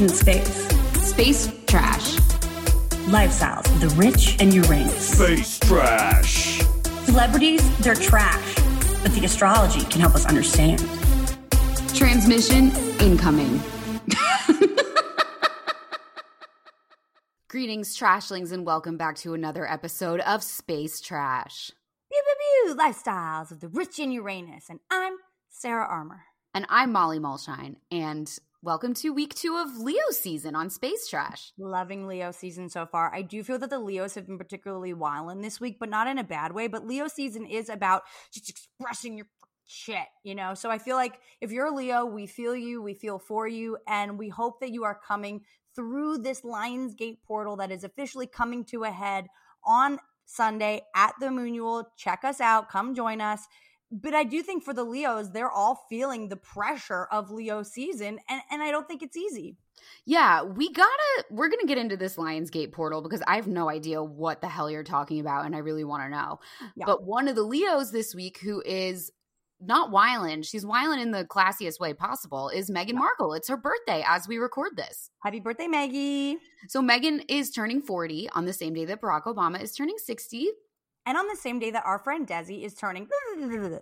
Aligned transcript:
in 0.00 0.08
space. 0.08 0.68
Space 1.02 1.52
trash. 1.66 2.16
Lifestyles 3.08 3.66
of 3.66 3.80
the 3.80 3.88
rich 3.96 4.36
and 4.40 4.52
Uranus. 4.54 5.18
Space 5.18 5.58
trash. 5.58 6.60
Celebrities, 7.04 7.78
they're 7.78 7.94
trash, 7.94 8.54
but 9.02 9.12
the 9.12 9.24
astrology 9.24 9.84
can 9.86 10.00
help 10.00 10.14
us 10.14 10.24
understand. 10.26 10.80
Transmission 11.94 12.70
incoming. 13.00 13.60
Greetings, 17.48 17.98
trashlings, 17.98 18.50
and 18.50 18.64
welcome 18.64 18.96
back 18.96 19.16
to 19.16 19.34
another 19.34 19.70
episode 19.70 20.20
of 20.20 20.42
Space 20.42 21.00
Trash. 21.02 21.70
Pew 22.10 22.22
pew 22.24 22.34
pew! 22.66 22.76
Lifestyles 22.76 23.50
of 23.50 23.60
the 23.60 23.68
rich 23.68 23.98
and 23.98 24.12
Uranus, 24.12 24.70
and 24.70 24.80
I'm 24.90 25.14
Sara 25.50 25.84
Armour. 25.84 26.22
And 26.54 26.64
I'm 26.70 26.92
Molly 26.92 27.18
Mulshine, 27.18 27.76
and 27.90 28.38
welcome 28.64 28.94
to 28.94 29.10
week 29.10 29.34
two 29.34 29.56
of 29.56 29.76
Leo 29.76 30.04
season 30.10 30.54
on 30.54 30.70
Space 30.70 31.08
Trash. 31.08 31.52
Loving 31.58 32.06
Leo 32.06 32.30
season 32.30 32.68
so 32.68 32.86
far. 32.86 33.12
I 33.12 33.22
do 33.22 33.42
feel 33.42 33.58
that 33.58 33.70
the 33.70 33.80
Leos 33.80 34.14
have 34.14 34.28
been 34.28 34.38
particularly 34.38 34.94
wild 34.94 35.32
in 35.32 35.40
this 35.40 35.60
week, 35.60 35.78
but 35.80 35.88
not 35.88 36.06
in 36.06 36.16
a 36.16 36.22
bad 36.22 36.52
way. 36.52 36.68
But 36.68 36.86
Leo 36.86 37.08
season 37.08 37.44
is 37.44 37.68
about 37.68 38.02
just 38.32 38.48
expressing 38.48 39.16
your 39.16 39.26
shit, 39.66 40.06
you 40.22 40.36
know? 40.36 40.54
So 40.54 40.70
I 40.70 40.78
feel 40.78 40.94
like 40.94 41.18
if 41.40 41.50
you're 41.50 41.66
a 41.66 41.74
Leo, 41.74 42.04
we 42.04 42.26
feel 42.26 42.54
you, 42.54 42.80
we 42.80 42.94
feel 42.94 43.18
for 43.18 43.48
you, 43.48 43.78
and 43.88 44.16
we 44.16 44.28
hope 44.28 44.60
that 44.60 44.70
you 44.70 44.84
are 44.84 45.00
coming 45.06 45.40
through 45.74 46.18
this 46.18 46.44
Lion's 46.44 46.94
Gate 46.94 47.18
portal 47.26 47.56
that 47.56 47.72
is 47.72 47.82
officially 47.82 48.28
coming 48.28 48.64
to 48.66 48.84
a 48.84 48.90
head 48.92 49.26
on 49.64 49.98
Sunday 50.24 50.82
at 50.94 51.14
the 51.18 51.26
Moonual. 51.26 51.86
Check 51.96 52.20
us 52.22 52.40
out, 52.40 52.68
come 52.68 52.94
join 52.94 53.20
us. 53.20 53.40
But 53.92 54.14
I 54.14 54.24
do 54.24 54.42
think 54.42 54.64
for 54.64 54.72
the 54.72 54.84
Leos, 54.84 55.30
they're 55.30 55.50
all 55.50 55.84
feeling 55.90 56.28
the 56.28 56.36
pressure 56.36 57.06
of 57.12 57.30
Leo 57.30 57.62
season, 57.62 58.18
and, 58.28 58.40
and 58.50 58.62
I 58.62 58.70
don't 58.70 58.88
think 58.88 59.02
it's 59.02 59.16
easy. 59.18 59.56
Yeah, 60.06 60.42
we 60.42 60.72
gotta, 60.72 61.24
we're 61.30 61.50
gonna 61.50 61.66
get 61.66 61.76
into 61.76 61.98
this 61.98 62.16
Lion's 62.16 62.48
Gate 62.50 62.72
portal 62.72 63.02
because 63.02 63.22
I 63.26 63.36
have 63.36 63.46
no 63.46 63.68
idea 63.68 64.02
what 64.02 64.40
the 64.40 64.48
hell 64.48 64.70
you're 64.70 64.82
talking 64.82 65.20
about, 65.20 65.44
and 65.44 65.54
I 65.54 65.58
really 65.58 65.84
wanna 65.84 66.08
know. 66.08 66.40
Yeah. 66.74 66.86
But 66.86 67.04
one 67.04 67.28
of 67.28 67.36
the 67.36 67.42
Leos 67.42 67.90
this 67.90 68.14
week 68.14 68.38
who 68.38 68.62
is 68.64 69.12
not 69.60 69.92
Wyland, 69.92 70.46
she's 70.46 70.64
Wyland 70.64 71.02
in 71.02 71.10
the 71.10 71.24
classiest 71.24 71.78
way 71.78 71.94
possible, 71.94 72.48
is 72.48 72.70
Meghan 72.70 72.94
Markle. 72.94 73.34
It's 73.34 73.48
her 73.48 73.56
birthday 73.56 74.04
as 74.06 74.26
we 74.26 74.38
record 74.38 74.76
this. 74.76 75.10
Happy 75.22 75.40
birthday, 75.40 75.68
Maggie. 75.68 76.38
So 76.68 76.80
Meghan 76.80 77.24
is 77.28 77.50
turning 77.50 77.82
40 77.82 78.30
on 78.30 78.44
the 78.44 78.52
same 78.52 78.74
day 78.74 78.84
that 78.86 79.00
Barack 79.00 79.24
Obama 79.24 79.62
is 79.62 79.74
turning 79.74 79.98
60. 79.98 80.48
And 81.06 81.18
on 81.18 81.26
the 81.28 81.36
same 81.36 81.58
day 81.58 81.70
that 81.70 81.84
our 81.86 81.98
friend 81.98 82.26
Desi 82.26 82.64
is 82.64 82.74
turning. 82.74 83.08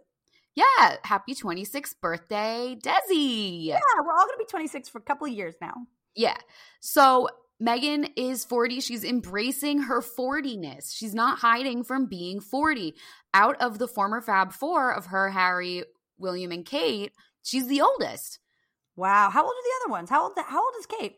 Yeah, 0.57 0.97
happy 1.05 1.35
26th 1.35 1.95
birthday, 2.03 2.77
Desi. 2.83 3.67
Yeah, 3.67 3.79
we're 3.97 4.13
all 4.13 4.27
going 4.27 4.37
to 4.37 4.45
be 4.45 4.47
26 4.47 4.89
for 4.89 4.99
a 4.99 5.03
couple 5.03 5.29
of 5.29 5.33
years 5.33 5.55
now. 5.61 5.75
Yeah. 6.17 6.37
So 6.81 7.29
Megan 7.61 8.05
is 8.17 8.45
40. 8.45 8.81
She's 8.81 9.05
embracing 9.05 9.83
her 9.83 10.01
40ness. 10.01 10.93
She's 10.93 11.15
not 11.15 11.39
hiding 11.39 11.85
from 11.85 12.07
being 12.07 12.41
40. 12.41 12.95
Out 13.33 13.61
of 13.63 13.79
the 13.79 13.87
former 13.87 14.21
Fab 14.21 14.53
Four 14.53 14.93
of 14.93 15.07
her, 15.07 15.31
Harry, 15.31 15.85
William, 16.19 16.51
and 16.51 16.67
Kate, 16.67 17.13
she's 17.43 17.69
the 17.69 17.81
oldest. 17.81 18.41
Wow. 18.97 19.31
How 19.31 19.43
old 19.45 19.53
are 19.53 19.63
the 19.63 19.85
other 19.85 19.93
ones? 19.93 20.11
How 20.11 20.25
old 20.25 20.33
how 20.37 20.65
old 20.65 20.75
is 20.81 20.87
Kate? 20.87 21.17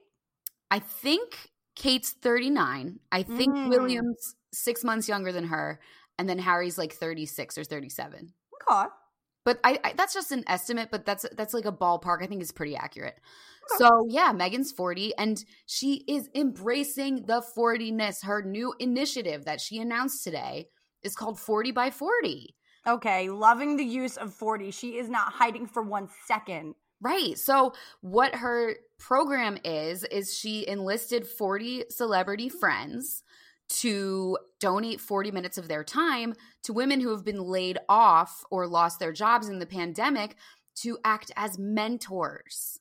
I 0.70 0.78
think 0.78 1.51
Kate's 1.76 2.10
39. 2.10 3.00
I 3.10 3.22
think 3.22 3.54
Mm. 3.54 3.68
William's 3.68 4.34
six 4.52 4.84
months 4.84 5.08
younger 5.08 5.32
than 5.32 5.44
her. 5.46 5.80
And 6.18 6.28
then 6.28 6.38
Harry's 6.38 6.76
like 6.78 6.92
36 6.92 7.56
or 7.58 7.64
37. 7.64 8.34
Okay. 8.70 8.88
But 9.44 9.58
I, 9.64 9.78
I 9.82 9.92
that's 9.94 10.14
just 10.14 10.30
an 10.30 10.44
estimate, 10.46 10.88
but 10.92 11.04
that's 11.04 11.26
that's 11.36 11.52
like 11.54 11.64
a 11.64 11.72
ballpark. 11.72 12.22
I 12.22 12.26
think 12.26 12.42
it's 12.42 12.52
pretty 12.52 12.76
accurate. 12.76 13.18
So 13.78 14.06
yeah, 14.08 14.32
Megan's 14.32 14.70
40 14.72 15.16
and 15.16 15.42
she 15.66 16.04
is 16.06 16.28
embracing 16.34 17.26
the 17.26 17.42
40ness. 17.56 18.24
Her 18.24 18.42
new 18.42 18.74
initiative 18.78 19.44
that 19.46 19.60
she 19.60 19.78
announced 19.78 20.22
today 20.22 20.68
is 21.02 21.14
called 21.14 21.40
40 21.40 21.72
by 21.72 21.90
40. 21.90 22.54
Okay. 22.86 23.30
Loving 23.30 23.76
the 23.76 23.84
use 23.84 24.16
of 24.16 24.34
40. 24.34 24.70
She 24.72 24.98
is 24.98 25.08
not 25.08 25.32
hiding 25.32 25.66
for 25.66 25.82
one 25.82 26.08
second. 26.26 26.74
Right. 27.02 27.36
So 27.36 27.74
what 28.00 28.36
her 28.36 28.76
program 28.98 29.58
is 29.64 30.04
is 30.04 30.38
she 30.38 30.66
enlisted 30.66 31.26
40 31.26 31.86
celebrity 31.90 32.48
friends 32.48 33.24
to 33.68 34.38
donate 34.60 35.00
40 35.00 35.32
minutes 35.32 35.58
of 35.58 35.66
their 35.66 35.82
time 35.82 36.34
to 36.62 36.72
women 36.72 37.00
who 37.00 37.10
have 37.10 37.24
been 37.24 37.42
laid 37.42 37.78
off 37.88 38.44
or 38.50 38.68
lost 38.68 39.00
their 39.00 39.12
jobs 39.12 39.48
in 39.48 39.58
the 39.58 39.66
pandemic 39.66 40.36
to 40.76 40.98
act 41.04 41.32
as 41.36 41.58
mentors. 41.58 42.78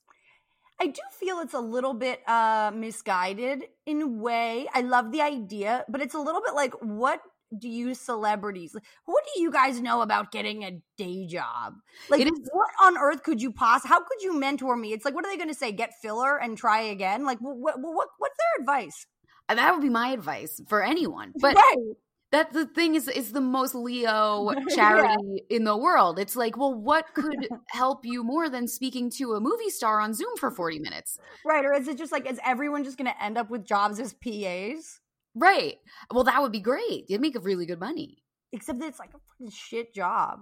I 0.79 0.87
do 0.87 1.01
feel 1.11 1.39
it's 1.39 1.53
a 1.53 1.59
little 1.59 1.93
bit 1.93 2.21
uh 2.27 2.71
misguided 2.73 3.63
in 3.87 4.01
a 4.01 4.07
way. 4.07 4.67
I 4.73 4.81
love 4.81 5.11
the 5.11 5.21
idea, 5.21 5.85
but 5.89 6.01
it's 6.01 6.15
a 6.15 6.19
little 6.19 6.41
bit 6.41 6.53
like 6.53 6.73
what 6.81 7.21
do 7.57 7.67
you 7.67 7.93
celebrities 7.93 8.75
what 9.05 9.23
do 9.33 9.41
you 9.41 9.51
guys 9.51 9.81
know 9.81 10.01
about 10.01 10.31
getting 10.31 10.63
a 10.63 10.81
day 10.97 11.25
job 11.25 11.75
like 12.09 12.21
is- 12.21 12.49
what 12.51 12.69
on 12.81 12.97
earth 12.97 13.23
could 13.23 13.41
you 13.41 13.51
pass 13.51 13.85
how 13.85 13.99
could 13.99 14.21
you 14.21 14.37
mentor 14.37 14.75
me 14.75 14.93
it's 14.93 15.05
like 15.05 15.13
what 15.15 15.25
are 15.25 15.29
they 15.31 15.37
going 15.37 15.49
to 15.49 15.55
say 15.55 15.71
get 15.71 15.91
filler 16.01 16.37
and 16.39 16.57
try 16.57 16.81
again 16.81 17.25
like 17.25 17.39
what, 17.39 17.57
what, 17.57 17.75
what 17.79 18.07
what's 18.17 18.37
their 18.37 18.61
advice 18.61 19.05
And 19.49 19.59
that 19.59 19.73
would 19.73 19.81
be 19.81 19.89
my 19.89 20.09
advice 20.09 20.61
for 20.67 20.81
anyone. 20.83 21.33
But 21.41 21.55
right 21.55 21.77
that 22.31 22.53
the 22.53 22.65
thing 22.65 22.95
is 22.95 23.09
is 23.09 23.33
the 23.33 23.41
most 23.41 23.75
Leo 23.75 24.53
charity 24.75 25.43
in 25.49 25.65
the 25.65 25.75
world. 25.75 26.17
It's 26.17 26.35
like, 26.35 26.55
well, 26.57 26.73
what 26.73 27.05
could 27.13 27.49
help 27.67 28.05
you 28.05 28.23
more 28.23 28.49
than 28.49 28.67
speaking 28.67 29.09
to 29.17 29.33
a 29.33 29.41
movie 29.41 29.69
star 29.69 29.99
on 29.99 30.13
Zoom 30.13 30.37
for 30.37 30.49
40 30.49 30.79
minutes? 30.79 31.17
right 31.45 31.65
or 31.65 31.73
is 31.73 31.87
it 31.89 31.97
just 31.97 32.11
like 32.11 32.29
is 32.29 32.39
everyone 32.45 32.83
just 32.85 32.97
going 32.97 33.11
to 33.11 33.23
end 33.23 33.37
up 33.37 33.49
with 33.49 33.65
jobs 33.65 33.99
as 33.99 34.13
pas 34.13 35.00
Right. 35.35 35.77
Well, 36.11 36.23
that 36.25 36.41
would 36.41 36.51
be 36.51 36.59
great. 36.59 37.05
You'd 37.09 37.21
make 37.21 37.35
a 37.35 37.39
really 37.39 37.65
good 37.65 37.79
money. 37.79 38.23
except 38.51 38.79
that 38.79 38.87
it's 38.87 38.99
like 38.99 39.11
a 39.13 39.19
fucking 39.29 39.51
shit 39.51 39.93
job 39.93 40.39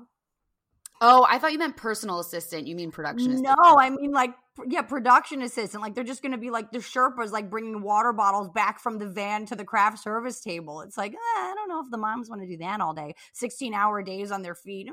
Oh, 1.02 1.26
I 1.30 1.40
thought 1.40 1.54
you 1.54 1.60
meant 1.60 1.78
personal 1.78 2.20
assistant. 2.20 2.68
You 2.68 2.76
mean 2.76 2.92
production 2.92 3.32
assistant. 3.32 3.58
No, 3.58 3.78
I 3.78 3.90
mean 3.90 4.12
like 4.12 4.34
yeah, 4.68 4.82
production 4.82 5.42
assistant. 5.42 5.82
Like 5.82 5.96
they're 5.96 6.04
just 6.04 6.22
going 6.22 6.34
to 6.34 6.38
be 6.38 6.50
like 6.50 6.72
the 6.72 6.80
Sherpas, 6.80 7.32
like 7.32 7.50
bringing 7.50 7.82
water 7.82 8.12
bottles 8.12 8.50
back 8.50 8.82
from 8.82 8.98
the 8.98 9.08
van 9.08 9.46
to 9.46 9.56
the 9.56 9.64
craft 9.64 10.00
service 10.00 10.42
table. 10.42 10.82
It's 10.82 10.98
like 10.98 11.14
eh, 11.14 11.16
I 11.16 11.54
don't 11.56 11.70
know 11.70 11.80
if 11.80 11.90
the 11.90 11.98
moms 11.98 12.30
want 12.30 12.42
to 12.42 12.48
do 12.50 12.58
that 12.58 12.82
all 12.82 12.94
day. 12.94 13.16
Sixteen 13.32 13.74
hour 13.74 14.04
days 14.04 14.30
on 14.30 14.42
their 14.42 14.56
feet. 14.56 14.90
Eh. 14.90 14.92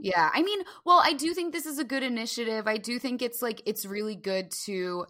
Yeah. 0.00 0.30
I 0.32 0.42
mean, 0.42 0.60
well, 0.86 1.02
I 1.04 1.12
do 1.12 1.34
think 1.34 1.52
this 1.52 1.66
is 1.66 1.78
a 1.78 1.84
good 1.84 2.02
initiative. 2.02 2.66
I 2.66 2.78
do 2.78 2.98
think 2.98 3.20
it's 3.20 3.42
like 3.42 3.60
it's 3.66 3.84
really 3.84 4.16
good 4.16 4.50
to 4.64 5.04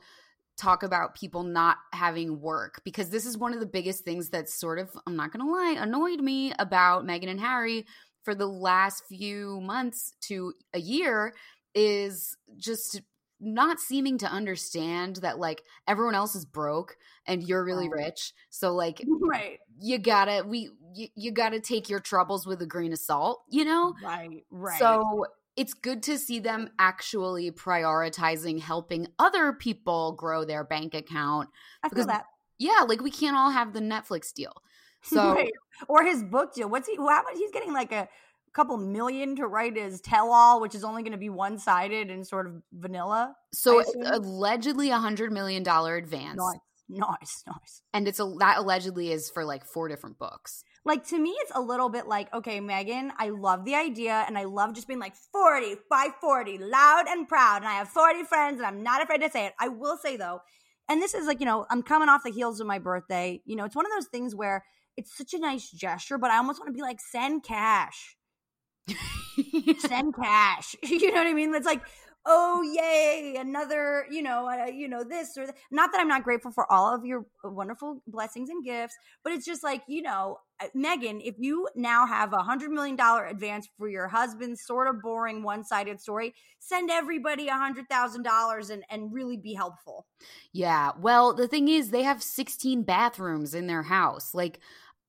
talk 0.57 0.83
about 0.83 1.15
people 1.15 1.43
not 1.43 1.79
having 1.93 2.41
work 2.41 2.81
because 2.85 3.11
this 3.11 3.27
is 3.27 3.37
one 3.37 3.53
of 3.53 3.61
the 3.61 3.67
biggest 3.67 4.05
things 4.05 4.31
that's 4.31 4.55
sort 4.55 4.79
of, 4.79 4.91
I'm 5.07 5.17
not 5.17 5.33
going 5.33 5.45
to 5.45 5.51
lie, 5.51 5.77
annoyed 5.79 6.21
me 6.21 6.53
about 6.59 7.05
Meghan 7.05 7.29
and 7.29 7.41
Harry 7.41 7.87
for 8.23 8.35
the 8.35 8.47
last 8.47 9.05
few 9.09 9.61
months 9.61 10.15
to 10.23 10.55
a 10.73 10.79
year 10.79 11.35
is 11.75 12.37
just 12.57 13.03
not 13.41 13.79
seeming 13.81 14.19
to 14.19 14.27
understand 14.27 15.17
that 15.17 15.39
like 15.39 15.63
everyone 15.87 16.15
else 16.15 16.35
is 16.35 16.45
broke 16.45 16.97
and 17.27 17.43
you're 17.43 17.65
really 17.65 17.89
rich. 17.89 18.33
So 18.51 18.75
like 18.75 19.03
Right, 19.07 19.59
you 19.81 19.99
gotta 19.99 20.45
we 20.47 20.71
you, 20.95 21.09
you 21.15 21.31
gotta 21.33 21.61
take 21.61 21.89
your 21.89 22.01
troubles 22.01 22.47
with 22.47 22.63
a 22.63 22.67
grain 22.67 22.93
of 22.93 22.99
salt, 22.99 23.43
you 23.51 23.65
know? 23.65 23.95
right, 24.03 24.45
right. 24.51 24.79
So 24.79 25.27
it's 25.57 25.75
good 25.75 26.03
to 26.05 26.19
see 26.19 26.41
them 26.41 26.69
actually 26.79 27.51
prioritizing 27.51 28.61
helping 28.61 29.07
other 29.19 29.53
people 29.53 30.13
grow 30.13 30.45
their 30.45 30.65
bank 30.65 30.95
account. 30.95 31.49
I 31.83 31.89
feel 31.89 32.07
that. 32.07 32.25
Yeah, 32.59 32.81
like 32.89 33.01
we 33.03 33.11
can't 33.11 33.37
all 33.37 33.51
have 33.51 33.73
the 33.73 33.81
Netflix 33.81 34.33
deal. 34.33 34.53
So 35.07 35.35
Right. 35.35 35.53
or 35.87 36.03
his 36.03 36.23
book 36.23 36.55
deal. 36.55 36.69
What's 36.71 36.89
he? 36.89 36.97
How 36.97 37.23
much? 37.25 37.35
He's 37.35 37.51
getting 37.51 37.75
like 37.75 37.93
a 37.93 38.09
couple 38.55 38.79
million 38.79 39.37
to 39.37 39.47
write 39.47 39.77
his 39.77 40.01
tell-all, 40.01 40.63
which 40.63 40.75
is 40.75 40.83
only 40.83 41.03
going 41.03 41.13
to 41.13 41.19
be 41.19 41.29
one-sided 41.29 42.11
and 42.11 42.27
sort 42.27 42.47
of 42.47 42.63
vanilla. 42.73 43.35
so 43.53 43.81
it's 43.81 43.95
allegedly 44.03 44.89
a 44.91 44.97
hundred 44.97 45.31
million 45.31 45.63
dollar 45.63 45.97
advance, 45.97 46.39
Nice, 46.39 46.63
nice, 46.89 47.43
nice. 47.47 47.83
and 47.93 48.09
it's 48.09 48.19
a 48.19 48.35
that 48.39 48.57
allegedly 48.59 49.13
is 49.13 49.29
for 49.29 49.45
like 49.45 49.67
four 49.67 49.89
different 49.89 50.19
books. 50.19 50.65
Like 50.87 51.07
to 51.09 51.19
me, 51.19 51.31
it's 51.41 51.53
a 51.55 51.61
little 51.61 51.89
bit 51.89 52.07
like, 52.07 52.33
okay, 52.35 52.61
Megan, 52.61 53.13
I 53.19 53.31
love 53.31 53.65
the 53.65 53.75
idea 53.75 54.25
and 54.27 54.37
I 54.37 54.45
love 54.45 54.75
just 54.75 54.87
being 54.87 55.01
like 55.01 55.15
40 55.33 55.77
by 55.89 56.09
40, 56.21 56.59
loud 56.59 57.05
and 57.09 57.27
proud. 57.27 57.59
And 57.59 57.67
I 57.67 57.73
have 57.75 57.89
40 57.89 58.25
friends 58.25 58.59
and 58.59 58.67
I'm 58.67 58.83
not 58.83 59.03
afraid 59.03 59.23
to 59.23 59.31
say 59.31 59.47
it. 59.47 59.55
I 59.59 59.69
will 59.69 59.97
say 59.97 60.17
though, 60.19 60.41
and 60.89 61.01
this 61.01 61.15
is 61.15 61.27
like, 61.27 61.41
you 61.41 61.47
know, 61.47 61.67
I'm 61.71 61.83
coming 61.83 62.11
off 62.11 62.23
the 62.25 62.31
heels 62.31 62.61
of 62.61 62.67
my 62.67 62.79
birthday. 62.79 63.41
You 63.47 63.57
know, 63.57 63.65
it's 63.65 63.77
one 63.77 63.87
of 63.87 63.93
those 63.93 64.09
things 64.09 64.35
where 64.35 64.65
it's 64.97 65.17
such 65.17 65.33
a 65.33 65.39
nice 65.39 65.71
gesture, 65.71 66.19
but 66.19 66.31
I 66.31 66.37
almost 66.37 66.61
want 66.61 66.69
to 66.69 66.77
be 66.77 66.83
like, 66.83 67.01
send 67.01 67.45
cash. 67.45 68.17
send 69.79 70.15
cash. 70.15 70.77
you 70.83 71.11
know 71.11 71.19
what 71.19 71.27
I 71.27 71.33
mean? 71.33 71.55
It's 71.55 71.67
like, 71.67 71.83
oh 72.27 72.63
yay 72.63 73.37
another 73.39 74.07
you 74.11 74.23
know 74.23 74.49
uh, 74.49 74.67
you 74.67 74.89
know 74.89 75.05
this 75.05 75.37
or 75.37 75.47
that. 75.47 75.57
not 75.71 75.91
that 75.93 76.01
i'm 76.01 76.09
not 76.09 76.25
grateful 76.25 76.51
for 76.51 76.71
all 76.73 76.95
of 76.95 77.05
your 77.05 77.27
wonderful 77.43 78.03
blessings 78.07 78.49
and 78.49 78.65
gifts 78.65 78.97
but 79.23 79.33
it's 79.33 79.45
just 79.45 79.63
like 79.63 79.83
you 79.87 80.03
know 80.03 80.39
megan 80.75 81.21
if 81.21 81.35
you 81.39 81.69
now 81.75 82.07
have 82.07 82.33
a 82.33 82.43
hundred 82.43 82.71
million 82.71 82.97
dollar 82.97 83.27
advance 83.27 83.69
for 83.77 83.89
your 83.89 84.09
husband's 84.09 84.65
sort 84.65 84.89
of 84.89 85.03
boring 85.03 85.43
one-sided 85.43 86.01
story 86.01 86.35
send 86.61 86.91
everybody 86.91 87.49
a 87.49 87.55
hundred 87.55 87.87
thousand 87.89 88.23
dollars 88.23 88.71
and 88.71 88.85
and 88.89 89.13
really 89.13 89.37
be 89.37 89.53
helpful 89.53 90.07
yeah 90.53 90.93
well 90.99 91.35
the 91.35 91.49
thing 91.49 91.69
is 91.69 91.91
they 91.91 92.03
have 92.03 92.23
16 92.23 92.83
bathrooms 92.85 93.55
in 93.55 93.67
their 93.67 93.83
house 93.83 94.33
like 94.33 94.61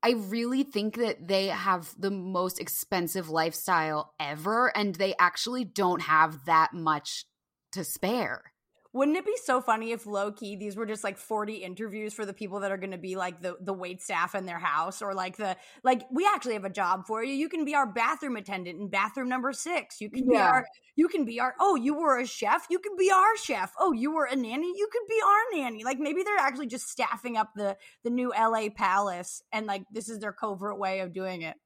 I 0.05 0.11
really 0.11 0.61
think 0.61 0.97
that 0.97 1.27
they 1.27 1.47
have 1.47 1.95
the 1.97 2.11
most 2.11 2.59
expensive 2.59 3.31
lifestyle 3.31 4.13
ever, 4.19 4.67
and 4.77 4.93
they 4.93 5.15
actually 5.17 5.65
don't 5.65 6.03
have 6.03 6.45
that 6.45 6.75
much 6.75 7.25
to 7.71 7.83
spare. 7.83 8.53
Wouldn't 8.95 9.17
it 9.17 9.25
be 9.25 9.35
so 9.43 9.59
funny 9.59 9.91
if 9.91 10.05
low 10.05 10.31
key 10.31 10.55
these 10.55 10.77
were 10.77 10.85
just 10.85 11.03
like 11.03 11.17
40 11.17 11.55
interviews 11.55 12.13
for 12.13 12.25
the 12.25 12.31
people 12.31 12.61
that 12.61 12.71
are 12.71 12.77
going 12.77 12.91
to 12.91 12.97
be 12.97 13.17
like 13.17 13.41
the 13.41 13.57
the 13.59 13.73
wait 13.73 14.01
staff 14.01 14.33
in 14.33 14.45
their 14.45 14.57
house 14.57 15.01
or 15.01 15.13
like 15.13 15.35
the 15.35 15.57
like 15.83 16.03
we 16.09 16.25
actually 16.25 16.53
have 16.53 16.63
a 16.63 16.69
job 16.69 17.05
for 17.05 17.21
you. 17.21 17.33
You 17.33 17.49
can 17.49 17.65
be 17.65 17.75
our 17.75 17.85
bathroom 17.85 18.37
attendant 18.37 18.79
in 18.79 18.87
bathroom 18.87 19.27
number 19.27 19.51
6. 19.51 19.99
You 19.99 20.09
can 20.09 20.25
be 20.25 20.37
our 20.37 20.65
you 20.95 21.09
can 21.09 21.25
be 21.25 21.41
our 21.41 21.55
oh, 21.59 21.75
you 21.75 21.93
were 21.93 22.17
a 22.19 22.25
chef, 22.25 22.67
you 22.69 22.79
can 22.79 22.95
be 22.97 23.11
our 23.11 23.35
chef. 23.35 23.73
Oh, 23.77 23.91
you 23.91 24.13
were 24.13 24.29
a 24.31 24.35
nanny, 24.37 24.67
you 24.67 24.87
could 24.89 25.07
be 25.09 25.21
our 25.21 25.59
nanny. 25.59 25.83
Like 25.83 25.99
maybe 25.99 26.23
they're 26.23 26.37
actually 26.37 26.67
just 26.67 26.87
staffing 26.87 27.35
up 27.35 27.49
the 27.53 27.75
the 28.05 28.09
new 28.09 28.31
LA 28.31 28.69
palace 28.73 29.41
and 29.51 29.65
like 29.65 29.83
this 29.91 30.07
is 30.07 30.19
their 30.19 30.31
covert 30.31 30.79
way 30.79 31.01
of 31.01 31.11
doing 31.11 31.41
it. 31.41 31.57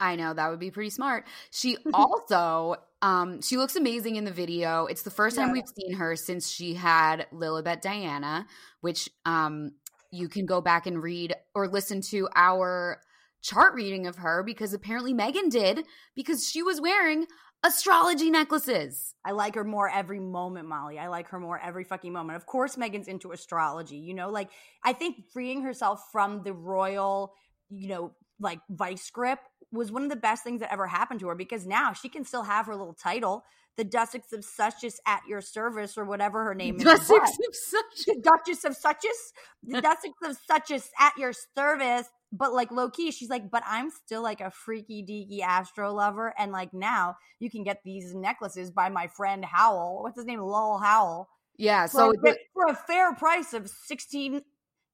I 0.00 0.16
know 0.16 0.32
that 0.32 0.50
would 0.50 0.58
be 0.60 0.70
pretty 0.70 0.90
smart. 0.90 1.26
She 1.50 1.76
also 1.94 2.76
um 3.02 3.40
she 3.42 3.56
looks 3.56 3.76
amazing 3.76 4.16
in 4.16 4.24
the 4.24 4.32
video. 4.32 4.86
It's 4.86 5.02
the 5.02 5.10
first 5.10 5.36
time 5.36 5.52
we've 5.52 5.68
seen 5.68 5.94
her 5.94 6.16
since 6.16 6.50
she 6.50 6.74
had 6.74 7.26
Lilibet 7.32 7.80
Diana, 7.80 8.46
which 8.80 9.08
um 9.24 9.72
you 10.10 10.28
can 10.28 10.46
go 10.46 10.60
back 10.60 10.86
and 10.86 11.02
read 11.02 11.34
or 11.54 11.68
listen 11.68 12.00
to 12.00 12.28
our 12.34 13.00
chart 13.42 13.74
reading 13.74 14.06
of 14.06 14.16
her 14.16 14.42
because 14.42 14.72
apparently 14.72 15.12
Megan 15.12 15.48
did 15.48 15.84
because 16.14 16.48
she 16.48 16.62
was 16.62 16.80
wearing 16.80 17.26
astrology 17.64 18.30
necklaces. 18.30 19.14
I 19.24 19.32
like 19.32 19.54
her 19.54 19.64
more 19.64 19.88
every 19.88 20.20
moment, 20.20 20.68
Molly. 20.68 20.98
I 20.98 21.08
like 21.08 21.28
her 21.28 21.40
more 21.40 21.60
every 21.60 21.84
fucking 21.84 22.12
moment. 22.12 22.36
Of 22.36 22.46
course 22.46 22.76
Megan's 22.76 23.08
into 23.08 23.32
astrology, 23.32 23.96
you 23.96 24.14
know, 24.14 24.30
like 24.30 24.50
I 24.84 24.92
think 24.92 25.30
freeing 25.32 25.62
herself 25.62 26.02
from 26.12 26.42
the 26.42 26.52
royal, 26.52 27.34
you 27.68 27.88
know, 27.88 28.12
like 28.40 28.60
vice 28.70 29.10
grip 29.10 29.40
was 29.72 29.92
one 29.92 30.02
of 30.02 30.08
the 30.10 30.16
best 30.16 30.44
things 30.44 30.60
that 30.60 30.72
ever 30.72 30.86
happened 30.86 31.20
to 31.20 31.28
her 31.28 31.34
because 31.34 31.66
now 31.66 31.92
she 31.92 32.08
can 32.08 32.24
still 32.24 32.42
have 32.42 32.66
her 32.66 32.74
little 32.74 32.94
title, 32.94 33.44
the 33.76 33.84
Duchess 33.84 34.32
of 34.32 34.40
Suchus 34.40 34.94
at 35.06 35.20
your 35.28 35.40
service 35.40 35.98
or 35.98 36.04
whatever 36.04 36.44
her 36.44 36.54
name 36.54 36.78
Duchess 36.78 37.04
is. 37.04 37.10
of 37.10 38.22
Duchess 38.22 38.64
of 38.64 38.74
Suchus. 38.76 39.32
the 39.62 39.80
Duchess 39.80 40.24
of 40.24 40.36
Suches 40.36 40.90
at 40.98 41.16
your 41.18 41.32
service. 41.56 42.06
But 42.30 42.52
like 42.52 42.70
low 42.70 42.90
key, 42.90 43.10
she's 43.10 43.30
like, 43.30 43.50
but 43.50 43.62
I'm 43.66 43.90
still 43.90 44.22
like 44.22 44.40
a 44.40 44.50
freaky 44.50 45.02
deaky 45.02 45.42
astro 45.42 45.94
lover, 45.94 46.34
and 46.38 46.52
like 46.52 46.74
now 46.74 47.16
you 47.38 47.50
can 47.50 47.64
get 47.64 47.80
these 47.84 48.14
necklaces 48.14 48.70
by 48.70 48.90
my 48.90 49.06
friend 49.06 49.42
Howell. 49.42 50.02
What's 50.02 50.16
his 50.16 50.26
name? 50.26 50.40
Lowell 50.40 50.78
Howell. 50.78 51.28
Yeah, 51.56 51.86
so 51.86 52.12
for, 52.12 52.14
the, 52.22 52.38
for 52.52 52.66
a 52.66 52.74
fair 52.74 53.14
price 53.14 53.54
of 53.54 53.70
sixteen 53.70 54.42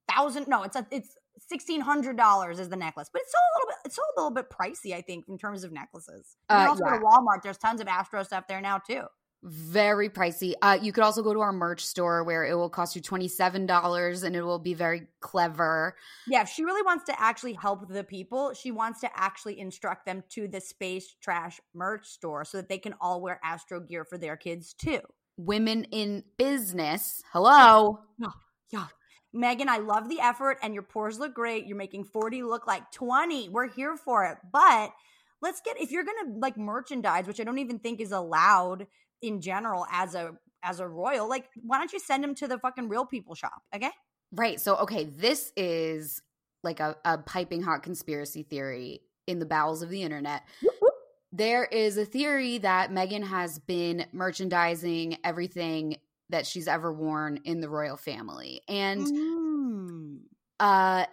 thousand. 0.08 0.46
No, 0.46 0.62
it's 0.62 0.76
a 0.76 0.86
it's 0.92 1.16
sixteen 1.48 1.80
hundred 1.80 2.16
dollars 2.16 2.58
is 2.58 2.68
the 2.68 2.76
necklace, 2.76 3.08
but 3.12 3.22
it's 3.22 3.30
still 3.30 3.40
a 3.40 3.52
little 3.56 3.68
bit 3.68 3.76
it's 3.84 3.94
still 3.94 4.04
a 4.16 4.20
little 4.20 4.34
bit 4.34 4.50
pricey, 4.50 4.94
I 4.94 5.00
think, 5.00 5.28
in 5.28 5.38
terms 5.38 5.64
of 5.64 5.72
necklaces. 5.72 6.36
You 6.50 6.56
uh, 6.56 6.66
also 6.68 6.84
yeah. 6.84 6.92
go 6.92 6.98
to 6.98 7.04
Walmart. 7.04 7.42
There's 7.42 7.58
tons 7.58 7.80
of 7.80 7.88
Astro 7.88 8.22
stuff 8.22 8.44
there 8.48 8.60
now 8.60 8.78
too. 8.78 9.02
Very 9.46 10.08
pricey. 10.08 10.54
Uh, 10.62 10.78
you 10.80 10.90
could 10.90 11.04
also 11.04 11.22
go 11.22 11.34
to 11.34 11.40
our 11.40 11.52
merch 11.52 11.84
store 11.84 12.24
where 12.24 12.46
it 12.46 12.54
will 12.54 12.70
cost 12.70 12.96
you 12.96 13.02
twenty 13.02 13.28
seven 13.28 13.66
dollars, 13.66 14.22
and 14.22 14.34
it 14.34 14.40
will 14.42 14.58
be 14.58 14.72
very 14.72 15.06
clever. 15.20 15.96
Yeah, 16.26 16.40
if 16.40 16.48
she 16.48 16.64
really 16.64 16.80
wants 16.80 17.04
to 17.04 17.20
actually 17.20 17.52
help 17.52 17.86
the 17.88 18.04
people, 18.04 18.54
she 18.54 18.70
wants 18.70 19.00
to 19.00 19.10
actually 19.14 19.60
instruct 19.60 20.06
them 20.06 20.24
to 20.30 20.48
the 20.48 20.62
Space 20.62 21.14
Trash 21.20 21.60
merch 21.74 22.06
store 22.06 22.46
so 22.46 22.56
that 22.56 22.70
they 22.70 22.78
can 22.78 22.94
all 23.02 23.20
wear 23.20 23.38
Astro 23.44 23.80
gear 23.80 24.04
for 24.04 24.16
their 24.16 24.38
kids 24.38 24.72
too. 24.72 25.00
Women 25.36 25.84
in 25.90 26.24
business. 26.38 27.22
Hello. 27.30 27.98
Yeah. 28.18 28.28
yeah. 28.70 28.86
Meghan, 29.34 29.66
I 29.66 29.78
love 29.78 30.08
the 30.08 30.20
effort 30.20 30.58
and 30.62 30.74
your 30.74 30.82
pores 30.82 31.18
look 31.18 31.34
great. 31.34 31.66
You're 31.66 31.76
making 31.76 32.04
40 32.04 32.42
look 32.44 32.66
like 32.66 32.90
20. 32.92 33.48
We're 33.48 33.68
here 33.68 33.96
for 33.96 34.24
it. 34.24 34.38
But 34.52 34.92
let's 35.42 35.60
get 35.64 35.80
if 35.80 35.90
you're 35.90 36.04
going 36.04 36.26
to 36.26 36.38
like 36.38 36.56
merchandise, 36.56 37.26
which 37.26 37.40
I 37.40 37.44
don't 37.44 37.58
even 37.58 37.78
think 37.78 38.00
is 38.00 38.12
allowed 38.12 38.86
in 39.22 39.40
general 39.40 39.86
as 39.90 40.14
a 40.14 40.32
as 40.62 40.80
a 40.80 40.88
royal, 40.88 41.28
like 41.28 41.46
why 41.62 41.78
don't 41.78 41.92
you 41.92 42.00
send 42.00 42.24
them 42.24 42.34
to 42.36 42.48
the 42.48 42.58
fucking 42.58 42.88
real 42.88 43.04
people 43.04 43.34
shop, 43.34 43.62
okay? 43.74 43.90
Right. 44.32 44.60
So 44.60 44.76
okay, 44.76 45.04
this 45.04 45.52
is 45.56 46.22
like 46.62 46.80
a, 46.80 46.96
a 47.04 47.18
piping 47.18 47.62
hot 47.62 47.82
conspiracy 47.82 48.42
theory 48.42 49.00
in 49.26 49.38
the 49.38 49.46
bowels 49.46 49.82
of 49.82 49.90
the 49.90 50.02
internet. 50.02 50.42
There 51.36 51.64
is 51.64 51.96
a 51.98 52.04
theory 52.04 52.58
that 52.58 52.92
Megan 52.92 53.24
has 53.24 53.58
been 53.58 54.06
merchandising 54.12 55.18
everything 55.24 55.96
that 56.30 56.46
she's 56.46 56.68
ever 56.68 56.92
worn 56.92 57.40
in 57.44 57.60
the 57.60 57.68
royal 57.68 57.96
family. 57.96 58.62
And 58.68 59.06
mm. 59.06 60.18
uh 60.60 61.04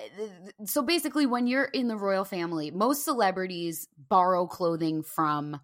so 0.66 0.82
basically 0.82 1.26
when 1.26 1.48
you're 1.48 1.66
in 1.66 1.88
the 1.88 1.98
royal 1.98 2.26
family, 2.26 2.72
most 2.72 3.04
celebrities 3.04 3.88
borrow 4.10 4.48
clothing 4.48 5.04
from 5.04 5.60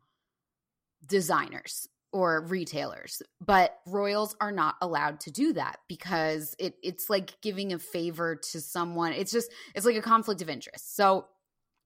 designers 1.06 1.88
or 2.14 2.46
retailers, 2.46 3.22
but 3.46 3.78
royals 3.86 4.36
are 4.40 4.52
not 4.52 4.76
allowed 4.82 5.20
to 5.22 5.32
do 5.32 5.54
that 5.54 5.80
because 5.88 6.56
it 6.58 6.76
it's 6.82 7.10
like 7.10 7.40
giving 7.42 7.74
a 7.74 7.80
favor 7.80 8.36
to 8.52 8.62
someone. 8.62 9.14
It's 9.14 9.32
just 9.32 9.52
it's 9.76 9.86
like 9.86 9.96
a 9.96 10.02
conflict 10.02 10.42
of 10.42 10.50
interest. 10.50 10.96
So 10.96 11.28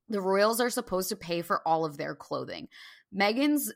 the 0.10 0.22
royals 0.22 0.60
are 0.60 0.70
supposed 0.70 1.10
to 1.10 1.16
pay 1.16 1.42
for 1.42 1.66
all 1.68 1.86
of 1.86 1.98
their 1.98 2.16
clothing. 2.16 2.68
Meghan's 3.16 3.74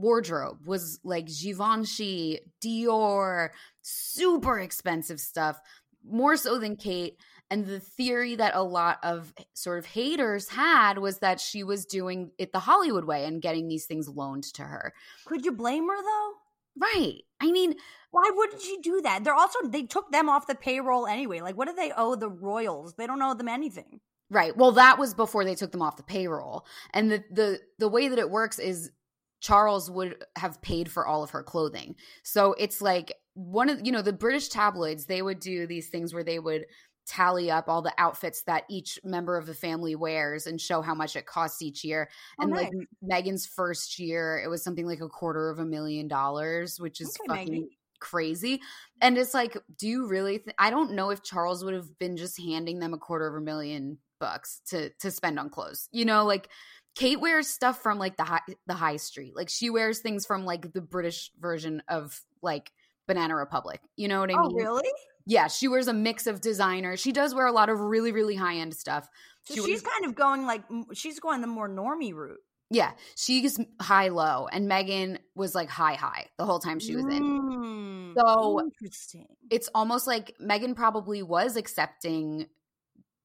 wardrobe 0.00 0.66
was 0.66 1.00
like 1.04 1.26
Givenchy, 1.26 2.40
Dior, 2.64 3.50
super 3.82 4.58
expensive 4.58 5.20
stuff, 5.20 5.60
more 6.04 6.36
so 6.36 6.58
than 6.58 6.76
Kate. 6.76 7.16
And 7.50 7.66
the 7.66 7.80
theory 7.80 8.36
that 8.36 8.54
a 8.54 8.62
lot 8.62 8.98
of 9.02 9.34
sort 9.54 9.80
of 9.80 9.86
haters 9.86 10.48
had 10.48 10.98
was 10.98 11.18
that 11.18 11.40
she 11.40 11.64
was 11.64 11.84
doing 11.84 12.30
it 12.38 12.52
the 12.52 12.60
Hollywood 12.60 13.04
way 13.04 13.24
and 13.24 13.42
getting 13.42 13.66
these 13.66 13.86
things 13.86 14.08
loaned 14.08 14.44
to 14.54 14.62
her. 14.62 14.92
Could 15.24 15.44
you 15.44 15.52
blame 15.52 15.88
her 15.88 16.00
though? 16.00 16.32
Right. 16.78 17.22
I 17.40 17.50
mean, 17.50 17.74
why 18.12 18.30
wouldn't 18.32 18.62
she 18.62 18.78
do 18.80 19.00
that? 19.02 19.24
They're 19.24 19.34
also 19.34 19.58
they 19.66 19.82
took 19.82 20.12
them 20.12 20.28
off 20.28 20.46
the 20.46 20.54
payroll 20.54 21.08
anyway. 21.08 21.40
Like 21.40 21.56
what 21.56 21.66
do 21.66 21.74
they 21.74 21.92
owe 21.96 22.14
the 22.14 22.30
royals? 22.30 22.94
They 22.94 23.08
don't 23.08 23.20
owe 23.20 23.34
them 23.34 23.48
anything. 23.48 24.00
Right. 24.30 24.56
Well, 24.56 24.72
that 24.72 24.98
was 24.98 25.12
before 25.12 25.44
they 25.44 25.56
took 25.56 25.72
them 25.72 25.82
off 25.82 25.96
the 25.96 26.04
payroll. 26.04 26.64
And 26.94 27.10
the 27.10 27.24
the 27.32 27.60
the 27.80 27.88
way 27.88 28.06
that 28.06 28.18
it 28.18 28.30
works 28.30 28.60
is 28.60 28.92
Charles 29.40 29.90
would 29.90 30.24
have 30.36 30.60
paid 30.62 30.90
for 30.90 31.06
all 31.06 31.22
of 31.22 31.30
her 31.30 31.42
clothing. 31.42 31.96
So 32.22 32.54
it's 32.54 32.80
like 32.80 33.14
one 33.34 33.70
of 33.70 33.80
you 33.84 33.92
know 33.92 34.02
the 34.02 34.12
British 34.12 34.48
tabloids 34.48 35.06
they 35.06 35.22
would 35.22 35.40
do 35.40 35.66
these 35.66 35.88
things 35.88 36.12
where 36.12 36.24
they 36.24 36.38
would 36.38 36.66
tally 37.06 37.50
up 37.50 37.68
all 37.68 37.82
the 37.82 37.92
outfits 37.98 38.42
that 38.42 38.64
each 38.70 38.98
member 39.02 39.36
of 39.36 39.46
the 39.46 39.54
family 39.54 39.96
wears 39.96 40.46
and 40.46 40.60
show 40.60 40.80
how 40.80 40.94
much 40.94 41.16
it 41.16 41.26
costs 41.26 41.60
each 41.60 41.82
year. 41.82 42.08
Oh, 42.38 42.44
and 42.44 42.52
nice. 42.52 42.70
like 43.02 43.24
Meghan's 43.24 43.46
first 43.46 43.98
year, 43.98 44.40
it 44.42 44.48
was 44.48 44.62
something 44.62 44.86
like 44.86 45.00
a 45.00 45.08
quarter 45.08 45.50
of 45.50 45.58
a 45.58 45.64
million 45.64 46.06
dollars, 46.06 46.78
which 46.78 47.00
is 47.00 47.16
okay, 47.28 47.44
fucking 47.44 47.68
crazy. 47.98 48.60
And 49.00 49.18
it's 49.18 49.34
like, 49.34 49.56
do 49.76 49.88
you 49.88 50.06
really? 50.06 50.38
Th- 50.38 50.54
I 50.58 50.70
don't 50.70 50.92
know 50.92 51.10
if 51.10 51.22
Charles 51.22 51.64
would 51.64 51.74
have 51.74 51.98
been 51.98 52.16
just 52.16 52.40
handing 52.40 52.78
them 52.78 52.94
a 52.94 52.98
quarter 52.98 53.26
of 53.26 53.34
a 53.34 53.40
million 53.40 53.98
bucks 54.20 54.60
to 54.68 54.90
to 55.00 55.10
spend 55.10 55.38
on 55.38 55.50
clothes. 55.50 55.88
You 55.90 56.04
know, 56.04 56.24
like 56.24 56.48
Kate 56.94 57.20
wears 57.20 57.48
stuff 57.48 57.82
from 57.82 57.98
like 57.98 58.16
the 58.16 58.24
high 58.24 58.40
the 58.66 58.74
high 58.74 58.96
street. 58.96 59.34
Like 59.36 59.48
she 59.48 59.70
wears 59.70 60.00
things 60.00 60.26
from 60.26 60.44
like 60.44 60.72
the 60.72 60.80
British 60.80 61.30
version 61.38 61.82
of 61.88 62.20
like 62.42 62.72
Banana 63.06 63.36
Republic. 63.36 63.80
You 63.96 64.08
know 64.08 64.20
what 64.20 64.30
I 64.30 64.34
oh, 64.34 64.48
mean? 64.48 64.56
Really? 64.56 64.90
Yeah, 65.26 65.48
she 65.48 65.68
wears 65.68 65.86
a 65.86 65.92
mix 65.92 66.26
of 66.26 66.40
designer. 66.40 66.96
She 66.96 67.12
does 67.12 67.34
wear 67.34 67.46
a 67.46 67.52
lot 67.52 67.68
of 67.68 67.80
really 67.80 68.12
really 68.12 68.34
high 68.34 68.56
end 68.56 68.74
stuff. 68.74 69.08
So 69.44 69.54
she 69.54 69.60
she's 69.60 69.68
wears- 69.68 69.82
kind 69.82 70.04
of 70.06 70.14
going 70.14 70.46
like 70.46 70.62
she's 70.92 71.20
going 71.20 71.40
the 71.40 71.46
more 71.46 71.68
normie 71.68 72.14
route. 72.14 72.40
Yeah, 72.72 72.92
she's 73.16 73.58
high 73.80 74.08
low, 74.08 74.46
and 74.46 74.68
Megan 74.68 75.18
was 75.34 75.56
like 75.56 75.68
high 75.68 75.94
high 75.94 76.26
the 76.38 76.46
whole 76.46 76.60
time 76.60 76.78
she 76.78 76.94
was 76.94 77.04
in. 77.04 77.22
Mm, 77.22 78.14
so 78.16 78.60
interesting. 78.60 79.26
It's 79.50 79.68
almost 79.74 80.06
like 80.06 80.36
Megan 80.38 80.76
probably 80.76 81.22
was 81.22 81.56
accepting 81.56 82.46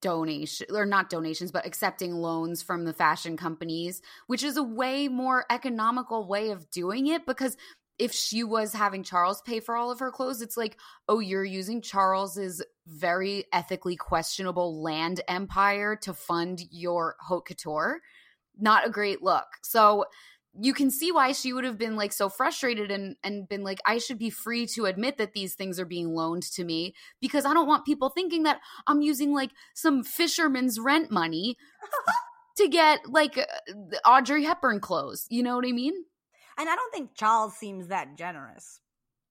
donation 0.01 0.67
or 0.73 0.85
not 0.85 1.09
donations 1.09 1.51
but 1.51 1.65
accepting 1.65 2.13
loans 2.13 2.61
from 2.61 2.85
the 2.85 2.93
fashion 2.93 3.37
companies 3.37 4.01
which 4.27 4.43
is 4.43 4.57
a 4.57 4.63
way 4.63 5.07
more 5.07 5.45
economical 5.49 6.27
way 6.27 6.51
of 6.51 6.69
doing 6.69 7.07
it 7.07 7.25
because 7.25 7.57
if 7.97 8.11
she 8.11 8.43
was 8.43 8.73
having 8.73 9.03
Charles 9.03 9.41
pay 9.41 9.59
for 9.59 9.75
all 9.75 9.89
of 9.89 9.99
her 9.99 10.11
clothes 10.11 10.41
it's 10.41 10.57
like 10.57 10.77
oh 11.07 11.19
you're 11.19 11.45
using 11.45 11.81
Charles's 11.81 12.61
very 12.87 13.45
ethically 13.51 13.95
questionable 13.95 14.81
land 14.81 15.21
empire 15.27 15.95
to 15.95 16.13
fund 16.13 16.61
your 16.71 17.15
haute 17.19 17.45
couture. 17.45 18.01
Not 18.57 18.87
a 18.87 18.91
great 18.91 19.21
look. 19.21 19.45
So 19.63 20.05
you 20.59 20.73
can 20.73 20.89
see 20.89 21.11
why 21.11 21.31
she 21.31 21.53
would 21.53 21.63
have 21.63 21.77
been 21.77 21.95
like 21.95 22.13
so 22.13 22.29
frustrated 22.29 22.91
and 22.91 23.15
and 23.23 23.47
been 23.47 23.63
like 23.63 23.79
I 23.85 23.97
should 23.97 24.17
be 24.17 24.29
free 24.29 24.65
to 24.67 24.85
admit 24.85 25.17
that 25.17 25.33
these 25.33 25.55
things 25.55 25.79
are 25.79 25.85
being 25.85 26.13
loaned 26.13 26.43
to 26.53 26.63
me 26.63 26.93
because 27.19 27.45
I 27.45 27.53
don't 27.53 27.67
want 27.67 27.85
people 27.85 28.09
thinking 28.09 28.43
that 28.43 28.59
I'm 28.87 29.01
using 29.01 29.33
like 29.33 29.51
some 29.73 30.03
fisherman's 30.03 30.79
rent 30.79 31.11
money 31.11 31.57
to 32.57 32.67
get 32.67 33.09
like 33.09 33.37
Audrey 34.05 34.43
Hepburn 34.43 34.79
clothes. 34.79 35.25
You 35.29 35.43
know 35.43 35.55
what 35.55 35.65
I 35.65 35.71
mean? 35.71 35.93
And 36.57 36.69
I 36.69 36.75
don't 36.75 36.93
think 36.93 37.15
Charles 37.15 37.55
seems 37.57 37.87
that 37.87 38.17
generous. 38.17 38.79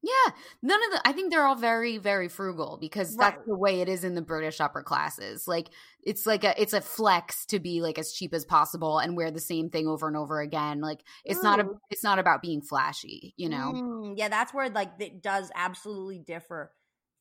Yeah, 0.04 0.32
none 0.62 0.84
of 0.84 0.90
the. 0.90 1.08
I 1.08 1.12
think 1.12 1.32
they're 1.32 1.46
all 1.46 1.54
very, 1.54 1.96
very 1.96 2.28
frugal 2.28 2.76
because 2.78 3.16
that's 3.16 3.42
the 3.46 3.56
way 3.56 3.80
it 3.80 3.88
is 3.88 4.04
in 4.04 4.14
the 4.14 4.20
British 4.20 4.60
upper 4.60 4.82
classes. 4.82 5.48
Like 5.48 5.70
it's 6.02 6.26
like 6.26 6.44
a 6.44 6.60
it's 6.60 6.74
a 6.74 6.82
flex 6.82 7.46
to 7.46 7.58
be 7.58 7.80
like 7.80 7.98
as 7.98 8.12
cheap 8.12 8.34
as 8.34 8.44
possible 8.44 8.98
and 8.98 9.16
wear 9.16 9.30
the 9.30 9.40
same 9.40 9.70
thing 9.70 9.88
over 9.88 10.06
and 10.06 10.16
over 10.16 10.40
again. 10.40 10.82
Like 10.82 11.00
it's 11.24 11.42
not 11.42 11.58
a 11.58 11.68
it's 11.88 12.04
not 12.04 12.18
about 12.18 12.42
being 12.42 12.60
flashy, 12.60 13.32
you 13.38 13.48
know. 13.48 13.72
Mm, 13.74 14.14
yeah, 14.18 14.28
that's 14.28 14.52
where 14.52 14.68
like 14.68 14.92
it 14.98 15.22
does 15.22 15.50
absolutely 15.54 16.18
differ 16.18 16.70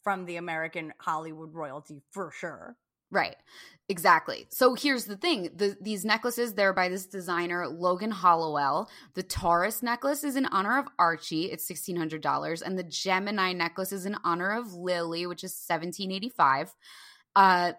from 0.03 0.25
the 0.25 0.35
American 0.35 0.91
Hollywood 0.99 1.53
royalty 1.53 2.01
for 2.11 2.31
sure. 2.37 2.75
Right. 3.13 3.35
Exactly. 3.89 4.47
So 4.49 4.75
here's 4.75 5.05
the 5.05 5.17
thing. 5.17 5.49
The, 5.55 5.77
these 5.79 6.03
necklaces, 6.05 6.53
they're 6.53 6.73
by 6.73 6.87
this 6.89 7.05
designer, 7.05 7.67
Logan 7.67 8.11
Hollowell. 8.11 8.89
The 9.13 9.23
Taurus 9.23 9.83
necklace 9.83 10.23
is 10.23 10.35
in 10.35 10.45
honor 10.47 10.79
of 10.79 10.87
Archie. 10.97 11.51
It's 11.51 11.69
$1,600. 11.69 12.61
And 12.61 12.79
the 12.79 12.83
Gemini 12.83 13.51
necklace 13.53 13.91
is 13.91 14.05
in 14.05 14.15
honor 14.23 14.51
of 14.51 14.73
Lily, 14.73 15.27
which 15.27 15.43
is 15.43 15.53
1,785. 15.53 16.73
Uh, 17.35 17.73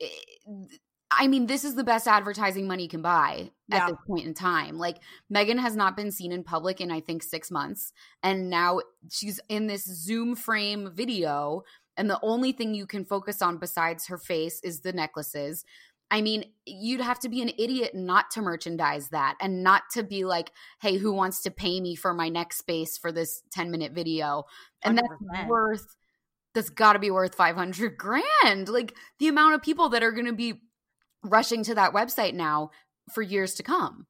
it- 0.00 0.80
I 1.08 1.28
mean, 1.28 1.46
this 1.46 1.64
is 1.64 1.76
the 1.76 1.84
best 1.84 2.08
advertising 2.08 2.66
money 2.66 2.88
can 2.88 3.00
buy 3.00 3.52
at 3.70 3.76
Yeah. 3.78 3.90
this 3.90 3.98
point 4.08 4.26
in 4.26 4.34
time. 4.34 4.76
Like, 4.76 4.98
Megan 5.30 5.58
has 5.58 5.76
not 5.76 5.96
been 5.96 6.10
seen 6.10 6.32
in 6.32 6.42
public 6.42 6.80
in, 6.80 6.90
I 6.90 7.00
think, 7.00 7.22
six 7.22 7.48
months. 7.50 7.92
And 8.24 8.50
now 8.50 8.80
she's 9.10 9.38
in 9.48 9.68
this 9.68 9.84
Zoom 9.84 10.34
frame 10.34 10.90
video 10.92 11.62
and 11.96 12.08
the 12.10 12.20
only 12.22 12.52
thing 12.52 12.74
you 12.74 12.86
can 12.86 13.04
focus 13.04 13.42
on 13.42 13.58
besides 13.58 14.06
her 14.06 14.18
face 14.18 14.60
is 14.62 14.80
the 14.80 14.92
necklaces. 14.92 15.64
I 16.10 16.22
mean, 16.22 16.44
you'd 16.66 17.00
have 17.00 17.18
to 17.20 17.28
be 17.28 17.42
an 17.42 17.50
idiot 17.58 17.94
not 17.94 18.30
to 18.32 18.42
merchandise 18.42 19.08
that 19.08 19.36
and 19.40 19.64
not 19.64 19.82
to 19.94 20.04
be 20.04 20.24
like, 20.24 20.52
hey, 20.80 20.98
who 20.98 21.12
wants 21.12 21.42
to 21.42 21.50
pay 21.50 21.80
me 21.80 21.96
for 21.96 22.14
my 22.14 22.28
neck 22.28 22.52
space 22.52 22.96
for 22.96 23.10
this 23.10 23.42
10 23.52 23.70
minute 23.70 23.92
video? 23.92 24.44
And 24.82 24.98
that's 24.98 25.08
100%. 25.08 25.48
worth, 25.48 25.96
that's 26.54 26.70
got 26.70 26.92
to 26.92 27.00
be 27.00 27.10
worth 27.10 27.34
500 27.34 27.96
grand. 27.96 28.68
Like 28.68 28.94
the 29.18 29.28
amount 29.28 29.56
of 29.56 29.62
people 29.62 29.88
that 29.88 30.04
are 30.04 30.12
going 30.12 30.26
to 30.26 30.32
be 30.32 30.60
rushing 31.24 31.64
to 31.64 31.74
that 31.74 31.92
website 31.92 32.34
now 32.34 32.70
for 33.12 33.22
years 33.22 33.54
to 33.54 33.64
come. 33.64 34.06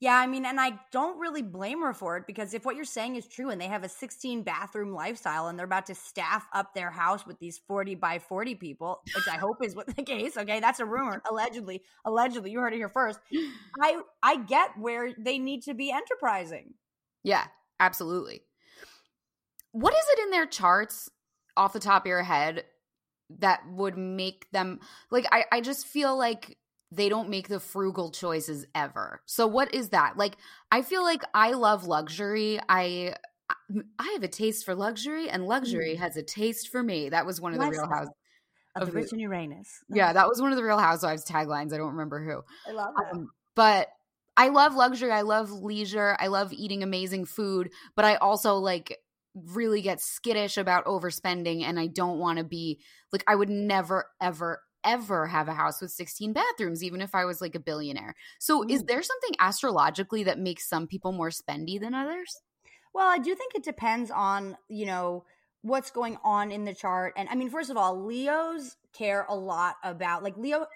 Yeah, 0.00 0.16
I 0.16 0.26
mean, 0.26 0.44
and 0.44 0.60
I 0.60 0.78
don't 0.90 1.18
really 1.18 1.42
blame 1.42 1.80
her 1.82 1.92
for 1.92 2.16
it 2.16 2.26
because 2.26 2.52
if 2.52 2.64
what 2.64 2.76
you're 2.76 2.84
saying 2.84 3.16
is 3.16 3.26
true 3.26 3.50
and 3.50 3.60
they 3.60 3.68
have 3.68 3.84
a 3.84 3.88
16 3.88 4.42
bathroom 4.42 4.92
lifestyle 4.92 5.48
and 5.48 5.58
they're 5.58 5.66
about 5.66 5.86
to 5.86 5.94
staff 5.94 6.46
up 6.52 6.74
their 6.74 6.90
house 6.90 7.26
with 7.26 7.38
these 7.38 7.58
40 7.58 7.94
by 7.94 8.18
40 8.18 8.56
people, 8.56 9.00
which 9.14 9.28
I 9.28 9.36
hope 9.36 9.64
is 9.64 9.74
what 9.74 9.94
the 9.94 10.02
case, 10.02 10.36
okay? 10.36 10.60
That's 10.60 10.80
a 10.80 10.84
rumor, 10.84 11.22
allegedly. 11.30 11.82
Allegedly, 12.04 12.50
you 12.50 12.60
heard 12.60 12.72
it 12.74 12.76
here 12.76 12.88
first. 12.88 13.20
I 13.80 14.00
I 14.22 14.36
get 14.36 14.78
where 14.78 15.12
they 15.16 15.38
need 15.38 15.62
to 15.62 15.74
be 15.74 15.90
enterprising. 15.90 16.74
Yeah, 17.22 17.44
absolutely. 17.80 18.42
What 19.72 19.94
is 19.94 20.04
it 20.12 20.24
in 20.24 20.30
their 20.30 20.46
charts 20.46 21.08
off 21.56 21.72
the 21.72 21.80
top 21.80 22.02
of 22.02 22.08
your 22.08 22.22
head 22.22 22.64
that 23.38 23.62
would 23.68 23.96
make 23.96 24.50
them 24.52 24.80
like 25.10 25.26
I, 25.32 25.44
I 25.50 25.60
just 25.60 25.86
feel 25.86 26.16
like 26.16 26.58
they 26.94 27.08
don't 27.08 27.28
make 27.28 27.48
the 27.48 27.60
frugal 27.60 28.10
choices 28.10 28.66
ever. 28.74 29.20
So 29.26 29.46
what 29.46 29.74
is 29.74 29.90
that? 29.90 30.16
Like 30.16 30.36
I 30.70 30.82
feel 30.82 31.02
like 31.02 31.22
I 31.34 31.52
love 31.52 31.86
luxury. 31.86 32.60
I 32.68 33.14
I 33.98 34.12
have 34.12 34.22
a 34.22 34.28
taste 34.28 34.64
for 34.64 34.74
luxury 34.74 35.28
and 35.28 35.46
luxury 35.46 35.96
has 35.96 36.16
a 36.16 36.22
taste 36.22 36.68
for 36.70 36.82
me. 36.82 37.10
That 37.10 37.26
was 37.26 37.40
one 37.40 37.52
of 37.52 37.60
the 37.60 37.68
real 37.68 37.88
house. 37.88 38.08
Of 38.76 38.86
the 38.86 38.92
rich 38.92 39.12
and 39.12 39.20
Uranus. 39.20 39.84
Yeah, 39.88 40.12
that 40.12 40.28
was 40.28 40.40
one 40.40 40.50
of 40.50 40.56
the 40.56 40.64
real 40.64 40.78
housewives 40.78 41.24
taglines. 41.24 41.72
I 41.72 41.76
don't 41.76 41.92
remember 41.92 42.24
who. 42.24 42.42
I 42.68 42.74
love. 42.74 42.94
Um, 43.12 43.28
but 43.54 43.88
I 44.36 44.48
love 44.48 44.74
luxury. 44.74 45.12
I 45.12 45.20
love 45.20 45.52
leisure. 45.52 46.16
I 46.18 46.26
love 46.26 46.52
eating 46.52 46.82
amazing 46.82 47.26
food. 47.26 47.70
But 47.94 48.04
I 48.04 48.16
also 48.16 48.56
like 48.56 48.98
really 49.34 49.80
get 49.80 50.00
skittish 50.00 50.56
about 50.56 50.86
overspending. 50.86 51.62
And 51.62 51.78
I 51.78 51.86
don't 51.86 52.18
want 52.18 52.38
to 52.38 52.44
be 52.44 52.80
like, 53.12 53.22
I 53.28 53.36
would 53.36 53.48
never, 53.48 54.06
ever, 54.20 54.60
ever 54.84 55.26
have 55.26 55.48
a 55.48 55.54
house 55.54 55.80
with 55.80 55.90
16 55.90 56.32
bathrooms, 56.32 56.82
even 56.84 57.00
if 57.00 57.14
I 57.14 57.24
was 57.24 57.40
like 57.40 57.54
a 57.54 57.60
billionaire. 57.60 58.14
So 58.38 58.64
is 58.68 58.82
mm. 58.82 58.86
there 58.86 59.02
something 59.02 59.34
astrologically 59.38 60.24
that 60.24 60.38
makes 60.38 60.68
some 60.68 60.86
people 60.86 61.12
more 61.12 61.30
spendy 61.30 61.80
than 61.80 61.94
others? 61.94 62.40
Well, 62.92 63.08
I 63.08 63.18
do 63.18 63.34
think 63.34 63.54
it 63.54 63.64
depends 63.64 64.10
on, 64.10 64.56
you 64.68 64.86
know, 64.86 65.24
what's 65.62 65.90
going 65.90 66.18
on 66.22 66.52
in 66.52 66.64
the 66.64 66.74
chart. 66.74 67.14
And 67.16 67.28
I 67.28 67.34
mean, 67.34 67.50
first 67.50 67.70
of 67.70 67.76
all, 67.76 68.04
Leos 68.04 68.76
care 68.92 69.26
a 69.28 69.34
lot 69.34 69.76
about 69.82 70.22
like 70.22 70.36
Leo 70.36 70.66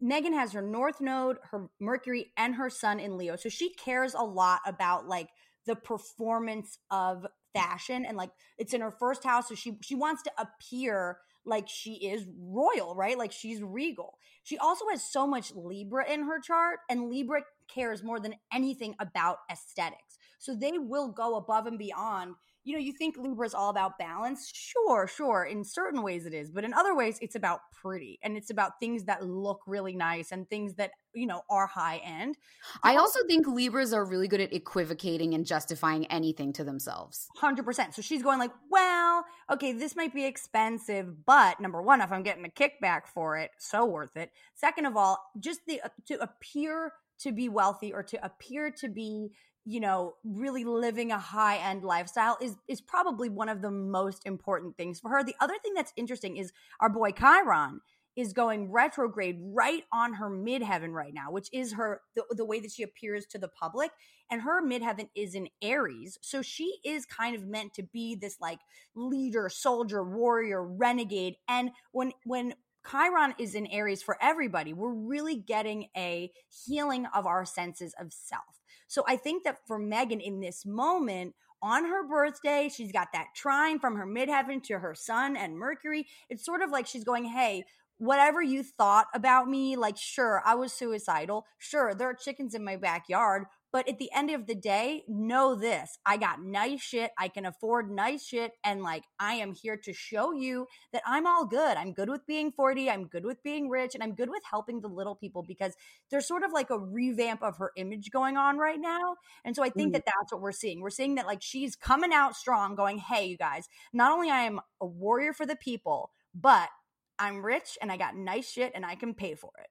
Megan 0.00 0.32
has 0.32 0.52
her 0.52 0.62
north 0.62 1.00
node, 1.00 1.38
her 1.50 1.68
Mercury 1.80 2.32
and 2.36 2.54
her 2.56 2.68
sun 2.68 3.00
in 3.00 3.16
Leo. 3.16 3.36
So 3.36 3.48
she 3.48 3.72
cares 3.74 4.14
a 4.14 4.22
lot 4.22 4.60
about 4.66 5.06
like 5.06 5.28
the 5.66 5.76
performance 5.76 6.78
of 6.90 7.26
fashion 7.54 8.04
and 8.04 8.16
like 8.16 8.30
it's 8.58 8.74
in 8.74 8.82
her 8.82 8.90
first 8.90 9.24
house 9.24 9.48
so 9.48 9.54
she 9.54 9.78
she 9.80 9.94
wants 9.94 10.22
to 10.22 10.30
appear 10.38 11.16
like 11.46 11.68
she 11.68 11.94
is 11.94 12.26
royal, 12.38 12.94
right? 12.94 13.16
Like 13.16 13.32
she's 13.32 13.62
regal. 13.62 14.18
She 14.42 14.58
also 14.58 14.84
has 14.90 15.02
so 15.02 15.26
much 15.26 15.52
Libra 15.54 16.10
in 16.10 16.24
her 16.24 16.40
chart 16.40 16.80
and 16.90 17.08
Libra 17.08 17.42
cares 17.72 18.02
more 18.02 18.20
than 18.20 18.34
anything 18.52 18.94
about 19.00 19.38
aesthetics. 19.50 20.18
So 20.38 20.54
they 20.54 20.72
will 20.78 21.08
go 21.12 21.36
above 21.36 21.66
and 21.66 21.78
beyond. 21.78 22.34
You 22.66 22.72
know, 22.72 22.80
you 22.80 22.92
think 22.92 23.16
Libra 23.16 23.46
is 23.46 23.54
all 23.54 23.70
about 23.70 23.96
balance? 23.96 24.50
Sure, 24.52 25.06
sure. 25.06 25.44
In 25.44 25.62
certain 25.62 26.02
ways 26.02 26.26
it 26.26 26.34
is, 26.34 26.50
but 26.50 26.64
in 26.64 26.74
other 26.74 26.96
ways 26.96 27.16
it's 27.22 27.36
about 27.36 27.60
pretty 27.72 28.18
and 28.24 28.36
it's 28.36 28.50
about 28.50 28.80
things 28.80 29.04
that 29.04 29.24
look 29.24 29.60
really 29.68 29.94
nice 29.94 30.32
and 30.32 30.50
things 30.50 30.74
that, 30.74 30.90
you 31.14 31.28
know, 31.28 31.42
are 31.48 31.68
high 31.68 31.98
end. 31.98 32.36
I 32.82 32.96
also 32.96 33.20
think 33.28 33.46
Libras 33.46 33.92
are 33.92 34.04
really 34.04 34.26
good 34.26 34.40
at 34.40 34.52
equivocating 34.52 35.32
and 35.32 35.46
justifying 35.46 36.06
anything 36.06 36.52
to 36.54 36.64
themselves. 36.64 37.28
100%. 37.40 37.94
So 37.94 38.02
she's 38.02 38.24
going 38.24 38.40
like, 38.40 38.50
well, 38.68 39.24
okay, 39.52 39.70
this 39.70 39.94
might 39.94 40.12
be 40.12 40.24
expensive, 40.24 41.24
but 41.24 41.60
number 41.60 41.80
one, 41.80 42.00
if 42.00 42.10
I'm 42.10 42.24
getting 42.24 42.44
a 42.44 42.48
kickback 42.48 43.02
for 43.06 43.38
it, 43.38 43.52
so 43.58 43.84
worth 43.84 44.16
it. 44.16 44.32
Second 44.56 44.86
of 44.86 44.96
all, 44.96 45.18
just 45.38 45.60
the 45.68 45.80
uh, 45.82 45.88
to 46.08 46.20
appear 46.20 46.94
to 47.18 47.32
be 47.32 47.48
wealthy 47.48 47.92
or 47.92 48.02
to 48.02 48.24
appear 48.24 48.70
to 48.70 48.88
be, 48.88 49.30
you 49.66 49.80
know, 49.80 50.14
really 50.24 50.64
living 50.64 51.10
a 51.10 51.18
high-end 51.18 51.82
lifestyle 51.82 52.38
is 52.40 52.54
is 52.68 52.80
probably 52.80 53.28
one 53.28 53.48
of 53.48 53.60
the 53.60 53.70
most 53.70 54.24
important 54.24 54.76
things 54.76 55.00
for 55.00 55.10
her. 55.10 55.24
The 55.24 55.34
other 55.40 55.56
thing 55.62 55.74
that's 55.74 55.92
interesting 55.96 56.36
is 56.36 56.52
our 56.80 56.88
boy 56.88 57.10
Chiron 57.10 57.80
is 58.14 58.32
going 58.32 58.70
retrograde 58.72 59.36
right 59.40 59.82
on 59.92 60.14
her 60.14 60.30
midheaven 60.30 60.92
right 60.92 61.12
now, 61.12 61.30
which 61.30 61.48
is 61.52 61.74
her 61.74 62.00
the, 62.14 62.24
the 62.30 62.44
way 62.46 62.60
that 62.60 62.70
she 62.72 62.82
appears 62.82 63.26
to 63.26 63.38
the 63.38 63.48
public. 63.48 63.90
And 64.30 64.42
her 64.42 64.64
midheaven 64.64 65.08
is 65.14 65.34
in 65.34 65.48
Aries. 65.60 66.18
So 66.22 66.42
she 66.42 66.78
is 66.84 67.04
kind 67.04 67.36
of 67.36 67.46
meant 67.46 67.74
to 67.74 67.82
be 67.82 68.14
this 68.14 68.38
like 68.40 68.60
leader, 68.94 69.48
soldier, 69.48 70.02
warrior, 70.02 70.64
renegade. 70.64 71.34
And 71.48 71.72
when 71.92 72.12
when 72.24 72.54
Chiron 72.88 73.34
is 73.38 73.56
in 73.56 73.66
Aries 73.66 74.02
for 74.02 74.16
everybody, 74.22 74.72
we're 74.72 74.92
really 74.92 75.36
getting 75.36 75.88
a 75.96 76.30
healing 76.66 77.06
of 77.12 77.26
our 77.26 77.44
senses 77.44 77.94
of 78.00 78.12
self. 78.12 78.60
So 78.86 79.04
I 79.06 79.16
think 79.16 79.44
that 79.44 79.66
for 79.66 79.78
Megan 79.78 80.20
in 80.20 80.40
this 80.40 80.64
moment, 80.64 81.34
on 81.62 81.86
her 81.86 82.06
birthday, 82.06 82.70
she's 82.72 82.92
got 82.92 83.08
that 83.12 83.28
trine 83.34 83.78
from 83.78 83.96
her 83.96 84.06
midheaven 84.06 84.62
to 84.64 84.78
her 84.78 84.94
sun 84.94 85.36
and 85.36 85.56
Mercury. 85.56 86.06
It's 86.28 86.44
sort 86.44 86.62
of 86.62 86.70
like 86.70 86.86
she's 86.86 87.04
going, 87.04 87.24
hey, 87.24 87.64
whatever 87.98 88.42
you 88.42 88.62
thought 88.62 89.06
about 89.14 89.48
me, 89.48 89.74
like, 89.74 89.96
sure, 89.96 90.42
I 90.44 90.54
was 90.54 90.72
suicidal. 90.72 91.46
Sure, 91.58 91.94
there 91.94 92.10
are 92.10 92.14
chickens 92.14 92.54
in 92.54 92.62
my 92.62 92.76
backyard. 92.76 93.44
But 93.76 93.90
at 93.90 93.98
the 93.98 94.10
end 94.14 94.30
of 94.30 94.46
the 94.46 94.54
day, 94.54 95.04
know 95.06 95.54
this 95.54 95.98
I 96.06 96.16
got 96.16 96.40
nice 96.42 96.80
shit. 96.80 97.10
I 97.18 97.28
can 97.28 97.44
afford 97.44 97.90
nice 97.90 98.24
shit. 98.24 98.52
And 98.64 98.82
like, 98.82 99.04
I 99.20 99.34
am 99.34 99.52
here 99.52 99.76
to 99.84 99.92
show 99.92 100.32
you 100.32 100.66
that 100.94 101.02
I'm 101.04 101.26
all 101.26 101.44
good. 101.44 101.76
I'm 101.76 101.92
good 101.92 102.08
with 102.08 102.26
being 102.26 102.52
40. 102.52 102.88
I'm 102.88 103.06
good 103.06 103.26
with 103.26 103.42
being 103.42 103.68
rich. 103.68 103.94
And 103.94 104.02
I'm 104.02 104.14
good 104.14 104.30
with 104.30 104.42
helping 104.50 104.80
the 104.80 104.88
little 104.88 105.14
people 105.14 105.42
because 105.46 105.74
there's 106.10 106.26
sort 106.26 106.42
of 106.42 106.52
like 106.54 106.70
a 106.70 106.78
revamp 106.78 107.42
of 107.42 107.58
her 107.58 107.72
image 107.76 108.10
going 108.10 108.38
on 108.38 108.56
right 108.56 108.80
now. 108.80 109.16
And 109.44 109.54
so 109.54 109.62
I 109.62 109.68
think 109.68 109.90
Mhm. 109.90 109.92
that 109.92 110.06
that's 110.06 110.32
what 110.32 110.40
we're 110.40 110.52
seeing. 110.52 110.80
We're 110.80 110.88
seeing 110.88 111.16
that 111.16 111.26
like 111.26 111.42
she's 111.42 111.76
coming 111.76 112.14
out 112.14 112.34
strong, 112.34 112.76
going, 112.76 112.96
hey, 112.96 113.26
you 113.26 113.36
guys, 113.36 113.68
not 113.92 114.10
only 114.10 114.30
I 114.30 114.44
am 114.44 114.58
a 114.80 114.86
warrior 114.86 115.34
for 115.34 115.44
the 115.44 115.54
people, 115.54 116.12
but 116.34 116.70
I'm 117.18 117.44
rich 117.44 117.76
and 117.82 117.92
I 117.92 117.98
got 117.98 118.16
nice 118.16 118.50
shit 118.50 118.72
and 118.74 118.86
I 118.86 118.94
can 118.94 119.12
pay 119.12 119.34
for 119.34 119.52
it. 119.58 119.68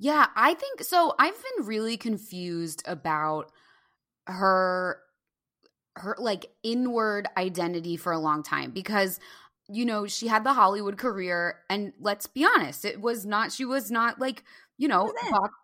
Yeah, 0.00 0.28
I 0.34 0.54
think 0.54 0.82
so. 0.82 1.14
I've 1.18 1.36
been 1.36 1.66
really 1.66 1.98
confused 1.98 2.82
about 2.86 3.52
her 4.26 4.98
her 5.96 6.16
like 6.18 6.46
inward 6.62 7.28
identity 7.36 7.96
for 7.98 8.12
a 8.12 8.18
long 8.18 8.42
time 8.42 8.70
because 8.70 9.20
you 9.72 9.84
know, 9.84 10.06
she 10.06 10.26
had 10.26 10.42
the 10.42 10.54
Hollywood 10.54 10.98
career 10.98 11.60
and 11.68 11.92
let's 12.00 12.26
be 12.26 12.44
honest, 12.44 12.84
it 12.84 13.00
was 13.00 13.24
not 13.26 13.52
she 13.52 13.64
was 13.64 13.90
not 13.90 14.18
like, 14.18 14.42
you 14.78 14.88
know, 14.88 15.12
box, 15.30 15.54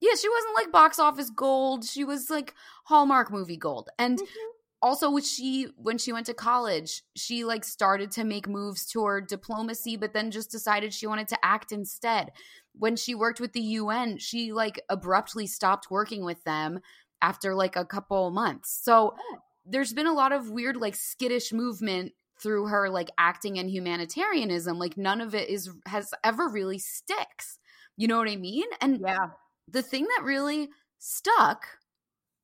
yeah, 0.00 0.10
she 0.20 0.28
wasn't 0.28 0.54
like 0.56 0.72
box 0.72 0.98
office 0.98 1.30
gold. 1.30 1.84
She 1.84 2.04
was 2.04 2.28
like 2.28 2.52
Hallmark 2.84 3.30
movie 3.30 3.56
gold. 3.56 3.88
And 3.98 4.18
mm-hmm. 4.18 4.50
Also 4.82 5.10
when 5.10 5.22
she 5.22 5.68
when 5.76 5.98
she 5.98 6.12
went 6.12 6.26
to 6.26 6.34
college, 6.34 7.02
she 7.14 7.44
like 7.44 7.64
started 7.64 8.10
to 8.12 8.24
make 8.24 8.48
moves 8.48 8.86
toward 8.86 9.26
diplomacy, 9.26 9.96
but 9.96 10.12
then 10.12 10.30
just 10.30 10.50
decided 10.50 10.92
she 10.92 11.06
wanted 11.06 11.28
to 11.28 11.44
act 11.44 11.72
instead. 11.72 12.32
When 12.74 12.96
she 12.96 13.14
worked 13.14 13.40
with 13.40 13.52
the 13.52 13.60
UN, 13.60 14.18
she 14.18 14.52
like 14.52 14.80
abruptly 14.88 15.46
stopped 15.46 15.90
working 15.90 16.24
with 16.24 16.42
them 16.44 16.80
after 17.22 17.54
like 17.54 17.76
a 17.76 17.84
couple 17.84 18.30
months. 18.30 18.78
So 18.82 19.14
oh. 19.18 19.38
there's 19.64 19.92
been 19.92 20.06
a 20.06 20.14
lot 20.14 20.32
of 20.32 20.50
weird 20.50 20.76
like 20.76 20.94
skittish 20.94 21.52
movement 21.52 22.12
through 22.38 22.66
her 22.66 22.90
like 22.90 23.10
acting 23.18 23.58
and 23.58 23.70
humanitarianism 23.70 24.78
like 24.78 24.96
none 24.96 25.20
of 25.20 25.34
it 25.34 25.48
is 25.48 25.70
has 25.86 26.12
ever 26.22 26.48
really 26.48 26.78
sticks 26.78 27.58
you 27.96 28.06
know 28.06 28.18
what 28.18 28.28
i 28.28 28.36
mean 28.36 28.66
and 28.82 29.00
yeah 29.00 29.28
the 29.68 29.80
thing 29.80 30.04
that 30.04 30.22
really 30.22 30.68
stuck 30.98 31.66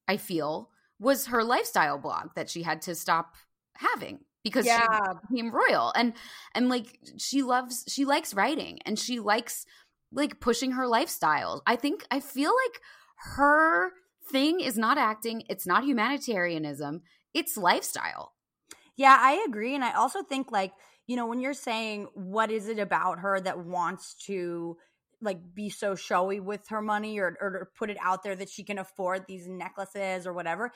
i 0.09 0.17
feel 0.17 0.71
was 1.03 1.27
her 1.27 1.45
lifestyle 1.45 1.99
blog 1.99 2.29
that 2.35 2.49
she 2.49 2.63
had 2.63 2.81
to 2.83 2.95
stop 2.95 3.35
having 3.77 4.21
because 4.45 4.67
yeah. 4.67 4.87
she 4.87 5.35
became 5.35 5.55
royal 5.55 5.93
and 5.97 6.15
and 6.55 6.69
like 6.69 6.99
she 7.19 7.43
loves 7.43 7.85
she 7.89 8.05
likes 8.05 8.35
writing 8.35 8.79
and 8.87 8.99
she 8.99 9.19
likes 9.19 9.67
like 10.13 10.41
pushing 10.41 10.73
her 10.73 10.87
lifestyle 10.87 11.63
i 11.67 11.75
think 11.75 12.05
i 12.11 12.21
feel 12.21 12.53
like 12.67 12.81
her 13.37 13.91
thing 14.31 14.61
is 14.61 14.77
not 14.79 14.99
acting 14.99 15.43
it's 15.49 15.67
not 15.67 15.85
humanitarianism 15.85 17.03
it's 17.35 17.57
lifestyle 17.57 18.35
yeah, 18.97 19.17
I 19.19 19.45
agree. 19.49 19.75
And 19.75 19.85
I 19.85 19.93
also 19.93 20.23
think, 20.23 20.53
like, 20.53 20.73
you 21.07 21.17
know, 21.17 21.27
when 21.27 21.41
you're 21.41 21.55
saying 21.55 22.09
what 22.15 22.51
is 22.51 22.69
it 22.69 22.79
about 22.79 23.21
her 23.21 23.41
that 23.41 23.59
wants 23.59 24.15
to 24.27 24.77
like 25.23 25.39
be 25.55 25.71
so 25.71 25.95
showy 25.95 26.41
with 26.41 26.69
her 26.69 26.83
money 26.83 27.19
or, 27.19 27.37
or 27.41 27.71
put 27.79 27.91
it 27.91 27.97
out 28.03 28.23
there 28.23 28.37
that 28.37 28.51
she 28.51 28.65
can 28.65 28.79
afford 28.79 29.25
these 29.27 29.47
necklaces 29.49 30.27
or 30.27 30.33
whatever, 30.33 30.73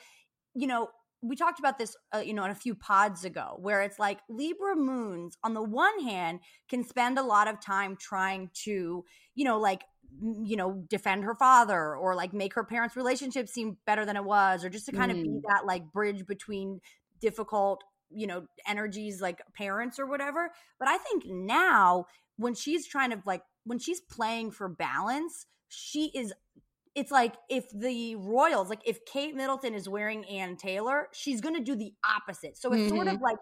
you 0.55 0.67
know, 0.67 0.87
we 1.21 1.35
talked 1.35 1.59
about 1.59 1.77
this, 1.77 1.95
uh, 2.13 2.19
you 2.19 2.33
know, 2.33 2.45
in 2.45 2.51
a 2.51 2.55
few 2.55 2.75
pods 2.75 3.25
ago, 3.25 3.57
where 3.59 3.81
it's 3.81 3.97
like 3.97 4.19
Libra 4.29 4.75
moons, 4.75 5.35
on 5.43 5.53
the 5.53 5.63
one 5.63 5.99
hand, 6.03 6.39
can 6.69 6.83
spend 6.83 7.17
a 7.17 7.23
lot 7.23 7.47
of 7.47 7.59
time 7.59 7.97
trying 7.99 8.49
to, 8.65 9.03
you 9.33 9.45
know, 9.45 9.59
like, 9.59 9.83
you 10.21 10.55
know, 10.55 10.83
defend 10.89 11.23
her 11.23 11.35
father 11.35 11.95
or 11.95 12.15
like 12.15 12.33
make 12.33 12.53
her 12.53 12.63
parents' 12.63 12.95
relationship 12.95 13.49
seem 13.49 13.77
better 13.85 14.05
than 14.05 14.15
it 14.15 14.23
was, 14.23 14.63
or 14.63 14.69
just 14.69 14.85
to 14.85 14.91
kind 14.91 15.11
mm. 15.11 15.17
of 15.17 15.23
be 15.23 15.39
that 15.47 15.65
like 15.65 15.91
bridge 15.91 16.25
between 16.25 16.79
difficult 17.19 17.83
you 18.09 18.27
know 18.27 18.45
energies 18.65 19.21
like 19.21 19.41
parents 19.55 19.99
or 19.99 20.05
whatever 20.05 20.51
but 20.79 20.87
i 20.87 20.97
think 20.97 21.23
now 21.25 22.05
when 22.37 22.53
she's 22.53 22.87
trying 22.87 23.11
to 23.11 23.21
like 23.25 23.41
when 23.67 23.79
she's 23.79 24.01
playing 24.01 24.51
for 24.51 24.67
balance 24.67 25.45
she 25.69 26.11
is 26.15 26.33
it's 26.95 27.11
like 27.11 27.35
if 27.49 27.65
the 27.73 28.15
royals 28.15 28.69
like 28.69 28.81
if 28.85 29.05
kate 29.05 29.35
middleton 29.35 29.73
is 29.73 29.87
wearing 29.87 30.25
ann 30.25 30.55
taylor 30.55 31.07
she's 31.13 31.41
gonna 31.41 31.59
do 31.63 31.75
the 31.75 31.93
opposite 32.05 32.57
so 32.57 32.71
it's 32.71 32.83
mm-hmm. 32.83 32.95
sort 32.95 33.07
of 33.07 33.15
mm-hmm. 33.15 33.23
like 33.23 33.37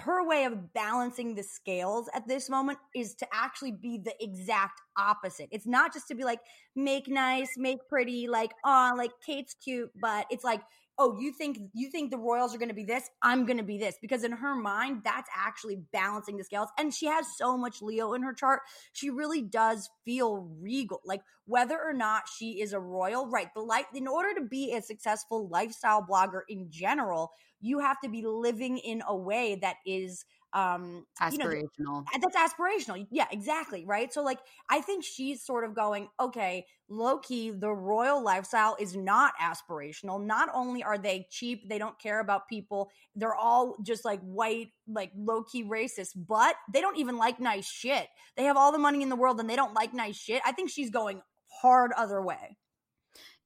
her 0.00 0.26
way 0.26 0.44
of 0.44 0.72
balancing 0.72 1.34
the 1.34 1.42
scales 1.42 2.08
at 2.14 2.26
this 2.26 2.48
moment 2.48 2.78
is 2.94 3.14
to 3.16 3.26
actually 3.32 3.72
be 3.72 3.98
the 4.02 4.14
exact 4.20 4.80
opposite. 4.96 5.48
It's 5.50 5.66
not 5.66 5.92
just 5.92 6.08
to 6.08 6.14
be 6.14 6.24
like 6.24 6.40
make 6.74 7.08
nice, 7.08 7.50
make 7.56 7.78
pretty, 7.88 8.28
like 8.28 8.52
oh, 8.64 8.92
like 8.96 9.10
Kate's 9.24 9.54
cute, 9.54 9.90
but 9.94 10.26
it's 10.30 10.44
like 10.44 10.62
oh 10.98 11.18
you 11.18 11.32
think 11.32 11.58
you 11.72 11.90
think 11.90 12.10
the 12.10 12.18
royals 12.18 12.54
are 12.54 12.58
going 12.58 12.68
to 12.68 12.74
be 12.74 12.84
this 12.84 13.10
i'm 13.22 13.44
going 13.44 13.56
to 13.56 13.64
be 13.64 13.78
this 13.78 13.96
because 14.00 14.24
in 14.24 14.32
her 14.32 14.54
mind 14.54 15.00
that's 15.04 15.28
actually 15.36 15.76
balancing 15.92 16.36
the 16.36 16.44
scales 16.44 16.68
and 16.78 16.94
she 16.94 17.06
has 17.06 17.26
so 17.36 17.56
much 17.56 17.82
leo 17.82 18.12
in 18.14 18.22
her 18.22 18.32
chart 18.32 18.60
she 18.92 19.10
really 19.10 19.42
does 19.42 19.90
feel 20.04 20.48
regal 20.60 21.00
like 21.04 21.22
whether 21.46 21.78
or 21.78 21.92
not 21.92 22.22
she 22.38 22.60
is 22.60 22.72
a 22.72 22.80
royal 22.80 23.28
right 23.28 23.48
the 23.54 23.60
life 23.60 23.86
in 23.94 24.06
order 24.06 24.34
to 24.34 24.46
be 24.46 24.72
a 24.74 24.82
successful 24.82 25.48
lifestyle 25.48 26.02
blogger 26.02 26.40
in 26.48 26.70
general 26.70 27.30
you 27.60 27.78
have 27.78 28.00
to 28.00 28.08
be 28.08 28.22
living 28.26 28.78
in 28.78 29.02
a 29.08 29.16
way 29.16 29.58
that 29.60 29.76
is 29.86 30.24
um 30.54 31.04
aspirational 31.20 31.64
you 31.78 31.84
know, 31.84 32.04
that's 32.20 32.36
aspirational 32.36 33.06
yeah 33.10 33.26
exactly 33.30 33.84
right? 33.84 34.12
So 34.12 34.22
like 34.22 34.38
i 34.70 34.80
think 34.80 35.04
she's 35.04 35.44
sort 35.44 35.64
of 35.64 35.74
going 35.74 36.08
okay 36.20 36.64
low 36.88 37.18
key 37.18 37.50
the 37.50 37.70
royal 37.70 38.22
lifestyle 38.22 38.76
is 38.78 38.94
not 38.94 39.32
aspirational. 39.42 40.22
Not 40.24 40.48
only 40.54 40.82
are 40.82 40.98
they 40.98 41.26
cheap 41.30 41.68
they 41.68 41.78
don't 41.78 41.98
care 41.98 42.20
about 42.20 42.48
people 42.48 42.90
they're 43.16 43.34
all 43.34 43.76
just 43.82 44.04
like 44.04 44.20
white 44.20 44.68
like 44.86 45.10
low 45.16 45.42
key 45.42 45.64
racist 45.64 46.10
but 46.16 46.54
they 46.72 46.80
don't 46.80 46.98
even 46.98 47.16
like 47.16 47.40
nice 47.40 47.68
shit. 47.68 48.06
They 48.36 48.44
have 48.44 48.56
all 48.56 48.72
the 48.72 48.78
money 48.78 49.02
in 49.02 49.08
the 49.08 49.16
world 49.16 49.40
and 49.40 49.48
they 49.48 49.56
don't 49.56 49.74
like 49.74 49.94
nice 49.94 50.16
shit. 50.16 50.42
I 50.46 50.52
think 50.52 50.70
she's 50.70 50.90
going 50.90 51.22
hard 51.62 51.92
other 51.96 52.20
way. 52.22 52.56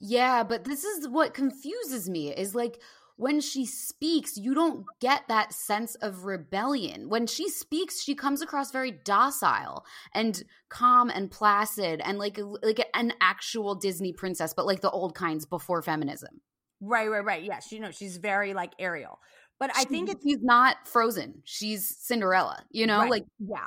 Yeah 0.01 0.43
but 0.43 0.65
this 0.65 0.85
is 0.85 1.09
what 1.09 1.35
confuses 1.35 2.09
me 2.09 2.33
is 2.35 2.55
like 2.55 2.81
when 3.19 3.41
she 3.41 3.67
speaks, 3.67 4.37
you 4.37 4.55
don't 4.55 4.87
get 5.01 5.27
that 5.27 5.53
sense 5.53 5.97
of 5.97 6.25
rebellion. 6.25 7.09
When 7.09 7.27
she 7.27 7.51
speaks, 7.51 8.01
she 8.01 8.15
comes 8.15 8.43
across 8.43 8.71
very 8.71 8.93
docile 8.93 9.85
and 10.15 10.41
calm 10.69 11.11
and 11.11 11.29
placid 11.29 12.01
and 12.05 12.17
like 12.19 12.39
like 12.63 12.89
an 12.95 13.13
actual 13.21 13.75
Disney 13.75 14.13
princess, 14.13 14.55
but 14.55 14.67
like 14.67 14.83
the 14.83 14.91
old 14.91 15.17
kinds 15.17 15.47
before 15.47 15.83
feminism. 15.83 16.41
Right, 16.81 17.09
right, 17.09 17.25
right. 17.25 17.43
Yes, 17.43 17.73
you 17.73 17.81
know, 17.81 17.91
she's 17.91 18.19
very 18.19 18.55
like 18.55 18.73
Ariel. 18.79 19.19
But 19.59 19.73
I 19.75 19.83
think 19.83 20.11
it's, 20.11 20.23
she's 20.25 20.39
not 20.41 20.87
Frozen. 20.87 21.43
She's 21.45 21.97
Cinderella, 21.99 22.63
you 22.71 22.87
know? 22.87 23.01
Right. 23.01 23.11
Like 23.11 23.25
yeah. 23.41 23.67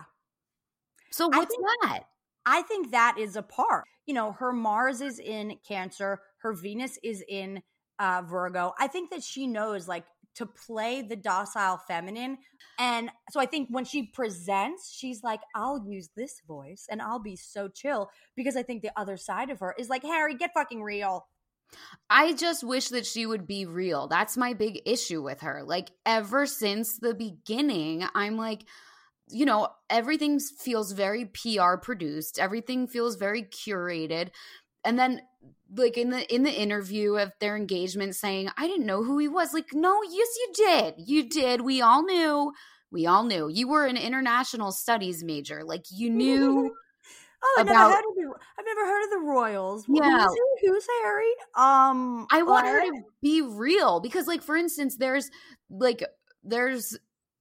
So 1.12 1.28
what's 1.28 1.54
think, 1.54 1.66
that? 1.82 2.04
I 2.46 2.62
think 2.62 2.92
that 2.92 3.18
is 3.20 3.36
a 3.36 3.44
part. 3.44 3.84
You 4.06 4.14
know, 4.14 4.32
her 4.32 4.54
Mars 4.54 5.02
is 5.02 5.20
in 5.20 5.58
Cancer, 5.68 6.22
her 6.38 6.54
Venus 6.54 6.98
is 7.04 7.22
in 7.28 7.62
uh, 8.02 8.24
Virgo. 8.24 8.74
I 8.80 8.88
think 8.88 9.12
that 9.12 9.24
she 9.24 9.46
knows 9.46 9.88
like 9.88 10.06
to 10.36 10.46
play 10.46 11.02
the 11.02 11.16
docile 11.16 11.78
feminine. 11.78 12.40
And 12.80 13.12
so 13.30 13.40
I 13.40 13.46
think 13.46 13.68
when 13.70 13.86
she 13.86 14.04
presents, 14.04 14.92
she's 14.92 15.24
like, 15.24 15.42
I'll 15.56 15.86
use 15.86 16.10
this 16.16 16.42
voice 16.48 16.88
and 16.90 17.02
I'll 17.02 17.20
be 17.20 17.36
so 17.36 17.68
chill 17.68 18.10
because 18.36 18.56
I 18.56 18.64
think 18.64 18.82
the 18.82 18.92
other 18.98 19.18
side 19.18 19.50
of 19.50 19.60
her 19.60 19.76
is 19.78 19.90
like, 19.90 20.04
Harry, 20.04 20.36
get 20.36 20.52
fucking 20.54 20.82
real. 20.82 21.28
I 22.10 22.34
just 22.34 22.64
wish 22.64 22.90
that 22.90 23.06
she 23.06 23.26
would 23.26 23.46
be 23.46 23.66
real. 23.66 24.08
That's 24.08 24.36
my 24.36 24.54
big 24.54 24.82
issue 24.86 25.22
with 25.22 25.42
her. 25.42 25.64
Like, 25.64 25.92
ever 26.06 26.46
since 26.46 26.98
the 26.98 27.14
beginning, 27.14 28.04
I'm 28.14 28.36
like, 28.36 28.64
you 29.30 29.46
know, 29.46 29.70
everything 29.90 30.40
feels 30.40 30.92
very 30.92 31.26
PR 31.26 31.76
produced, 31.82 32.40
everything 32.40 32.88
feels 32.88 33.16
very 33.16 33.44
curated. 33.44 34.32
And 34.84 34.98
then 34.98 35.22
like 35.76 35.98
in 35.98 36.10
the 36.10 36.34
in 36.34 36.44
the 36.44 36.52
interview 36.52 37.16
of 37.16 37.32
their 37.40 37.56
engagement 37.56 38.16
saying 38.16 38.50
i 38.58 38.68
didn't 38.68 38.86
know 38.86 39.04
who 39.04 39.18
he 39.18 39.28
was. 39.28 39.54
Like 39.54 39.74
no 39.74 40.02
yes 40.04 40.28
you 40.38 40.52
did. 40.54 40.94
You 40.98 41.30
did. 41.30 41.62
We 41.62 41.82
all 41.82 42.04
knew. 42.04 42.52
We 42.92 43.06
all 43.08 43.24
knew. 43.24 43.48
You 43.48 43.70
were 43.70 43.86
an 43.86 43.98
international 43.98 44.72
studies 44.72 45.24
major. 45.24 45.64
Like 45.64 45.86
you 45.90 46.10
knew 46.22 46.72
oh 47.44 47.56
I 47.58 47.62
about, 47.62 47.74
never 47.74 47.90
heard 47.90 48.04
of 48.10 48.16
the, 48.16 48.34
i've 48.60 48.66
never 48.66 48.86
heard 48.86 49.04
of 49.04 49.10
the 49.12 49.28
royals. 49.28 49.86
Yeah. 49.88 50.28
who's, 50.28 50.38
who's 50.62 50.88
harry? 51.04 51.32
Um 51.56 52.28
i 52.32 52.44
want 52.44 52.68
her 52.68 52.82
to 52.82 53.02
be 53.22 53.42
real 53.42 54.00
because 54.00 54.28
like 54.28 54.42
for 54.42 54.56
instance 54.56 54.98
there's 54.98 55.30
like 55.70 56.04
there's 56.44 56.98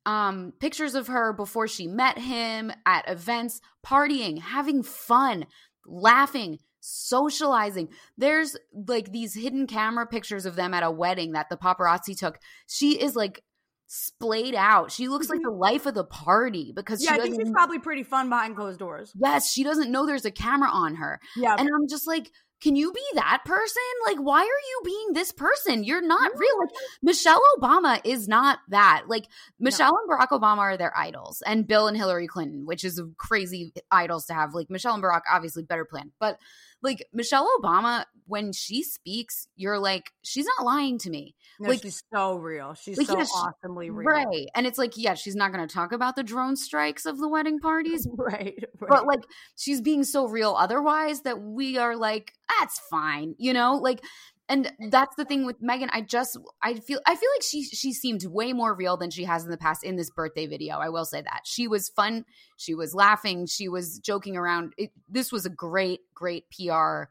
um 0.06 0.52
pictures 0.60 0.94
of 0.94 1.08
her 1.08 1.32
before 1.32 1.68
she 1.68 1.86
met 1.86 2.18
him 2.18 2.72
at 2.86 3.08
events 3.08 3.60
partying 3.84 4.40
having 4.40 4.82
fun 4.82 5.46
laughing 5.86 6.58
socializing. 6.80 7.88
There's 8.18 8.56
like 8.72 9.12
these 9.12 9.34
hidden 9.34 9.66
camera 9.66 10.06
pictures 10.06 10.46
of 10.46 10.56
them 10.56 10.74
at 10.74 10.82
a 10.82 10.90
wedding 10.90 11.32
that 11.32 11.48
the 11.48 11.56
paparazzi 11.56 12.18
took. 12.18 12.38
She 12.66 13.00
is 13.00 13.14
like 13.14 13.42
splayed 13.86 14.54
out. 14.54 14.92
She 14.92 15.08
looks 15.08 15.28
like 15.28 15.40
mm-hmm. 15.40 15.50
the 15.50 15.56
life 15.56 15.86
of 15.86 15.94
the 15.94 16.04
party 16.04 16.72
because 16.74 17.04
yeah, 17.04 17.14
I 17.14 17.18
think 17.18 17.40
she's 17.40 17.50
probably 17.50 17.80
pretty 17.80 18.04
fun 18.04 18.28
behind 18.28 18.56
closed 18.56 18.78
doors. 18.78 19.12
Yes, 19.20 19.50
she 19.50 19.64
doesn't 19.64 19.90
know 19.90 20.06
there's 20.06 20.24
a 20.24 20.30
camera 20.30 20.70
on 20.70 20.96
her. 20.96 21.20
Yeah, 21.36 21.56
and 21.58 21.68
I'm 21.68 21.88
just 21.88 22.06
like, 22.06 22.30
can 22.60 22.76
you 22.76 22.92
be 22.92 23.04
that 23.14 23.42
person? 23.44 23.82
Like, 24.06 24.18
why 24.18 24.40
are 24.40 24.44
you 24.44 24.80
being 24.84 25.12
this 25.12 25.32
person? 25.32 25.82
You're 25.82 26.06
not 26.06 26.30
real. 26.36 26.58
Like, 26.60 26.74
Michelle 27.02 27.42
Obama 27.58 28.00
is 28.04 28.28
not 28.28 28.58
that. 28.68 29.04
Like, 29.08 29.26
Michelle 29.58 29.92
no. 29.92 29.98
and 29.98 30.10
Barack 30.10 30.38
Obama 30.38 30.58
are 30.58 30.76
their 30.76 30.96
idols, 30.96 31.42
and 31.46 31.66
Bill 31.66 31.88
and 31.88 31.96
Hillary 31.96 32.26
Clinton, 32.26 32.66
which 32.66 32.84
is 32.84 33.00
crazy 33.16 33.72
idols 33.90 34.26
to 34.26 34.34
have. 34.34 34.54
Like, 34.54 34.70
Michelle 34.70 34.94
and 34.94 35.02
Barack, 35.02 35.22
obviously, 35.30 35.62
better 35.62 35.84
plan. 35.84 36.12
But 36.20 36.38
like 36.82 37.06
Michelle 37.12 37.48
Obama, 37.60 38.04
when 38.26 38.52
she 38.52 38.82
speaks, 38.82 39.48
you're 39.56 39.78
like, 39.78 40.10
she's 40.22 40.46
not 40.46 40.64
lying 40.64 40.98
to 40.98 41.10
me. 41.10 41.34
No, 41.58 41.68
like 41.68 41.82
she's 41.82 42.02
so 42.14 42.36
real. 42.36 42.74
She's 42.74 42.96
like, 42.96 43.08
so 43.08 43.18
yeah, 43.18 43.24
she- 43.24 43.30
awesomely 43.34 43.90
real. 43.90 44.06
Right. 44.08 44.48
And 44.54 44.66
it's 44.66 44.78
like, 44.78 44.92
yeah, 44.96 45.14
she's 45.14 45.34
not 45.34 45.52
going 45.52 45.66
to 45.66 45.72
talk 45.72 45.92
about 45.92 46.16
the 46.16 46.22
drone 46.22 46.56
strikes 46.56 47.06
of 47.06 47.18
the 47.18 47.28
wedding 47.28 47.58
parties, 47.58 48.06
Right. 48.16 48.64
right. 48.80 48.88
but 48.88 49.06
like 49.06 49.20
she's 49.56 49.80
being 49.80 50.04
so 50.04 50.26
real 50.26 50.54
otherwise 50.56 51.22
that 51.22 51.40
we 51.42 51.76
are 51.76 51.96
like, 51.96 52.32
that's 52.58 52.78
fine, 52.90 53.34
you 53.38 53.52
know? 53.52 53.76
Like, 53.76 54.02
and 54.50 54.72
that's 54.90 55.14
the 55.14 55.24
thing 55.24 55.46
with 55.46 55.62
Megan. 55.62 55.90
I 55.92 56.00
just, 56.00 56.36
I 56.60 56.74
feel, 56.74 56.98
I 57.06 57.14
feel 57.14 57.28
like 57.36 57.42
she, 57.42 57.62
she 57.62 57.92
seemed 57.92 58.26
way 58.26 58.52
more 58.52 58.74
real 58.74 58.96
than 58.96 59.10
she 59.10 59.22
has 59.24 59.44
in 59.44 59.50
the 59.50 59.56
past 59.56 59.84
in 59.84 59.94
this 59.94 60.10
birthday 60.10 60.46
video. 60.46 60.78
I 60.78 60.88
will 60.88 61.04
say 61.04 61.22
that 61.22 61.42
she 61.44 61.68
was 61.68 61.88
fun. 61.88 62.24
She 62.56 62.74
was 62.74 62.92
laughing. 62.92 63.46
She 63.46 63.68
was 63.68 64.00
joking 64.00 64.36
around. 64.36 64.74
It, 64.76 64.90
this 65.08 65.30
was 65.30 65.46
a 65.46 65.50
great, 65.50 66.00
great 66.14 66.46
PR 66.50 67.04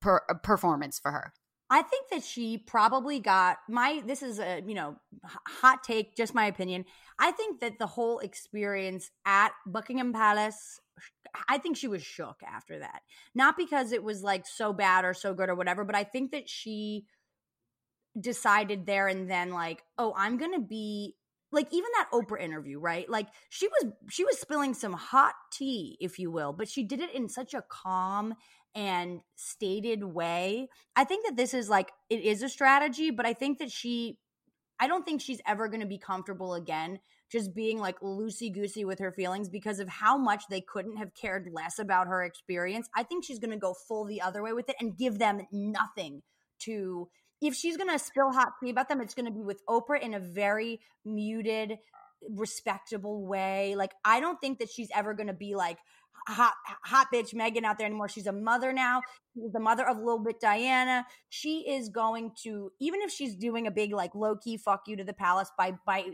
per, 0.00 0.22
uh, 0.30 0.34
performance 0.42 0.98
for 0.98 1.12
her. 1.12 1.34
I 1.68 1.82
think 1.82 2.08
that 2.10 2.24
she 2.24 2.56
probably 2.58 3.20
got 3.20 3.58
my 3.68 4.02
this 4.04 4.24
is 4.24 4.40
a, 4.40 4.60
you 4.66 4.74
know, 4.74 4.96
hot 5.22 5.84
take, 5.84 6.16
just 6.16 6.34
my 6.34 6.46
opinion. 6.46 6.86
I 7.18 7.30
think 7.30 7.60
that 7.60 7.78
the 7.78 7.86
whole 7.86 8.18
experience 8.20 9.10
at 9.24 9.52
Buckingham 9.66 10.12
Palace 10.12 10.80
I 11.48 11.58
think 11.58 11.76
she 11.76 11.88
was 11.88 12.02
shook 12.02 12.40
after 12.46 12.78
that. 12.80 13.02
Not 13.34 13.56
because 13.56 13.92
it 13.92 14.02
was 14.02 14.22
like 14.22 14.46
so 14.46 14.72
bad 14.72 15.04
or 15.04 15.14
so 15.14 15.34
good 15.34 15.48
or 15.48 15.54
whatever, 15.54 15.84
but 15.84 15.96
I 15.96 16.04
think 16.04 16.32
that 16.32 16.48
she 16.48 17.04
decided 18.20 18.86
there 18.86 19.08
and 19.08 19.30
then 19.30 19.50
like, 19.50 19.82
"Oh, 19.98 20.14
I'm 20.16 20.36
going 20.36 20.54
to 20.54 20.60
be 20.60 21.14
like 21.52 21.68
even 21.72 21.90
that 21.96 22.08
Oprah 22.12 22.40
interview, 22.40 22.78
right? 22.78 23.08
Like 23.08 23.28
she 23.48 23.68
was 23.68 23.92
she 24.08 24.24
was 24.24 24.38
spilling 24.38 24.74
some 24.74 24.92
hot 24.92 25.34
tea, 25.52 25.96
if 26.00 26.18
you 26.18 26.30
will, 26.30 26.52
but 26.52 26.68
she 26.68 26.84
did 26.84 27.00
it 27.00 27.14
in 27.14 27.28
such 27.28 27.54
a 27.54 27.64
calm 27.68 28.34
and 28.74 29.20
stated 29.34 30.04
way. 30.04 30.68
I 30.94 31.04
think 31.04 31.26
that 31.26 31.36
this 31.36 31.54
is 31.54 31.68
like 31.68 31.90
it 32.08 32.20
is 32.20 32.42
a 32.42 32.48
strategy, 32.48 33.10
but 33.10 33.26
I 33.26 33.32
think 33.32 33.58
that 33.58 33.70
she 33.70 34.18
I 34.78 34.86
don't 34.86 35.04
think 35.04 35.20
she's 35.20 35.40
ever 35.46 35.68
going 35.68 35.80
to 35.80 35.86
be 35.86 35.98
comfortable 35.98 36.54
again 36.54 37.00
just 37.30 37.54
being 37.54 37.78
like 37.78 38.00
loosey 38.00 38.52
goosey 38.52 38.84
with 38.84 38.98
her 38.98 39.12
feelings 39.12 39.48
because 39.48 39.78
of 39.78 39.88
how 39.88 40.18
much 40.18 40.44
they 40.50 40.60
couldn't 40.60 40.96
have 40.96 41.14
cared 41.14 41.48
less 41.52 41.78
about 41.78 42.08
her 42.08 42.22
experience. 42.24 42.88
I 42.94 43.04
think 43.04 43.24
she's 43.24 43.38
going 43.38 43.52
to 43.52 43.56
go 43.56 43.74
full 43.86 44.04
the 44.04 44.22
other 44.22 44.42
way 44.42 44.52
with 44.52 44.68
it 44.68 44.76
and 44.80 44.96
give 44.96 45.18
them 45.18 45.46
nothing 45.52 46.22
to. 46.60 47.08
If 47.40 47.54
she's 47.54 47.76
going 47.76 47.88
to 47.88 47.98
spill 47.98 48.32
hot 48.32 48.52
tea 48.62 48.70
about 48.70 48.88
them, 48.88 49.00
it's 49.00 49.14
going 49.14 49.26
to 49.26 49.32
be 49.32 49.42
with 49.42 49.62
Oprah 49.66 50.02
in 50.02 50.12
a 50.12 50.20
very 50.20 50.80
muted, 51.06 51.78
respectable 52.28 53.26
way. 53.26 53.74
Like, 53.76 53.92
I 54.04 54.20
don't 54.20 54.38
think 54.40 54.58
that 54.58 54.68
she's 54.70 54.90
ever 54.94 55.14
going 55.14 55.28
to 55.28 55.32
be 55.32 55.54
like, 55.54 55.78
hot 56.26 56.54
hot 56.84 57.08
bitch 57.12 57.34
Megan 57.34 57.64
out 57.64 57.78
there 57.78 57.86
anymore. 57.86 58.08
She's 58.08 58.26
a 58.26 58.32
mother 58.32 58.72
now. 58.72 59.02
She's 59.34 59.52
the 59.52 59.60
mother 59.60 59.88
of 59.88 59.98
Lilibet 59.98 60.40
Diana. 60.40 61.06
She 61.28 61.68
is 61.68 61.88
going 61.88 62.32
to 62.42 62.72
even 62.80 63.00
if 63.02 63.10
she's 63.10 63.34
doing 63.34 63.66
a 63.66 63.70
big 63.70 63.92
like 63.92 64.14
low 64.14 64.36
key 64.36 64.56
fuck 64.56 64.82
you 64.86 64.96
to 64.96 65.04
the 65.04 65.12
palace 65.12 65.50
by 65.56 65.74
by 65.86 66.04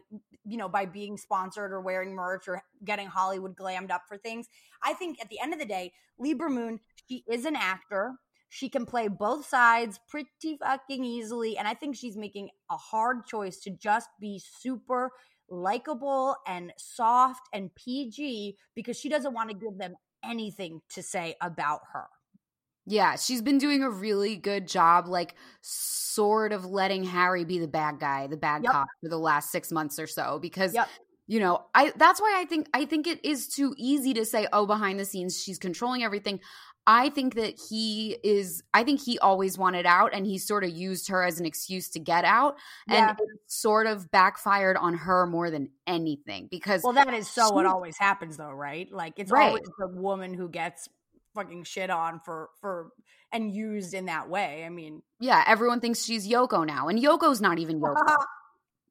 you 0.45 0.57
know 0.57 0.69
by 0.69 0.87
being 0.87 1.17
sponsored 1.17 1.73
or 1.73 1.81
wearing 1.81 2.15
merch 2.15 2.49
or 2.49 2.63
getting 2.85 3.07
Hollywood 3.07 3.57
glammed 3.57 3.91
up 3.91 4.03
for 4.09 4.17
things. 4.17 4.49
I 4.83 4.95
think 4.95 5.21
at 5.21 5.29
the 5.29 5.41
end 5.41 5.53
of 5.53 5.59
the 5.59 5.67
day, 5.67 5.93
Libra 6.19 6.51
Moon, 6.51 6.81
she 7.09 7.25
is 7.29 7.45
an 7.45 7.57
actor. 7.57 8.15
She 8.49 8.69
can 8.69 8.87
play 8.87 9.09
both 9.09 9.47
sides 9.47 9.99
pretty 10.09 10.57
fucking 10.61 11.05
easily 11.05 11.59
and 11.59 11.67
I 11.67 11.75
think 11.75 11.97
she's 11.97 12.17
making 12.17 12.51
a 12.71 12.77
hard 12.77 13.27
choice 13.27 13.59
to 13.63 13.71
just 13.71 14.09
be 14.21 14.41
super 14.61 15.11
likable 15.49 16.37
and 16.47 16.73
soft 16.79 17.49
and 17.53 17.75
PG 17.75 18.57
because 18.75 18.99
she 18.99 19.09
doesn't 19.09 19.35
want 19.35 19.51
to 19.51 19.57
give 19.57 19.79
them 19.79 19.95
anything 20.25 20.81
to 20.91 21.03
say 21.03 21.37
about 21.41 21.81
her. 21.93 22.07
Yeah, 22.89 23.17
she's 23.17 23.43
been 23.43 23.59
doing 23.59 23.83
a 23.83 23.91
really 23.91 24.37
good 24.37 24.69
job, 24.69 25.09
like 25.09 25.35
sort 25.61 26.53
of 26.53 26.65
letting 26.65 27.03
Harry 27.03 27.45
be 27.45 27.59
the 27.59 27.67
bad 27.67 27.99
guy, 27.99 28.29
the 28.29 28.37
bad 28.37 28.63
Yep. 28.63 28.73
cop 28.73 28.87
for 29.03 29.09
the 29.09 29.19
last 29.19 29.51
six 29.51 29.73
months 29.73 29.99
or 29.99 30.07
so. 30.07 30.39
Because 30.39 30.73
Yep. 30.75 30.89
you 31.27 31.41
know, 31.41 31.67
I 31.75 31.93
that's 31.97 32.21
why 32.21 32.35
I 32.37 32.45
think 32.45 32.69
I 32.73 32.85
think 32.85 33.09
it 33.09 33.25
is 33.25 33.49
too 33.49 33.75
easy 33.77 34.15
to 34.15 34.25
say, 34.25 34.47
oh, 34.53 34.67
behind 34.67 35.01
the 35.01 35.05
scenes 35.05 35.43
she's 35.43 35.59
controlling 35.59 36.05
everything. 36.05 36.41
I 36.87 37.11
think 37.11 37.35
that 37.35 37.55
he 37.69 38.17
is. 38.23 38.63
I 38.73 38.85
think 38.85 39.01
he 39.01 39.19
always 39.19 39.59
wanted 39.59 39.87
out, 39.87 40.15
and 40.15 40.25
he 40.25 40.39
sort 40.39 40.63
of 40.65 40.71
used 40.71 41.09
her 41.09 41.23
as 41.25 41.41
an 41.41 41.47
excuse 41.47 41.89
to 41.91 41.99
get 41.99 42.25
out, 42.25 42.57
Yeah. 42.87 43.11
and 43.11 43.19
it 43.19 43.27
sort 43.49 43.87
of 43.87 44.11
backfired 44.11 44.77
on 44.77 44.95
her 44.95 45.27
more 45.27 45.51
than 45.51 45.71
anything 45.87 46.47
because 46.51 46.83
Well, 46.85 46.93
that 46.93 47.13
is 47.13 47.29
so 47.29 47.53
what 47.53 47.67
always 47.67 47.97
happens 47.99 48.37
though, 48.37 48.51
right? 48.53 48.91
Like 48.93 49.15
it's 49.19 49.31
Right. 49.33 49.49
always 49.49 49.69
the 49.79 49.89
woman 49.89 50.33
who 50.35 50.49
gets 50.49 50.89
fucking 51.35 51.65
shit 51.65 51.91
on 51.91 52.21
for 52.21 52.51
for 52.61 52.91
and 53.33 53.53
used 53.55 53.93
in 53.93 54.07
that 54.07 54.29
way. 54.31 54.65
I 54.65 54.69
mean, 54.69 55.03
yeah, 55.21 55.43
everyone 55.47 55.81
thinks 55.81 56.03
she's 56.05 56.27
Yoko 56.29 56.65
now, 56.67 56.89
and 56.89 56.99
Yoko's 56.99 57.41
not 57.41 57.59
even 57.59 57.81
Yoko. 57.81 57.97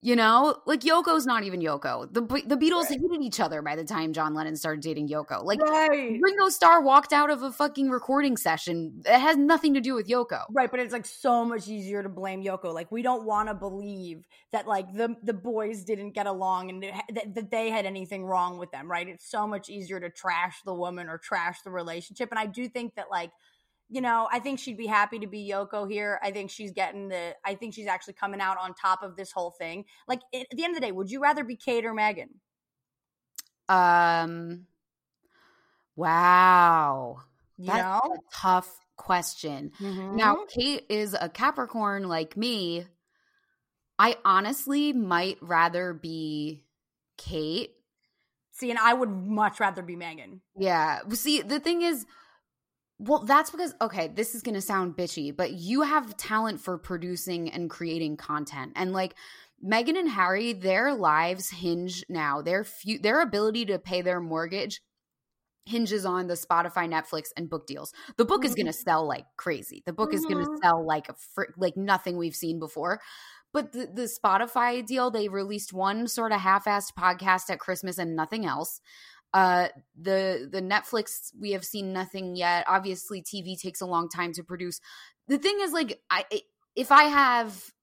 You 0.05 0.15
know, 0.15 0.57
like 0.67 0.81
Yoko's 0.81 1.25
not 1.25 1.45
even 1.45 1.61
Yoko. 1.61 2.07
The 2.13 2.21
the 2.45 2.55
Beatles 2.55 2.89
hated 2.89 3.23
each 3.23 3.39
other 3.39 3.63
by 3.63 3.75
the 3.75 3.83
time 3.83 4.13
John 4.13 4.35
Lennon 4.35 4.55
started 4.55 4.83
dating 4.83 5.09
Yoko. 5.09 5.43
Like 5.43 5.59
right. 5.59 6.19
Ringo 6.21 6.49
Starr 6.49 6.83
walked 6.83 7.11
out 7.11 7.31
of 7.31 7.41
a 7.41 7.51
fucking 7.51 7.89
recording 7.89 8.37
session. 8.37 9.01
It 9.03 9.19
has 9.19 9.35
nothing 9.35 9.73
to 9.73 9.81
do 9.81 9.95
with 9.95 10.07
Yoko. 10.07 10.43
Right, 10.51 10.69
but 10.69 10.79
it's 10.79 10.93
like 10.93 11.07
so 11.07 11.43
much 11.43 11.67
easier 11.67 12.03
to 12.03 12.09
blame 12.09 12.43
Yoko. 12.43 12.71
Like 12.71 12.91
we 12.91 13.01
don't 13.01 13.25
want 13.25 13.49
to 13.49 13.55
believe 13.55 14.23
that 14.51 14.67
like 14.67 14.93
the 14.93 15.15
the 15.23 15.33
boys 15.33 15.83
didn't 15.83 16.11
get 16.11 16.27
along 16.27 16.69
and 16.69 16.83
that, 16.83 17.33
that 17.33 17.49
they 17.49 17.71
had 17.71 17.87
anything 17.87 18.25
wrong 18.25 18.59
with 18.59 18.69
them. 18.69 18.87
Right? 18.91 19.07
It's 19.07 19.27
so 19.27 19.47
much 19.47 19.69
easier 19.69 19.99
to 19.99 20.11
trash 20.11 20.57
the 20.63 20.73
woman 20.75 21.09
or 21.09 21.17
trash 21.17 21.63
the 21.63 21.71
relationship. 21.71 22.29
And 22.29 22.37
I 22.37 22.45
do 22.45 22.69
think 22.69 22.93
that 22.93 23.07
like 23.09 23.31
you 23.89 24.01
know, 24.01 24.27
I 24.31 24.39
think 24.39 24.59
she'd 24.59 24.77
be 24.77 24.87
happy 24.87 25.19
to 25.19 25.27
be 25.27 25.49
Yoko 25.49 25.89
here. 25.89 26.19
I 26.23 26.31
think 26.31 26.49
she's 26.49 26.71
getting 26.71 27.07
the. 27.09 27.35
I 27.45 27.55
think 27.55 27.73
she's 27.73 27.87
actually 27.87 28.13
coming 28.13 28.41
out 28.41 28.57
on 28.57 28.73
top 28.73 29.03
of 29.03 29.15
this 29.15 29.31
whole 29.31 29.51
thing. 29.51 29.85
Like 30.07 30.21
at 30.33 30.47
the 30.51 30.63
end 30.63 30.75
of 30.75 30.81
the 30.81 30.87
day, 30.87 30.91
would 30.91 31.11
you 31.11 31.21
rather 31.21 31.43
be 31.43 31.55
Kate 31.55 31.85
or 31.85 31.93
Megan? 31.93 32.29
Um, 33.67 34.67
wow, 35.95 37.17
You 37.57 37.67
that's 37.67 37.83
know, 37.83 38.13
a 38.13 38.17
tough 38.33 38.79
question. 38.95 39.71
Mhm. 39.79 40.15
Now, 40.15 40.45
Kate 40.47 40.85
is 40.89 41.15
a 41.19 41.29
Capricorn 41.29 42.07
like 42.07 42.37
me. 42.37 42.85
I 43.97 44.17
honestly 44.25 44.93
might 44.93 45.37
rather 45.41 45.93
be 45.93 46.63
Kate 47.17 47.75
see, 48.55 48.69
and 48.69 48.79
I 48.79 48.93
would 48.93 49.09
much 49.09 49.59
rather 49.59 49.81
be 49.81 49.95
Megan. 49.95 50.41
Yeah. 50.57 51.01
See, 51.11 51.41
the 51.41 51.59
thing 51.59 51.81
is, 51.81 52.05
well, 52.99 53.19
that's 53.19 53.49
because, 53.49 53.75
okay, 53.81 54.08
this 54.08 54.36
is 54.36 54.41
going 54.41 54.55
to 54.55 54.62
sound 54.62 54.95
bitchy, 54.95 55.36
but 55.36 55.51
you 55.51 55.81
have 55.81 56.15
talent 56.17 56.62
for 56.62 56.77
producing 56.77 57.49
and 57.49 57.69
creating 57.69 58.17
content. 58.17 58.71
And 58.75 58.93
like 58.93 59.15
Megan 59.62 59.97
and 59.97 60.10
Harry, 60.10 60.53
their 60.53 60.93
lives 60.93 61.49
hinge 61.49 62.05
now, 62.08 62.41
their, 62.41 62.63
fu- 62.63 62.99
their 62.99 63.21
ability 63.21 63.65
to 63.65 63.79
pay 63.79 64.01
their 64.01 64.19
mortgage 64.19 64.81
hinges 65.65 66.05
on 66.05 66.27
the 66.27 66.36
Spotify, 66.36 66.88
Netflix, 66.88 67.29
and 67.36 67.49
book 67.49 67.65
deals. 67.65 67.91
The 68.17 68.25
book 68.25 68.45
is 68.45 68.53
going 68.53 68.67
to 68.67 68.71
mm-hmm. 68.71 68.84
sell 68.88 69.08
like 69.08 69.25
crazy. 69.36 69.81
The 69.86 69.93
book 69.93 70.13
is 70.13 70.23
going 70.23 70.43
to 70.43 70.49
mm-hmm. 70.49 70.62
sell 70.63 70.86
like 70.86 71.10
a 71.10 71.15
fr- 71.34 71.53
like 71.58 71.75
nothing 71.75 72.17
we've 72.17 72.36
seen 72.36 72.60
before. 72.60 73.01
But 73.51 73.71
the, 73.71 73.88
the 73.88 74.03
Spotify 74.03 74.86
deal, 74.86 75.10
they 75.10 75.27
released 75.27 75.73
one 75.73 76.08
sort 76.08 76.34
of 76.34 76.41
half-assed 76.41 76.91
podcast 76.99 77.49
at 77.49 77.60
Christmas 77.60 77.97
and 77.97 78.15
nothing 78.15 78.45
else. 78.45 78.79
Uh, 79.35 79.67
the 80.01 80.47
the 80.49 80.61
Netflix 80.61 81.29
we 81.37 81.51
have 81.51 81.65
seen 81.65 81.91
nothing 81.91 82.37
yet. 82.37 82.63
Obviously, 82.69 83.21
TV 83.21 83.59
takes 83.59 83.81
a 83.81 83.85
long 83.85 84.07
time 84.07 84.31
to 84.31 84.43
produce. 84.43 84.79
The 85.27 85.37
thing 85.37 85.57
is, 85.59 85.73
like, 85.73 85.99
I 86.09 86.23
if 86.73 86.89
I 86.89 87.03
have 87.03 87.73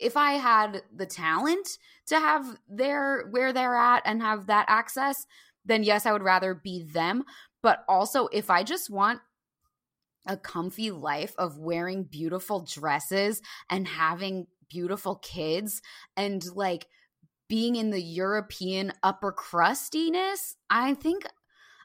if 0.00 0.16
I 0.16 0.32
had 0.32 0.82
the 0.92 1.06
talent 1.06 1.68
to 2.06 2.18
have 2.18 2.58
their 2.68 3.28
where 3.30 3.52
they're 3.52 3.76
at 3.76 4.02
and 4.04 4.20
have 4.22 4.48
that 4.48 4.66
access, 4.66 5.24
then 5.64 5.84
yes, 5.84 6.04
I 6.04 6.10
would 6.10 6.24
rather 6.24 6.52
be 6.52 6.82
them. 6.82 7.22
But 7.62 7.84
also, 7.88 8.26
if 8.32 8.50
I 8.50 8.64
just 8.64 8.90
want 8.90 9.20
a 10.26 10.36
comfy 10.36 10.90
life 10.90 11.32
of 11.38 11.58
wearing 11.58 12.02
beautiful 12.02 12.66
dresses 12.68 13.40
and 13.70 13.86
having 13.86 14.48
beautiful 14.68 15.14
kids 15.22 15.80
and 16.16 16.44
like 16.56 16.88
being 17.52 17.76
in 17.76 17.90
the 17.90 18.00
European 18.00 18.94
upper 19.02 19.30
crustiness, 19.30 20.56
I 20.70 20.94
think 20.94 21.26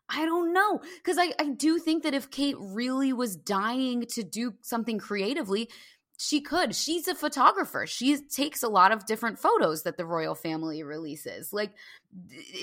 I 0.07 0.23
don't 0.23 0.53
know. 0.53 0.79
Because 0.95 1.17
I, 1.17 1.33
I 1.37 1.49
do 1.49 1.77
think 1.77 2.03
that 2.03 2.13
if 2.13 2.31
Kate 2.31 2.55
really 2.57 3.11
was 3.11 3.35
dying 3.35 4.05
to 4.11 4.23
do 4.23 4.53
something 4.61 4.97
creatively, 4.97 5.69
she 6.17 6.39
could. 6.39 6.73
She's 6.73 7.09
a 7.09 7.15
photographer. 7.15 7.85
She 7.85 8.15
takes 8.15 8.63
a 8.63 8.69
lot 8.69 8.93
of 8.93 9.05
different 9.05 9.39
photos 9.39 9.83
that 9.83 9.97
the 9.97 10.05
royal 10.05 10.35
family 10.35 10.83
releases. 10.83 11.51
Like, 11.51 11.73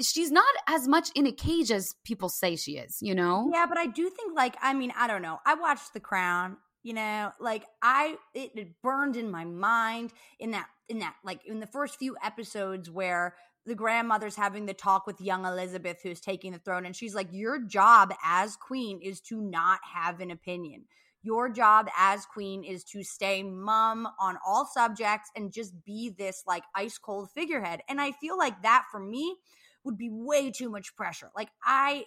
she's 0.01 0.33
not 0.33 0.55
as 0.67 0.89
much 0.89 1.11
in 1.15 1.27
a 1.27 1.33
cage 1.33 1.71
as 1.71 1.95
people 2.05 2.31
say 2.31 2.57
she 2.57 2.79
is, 2.79 3.03
you 3.03 3.15
know? 3.15 3.51
Yeah, 3.53 3.67
but 3.67 3.77
I 3.77 3.85
do 3.85 4.09
think 4.09 4.35
like 4.35 4.57
I 4.63 4.73
mean 4.73 4.95
I 4.97 5.09
don't 5.09 5.21
know. 5.21 5.41
I 5.45 5.57
watched 5.57 5.93
The 5.93 6.01
Crown. 6.01 6.57
You 6.85 6.93
know, 6.93 7.33
like 7.41 7.65
I 7.83 8.19
it, 8.35 8.53
it 8.55 8.83
burned 8.83 9.17
in 9.17 9.31
my 9.31 9.47
mind 9.47 10.13
in 10.39 10.51
that 10.51 10.69
in 10.89 10.99
that 10.99 11.15
like 11.25 11.41
in 11.47 11.59
the 11.59 11.67
first 11.67 11.99
few 11.99 12.15
episodes 12.23 12.91
where 12.91 13.35
the 13.65 13.75
grandmother's 13.75 14.37
having 14.37 14.67
the 14.67 14.75
talk 14.75 15.07
with 15.07 15.19
young 15.19 15.47
Elizabeth 15.47 16.01
who's 16.03 16.21
taking 16.21 16.53
the 16.53 16.59
throne 16.59 16.85
and 16.85 16.95
she's 16.95 17.15
like 17.15 17.29
your 17.33 17.59
job 17.59 18.13
as 18.23 18.55
queen 18.57 19.01
is 19.01 19.23
to 19.23 19.41
not 19.41 19.81
have 19.95 20.21
an 20.21 20.31
opinion. 20.31 20.85
Your 21.23 21.49
job 21.49 21.89
as 21.97 22.27
queen 22.27 22.63
is 22.63 22.85
to 22.85 23.03
stay 23.03 23.43
mum 23.43 24.07
on 24.21 24.37
all 24.47 24.67
subjects 24.67 25.31
and 25.35 25.51
just 25.51 25.73
be 25.87 26.11
this 26.11 26.45
like 26.47 26.65
ice 26.75 26.99
cold 26.99 27.31
figurehead. 27.31 27.81
And 27.89 27.99
I 27.99 28.13
feel 28.13 28.37
like 28.37 28.63
that 28.63 28.85
for 28.91 29.01
me 29.01 29.37
would 29.85 29.97
be 29.97 30.11
way 30.11 30.51
too 30.51 30.69
much 30.69 30.95
pressure. 30.97 31.31
Like 31.35 31.49
I 31.65 32.05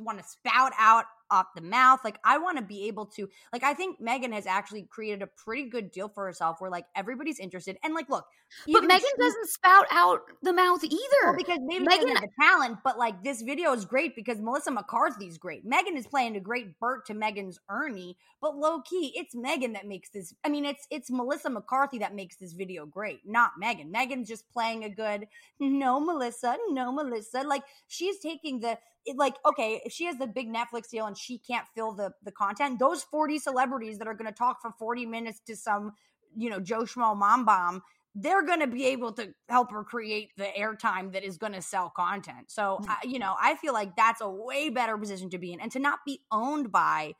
want 0.00 0.18
to 0.18 0.24
spout 0.24 0.72
out 0.78 1.04
off 1.30 1.46
the 1.54 1.62
mouth. 1.62 2.00
Like 2.04 2.18
I 2.24 2.38
want 2.38 2.58
to 2.58 2.64
be 2.64 2.86
able 2.86 3.06
to 3.06 3.28
like 3.52 3.64
I 3.64 3.74
think 3.74 4.00
Megan 4.00 4.32
has 4.32 4.46
actually 4.46 4.82
created 4.82 5.22
a 5.22 5.26
pretty 5.26 5.68
good 5.68 5.90
deal 5.90 6.08
for 6.08 6.24
herself 6.24 6.60
where 6.60 6.70
like 6.70 6.86
everybody's 6.94 7.38
interested. 7.38 7.76
And 7.82 7.94
like 7.94 8.08
look, 8.08 8.26
but 8.72 8.84
Meghan 8.84 9.00
she, 9.00 9.10
doesn't 9.18 9.48
spout 9.48 9.86
out 9.90 10.20
the 10.42 10.52
mouth 10.52 10.84
either. 10.84 11.24
Well, 11.24 11.36
because 11.36 11.58
maybe 11.62 11.86
Meghan 11.86 12.08
has 12.08 12.20
the 12.20 12.28
talent, 12.40 12.78
but 12.84 12.98
like 12.98 13.22
this 13.24 13.42
video 13.42 13.72
is 13.72 13.84
great 13.84 14.14
because 14.14 14.40
Melissa 14.40 14.70
McCarthy's 14.70 15.38
great. 15.38 15.64
Megan 15.64 15.96
is 15.96 16.06
playing 16.06 16.36
a 16.36 16.40
great 16.40 16.78
Bert 16.78 17.06
to 17.06 17.14
Megan's 17.14 17.58
Ernie, 17.68 18.16
but 18.40 18.56
low 18.56 18.80
key, 18.82 19.12
it's 19.16 19.34
Megan 19.34 19.72
that 19.72 19.86
makes 19.86 20.10
this. 20.10 20.34
I 20.44 20.48
mean, 20.48 20.64
it's 20.64 20.86
it's 20.90 21.10
Melissa 21.10 21.50
McCarthy 21.50 21.98
that 21.98 22.14
makes 22.14 22.36
this 22.36 22.52
video 22.52 22.86
great, 22.86 23.20
not 23.24 23.52
Megan. 23.58 23.90
Megan's 23.90 24.28
just 24.28 24.48
playing 24.50 24.84
a 24.84 24.88
good 24.88 25.26
no 25.58 25.98
Melissa, 25.98 26.56
no 26.68 26.92
Melissa. 26.92 27.42
Like 27.42 27.62
she's 27.88 28.18
taking 28.20 28.60
the 28.60 28.78
it, 29.06 29.16
like 29.16 29.34
okay 29.46 29.80
if 29.84 29.92
she 29.92 30.04
has 30.04 30.16
the 30.16 30.26
big 30.26 30.52
netflix 30.52 30.88
deal 30.90 31.06
and 31.06 31.16
she 31.16 31.38
can't 31.38 31.66
fill 31.74 31.92
the 31.92 32.12
the 32.22 32.32
content 32.32 32.78
those 32.78 33.02
40 33.04 33.38
celebrities 33.38 33.98
that 33.98 34.08
are 34.08 34.14
going 34.14 34.30
to 34.30 34.36
talk 34.36 34.60
for 34.60 34.70
40 34.70 35.06
minutes 35.06 35.40
to 35.46 35.56
some 35.56 35.92
you 36.36 36.50
know 36.50 36.60
joe 36.60 36.82
schmo 36.82 37.16
mom 37.16 37.44
bomb 37.44 37.82
they're 38.16 38.42
going 38.42 38.60
to 38.60 38.68
be 38.68 38.86
able 38.86 39.12
to 39.12 39.34
help 39.48 39.72
her 39.72 39.82
create 39.82 40.30
the 40.36 40.48
airtime 40.56 41.12
that 41.14 41.24
is 41.24 41.36
going 41.36 41.52
to 41.52 41.60
sell 41.60 41.90
content. 41.90 42.48
So 42.48 42.78
mm. 42.80 42.94
you 43.02 43.18
know 43.18 43.34
i 43.40 43.56
feel 43.56 43.72
like 43.72 43.96
that's 43.96 44.20
a 44.20 44.30
way 44.30 44.70
better 44.70 44.96
position 44.96 45.30
to 45.30 45.38
be 45.38 45.52
in. 45.52 45.60
And 45.60 45.72
to 45.72 45.80
not 45.80 45.98
be 46.06 46.20
owned 46.30 46.70
by 46.70 47.14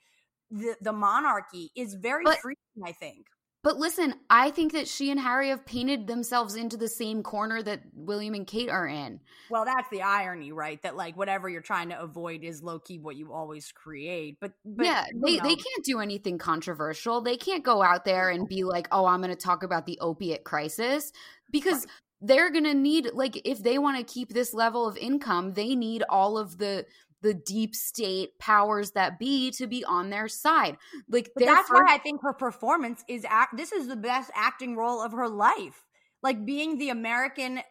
the 0.51 0.77
the 0.81 0.93
monarchy 0.93 1.71
is 1.77 1.95
very 1.95 2.25
but, 2.25 2.39
freeing 2.39 2.57
i 2.85 2.93
think 2.93 3.27
but 3.65 3.79
listen, 3.79 4.15
I 4.31 4.51
think 4.51 4.73
that 4.75 4.87
she 4.87 5.11
and 5.11 5.19
Harry 5.19 5.49
have 5.49 5.67
painted 5.67 6.07
themselves 6.07 6.55
into 6.55 6.77
the 6.77 6.87
same 6.87 7.25
corner 7.25 7.61
that 7.63 7.81
William 7.93 8.35
and 8.35 8.47
Kate 8.47 8.69
are 8.69 8.87
in. 8.87 9.19
Well, 9.51 9.65
that's 9.65 9.89
the 9.91 10.03
irony, 10.03 10.53
right? 10.53 10.81
That 10.83 10.95
like 10.95 11.17
whatever 11.17 11.49
you're 11.49 11.61
trying 11.61 11.89
to 11.89 12.01
avoid 12.01 12.45
is 12.45 12.63
low 12.63 12.79
key 12.79 13.01
what 13.01 13.17
you 13.17 13.33
always 13.33 13.73
create. 13.73 14.37
But, 14.41 14.53
but 14.65 14.87
yeah, 14.87 15.07
they, 15.13 15.39
they 15.39 15.57
can't 15.57 15.85
do 15.85 15.99
anything 15.99 16.39
controversial. 16.39 17.21
They 17.21 17.37
can't 17.37 17.65
go 17.65 17.83
out 17.83 18.05
there 18.05 18.29
and 18.31 18.47
be 18.47 18.63
like, 18.63 18.87
oh, 18.93 19.07
I'm 19.07 19.21
going 19.21 19.35
to 19.35 19.37
talk 19.37 19.65
about 19.65 19.87
the 19.87 19.99
opiate 20.01 20.45
crisis 20.45 21.13
because. 21.51 21.81
Right. 21.81 21.87
They're 22.27 22.51
going 22.51 22.65
to 22.65 22.73
need, 22.73 23.11
like, 23.13 23.43
if 23.45 23.63
they 23.63 23.77
want 23.77 23.99
to 23.99 24.15
keep 24.15 24.31
this 24.33 24.55
level 24.55 24.89
of 24.89 24.97
income, 24.97 25.53
they 25.53 25.75
need 25.75 26.03
all 26.09 26.39
of 26.39 26.57
the 26.57 26.87
the 27.25 27.35
deep 27.35 27.75
state 27.75 28.39
powers 28.39 28.91
that 28.91 29.19
be 29.19 29.51
to 29.51 29.67
be 29.67 29.83
on 29.83 30.11
their 30.11 30.29
side. 30.29 30.77
Like 31.09 31.31
that's 31.35 31.71
why 31.71 31.87
I 31.89 31.97
think 31.97 32.21
her 32.23 32.35
performance 32.35 33.03
is 33.09 33.25
act. 33.27 33.57
This 33.57 33.73
is 33.73 33.89
the 33.89 33.97
best 33.97 34.31
acting 34.35 34.77
role 34.77 35.03
of 35.03 35.13
her 35.13 35.29
life. 35.29 35.87
Like 36.23 36.45
being 36.45 36.77
the 36.77 36.91
American 36.91 37.63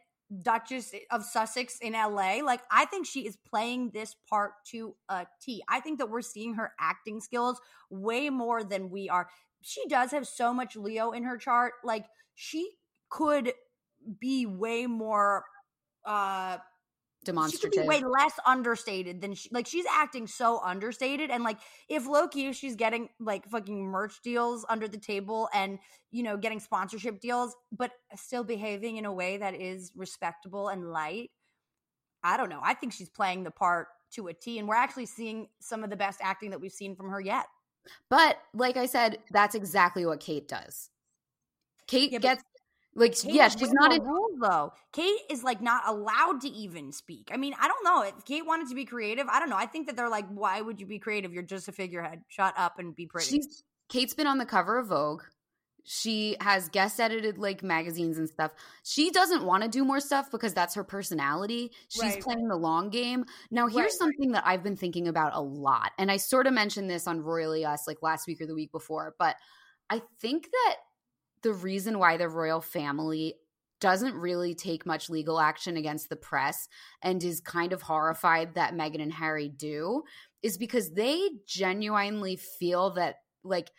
Duchess 0.42 0.96
of 1.12 1.24
Sussex 1.24 1.78
in 1.80 1.94
LA. 1.94 2.40
Like 2.44 2.62
I 2.72 2.86
think 2.86 3.06
she 3.06 3.28
is 3.28 3.38
playing 3.48 3.92
this 3.94 4.16
part 4.28 4.54
to 4.72 4.96
a 5.08 5.28
T. 5.40 5.62
I 5.70 5.80
think 5.80 6.00
that 6.00 6.10
we're 6.10 6.22
seeing 6.22 6.56
her 6.56 6.74
acting 6.80 7.22
skills 7.22 7.62
way 7.92 8.32
more 8.32 8.64
than 8.64 8.90
we 8.90 9.08
are. 9.08 9.30
She 9.62 9.88
does 9.88 10.10
have 10.12 10.28
so 10.28 10.52
much 10.52 10.76
Leo 10.76 11.12
in 11.12 11.24
her 11.26 11.38
chart. 11.38 11.74
Like 11.84 12.08
she 12.34 12.72
could 13.10 13.54
be 14.20 14.48
way 14.48 14.88
more 14.88 15.46
uh 16.06 16.58
demonstrative. 17.24 17.74
She 17.74 17.80
could 17.80 17.84
be 17.84 17.88
way 17.88 18.04
less 18.04 18.34
understated 18.46 19.22
than 19.22 19.34
she 19.34 19.50
like 19.52 19.68
she's 19.68 19.86
acting 19.92 20.28
so 20.28 20.60
understated 20.64 21.32
and 21.32 21.44
like 21.44 21.58
if 21.90 22.08
low 22.08 22.28
key 22.28 22.54
she's 22.54 22.76
getting 22.76 23.10
like 23.20 23.48
fucking 23.50 23.86
merch 23.86 24.22
deals 24.22 24.66
under 24.70 24.88
the 24.88 24.98
table 24.98 25.50
and 25.54 25.80
you 26.12 26.24
know 26.24 26.38
getting 26.38 26.60
sponsorship 26.60 27.20
deals 27.20 27.56
but 27.72 27.92
still 28.16 28.44
behaving 28.44 28.98
in 28.98 29.06
a 29.06 29.14
way 29.14 29.38
that 29.38 29.56
is 29.56 29.92
respectable 29.96 30.70
and 30.70 30.92
light. 30.92 31.32
I 32.24 32.38
don't 32.38 32.50
know. 32.50 32.62
I 32.64 32.74
think 32.74 32.94
she's 32.94 33.10
playing 33.10 33.44
the 33.44 33.52
part 33.52 33.88
to 34.14 34.28
a 34.28 34.34
T 34.34 34.60
and 34.60 34.68
we're 34.68 34.76
actually 34.76 35.08
seeing 35.08 35.48
some 35.60 35.84
of 35.84 35.90
the 35.90 35.98
best 35.98 36.20
acting 36.22 36.52
that 36.52 36.62
we've 36.62 36.72
seen 36.72 36.96
from 36.96 37.10
her 37.10 37.20
yet. 37.20 37.46
But 38.10 38.38
like 38.54 38.78
I 38.78 38.86
said, 38.86 39.20
that's 39.32 39.56
exactly 39.56 40.06
what 40.06 40.20
Kate 40.20 40.48
does. 40.48 40.90
Kate 41.88 42.12
yeah, 42.12 42.20
gets 42.20 42.44
like, 42.96 43.20
Kate 43.20 43.34
yeah, 43.34 43.48
she's 43.48 43.74
not 43.74 43.94
in 43.94 44.04
rule 44.04 44.30
though. 44.40 44.74
Kate 44.92 45.20
is 45.30 45.44
like 45.44 45.62
not 45.62 45.88
allowed 45.88 46.42
to 46.42 46.50
even 46.50 46.92
speak. 46.92 47.30
I 47.32 47.38
mean, 47.38 47.54
I 47.60 47.68
don't 47.68 47.84
know. 47.84 48.04
If 48.04 48.26
Kate 48.26 48.46
wanted 48.46 48.70
to 48.70 48.76
be 48.76 48.86
creative, 48.86 49.28
I 49.28 49.40
don't 49.40 49.50
know. 49.50 49.58
I 49.58 49.66
think 49.66 49.88
that 49.88 49.96
they're 49.96 50.10
like, 50.10 50.28
why 50.30 50.62
would 50.62 50.80
you 50.80 50.86
be 50.86 51.00
creative? 51.00 51.34
You're 51.34 51.44
just 51.44 51.68
a 51.68 51.72
figurehead. 51.72 52.22
Shut 52.28 52.54
up 52.58 52.80
and 52.80 52.96
be 52.96 53.08
pretty. 53.08 53.28
She's 53.28 53.64
Kate's 53.90 54.14
been 54.14 54.28
on 54.28 54.38
the 54.38 54.46
cover 54.46 54.78
of 54.78 54.88
Vogue. 54.88 55.24
She 55.86 56.38
has 56.40 56.70
guest 56.70 57.00
edited 57.00 57.38
like 57.38 57.62
magazines 57.62 58.18
and 58.18 58.30
stuff. 58.30 58.54
She 58.84 59.12
doesn't 59.12 59.44
want 59.44 59.64
to 59.64 59.70
do 59.70 59.84
more 59.84 60.00
stuff 60.00 60.32
because 60.32 60.54
that's 60.54 60.76
her 60.76 60.84
personality. 60.84 61.72
She's 61.90 62.04
right, 62.04 62.22
playing 62.22 62.48
the 62.48 62.56
long 62.56 62.90
game. 62.90 63.26
Now, 63.52 63.68
here's 63.68 63.84
right, 63.84 63.92
something 63.92 64.32
that 64.32 64.44
I've 64.46 64.64
been 64.64 64.78
thinking 64.78 65.10
about 65.10 65.36
a 65.36 65.42
lot. 65.42 65.92
And 65.98 66.10
I 66.10 66.18
sort 66.18 66.48
of 66.48 66.54
mentioned 66.54 66.90
this 66.90 67.06
on 67.06 67.20
Royally 67.20 67.66
Us 67.66 67.86
like 67.86 68.02
last 68.02 68.28
week 68.28 68.40
or 68.40 68.46
the 68.46 68.56
week 68.56 68.72
before, 68.72 69.14
but 69.20 69.36
I 69.90 70.02
think 70.22 70.46
that 70.46 70.76
the 71.44 71.54
reason 71.54 72.00
why 72.00 72.18
the 72.18 72.30
royal 72.30 72.62
family 72.62 73.36
doesn't 73.80 74.16
really 74.16 74.56
take 74.56 74.86
much 74.86 75.10
legal 75.10 75.40
action 75.40 75.76
against 75.76 76.08
the 76.08 76.16
press 76.16 76.70
and 77.02 77.22
is 77.22 77.42
kind 77.42 77.74
of 77.74 77.82
horrified 77.82 78.56
that 78.56 78.74
Meghan 78.74 79.02
and 79.02 79.12
Harry 79.12 79.50
do 79.50 80.04
is 80.42 80.58
because 80.58 80.92
they 80.92 81.30
genuinely 81.46 82.38
feel 82.38 82.92
that 82.92 83.18
like 83.44 83.72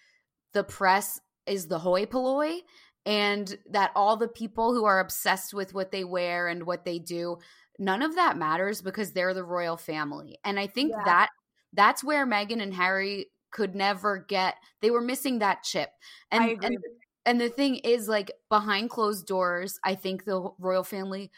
the 0.52 0.62
press 0.62 1.18
is 1.46 1.68
the 1.68 1.78
hoi 1.78 2.04
polloi 2.04 2.58
and 3.06 3.56
that 3.70 3.92
all 3.94 4.16
the 4.16 4.28
people 4.28 4.74
who 4.74 4.84
are 4.84 5.00
obsessed 5.00 5.54
with 5.54 5.72
what 5.72 5.90
they 5.90 6.04
wear 6.04 6.48
and 6.48 6.64
what 6.64 6.84
they 6.84 6.98
do 6.98 7.38
none 7.78 8.02
of 8.02 8.14
that 8.14 8.36
matters 8.36 8.82
because 8.82 9.12
they're 9.12 9.34
the 9.34 9.42
royal 9.42 9.76
family. 9.76 10.38
And 10.44 10.58
i 10.60 10.66
think 10.66 10.90
yeah. 10.90 11.04
that 11.04 11.28
that's 11.72 12.04
where 12.04 12.26
Meghan 12.26 12.62
and 12.62 12.72
Harry 12.74 13.26
could 13.50 13.74
never 13.74 14.18
get 14.18 14.56
they 14.80 14.90
were 14.90 15.00
missing 15.00 15.38
that 15.38 15.62
chip. 15.62 15.90
And, 16.30 16.62
and 16.62 16.78
and 17.26 17.40
the 17.40 17.48
thing 17.48 17.76
is, 17.76 18.08
like 18.08 18.32
behind 18.48 18.90
closed 18.90 19.26
doors, 19.26 19.78
I 19.84 19.94
think 19.94 20.24
the 20.24 20.50
royal 20.58 20.84
family, 20.84 21.30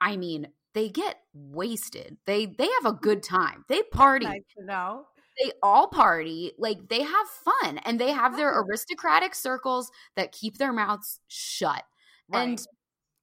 I 0.00 0.16
mean, 0.16 0.48
they 0.74 0.88
get 0.88 1.16
wasted. 1.32 2.16
They 2.26 2.46
they 2.46 2.68
have 2.82 2.92
a 2.92 2.96
good 2.96 3.22
time. 3.22 3.64
They 3.68 3.82
party. 3.82 4.26
Nice 4.26 4.42
to 4.58 4.64
know. 4.64 5.06
They 5.42 5.52
all 5.62 5.88
party. 5.88 6.52
Like 6.58 6.88
they 6.88 7.02
have 7.02 7.26
fun 7.28 7.78
and 7.78 7.98
they 7.98 8.12
have 8.12 8.36
their 8.36 8.60
aristocratic 8.60 9.34
circles 9.34 9.90
that 10.16 10.32
keep 10.32 10.58
their 10.58 10.72
mouths 10.72 11.20
shut. 11.28 11.82
Right. 12.28 12.42
And 12.42 12.66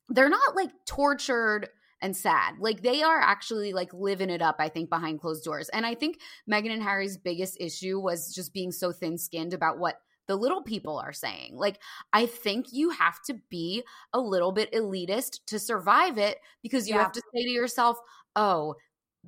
they're 0.09 0.29
not 0.29 0.55
like 0.55 0.71
tortured 0.85 1.69
and 2.01 2.15
sad. 2.15 2.55
Like 2.59 2.81
they 2.81 3.01
are 3.03 3.19
actually 3.19 3.73
like 3.73 3.93
living 3.93 4.29
it 4.29 4.41
up, 4.41 4.57
I 4.59 4.69
think, 4.69 4.89
behind 4.89 5.21
closed 5.21 5.43
doors. 5.43 5.69
And 5.69 5.85
I 5.85 5.95
think 5.95 6.19
Meghan 6.49 6.71
and 6.71 6.83
Harry's 6.83 7.17
biggest 7.17 7.57
issue 7.59 7.99
was 7.99 8.33
just 8.33 8.53
being 8.53 8.71
so 8.71 8.91
thin 8.91 9.17
skinned 9.17 9.53
about 9.53 9.79
what 9.79 9.95
the 10.27 10.35
little 10.35 10.61
people 10.61 10.97
are 10.97 11.13
saying. 11.13 11.55
Like, 11.55 11.79
I 12.13 12.25
think 12.25 12.67
you 12.71 12.91
have 12.91 13.21
to 13.23 13.35
be 13.49 13.83
a 14.13 14.19
little 14.19 14.51
bit 14.51 14.71
elitist 14.71 15.39
to 15.47 15.59
survive 15.59 16.17
it 16.17 16.37
because 16.61 16.87
you 16.87 16.95
yeah. 16.95 17.03
have 17.03 17.11
to 17.13 17.21
say 17.33 17.43
to 17.43 17.49
yourself, 17.49 17.97
oh, 18.35 18.75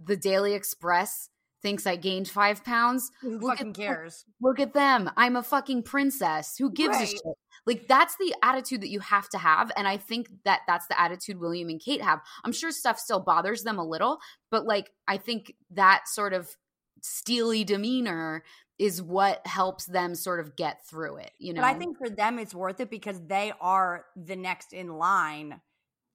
the 0.06 0.18
Daily 0.18 0.54
Express 0.54 1.30
thinks 1.62 1.88
I 1.88 1.96
gained 1.96 2.28
five 2.28 2.64
pounds. 2.64 3.10
Who 3.22 3.40
look 3.40 3.58
fucking 3.58 3.70
at, 3.70 3.76
cares? 3.76 4.26
Look 4.42 4.60
at 4.60 4.74
them. 4.74 5.10
I'm 5.18 5.36
a 5.36 5.44
fucking 5.44 5.84
princess. 5.84 6.58
Who 6.58 6.72
gives 6.72 6.98
right. 6.98 7.08
a 7.08 7.08
shit? 7.08 7.22
Like 7.66 7.88
that's 7.88 8.16
the 8.18 8.36
attitude 8.44 8.82
that 8.82 8.90
you 8.90 9.00
have 9.00 9.30
to 9.30 9.38
have, 9.38 9.72
and 9.78 9.88
I 9.88 9.96
think 9.96 10.28
that 10.44 10.62
that's 10.68 10.88
the 10.88 11.00
attitude 11.00 11.40
William 11.40 11.70
and 11.70 11.80
Kate 11.80 12.02
have. 12.02 12.20
I'm 12.44 12.52
sure 12.52 12.72
stuff 12.72 13.00
still 13.00 13.22
bothers 13.22 13.64
them 13.64 13.80
a 13.80 13.86
little, 13.86 14.20
but 14.52 14.66
like 14.66 14.92
I 15.08 15.16
think 15.16 15.56
that 15.72 16.10
sort 16.10 16.34
of 16.34 16.58
steely 17.02 17.64
demeanor 17.64 18.44
is 18.80 19.02
what 19.02 19.46
helps 19.46 19.86
them 19.86 20.16
sort 20.16 20.40
of 20.40 20.56
get 20.56 20.86
through 20.86 21.18
it, 21.18 21.32
you 21.38 21.54
know. 21.54 21.62
But 21.62 21.68
I 21.68 21.74
think 21.76 21.98
for 21.98 22.10
them 22.10 22.40
it's 22.40 22.56
worth 22.56 22.80
it 22.80 22.90
because 22.90 23.22
they 23.28 23.54
are 23.62 24.06
the 24.16 24.36
next 24.36 24.74
in 24.74 24.98
line 24.98 25.62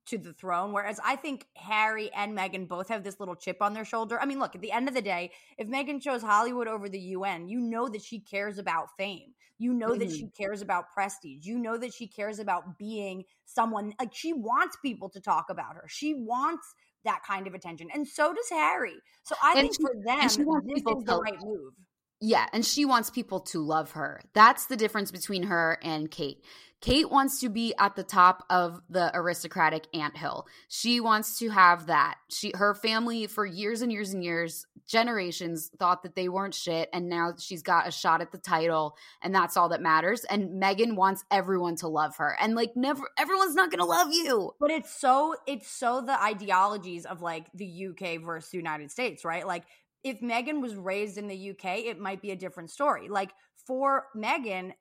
to 0.06 0.18
the 0.18 0.32
throne. 0.32 0.72
Whereas 0.72 0.98
I 1.04 1.16
think 1.16 1.46
Harry 1.54 2.10
and 2.14 2.36
Meghan 2.36 2.66
both 2.66 2.88
have 2.88 3.04
this 3.04 3.20
little 3.20 3.36
chip 3.36 3.58
on 3.60 3.74
their 3.74 3.84
shoulder. 3.84 4.18
I 4.20 4.26
mean, 4.26 4.38
look, 4.38 4.54
at 4.54 4.60
the 4.60 4.72
end 4.72 4.88
of 4.88 4.94
the 4.94 5.02
day, 5.02 5.32
if 5.56 5.68
Meghan 5.68 6.00
chose 6.00 6.22
Hollywood 6.22 6.66
over 6.66 6.88
the 6.88 6.98
UN, 6.98 7.48
you 7.48 7.60
know 7.60 7.88
that 7.88 8.02
she 8.02 8.20
cares 8.20 8.58
about 8.58 8.88
fame. 8.96 9.34
You 9.58 9.74
know 9.74 9.90
mm-hmm. 9.90 10.00
that 10.00 10.10
she 10.10 10.28
cares 10.36 10.62
about 10.62 10.92
prestige. 10.94 11.44
You 11.44 11.58
know 11.58 11.76
that 11.78 11.92
she 11.92 12.06
cares 12.06 12.38
about 12.38 12.78
being 12.78 13.24
someone 13.44 13.92
like 13.98 14.14
she 14.14 14.32
wants 14.32 14.76
people 14.82 15.08
to 15.10 15.20
talk 15.20 15.46
about 15.50 15.74
her. 15.74 15.84
She 15.88 16.14
wants 16.14 16.74
that 17.04 17.22
kind 17.26 17.46
of 17.46 17.54
attention. 17.54 17.88
And 17.92 18.06
so 18.06 18.32
does 18.32 18.48
Harry. 18.50 18.96
So 19.24 19.34
I 19.42 19.52
and 19.52 19.60
think 19.60 19.74
she, 19.74 19.82
for 19.82 19.94
them, 20.04 20.20
this 20.66 20.78
is 20.78 21.04
the 21.04 21.20
right 21.22 21.38
move. 21.42 21.72
Yeah, 22.20 22.46
and 22.52 22.64
she 22.64 22.84
wants 22.84 23.10
people 23.10 23.40
to 23.40 23.64
love 23.64 23.92
her. 23.92 24.20
That's 24.34 24.66
the 24.66 24.76
difference 24.76 25.10
between 25.10 25.44
her 25.44 25.78
and 25.82 26.10
Kate. 26.10 26.42
Kate 26.80 27.10
wants 27.10 27.40
to 27.40 27.48
be 27.48 27.74
at 27.76 27.96
the 27.96 28.04
top 28.04 28.44
of 28.48 28.80
the 28.88 29.10
aristocratic 29.12 29.88
anthill. 29.92 30.46
She 30.68 31.00
wants 31.00 31.38
to 31.40 31.48
have 31.48 31.86
that. 31.86 32.16
She 32.30 32.52
her 32.54 32.74
family 32.74 33.26
for 33.26 33.44
years 33.44 33.82
and 33.82 33.90
years 33.90 34.12
and 34.12 34.22
years, 34.22 34.64
generations 34.86 35.70
thought 35.78 36.04
that 36.04 36.14
they 36.14 36.28
weren't 36.28 36.54
shit 36.54 36.88
and 36.92 37.08
now 37.08 37.34
she's 37.38 37.62
got 37.62 37.88
a 37.88 37.90
shot 37.90 38.20
at 38.20 38.30
the 38.32 38.38
title 38.38 38.96
and 39.22 39.34
that's 39.34 39.56
all 39.56 39.70
that 39.70 39.82
matters. 39.82 40.24
And 40.24 40.62
Meghan 40.62 40.94
wants 40.94 41.24
everyone 41.32 41.76
to 41.76 41.88
love 41.88 42.16
her. 42.18 42.36
And 42.40 42.54
like 42.54 42.76
never 42.76 43.02
everyone's 43.18 43.56
not 43.56 43.70
going 43.70 43.80
to 43.80 43.84
love 43.84 44.12
you. 44.12 44.52
But 44.60 44.70
it's 44.70 44.94
so 44.94 45.34
it's 45.48 45.68
so 45.68 46.00
the 46.00 46.20
ideologies 46.22 47.06
of 47.06 47.22
like 47.22 47.46
the 47.54 47.88
UK 47.88 48.22
versus 48.22 48.50
the 48.50 48.56
United 48.56 48.92
States, 48.92 49.24
right? 49.24 49.46
Like 49.46 49.64
if 50.08 50.20
Meghan 50.20 50.60
was 50.60 50.74
raised 50.74 51.18
in 51.18 51.28
the 51.28 51.50
UK, 51.50 51.78
it 51.78 51.98
might 51.98 52.22
be 52.22 52.30
a 52.30 52.36
different 52.36 52.70
story. 52.70 53.08
Like 53.08 53.30
for 53.66 54.06
Meghan, 54.16 54.72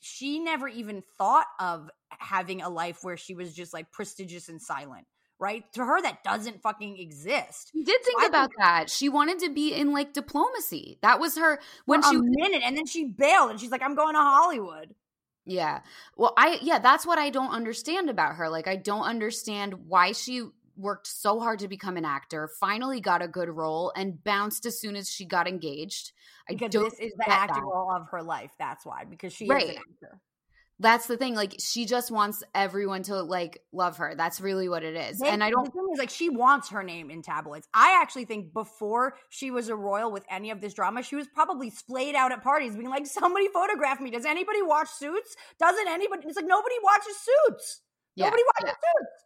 she 0.00 0.38
never 0.40 0.68
even 0.68 1.02
thought 1.18 1.46
of 1.58 1.90
having 2.08 2.62
a 2.62 2.68
life 2.68 2.98
where 3.02 3.16
she 3.16 3.34
was 3.34 3.54
just 3.54 3.72
like 3.72 3.92
prestigious 3.92 4.48
and 4.48 4.60
silent 4.60 5.06
right? 5.40 5.64
To 5.72 5.84
her 5.84 6.00
that 6.02 6.22
doesn't 6.22 6.62
fucking 6.62 6.98
exist. 6.98 7.70
She 7.72 7.82
did 7.82 8.04
think 8.04 8.20
so 8.20 8.28
about 8.28 8.50
think, 8.50 8.58
that. 8.58 8.90
She 8.90 9.08
wanted 9.08 9.40
to 9.40 9.50
be 9.50 9.72
in 9.72 9.92
like 9.92 10.12
diplomacy. 10.12 10.98
That 11.02 11.18
was 11.18 11.38
her 11.38 11.58
when 11.86 12.02
she 12.02 12.14
a 12.14 12.20
minute 12.22 12.62
and 12.64 12.76
then 12.76 12.86
she 12.86 13.06
bailed 13.06 13.50
and 13.50 13.58
she's 13.58 13.70
like 13.70 13.82
i'm 13.82 13.96
going 13.96 14.14
to 14.14 14.20
hollywood. 14.20 14.94
Yeah. 15.46 15.80
Well 16.16 16.34
i 16.36 16.58
yeah 16.62 16.78
that's 16.78 17.06
what 17.06 17.18
i 17.18 17.30
don't 17.30 17.50
understand 17.50 18.10
about 18.10 18.36
her. 18.36 18.48
Like 18.50 18.68
i 18.68 18.76
don't 18.76 19.04
understand 19.04 19.88
why 19.88 20.12
she 20.12 20.46
worked 20.80 21.06
so 21.06 21.40
hard 21.40 21.60
to 21.60 21.68
become 21.68 21.96
an 21.96 22.04
actor, 22.04 22.50
finally 22.58 23.00
got 23.00 23.22
a 23.22 23.28
good 23.28 23.48
role, 23.48 23.92
and 23.94 24.22
bounced 24.22 24.66
as 24.66 24.80
soon 24.80 24.96
as 24.96 25.08
she 25.08 25.24
got 25.24 25.46
engaged. 25.46 26.12
I 26.48 26.54
because 26.54 26.72
this 26.72 27.00
is 27.00 27.12
the 27.16 27.28
acting 27.28 27.62
role 27.62 27.92
of 27.92 28.08
her 28.10 28.22
life. 28.22 28.52
That's 28.58 28.84
why, 28.84 29.04
because 29.04 29.32
she 29.32 29.46
right. 29.46 29.64
is 29.64 29.70
an 29.70 29.76
actor. 29.76 30.20
That's 30.80 31.06
the 31.06 31.18
thing. 31.18 31.34
Like 31.34 31.56
she 31.58 31.84
just 31.84 32.10
wants 32.10 32.42
everyone 32.54 33.02
to 33.04 33.22
like 33.22 33.62
love 33.70 33.98
her. 33.98 34.14
That's 34.16 34.40
really 34.40 34.66
what 34.66 34.82
it 34.82 34.96
is. 34.96 35.18
They, 35.18 35.28
and 35.28 35.44
I 35.44 35.50
don't. 35.50 35.66
The 35.66 35.70
thing 35.70 35.86
is, 35.92 35.98
like, 35.98 36.08
she 36.08 36.30
wants 36.30 36.70
her 36.70 36.82
name 36.82 37.10
in 37.10 37.20
tabloids. 37.20 37.68
I 37.74 37.98
actually 38.00 38.24
think 38.24 38.54
before 38.54 39.14
she 39.28 39.50
was 39.50 39.68
a 39.68 39.76
royal 39.76 40.10
with 40.10 40.24
any 40.30 40.50
of 40.50 40.62
this 40.62 40.72
drama, 40.72 41.02
she 41.02 41.16
was 41.16 41.28
probably 41.28 41.68
splayed 41.68 42.14
out 42.14 42.32
at 42.32 42.42
parties, 42.42 42.74
being 42.74 42.88
like, 42.88 43.06
"Somebody 43.06 43.48
photograph 43.48 44.00
me. 44.00 44.10
Does 44.10 44.24
anybody 44.24 44.62
watch 44.62 44.88
Suits? 44.88 45.36
Doesn't 45.58 45.86
anybody?" 45.86 46.22
It's 46.26 46.36
like 46.36 46.46
nobody 46.46 46.76
watches 46.82 47.16
Suits. 47.18 47.82
Yeah, 48.16 48.24
nobody 48.24 48.42
watches 48.42 48.76
yeah. 48.82 49.00
Suits. 49.00 49.24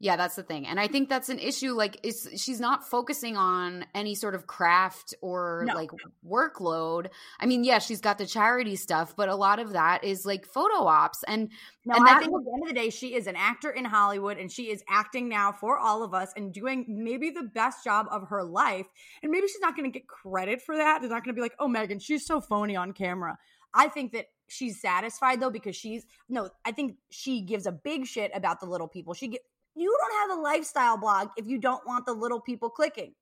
Yeah, 0.00 0.14
that's 0.14 0.36
the 0.36 0.44
thing. 0.44 0.64
And 0.64 0.78
I 0.78 0.86
think 0.86 1.08
that's 1.08 1.28
an 1.28 1.40
issue. 1.40 1.72
Like, 1.72 1.98
is 2.06 2.28
she's 2.36 2.60
not 2.60 2.88
focusing 2.88 3.36
on 3.36 3.84
any 3.96 4.14
sort 4.14 4.36
of 4.36 4.46
craft 4.46 5.12
or 5.22 5.64
no. 5.66 5.74
like 5.74 5.90
workload. 6.24 7.08
I 7.40 7.46
mean, 7.46 7.64
yeah, 7.64 7.80
she's 7.80 8.00
got 8.00 8.16
the 8.16 8.26
charity 8.26 8.76
stuff, 8.76 9.16
but 9.16 9.28
a 9.28 9.34
lot 9.34 9.58
of 9.58 9.72
that 9.72 10.04
is 10.04 10.24
like 10.24 10.46
photo 10.46 10.86
ops. 10.86 11.24
And, 11.26 11.50
no, 11.84 11.96
and 11.96 12.08
I 12.08 12.20
think 12.20 12.32
at 12.32 12.44
the 12.44 12.52
end 12.52 12.62
of 12.62 12.68
the 12.68 12.74
day, 12.74 12.90
she 12.90 13.14
is 13.14 13.26
an 13.26 13.34
actor 13.34 13.70
in 13.70 13.84
Hollywood 13.84 14.38
and 14.38 14.52
she 14.52 14.70
is 14.70 14.84
acting 14.88 15.28
now 15.28 15.50
for 15.50 15.78
all 15.78 16.04
of 16.04 16.14
us 16.14 16.32
and 16.36 16.54
doing 16.54 16.84
maybe 16.88 17.30
the 17.30 17.42
best 17.42 17.82
job 17.82 18.06
of 18.12 18.28
her 18.28 18.44
life. 18.44 18.86
And 19.24 19.32
maybe 19.32 19.48
she's 19.48 19.60
not 19.60 19.74
going 19.74 19.90
to 19.90 19.98
get 19.98 20.06
credit 20.06 20.62
for 20.62 20.76
that. 20.76 21.00
They're 21.00 21.10
not 21.10 21.24
going 21.24 21.34
to 21.34 21.38
be 21.38 21.42
like, 21.42 21.56
oh, 21.58 21.66
Meghan, 21.68 22.00
she's 22.00 22.24
so 22.24 22.40
phony 22.40 22.76
on 22.76 22.92
camera. 22.92 23.36
I 23.74 23.88
think 23.88 24.12
that 24.12 24.26
she's 24.48 24.80
satisfied 24.80 25.40
though 25.40 25.50
because 25.50 25.76
she's 25.76 26.06
no 26.30 26.48
i 26.64 26.72
think 26.72 26.96
she 27.10 27.42
gives 27.42 27.66
a 27.66 27.72
big 27.72 28.06
shit 28.06 28.30
about 28.34 28.60
the 28.60 28.66
little 28.66 28.88
people 28.88 29.12
she 29.12 29.38
you 29.78 29.96
don't 30.00 30.30
have 30.30 30.38
a 30.38 30.42
lifestyle 30.42 30.96
blog 30.96 31.28
if 31.36 31.46
you 31.46 31.58
don't 31.58 31.86
want 31.86 32.06
the 32.06 32.12
little 32.12 32.40
people 32.40 32.70
clicking. 32.70 33.14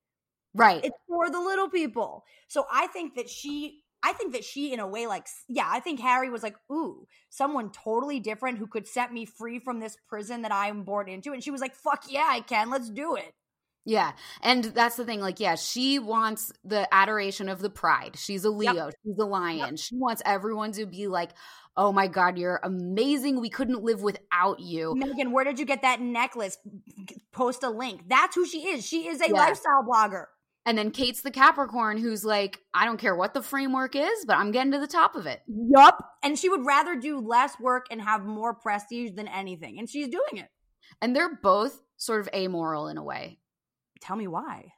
Right. 0.55 0.85
It's 0.85 0.97
for 1.07 1.31
the 1.31 1.41
little 1.41 1.69
people. 1.69 2.25
So 2.49 2.67
I 2.73 2.87
think 2.89 3.15
that 3.17 3.29
she 3.29 3.83
I 4.03 4.13
think 4.13 4.35
that 4.35 4.45
she 4.45 4.73
in 4.73 4.81
a 4.81 4.87
way 4.87 5.07
like 5.07 5.27
yeah, 5.49 5.69
I 5.69 5.81
think 5.81 6.01
Harry 6.01 6.31
was 6.31 6.43
like, 6.43 6.57
"Ooh, 6.71 7.07
someone 7.29 7.71
totally 7.71 8.21
different 8.21 8.59
who 8.59 8.67
could 8.67 8.87
set 8.87 9.13
me 9.13 9.25
free 9.25 9.59
from 9.59 9.81
this 9.81 9.97
prison 10.09 10.43
that 10.43 10.53
I'm 10.53 10.85
born 10.85 11.09
into." 11.09 11.33
And 11.33 11.43
she 11.43 11.51
was 11.51 11.61
like, 11.61 11.75
"Fuck 11.75 12.05
yeah, 12.09 12.27
I 12.29 12.41
can. 12.41 12.71
Let's 12.71 12.91
do 12.91 13.17
it." 13.17 13.35
Yeah. 13.87 14.13
And 14.43 14.65
that's 14.65 14.97
the 14.97 15.05
thing. 15.05 15.21
Like, 15.21 15.39
yeah, 15.39 15.55
she 15.55 16.01
wants 16.01 16.53
the 16.65 16.93
adoration 16.93 17.49
of 17.49 17.61
the 17.61 17.71
pride. 17.71 18.17
She's 18.17 18.45
a 18.45 18.51
Leo. 18.51 18.75
Yep. 18.75 18.95
She's 19.05 19.19
a 19.19 19.25
lion. 19.25 19.59
Yep. 19.59 19.79
She 19.79 19.95
wants 19.95 20.23
everyone 20.27 20.73
to 20.73 20.87
be 20.87 21.07
like, 21.07 21.31
oh 21.77 21.93
my 21.93 22.09
God, 22.09 22.37
you're 22.37 22.59
amazing. 22.65 23.41
We 23.41 23.49
couldn't 23.49 23.85
live 23.85 24.03
without 24.03 24.59
you. 24.59 24.95
Meghan, 24.97 25.31
where 25.31 25.45
did 25.45 25.61
you 25.61 25.65
get 25.65 25.83
that 25.83 26.01
necklace? 26.01 26.59
Post 27.31 27.63
a 27.63 27.71
link. 27.71 28.09
That's 28.09 28.35
who 28.35 28.45
she 28.45 28.67
is. 28.67 28.85
She 28.85 29.07
is 29.07 29.21
a 29.21 29.29
yeah. 29.29 29.35
lifestyle 29.35 29.85
blogger. 29.89 30.25
And 30.65 30.77
then 30.77 30.91
Kate's 30.91 31.21
the 31.21 31.31
Capricorn 31.31 31.97
who's 31.97 32.25
like, 32.25 32.61
I 32.75 32.87
don't 32.87 32.99
care 32.99 33.15
what 33.15 33.35
the 33.35 33.43
framework 33.43 33.95
is, 33.95 34.25
but 34.27 34.37
I'm 34.37 34.51
getting 34.51 34.73
to 34.73 34.81
the 34.81 34.89
top 34.89 35.15
of 35.15 35.27
it. 35.27 35.43
Yup. 35.47 35.97
And 36.25 36.37
she 36.37 36.49
would 36.49 36.67
rather 36.67 36.97
do 36.97 37.21
less 37.21 37.61
work 37.61 37.87
and 37.93 38.03
have 38.03 38.25
more 38.25 38.53
prestige 38.53 39.13
than 39.15 39.29
anything. 39.29 39.79
And 39.79 39.89
she's 39.89 40.09
doing 40.09 40.43
it. 40.43 40.49
And 41.01 41.15
they're 41.15 41.37
both 41.41 41.81
sort 41.99 42.21
of 42.21 42.29
amoral 42.35 42.89
in 42.89 42.99
a 42.99 43.05
way. 43.05 43.39
Tell 44.01 44.17
me 44.17 44.27
why. 44.27 44.73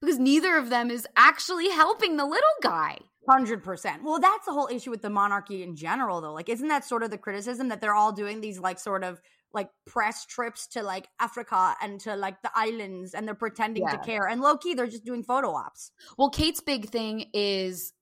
Because 0.00 0.18
neither 0.18 0.56
of 0.56 0.68
them 0.68 0.90
is 0.90 1.06
actually 1.16 1.68
helping 1.68 2.16
the 2.16 2.24
little 2.24 2.50
guy. 2.60 2.98
Hundred 3.28 3.62
percent. 3.62 4.02
Well, 4.02 4.18
that's 4.18 4.46
the 4.46 4.52
whole 4.52 4.66
issue 4.66 4.90
with 4.90 5.02
the 5.02 5.10
monarchy 5.10 5.62
in 5.62 5.76
general, 5.76 6.20
though. 6.20 6.32
Like, 6.32 6.48
isn't 6.48 6.66
that 6.68 6.84
sort 6.84 7.04
of 7.04 7.10
the 7.10 7.18
criticism 7.18 7.68
that 7.68 7.80
they're 7.80 7.94
all 7.94 8.10
doing 8.10 8.40
these 8.40 8.58
like 8.58 8.80
sort 8.80 9.04
of 9.04 9.20
like 9.54 9.68
press 9.86 10.26
trips 10.26 10.66
to 10.68 10.82
like 10.82 11.06
Africa 11.20 11.76
and 11.80 12.00
to 12.00 12.16
like 12.16 12.42
the 12.42 12.50
islands, 12.56 13.14
and 13.14 13.28
they're 13.28 13.36
pretending 13.36 13.84
yeah. 13.84 13.92
to 13.92 13.98
care, 13.98 14.26
and 14.26 14.40
low 14.40 14.56
key 14.56 14.74
they're 14.74 14.88
just 14.88 15.04
doing 15.04 15.22
photo 15.22 15.54
ops. 15.54 15.92
Well, 16.18 16.30
Kate's 16.30 16.60
big 16.60 16.88
thing 16.88 17.26
is 17.32 17.92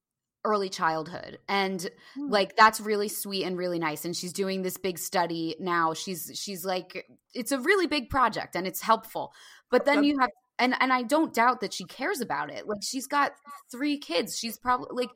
early 0.45 0.71
childhood 0.71 1.39
and 1.49 1.91
hmm. 2.15 2.31
like 2.31 2.57
that's 2.57 2.81
really 2.81 3.09
sweet 3.09 3.45
and 3.45 3.59
really 3.59 3.79
nice 3.79 4.07
and 4.07 4.17
she's 4.17 4.33
doing 4.33 4.63
this 4.63 4.79
big 4.79 4.99
study 4.99 5.55
now 5.61 5.93
she's 5.93 6.31
she's 6.35 6.65
like 6.65 7.07
it's 7.35 7.53
a 7.53 7.59
really 7.59 7.87
big 7.87 8.09
project 8.09 8.57
and 8.57 8.67
it's 8.67 8.81
helpful 8.81 9.35
but 9.71 9.85
then 9.85 10.03
you 10.03 10.19
have 10.19 10.31
and 10.61 10.75
and 10.79 10.93
I 10.93 11.03
don't 11.03 11.35
doubt 11.35 11.61
that 11.61 11.73
she 11.73 11.85
cares 11.85 12.21
about 12.21 12.51
it. 12.51 12.69
Like 12.69 12.83
she's 12.83 13.07
got 13.07 13.33
three 13.73 13.99
kids. 13.99 14.39
She's 14.39 14.59
probably 14.59 14.89
like 14.93 15.11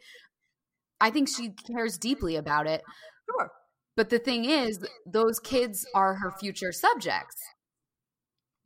I 1.00 1.10
think 1.10 1.28
she 1.28 1.50
cares 1.50 1.98
deeply 1.98 2.36
about 2.36 2.66
it. 2.66 2.82
Sure. 3.30 3.50
But 3.96 4.10
the 4.10 4.18
thing 4.18 4.44
is, 4.44 4.84
those 5.06 5.38
kids 5.38 5.86
are 5.94 6.14
her 6.14 6.32
future 6.40 6.72
subjects. 6.72 7.36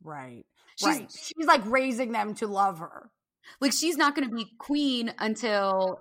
Right. 0.03 0.45
She's, 0.77 0.87
right. 0.87 1.11
She's 1.11 1.45
like 1.45 1.61
raising 1.65 2.13
them 2.13 2.33
to 2.35 2.47
love 2.47 2.79
her. 2.79 3.11
Like 3.59 3.73
she's 3.73 3.97
not 3.97 4.15
going 4.15 4.29
to 4.29 4.35
be 4.35 4.47
queen 4.57 5.13
until 5.19 5.99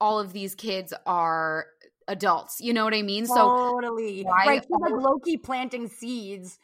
all 0.00 0.20
of 0.20 0.32
these 0.32 0.54
kids 0.54 0.92
are 1.06 1.66
adults. 2.06 2.58
You 2.60 2.74
know 2.74 2.84
what 2.84 2.94
I 2.94 3.02
mean? 3.02 3.26
So 3.26 3.34
totally. 3.34 4.22
So 4.22 4.28
right. 4.28 4.62
She's 4.62 4.80
like 4.80 4.92
low 4.92 5.18
key 5.24 5.36
planting 5.36 5.88
seeds 5.88 6.58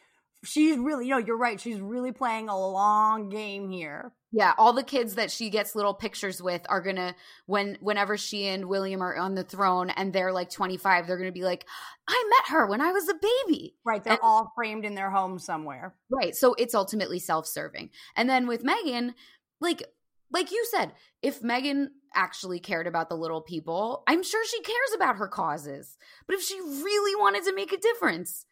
she's 0.44 0.78
really, 0.78 1.06
you 1.06 1.10
know, 1.10 1.18
you're 1.18 1.38
right. 1.38 1.60
She's 1.60 1.80
really 1.80 2.12
playing 2.12 2.48
a 2.48 2.58
long 2.58 3.28
game 3.28 3.68
here. 3.68 4.12
Yeah, 4.32 4.52
all 4.58 4.72
the 4.72 4.82
kids 4.82 5.14
that 5.14 5.30
she 5.30 5.48
gets 5.48 5.76
little 5.76 5.94
pictures 5.94 6.42
with 6.42 6.62
are 6.68 6.80
gonna 6.80 7.14
when 7.46 7.78
whenever 7.80 8.16
she 8.16 8.46
and 8.48 8.66
William 8.66 9.00
are 9.00 9.16
on 9.16 9.36
the 9.36 9.44
throne 9.44 9.90
and 9.90 10.12
they're 10.12 10.32
like 10.32 10.50
25, 10.50 11.06
they're 11.06 11.16
gonna 11.16 11.30
be 11.30 11.44
like, 11.44 11.64
I 12.08 12.24
met 12.28 12.52
her 12.52 12.66
when 12.66 12.80
I 12.80 12.92
was 12.92 13.08
a 13.08 13.14
baby. 13.14 13.76
Right. 13.84 14.02
They're 14.02 14.14
and, 14.14 14.22
all 14.22 14.52
framed 14.56 14.84
in 14.84 14.96
their 14.96 15.10
home 15.10 15.38
somewhere. 15.38 15.94
Right. 16.10 16.34
So 16.34 16.54
it's 16.54 16.74
ultimately 16.74 17.20
self-serving. 17.20 17.90
And 18.16 18.28
then 18.28 18.48
with 18.48 18.64
Meghan, 18.64 19.14
like 19.60 19.84
like 20.32 20.50
you 20.50 20.66
said, 20.68 20.92
if 21.22 21.40
Meghan 21.40 21.90
actually 22.12 22.58
cared 22.58 22.88
about 22.88 23.08
the 23.08 23.16
little 23.16 23.40
people, 23.40 24.02
I'm 24.08 24.24
sure 24.24 24.44
she 24.46 24.60
cares 24.62 24.94
about 24.96 25.16
her 25.16 25.28
causes. 25.28 25.96
But 26.26 26.34
if 26.34 26.42
she 26.42 26.60
really 26.60 27.14
wanted 27.14 27.44
to 27.44 27.54
make 27.54 27.72
a 27.72 27.78
difference, 27.78 28.46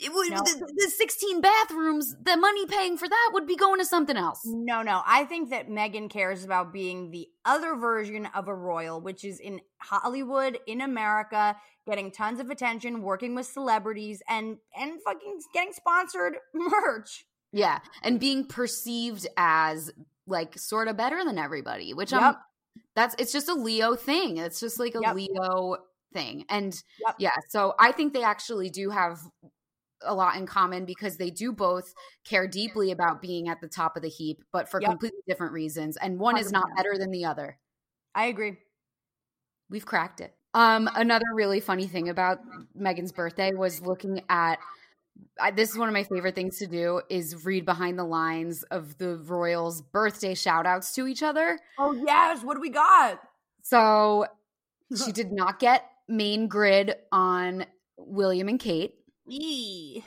it 0.00 0.12
would 0.12 0.30
no. 0.30 0.38
the, 0.38 0.72
the, 0.76 0.90
16 0.90 1.40
bathrooms 1.40 2.14
the 2.22 2.36
money 2.36 2.66
paying 2.66 2.96
for 2.96 3.08
that 3.08 3.30
would 3.32 3.46
be 3.46 3.56
going 3.56 3.78
to 3.78 3.84
something 3.84 4.16
else 4.16 4.40
no 4.44 4.82
no 4.82 5.02
i 5.06 5.24
think 5.24 5.50
that 5.50 5.68
meghan 5.68 6.08
cares 6.08 6.44
about 6.44 6.72
being 6.72 7.10
the 7.10 7.26
other 7.44 7.74
version 7.74 8.26
of 8.34 8.48
a 8.48 8.54
royal 8.54 9.00
which 9.00 9.24
is 9.24 9.40
in 9.40 9.60
hollywood 9.78 10.58
in 10.66 10.80
america 10.80 11.56
getting 11.86 12.10
tons 12.10 12.40
of 12.40 12.50
attention 12.50 13.02
working 13.02 13.34
with 13.34 13.46
celebrities 13.46 14.22
and 14.28 14.58
and 14.78 15.02
fucking 15.02 15.40
getting 15.52 15.72
sponsored 15.72 16.34
merch 16.54 17.26
yeah 17.52 17.78
and 18.02 18.20
being 18.20 18.46
perceived 18.46 19.26
as 19.36 19.90
like 20.26 20.58
sort 20.58 20.88
of 20.88 20.96
better 20.96 21.24
than 21.24 21.38
everybody 21.38 21.94
which 21.94 22.12
yep. 22.12 22.22
i'm 22.22 22.34
that's 22.94 23.14
it's 23.18 23.32
just 23.32 23.48
a 23.48 23.54
leo 23.54 23.94
thing 23.94 24.36
it's 24.36 24.60
just 24.60 24.78
like 24.78 24.94
a 24.94 25.00
yep. 25.00 25.14
leo 25.14 25.76
thing 26.12 26.44
and 26.48 26.82
yep. 27.04 27.16
yeah 27.18 27.30
so 27.48 27.74
i 27.78 27.92
think 27.92 28.12
they 28.12 28.22
actually 28.22 28.70
do 28.70 28.90
have 28.90 29.18
a 30.02 30.14
lot 30.14 30.36
in 30.36 30.46
common 30.46 30.84
because 30.84 31.16
they 31.16 31.30
do 31.30 31.52
both 31.52 31.94
care 32.24 32.46
deeply 32.46 32.90
about 32.90 33.20
being 33.20 33.48
at 33.48 33.60
the 33.60 33.68
top 33.68 33.96
of 33.96 34.02
the 34.02 34.08
heap, 34.08 34.42
but 34.52 34.68
for 34.68 34.80
yep. 34.80 34.90
completely 34.90 35.20
different 35.26 35.52
reasons. 35.52 35.96
And 35.96 36.18
one 36.18 36.36
100%. 36.36 36.40
is 36.40 36.52
not 36.52 36.64
better 36.76 36.96
than 36.96 37.10
the 37.10 37.24
other. 37.24 37.58
I 38.14 38.26
agree. 38.26 38.56
We've 39.70 39.86
cracked 39.86 40.20
it. 40.20 40.34
Um, 40.54 40.88
another 40.94 41.26
really 41.34 41.60
funny 41.60 41.86
thing 41.86 42.08
about 42.08 42.40
Meghan's 42.78 43.12
birthday 43.12 43.52
was 43.52 43.80
looking 43.80 44.22
at. 44.28 44.58
I, 45.40 45.50
this 45.50 45.70
is 45.70 45.76
one 45.76 45.88
of 45.88 45.92
my 45.92 46.04
favorite 46.04 46.36
things 46.36 46.58
to 46.58 46.66
do 46.66 47.02
is 47.08 47.44
read 47.44 47.64
behind 47.64 47.98
the 47.98 48.04
lines 48.04 48.62
of 48.64 48.96
the 48.98 49.16
royals' 49.16 49.82
birthday 49.82 50.34
shout 50.34 50.64
outs 50.64 50.94
to 50.94 51.06
each 51.06 51.22
other. 51.22 51.58
Oh 51.78 51.92
yes, 51.92 52.42
what 52.44 52.54
do 52.54 52.60
we 52.60 52.70
got? 52.70 53.20
So 53.62 54.26
she 54.96 55.12
did 55.12 55.32
not 55.32 55.58
get 55.58 55.84
main 56.08 56.46
grid 56.46 56.94
on 57.12 57.66
William 57.96 58.48
and 58.48 58.58
Kate. 58.58 58.94
Yee. 59.28 60.04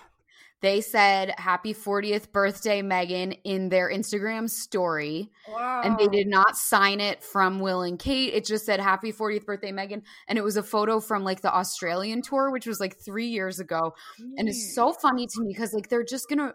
They 0.61 0.81
said 0.81 1.33
happy 1.37 1.73
40th 1.73 2.31
birthday, 2.31 2.83
Meghan, 2.83 3.39
in 3.43 3.69
their 3.69 3.89
Instagram 3.91 4.47
story. 4.47 5.31
And 5.57 5.97
they 5.97 6.07
did 6.07 6.27
not 6.27 6.55
sign 6.55 6.99
it 6.99 7.23
from 7.23 7.59
Will 7.59 7.81
and 7.81 7.97
Kate. 7.97 8.33
It 8.35 8.45
just 8.45 8.67
said 8.67 8.79
happy 8.79 9.11
40th 9.11 9.45
birthday, 9.45 9.71
Meghan. 9.71 10.03
And 10.27 10.37
it 10.37 10.43
was 10.43 10.57
a 10.57 10.63
photo 10.63 10.99
from 10.99 11.23
like 11.23 11.41
the 11.41 11.53
Australian 11.53 12.21
tour, 12.21 12.51
which 12.51 12.67
was 12.67 12.79
like 12.79 12.95
three 13.03 13.27
years 13.27 13.59
ago. 13.59 13.95
And 14.37 14.47
it's 14.47 14.75
so 14.75 14.93
funny 14.93 15.25
to 15.25 15.41
me 15.41 15.47
because 15.51 15.73
like 15.73 15.89
they're 15.89 16.03
just 16.03 16.29
going 16.29 16.39
to 16.39 16.53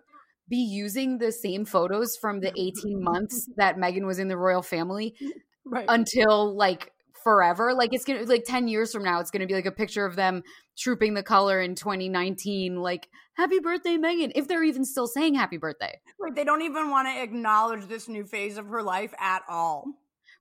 be 0.49 0.59
using 0.59 1.19
the 1.19 1.33
same 1.33 1.64
photos 1.64 2.17
from 2.17 2.39
the 2.39 2.53
18 2.57 3.03
months 3.03 3.49
that 3.57 3.77
Meghan 3.77 4.07
was 4.07 4.21
in 4.21 4.29
the 4.29 4.37
royal 4.37 4.62
family 4.62 5.17
right. 5.64 5.87
until 5.89 6.55
like 6.57 6.93
forever. 7.27 7.74
Like 7.74 7.93
it's 7.93 8.05
gonna 8.05 8.20
be 8.20 8.27
like 8.27 8.45
10 8.45 8.68
years 8.68 8.93
from 8.93 9.03
now, 9.03 9.18
it's 9.18 9.33
gonna 9.33 9.49
be 9.49 9.55
like 9.55 9.66
a 9.66 9.72
picture 9.72 10.07
of 10.07 10.14
them 10.14 10.45
trooping 10.79 11.14
the 11.14 11.24
color 11.24 11.61
in 11.61 11.74
2019, 11.74 12.77
like 12.77 13.09
happy 13.35 13.59
birthday, 13.59 13.97
Meghan. 13.97 14.31
If 14.37 14.47
they're 14.47 14.62
even 14.62 14.85
still 14.85 15.09
saying 15.09 15.35
happy 15.35 15.57
birthday. 15.57 15.99
Right, 16.20 16.37
they 16.37 16.45
don't 16.45 16.62
even 16.62 16.89
want 16.89 17.09
to 17.09 17.20
acknowledge 17.20 17.89
this 17.89 18.07
new 18.07 18.24
phase 18.24 18.59
of 18.59 18.68
her 18.68 18.81
life 18.81 19.12
at 19.18 19.43
all. 19.49 19.87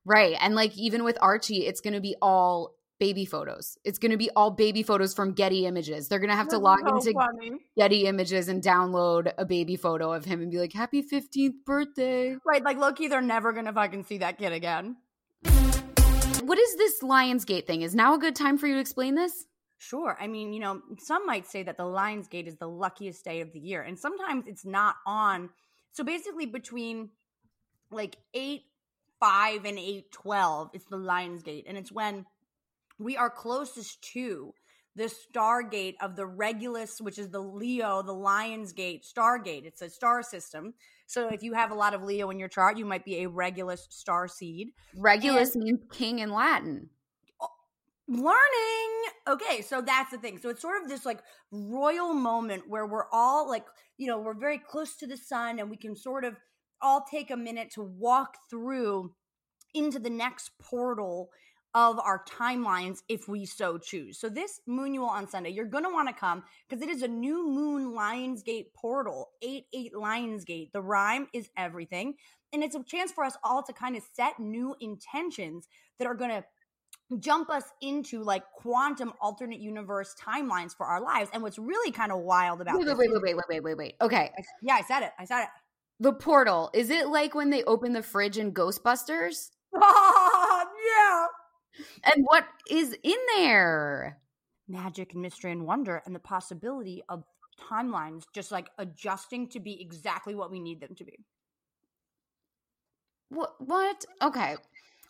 Right. 0.04 0.36
And 0.40 0.54
like 0.54 0.78
even 0.78 1.02
with 1.02 1.18
Archie, 1.20 1.66
it's 1.66 1.80
gonna 1.80 2.00
be 2.00 2.14
all 2.22 2.76
baby 3.00 3.24
photos. 3.24 3.76
It's 3.82 3.98
gonna 3.98 4.16
be 4.16 4.30
all 4.36 4.52
baby 4.52 4.84
photos 4.84 5.12
from 5.12 5.32
Getty 5.32 5.66
Images. 5.66 6.06
They're 6.06 6.20
gonna 6.20 6.36
have 6.36 6.50
to 6.50 6.58
log 6.58 6.78
so 6.86 6.94
into 6.94 7.12
funny. 7.14 7.50
Getty 7.76 8.06
Images 8.06 8.46
and 8.46 8.62
download 8.62 9.32
a 9.36 9.44
baby 9.44 9.74
photo 9.74 10.12
of 10.12 10.24
him 10.24 10.40
and 10.40 10.52
be 10.52 10.58
like, 10.58 10.72
Happy 10.72 11.02
15th 11.02 11.64
birthday. 11.66 12.36
Right, 12.46 12.62
like 12.62 12.76
low 12.76 12.92
key, 12.92 13.08
they're 13.08 13.20
never 13.20 13.52
gonna 13.52 13.72
fucking 13.72 14.04
see 14.04 14.18
that 14.18 14.38
kid 14.38 14.52
again. 14.52 14.98
What 16.46 16.60
is 16.60 16.76
this 16.76 17.02
Lion's 17.02 17.44
Gate 17.44 17.66
thing? 17.66 17.82
Is 17.82 17.96
now 17.96 18.14
a 18.14 18.18
good 18.18 18.36
time 18.36 18.56
for 18.56 18.68
you 18.68 18.74
to 18.74 18.80
explain 18.80 19.16
this? 19.16 19.46
Sure. 19.78 20.16
I 20.20 20.28
mean, 20.28 20.52
you 20.52 20.60
know, 20.60 20.80
some 20.98 21.26
might 21.26 21.44
say 21.44 21.64
that 21.64 21.76
the 21.76 21.84
Lion's 21.84 22.28
Gate 22.28 22.46
is 22.46 22.54
the 22.54 22.68
luckiest 22.68 23.24
day 23.24 23.40
of 23.40 23.52
the 23.52 23.58
year, 23.58 23.82
and 23.82 23.98
sometimes 23.98 24.44
it's 24.46 24.64
not 24.64 24.94
on. 25.04 25.50
So 25.90 26.04
basically, 26.04 26.46
between 26.46 27.10
like 27.90 28.16
eight 28.32 28.62
five 29.18 29.64
and 29.64 29.76
eight 29.76 30.12
twelve, 30.12 30.70
it's 30.72 30.84
the 30.84 30.96
Lion's 30.96 31.42
Gate, 31.42 31.64
and 31.66 31.76
it's 31.76 31.90
when 31.90 32.26
we 32.96 33.16
are 33.16 33.28
closest 33.28 34.00
to 34.12 34.54
the 34.96 35.04
Stargate 35.04 35.94
of 36.00 36.16
the 36.16 36.26
Regulus, 36.26 37.00
which 37.00 37.18
is 37.18 37.28
the 37.28 37.40
Leo, 37.40 38.02
the 38.02 38.12
Lion's 38.12 38.72
Gate 38.72 39.04
Stargate. 39.04 39.66
It's 39.66 39.82
a 39.82 39.90
star 39.90 40.22
system. 40.22 40.72
So 41.06 41.28
if 41.28 41.42
you 41.42 41.52
have 41.52 41.70
a 41.70 41.74
lot 41.74 41.92
of 41.94 42.02
Leo 42.02 42.30
in 42.30 42.38
your 42.38 42.48
chart, 42.48 42.78
you 42.78 42.86
might 42.86 43.04
be 43.04 43.22
a 43.22 43.28
Regulus 43.28 43.86
star 43.90 44.26
seed. 44.26 44.68
Regulus 44.96 45.54
means 45.54 45.80
king 45.92 46.20
in 46.20 46.30
Latin. 46.30 46.88
Oh, 47.40 47.48
learning 48.08 48.96
okay 49.28 49.60
so 49.60 49.80
that's 49.80 50.12
the 50.12 50.18
thing 50.18 50.38
so 50.38 50.48
it's 50.48 50.62
sort 50.62 50.80
of 50.80 50.88
this 50.88 51.04
like 51.04 51.18
royal 51.50 52.14
moment 52.14 52.62
where 52.68 52.86
we're 52.86 53.10
all 53.12 53.48
like 53.48 53.64
you 53.98 54.06
know 54.06 54.20
we're 54.20 54.32
very 54.32 54.58
close 54.58 54.94
to 54.94 55.08
the 55.08 55.16
sun 55.16 55.58
and 55.58 55.68
we 55.68 55.76
can 55.76 55.96
sort 55.96 56.24
of 56.24 56.36
all 56.80 57.04
take 57.10 57.32
a 57.32 57.36
minute 57.36 57.68
to 57.72 57.82
walk 57.82 58.36
through 58.48 59.12
into 59.74 59.98
the 59.98 60.10
next 60.10 60.50
portal 60.60 61.30
of 61.76 61.98
our 61.98 62.24
timelines 62.24 63.02
if 63.06 63.28
we 63.28 63.44
so 63.44 63.76
choose. 63.76 64.18
So 64.18 64.30
this 64.30 64.62
Moonual 64.66 65.10
on 65.10 65.28
Sunday, 65.28 65.50
you're 65.50 65.66
going 65.66 65.84
to 65.84 65.90
want 65.90 66.08
to 66.08 66.14
come 66.14 66.42
because 66.66 66.82
it 66.82 66.88
is 66.88 67.02
a 67.02 67.08
new 67.08 67.46
moon 67.46 67.94
Lion's 67.94 68.42
Gate 68.42 68.72
portal, 68.72 69.28
8-8 69.44 69.90
Lion's 69.94 70.46
Gate. 70.46 70.72
The 70.72 70.80
rhyme 70.80 71.28
is 71.34 71.50
everything. 71.54 72.14
And 72.54 72.64
it's 72.64 72.74
a 72.74 72.82
chance 72.82 73.12
for 73.12 73.24
us 73.24 73.36
all 73.44 73.62
to 73.62 73.74
kind 73.74 73.94
of 73.94 74.02
set 74.14 74.40
new 74.40 74.74
intentions 74.80 75.68
that 75.98 76.08
are 76.08 76.14
going 76.14 76.30
to 76.30 76.44
jump 77.18 77.50
us 77.50 77.64
into 77.82 78.22
like 78.22 78.44
quantum 78.54 79.12
alternate 79.20 79.60
universe 79.60 80.14
timelines 80.18 80.74
for 80.74 80.86
our 80.86 81.02
lives. 81.02 81.28
And 81.34 81.42
what's 81.42 81.58
really 81.58 81.92
kind 81.92 82.10
of 82.10 82.20
wild 82.20 82.62
about 82.62 82.78
Wait, 82.78 82.86
this 82.86 82.96
wait, 82.96 83.10
wait, 83.12 83.22
wait, 83.22 83.36
wait, 83.36 83.46
wait, 83.50 83.62
wait, 83.62 83.76
wait. 83.76 83.94
Okay. 84.00 84.32
I- 84.34 84.42
yeah, 84.62 84.76
I 84.76 84.82
said 84.82 85.02
it. 85.02 85.10
I 85.18 85.26
said 85.26 85.42
it. 85.42 85.48
The 86.00 86.14
portal. 86.14 86.70
Is 86.72 86.88
it 86.88 87.08
like 87.08 87.34
when 87.34 87.50
they 87.50 87.64
open 87.64 87.92
the 87.92 88.02
fridge 88.02 88.38
in 88.38 88.54
Ghostbusters? 88.54 89.50
And 92.04 92.24
what 92.24 92.46
is 92.70 92.96
in 93.02 93.16
there? 93.36 94.18
magic 94.68 95.12
and 95.12 95.22
mystery 95.22 95.52
and 95.52 95.64
wonder 95.66 96.02
and 96.06 96.14
the 96.14 96.20
possibility 96.20 97.02
of 97.08 97.24
timelines 97.70 98.24
just 98.34 98.50
like 98.52 98.68
adjusting 98.78 99.48
to 99.48 99.60
be 99.60 99.80
exactly 99.80 100.34
what 100.34 100.50
we 100.50 100.60
need 100.60 100.80
them 100.80 100.94
to 100.96 101.04
be. 101.04 101.24
What? 103.28 103.54
What? 103.58 104.04
Okay. 104.22 104.56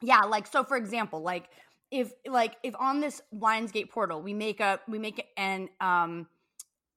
Yeah, 0.02 0.20
like 0.20 0.46
so 0.46 0.64
for 0.64 0.76
example, 0.76 1.22
like 1.22 1.48
if 1.90 2.12
like 2.26 2.56
if 2.62 2.74
on 2.78 3.00
this 3.00 3.20
Lion's 3.32 3.72
Gate 3.72 3.90
portal 3.90 4.20
we 4.20 4.34
make 4.34 4.60
a 4.60 4.80
we 4.88 4.98
make 4.98 5.24
an 5.36 5.68
um 5.80 6.26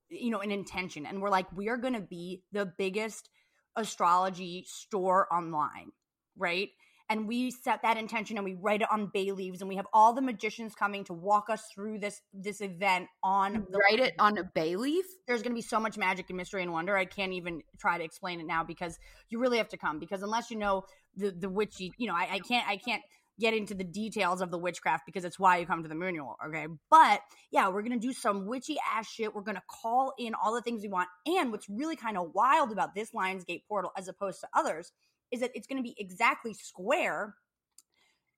you 0.10 0.32
know 0.32 0.40
an 0.40 0.52
intention 0.52 1.06
and 1.06 1.22
we're 1.22 1.30
like 1.30 1.52
we 1.56 1.70
are 1.70 1.78
going 1.78 1.94
to 1.94 2.00
be 2.02 2.44
the 2.52 2.66
biggest 2.66 3.30
astrology 3.76 4.66
store 4.68 5.32
online, 5.34 5.92
right? 6.38 6.70
And 7.10 7.28
we 7.28 7.50
set 7.50 7.82
that 7.82 7.98
intention 7.98 8.38
and 8.38 8.46
we 8.46 8.54
write 8.54 8.82
it 8.82 8.88
on 8.92 9.10
bay 9.12 9.32
leaves 9.32 9.62
and 9.62 9.70
we 9.70 9.76
have 9.78 9.88
all 9.94 10.14
the 10.14 10.22
magicians 10.22 10.76
coming 10.76 11.04
to 11.06 11.14
walk 11.14 11.50
us 11.50 11.64
through 11.74 12.00
this 12.00 12.22
this 12.34 12.62
event 12.62 13.08
on 13.24 13.66
the 13.72 13.80
Write 13.80 14.00
it 14.00 14.14
on 14.20 14.38
a 14.38 14.44
bay 14.44 14.76
leaf? 14.76 15.06
there's 15.28 15.44
going 15.44 15.52
to 15.52 15.56
be 15.56 15.62
so 15.62 15.80
much 15.80 15.98
magic 15.98 16.30
and 16.30 16.38
mystery 16.38 16.64
and 16.64 16.72
wonder. 16.72 16.98
I 16.98 17.06
can't 17.06 17.34
even 17.34 17.62
try 17.80 17.98
to 17.98 18.04
explain 18.04 18.40
it 18.40 18.48
now 18.48 18.64
because 18.64 18.98
you 19.30 19.40
really 19.40 19.58
have 19.58 19.70
to 19.70 19.78
come 19.78 20.00
because 20.00 20.24
unless 20.24 20.50
you 20.50 20.58
know 20.58 20.84
the 21.16 21.32
the 21.32 21.50
witchy, 21.50 21.94
you 21.98 22.08
know, 22.08 22.16
I, 22.16 22.28
I 22.34 22.40
can't 22.40 22.68
I 22.68 22.78
can't 22.78 23.04
get 23.40 23.54
into 23.54 23.74
the 23.74 23.84
details 23.84 24.42
of 24.42 24.52
the 24.52 24.58
witchcraft 24.58 25.04
because 25.06 25.24
it's 25.24 25.40
why 25.40 25.58
you 25.58 25.66
come 25.66 25.82
to 25.82 25.88
the 25.88 25.96
Moonual, 25.96 26.34
okay? 26.46 26.68
But 26.90 27.22
yeah, 27.52 27.70
we're 27.70 27.84
gonna 27.84 27.98
do 27.98 28.12
some 28.12 28.46
witchy 28.48 28.78
ass 28.96 29.08
shit. 29.08 29.34
We're 29.34 29.42
gonna 29.42 29.64
call 29.82 30.14
in 30.20 30.34
all 30.34 30.54
the 30.54 30.62
things 30.62 30.82
we 30.82 30.90
want. 30.90 31.08
And 31.26 31.52
what's 31.52 31.70
really 31.70 31.96
kind 31.96 32.18
of 32.18 32.32
wild 32.34 32.72
about 32.72 32.96
this 32.96 33.14
Lion's 33.14 33.46
Gate 33.46 33.64
portal 33.68 33.92
as 33.98 34.08
opposed 34.08 34.42
to 34.42 34.48
others 34.54 34.92
is 35.32 35.42
that 35.42 35.52
it's 35.54 35.68
gonna 35.68 35.84
be 35.84 35.96
exactly 35.98 36.54
square. 36.54 37.36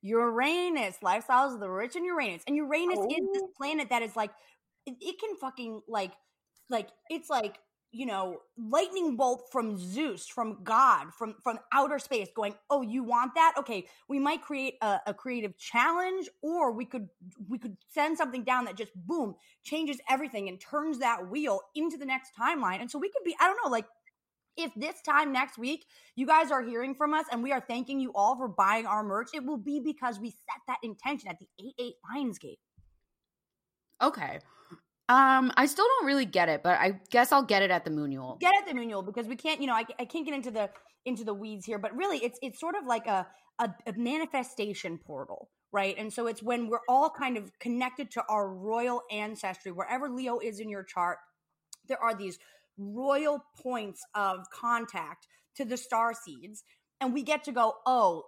Uranus, 0.01 0.97
lifestyles 1.03 1.53
of 1.53 1.59
the 1.59 1.69
rich 1.69 1.95
and 1.95 2.05
Uranus. 2.05 2.43
And 2.47 2.55
Uranus 2.55 2.99
is 2.99 3.27
this 3.33 3.43
oh. 3.43 3.51
planet 3.55 3.89
that 3.89 4.01
is 4.01 4.15
like 4.15 4.31
it, 4.85 4.95
it 4.99 5.19
can 5.19 5.35
fucking 5.37 5.81
like 5.87 6.11
like 6.69 6.89
it's 7.09 7.29
like 7.29 7.59
you 7.91 8.05
know 8.05 8.37
lightning 8.57 9.17
bolt 9.17 9.49
from 9.51 9.77
zeus 9.77 10.25
from 10.25 10.63
god 10.63 11.07
from 11.13 11.35
from 11.43 11.59
outer 11.73 11.99
space 11.99 12.29
going 12.35 12.55
oh 12.69 12.81
you 12.81 13.03
want 13.03 13.35
that? 13.35 13.53
Okay 13.57 13.85
we 14.07 14.17
might 14.17 14.41
create 14.41 14.75
a, 14.81 14.99
a 15.07 15.13
creative 15.13 15.57
challenge 15.57 16.27
or 16.41 16.71
we 16.71 16.85
could 16.85 17.07
we 17.47 17.59
could 17.59 17.77
send 17.89 18.17
something 18.17 18.43
down 18.43 18.65
that 18.65 18.77
just 18.77 18.93
boom 18.95 19.35
changes 19.63 19.97
everything 20.09 20.49
and 20.49 20.59
turns 20.59 20.99
that 20.99 21.29
wheel 21.29 21.61
into 21.75 21.97
the 21.97 22.05
next 22.05 22.31
timeline. 22.39 22.79
And 22.81 22.89
so 22.89 22.97
we 22.97 23.09
could 23.09 23.23
be 23.23 23.35
i 23.39 23.45
don't 23.45 23.59
know 23.63 23.69
like 23.69 23.85
if 24.57 24.71
this 24.75 25.01
time 25.01 25.31
next 25.31 25.57
week 25.57 25.85
you 26.15 26.25
guys 26.25 26.51
are 26.51 26.61
hearing 26.61 26.93
from 26.95 27.13
us 27.13 27.25
and 27.31 27.41
we 27.43 27.51
are 27.51 27.61
thanking 27.61 27.99
you 27.99 28.11
all 28.13 28.35
for 28.35 28.47
buying 28.47 28.85
our 28.85 29.03
merch 29.03 29.29
it 29.33 29.43
will 29.43 29.57
be 29.57 29.79
because 29.79 30.19
we 30.19 30.29
set 30.31 30.61
that 30.67 30.77
intention 30.83 31.29
at 31.29 31.37
the 31.39 31.47
8-8 31.79 31.91
lion's 32.13 32.37
gate 32.39 32.59
Okay. 34.01 34.39
Um, 35.09 35.51
I 35.57 35.65
still 35.65 35.85
don't 35.85 36.07
really 36.07 36.25
get 36.25 36.49
it, 36.49 36.63
but 36.63 36.79
I 36.79 36.99
guess 37.09 37.31
I'll 37.31 37.43
get 37.43 37.61
it 37.61 37.69
at 37.71 37.83
the 37.85 37.91
Moonual. 37.91 38.39
get 38.39 38.53
at 38.59 38.67
the 38.67 38.73
manual 38.73 39.03
because 39.03 39.27
we 39.27 39.35
can't 39.35 39.59
you 39.61 39.67
know 39.67 39.73
I, 39.73 39.85
I 39.99 40.05
can't 40.05 40.25
get 40.25 40.33
into 40.33 40.51
the 40.51 40.69
into 41.05 41.23
the 41.23 41.33
weeds 41.33 41.65
here 41.65 41.79
but 41.79 41.95
really 41.95 42.17
it's 42.19 42.39
it's 42.41 42.59
sort 42.59 42.75
of 42.75 42.85
like 42.85 43.07
a, 43.07 43.27
a 43.59 43.69
a 43.87 43.93
manifestation 43.97 44.97
portal 44.97 45.49
right 45.71 45.95
and 45.97 46.11
so 46.13 46.27
it's 46.27 46.41
when 46.41 46.67
we're 46.69 46.85
all 46.87 47.09
kind 47.09 47.37
of 47.37 47.51
connected 47.59 48.09
to 48.11 48.23
our 48.29 48.49
royal 48.49 49.01
ancestry 49.11 49.71
wherever 49.71 50.09
leo 50.09 50.39
is 50.39 50.59
in 50.59 50.69
your 50.69 50.83
chart 50.83 51.17
there 51.87 52.01
are 52.01 52.15
these 52.15 52.37
royal 52.77 53.43
points 53.61 54.01
of 54.15 54.49
contact 54.49 55.27
to 55.55 55.65
the 55.65 55.77
star 55.77 56.13
seeds 56.13 56.63
and 56.99 57.13
we 57.13 57.23
get 57.23 57.43
to 57.43 57.51
go 57.51 57.75
oh 57.85 58.23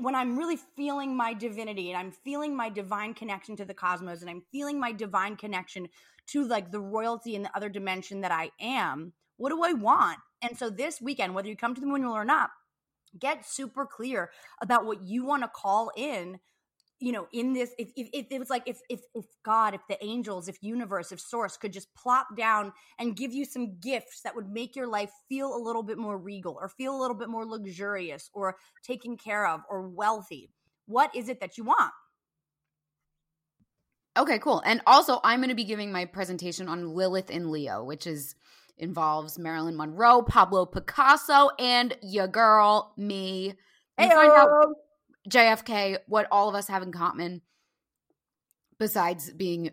when 0.00 0.14
i'm 0.14 0.38
really 0.38 0.58
feeling 0.76 1.16
my 1.16 1.34
divinity 1.34 1.90
and 1.90 1.98
i'm 1.98 2.10
feeling 2.10 2.56
my 2.56 2.68
divine 2.68 3.14
connection 3.14 3.56
to 3.56 3.64
the 3.64 3.74
cosmos 3.74 4.20
and 4.20 4.30
i'm 4.30 4.42
feeling 4.50 4.78
my 4.78 4.92
divine 4.92 5.36
connection 5.36 5.88
to 6.26 6.46
like 6.46 6.70
the 6.70 6.80
royalty 6.80 7.34
in 7.34 7.42
the 7.42 7.56
other 7.56 7.68
dimension 7.68 8.20
that 8.20 8.32
i 8.32 8.50
am 8.60 9.12
what 9.42 9.50
do 9.50 9.62
i 9.64 9.72
want? 9.72 10.18
And 10.40 10.56
so 10.56 10.70
this 10.70 11.00
weekend 11.00 11.34
whether 11.34 11.48
you 11.48 11.56
come 11.56 11.74
to 11.74 11.80
the 11.80 11.86
moon 11.86 12.04
or 12.04 12.24
not 12.24 12.50
get 13.18 13.44
super 13.44 13.84
clear 13.84 14.30
about 14.60 14.86
what 14.86 15.04
you 15.04 15.24
want 15.24 15.42
to 15.42 15.48
call 15.48 15.90
in 15.96 16.38
you 17.02 17.10
know 17.12 17.26
in 17.32 17.52
this 17.52 17.70
if, 17.78 17.90
if, 17.96 18.08
if 18.12 18.26
it 18.30 18.38
was 18.38 18.48
like 18.48 18.62
if, 18.66 18.78
if 18.88 19.00
if 19.14 19.24
god 19.44 19.74
if 19.74 19.80
the 19.88 20.02
angels 20.04 20.48
if 20.48 20.56
universe 20.62 21.10
if 21.10 21.20
source 21.20 21.56
could 21.56 21.72
just 21.72 21.92
plop 21.94 22.28
down 22.36 22.72
and 22.98 23.16
give 23.16 23.32
you 23.32 23.44
some 23.44 23.78
gifts 23.80 24.20
that 24.22 24.34
would 24.34 24.48
make 24.48 24.76
your 24.76 24.86
life 24.86 25.10
feel 25.28 25.54
a 25.54 25.58
little 25.58 25.82
bit 25.82 25.98
more 25.98 26.16
regal 26.16 26.56
or 26.60 26.68
feel 26.68 26.96
a 26.96 27.00
little 27.00 27.16
bit 27.16 27.28
more 27.28 27.44
luxurious 27.44 28.30
or 28.32 28.56
taken 28.84 29.16
care 29.16 29.46
of 29.46 29.60
or 29.68 29.88
wealthy 29.88 30.50
what 30.86 31.14
is 31.14 31.28
it 31.28 31.40
that 31.40 31.58
you 31.58 31.64
want 31.64 31.92
Okay, 34.14 34.38
cool. 34.40 34.60
And 34.66 34.82
also, 34.86 35.20
I'm 35.24 35.38
going 35.38 35.48
to 35.48 35.54
be 35.54 35.64
giving 35.64 35.90
my 35.90 36.04
presentation 36.04 36.68
on 36.68 36.94
Lilith 36.94 37.30
in 37.30 37.50
Leo, 37.50 37.82
which 37.82 38.06
is 38.06 38.34
involves 38.76 39.38
Marilyn 39.38 39.74
Monroe, 39.74 40.20
Pablo 40.20 40.66
Picasso, 40.66 41.48
and 41.58 41.96
your 42.02 42.28
girl, 42.28 42.92
me. 42.98 43.54
Out 43.98 44.74
JFK, 45.28 45.98
what 46.06 46.26
all 46.30 46.48
of 46.48 46.54
us 46.54 46.68
have 46.68 46.82
in 46.82 46.92
common, 46.92 47.42
besides 48.78 49.30
being 49.30 49.70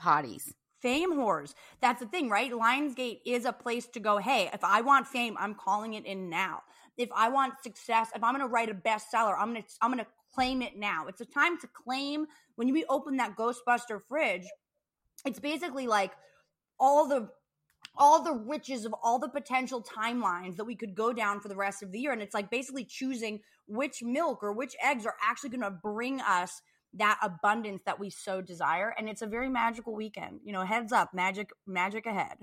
hotties. 0.00 0.52
Fame 0.80 1.14
whores. 1.14 1.54
That's 1.80 2.00
the 2.00 2.06
thing, 2.06 2.28
right? 2.28 2.52
Lion's 2.54 2.94
Gate 2.94 3.20
is 3.26 3.44
a 3.44 3.52
place 3.52 3.86
to 3.88 4.00
go, 4.00 4.18
hey, 4.18 4.48
if 4.52 4.62
I 4.62 4.80
want 4.80 5.08
fame, 5.08 5.36
I'm 5.38 5.54
calling 5.54 5.94
it 5.94 6.06
in 6.06 6.28
now. 6.28 6.62
If 6.96 7.08
I 7.14 7.28
want 7.28 7.54
success, 7.62 8.10
if 8.14 8.22
I'm 8.22 8.34
gonna 8.34 8.48
write 8.48 8.70
a 8.70 8.74
bestseller, 8.74 9.34
I'm 9.38 9.52
gonna 9.52 9.64
I'm 9.80 9.90
gonna 9.90 10.06
claim 10.34 10.62
it 10.62 10.76
now. 10.76 11.06
It's 11.06 11.20
a 11.20 11.24
time 11.24 11.58
to 11.60 11.68
claim 11.68 12.26
when 12.56 12.68
you 12.68 12.84
open 12.88 13.16
that 13.16 13.36
Ghostbuster 13.36 14.00
fridge, 14.00 14.46
it's 15.24 15.38
basically 15.38 15.86
like 15.86 16.12
all 16.78 17.08
the 17.08 17.28
all 17.98 18.22
the 18.22 18.32
riches 18.32 18.84
of 18.84 18.94
all 19.02 19.18
the 19.18 19.28
potential 19.28 19.82
timelines 19.82 20.56
that 20.56 20.64
we 20.64 20.76
could 20.76 20.94
go 20.94 21.12
down 21.12 21.40
for 21.40 21.48
the 21.48 21.56
rest 21.56 21.82
of 21.82 21.92
the 21.92 21.98
year. 21.98 22.12
And 22.12 22.22
it's 22.22 22.34
like 22.34 22.50
basically 22.50 22.84
choosing 22.84 23.40
which 23.66 24.02
milk 24.02 24.42
or 24.42 24.52
which 24.52 24.76
eggs 24.82 25.04
are 25.04 25.16
actually 25.22 25.50
going 25.50 25.62
to 25.62 25.70
bring 25.70 26.20
us 26.20 26.62
that 26.94 27.18
abundance 27.22 27.82
that 27.84 28.00
we 28.00 28.08
so 28.08 28.40
desire. 28.40 28.94
And 28.96 29.08
it's 29.08 29.22
a 29.22 29.26
very 29.26 29.50
magical 29.50 29.94
weekend. 29.94 30.40
You 30.44 30.52
know, 30.52 30.64
heads 30.64 30.92
up, 30.92 31.12
magic, 31.12 31.50
magic 31.66 32.06
ahead. 32.06 32.38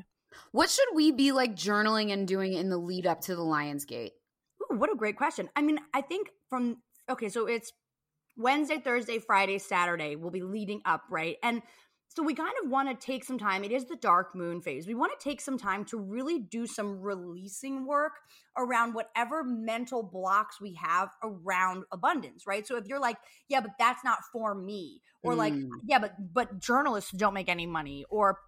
What 0.52 0.70
should 0.70 0.90
we 0.94 1.12
be 1.12 1.32
like 1.32 1.56
journaling 1.56 2.12
and 2.12 2.28
doing 2.28 2.54
in 2.54 2.70
the 2.70 2.78
lead 2.78 3.08
up 3.08 3.22
to 3.22 3.36
the 3.36 3.42
Lion's 3.42 3.86
Gate? 3.86 4.14
Ooh, 4.62 4.78
what 4.78 4.92
a 4.92 4.96
great 4.96 5.18
question. 5.18 5.50
I 5.56 5.62
mean, 5.62 5.80
I 5.94 6.02
think 6.02 6.30
from, 6.50 6.78
okay, 7.10 7.30
so 7.30 7.48
it's 7.48 7.72
Wednesday, 8.38 8.80
Thursday, 8.80 9.20
Friday, 9.20 9.58
Saturday 9.60 10.16
will 10.16 10.32
be 10.32 10.42
leading 10.42 10.82
up, 10.86 11.04
right? 11.10 11.38
And 11.42 11.62
so 12.16 12.24
we 12.24 12.34
kind 12.34 12.54
of 12.64 12.70
want 12.70 12.88
to 12.88 13.06
take 13.06 13.26
some 13.26 13.38
time. 13.38 13.66
It 13.66 13.74
is 13.74 13.86
the 13.86 13.98
dark 13.98 14.34
moon 14.34 14.62
phase. 14.62 14.88
We 14.88 14.96
want 14.96 15.12
to 15.18 15.22
take 15.22 15.42
some 15.42 15.58
time 15.58 15.84
to 15.86 15.98
really 15.98 16.40
do 16.40 16.66
some 16.66 17.02
releasing 17.02 17.86
work 17.86 18.14
around 18.58 18.94
whatever 18.94 19.44
mental 19.44 20.02
blocks 20.02 20.62
we 20.62 20.76
have 20.76 21.10
around 21.22 21.84
abundance, 21.92 22.48
right? 22.48 22.66
So 22.66 22.78
if 22.78 22.88
you're 22.88 23.02
like, 23.02 23.18
yeah, 23.50 23.60
but 23.60 23.72
that's 23.78 24.04
not 24.06 24.20
for 24.32 24.56
me, 24.56 25.02
or 25.24 25.34
mm. 25.34 25.38
like, 25.38 25.54
yeah, 25.86 26.00
but 26.00 26.14
but 26.34 26.60
journalists 26.60 27.12
don't 27.12 27.34
make 27.34 27.50
any 27.50 27.66
money, 27.66 28.06
or 28.10 28.40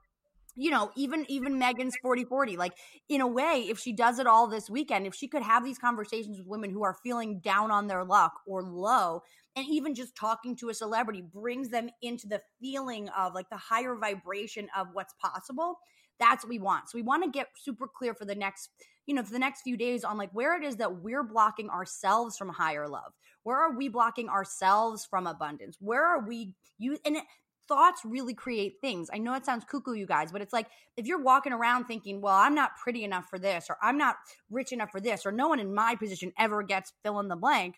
you 0.56 0.72
know, 0.72 0.92
even 0.96 1.26
even 1.30 1.60
meghan's 1.60 1.96
40-40. 2.04 2.58
Like, 2.58 2.74
in 3.10 3.20
a 3.22 3.28
way, 3.28 3.66
if 3.70 3.80
she 3.80 3.92
does 3.92 4.18
it 4.18 4.28
all 4.28 4.48
this 4.48 4.70
weekend, 4.70 5.06
if 5.06 5.14
she 5.14 5.28
could 5.28 5.44
have 5.44 5.64
these 5.64 5.78
conversations 5.78 6.38
with 6.38 6.48
women 6.48 6.70
who 6.70 6.84
are 6.84 6.96
feeling 7.04 7.40
down 7.40 7.70
on 7.70 7.88
their 7.88 8.04
luck 8.04 8.34
or 8.48 8.64
low, 8.64 9.24
and 9.58 9.68
even 9.68 9.96
just 9.96 10.16
talking 10.16 10.56
to 10.58 10.70
a 10.70 10.74
celebrity 10.74 11.22
brings 11.22 11.70
them 11.70 11.90
into 12.02 12.28
the 12.28 12.42
feeling 12.62 13.10
of 13.10 13.34
like 13.34 13.50
the 13.50 13.58
higher 13.58 13.96
vibration 13.96 14.68
of 14.78 14.88
what's 14.94 15.16
possible. 15.20 15.80
That's 16.20 16.44
what 16.44 16.50
we 16.50 16.60
want. 16.60 16.90
So 16.90 16.98
we 16.98 17.02
want 17.02 17.24
to 17.24 17.30
get 17.30 17.48
super 17.58 17.88
clear 17.88 18.14
for 18.14 18.26
the 18.26 18.36
next, 18.36 18.70
you 19.08 19.16
know, 19.16 19.24
for 19.24 19.34
the 19.34 19.40
next 19.40 19.64
few 19.64 19.76
days 19.76 20.04
on 20.04 20.18
like 20.18 20.30
where 20.32 20.56
it 20.56 20.64
is 20.64 20.76
that 20.78 21.02
we're 21.02 21.24
blocking 21.24 21.70
ourselves 21.70 22.38
from 22.38 22.50
higher 22.50 22.88
love. 22.88 23.14
Where 23.44 23.58
are 23.58 23.76
we 23.76 23.88
blocking 23.88 24.30
ourselves 24.30 25.08
from 25.10 25.26
abundance? 25.26 25.78
Where 25.80 26.06
are 26.06 26.26
we 26.26 26.54
you 26.78 26.98
and 27.04 27.18
it, 27.18 27.24
thoughts 27.68 28.02
really 28.06 28.34
create 28.34 28.76
things. 28.80 29.10
I 29.12 29.18
know 29.18 29.34
it 29.34 29.46
sounds 29.46 29.66
cuckoo, 29.66 29.94
you 29.94 30.06
guys, 30.06 30.32
but 30.32 30.42
it's 30.42 30.54
like 30.54 30.68
if 30.96 31.06
you're 31.06 31.22
walking 31.22 31.52
around 31.52 31.86
thinking, 31.86 32.22
well, 32.22 32.36
I'm 32.36 32.56
not 32.56 32.78
pretty 32.82 33.04
enough 33.04 33.26
for 33.30 33.38
this, 33.38 33.66
or 33.70 33.78
I'm 33.82 33.98
not 33.98 34.16
rich 34.50 34.72
enough 34.72 34.92
for 34.92 35.02
this, 35.02 35.26
or 35.26 35.32
no 35.32 35.48
one 35.48 35.60
in 35.60 35.74
my 35.74 35.96
position 35.96 36.32
ever 36.40 36.64
gets 36.64 36.94
fill 37.04 37.20
in 37.20 37.28
the 37.28 37.36
blank, 37.36 37.76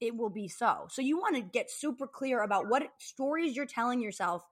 it 0.00 0.16
will 0.16 0.30
be 0.30 0.48
so. 0.48 0.86
So 0.90 1.02
you 1.02 1.18
want 1.18 1.36
to 1.36 1.42
get 1.42 1.70
super 1.70 2.06
clear 2.06 2.42
about 2.42 2.68
what 2.68 2.84
stories 2.98 3.56
you're 3.56 3.66
telling 3.66 4.00
yourself 4.00 4.42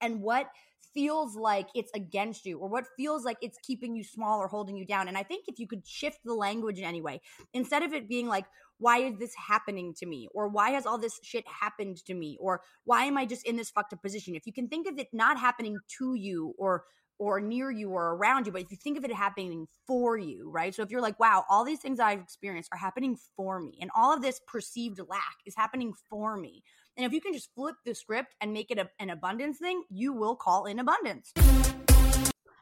and 0.00 0.20
what 0.20 0.46
feels 0.94 1.36
like 1.36 1.68
it's 1.74 1.90
against 1.94 2.46
you 2.46 2.58
or 2.58 2.68
what 2.68 2.86
feels 2.96 3.24
like 3.24 3.36
it's 3.42 3.58
keeping 3.62 3.94
you 3.94 4.02
small 4.02 4.40
or 4.40 4.48
holding 4.48 4.76
you 4.76 4.86
down. 4.86 5.08
And 5.08 5.18
I 5.18 5.22
think 5.22 5.44
if 5.46 5.58
you 5.58 5.66
could 5.66 5.86
shift 5.86 6.20
the 6.24 6.32
language 6.32 6.78
in 6.78 6.84
any 6.84 7.02
way, 7.02 7.20
instead 7.52 7.82
of 7.82 7.92
it 7.92 8.08
being 8.08 8.28
like, 8.28 8.46
why 8.78 8.98
is 8.98 9.18
this 9.18 9.34
happening 9.34 9.94
to 9.98 10.06
me? 10.06 10.28
Or 10.34 10.48
why 10.48 10.70
has 10.70 10.86
all 10.86 10.98
this 10.98 11.20
shit 11.22 11.44
happened 11.46 11.98
to 12.06 12.14
me? 12.14 12.38
Or 12.40 12.62
why 12.84 13.04
am 13.04 13.18
I 13.18 13.26
just 13.26 13.46
in 13.46 13.56
this 13.56 13.70
fucked 13.70 13.92
up 13.92 14.02
position? 14.02 14.34
If 14.34 14.46
you 14.46 14.52
can 14.52 14.68
think 14.68 14.86
of 14.88 14.98
it 14.98 15.08
not 15.12 15.38
happening 15.38 15.78
to 15.98 16.14
you 16.14 16.54
or 16.58 16.84
or 17.18 17.40
near 17.40 17.70
you 17.70 17.90
or 17.90 18.14
around 18.14 18.46
you, 18.46 18.52
but 18.52 18.62
if 18.62 18.70
you 18.70 18.76
think 18.76 18.98
of 18.98 19.04
it 19.04 19.12
happening 19.12 19.66
for 19.86 20.16
you, 20.16 20.50
right? 20.50 20.74
So 20.74 20.82
if 20.82 20.90
you're 20.90 21.00
like, 21.00 21.18
wow, 21.18 21.44
all 21.48 21.64
these 21.64 21.80
things 21.80 22.00
I've 22.00 22.20
experienced 22.20 22.68
are 22.72 22.78
happening 22.78 23.16
for 23.36 23.60
me, 23.60 23.78
and 23.80 23.90
all 23.96 24.12
of 24.14 24.22
this 24.22 24.40
perceived 24.46 25.00
lack 25.08 25.36
is 25.46 25.54
happening 25.56 25.92
for 26.10 26.36
me. 26.36 26.62
And 26.96 27.04
if 27.04 27.12
you 27.12 27.20
can 27.20 27.32
just 27.32 27.50
flip 27.54 27.76
the 27.84 27.94
script 27.94 28.34
and 28.40 28.52
make 28.52 28.70
it 28.70 28.78
a, 28.78 28.88
an 28.98 29.10
abundance 29.10 29.58
thing, 29.58 29.82
you 29.90 30.12
will 30.12 30.36
call 30.36 30.66
in 30.66 30.78
abundance. 30.78 31.32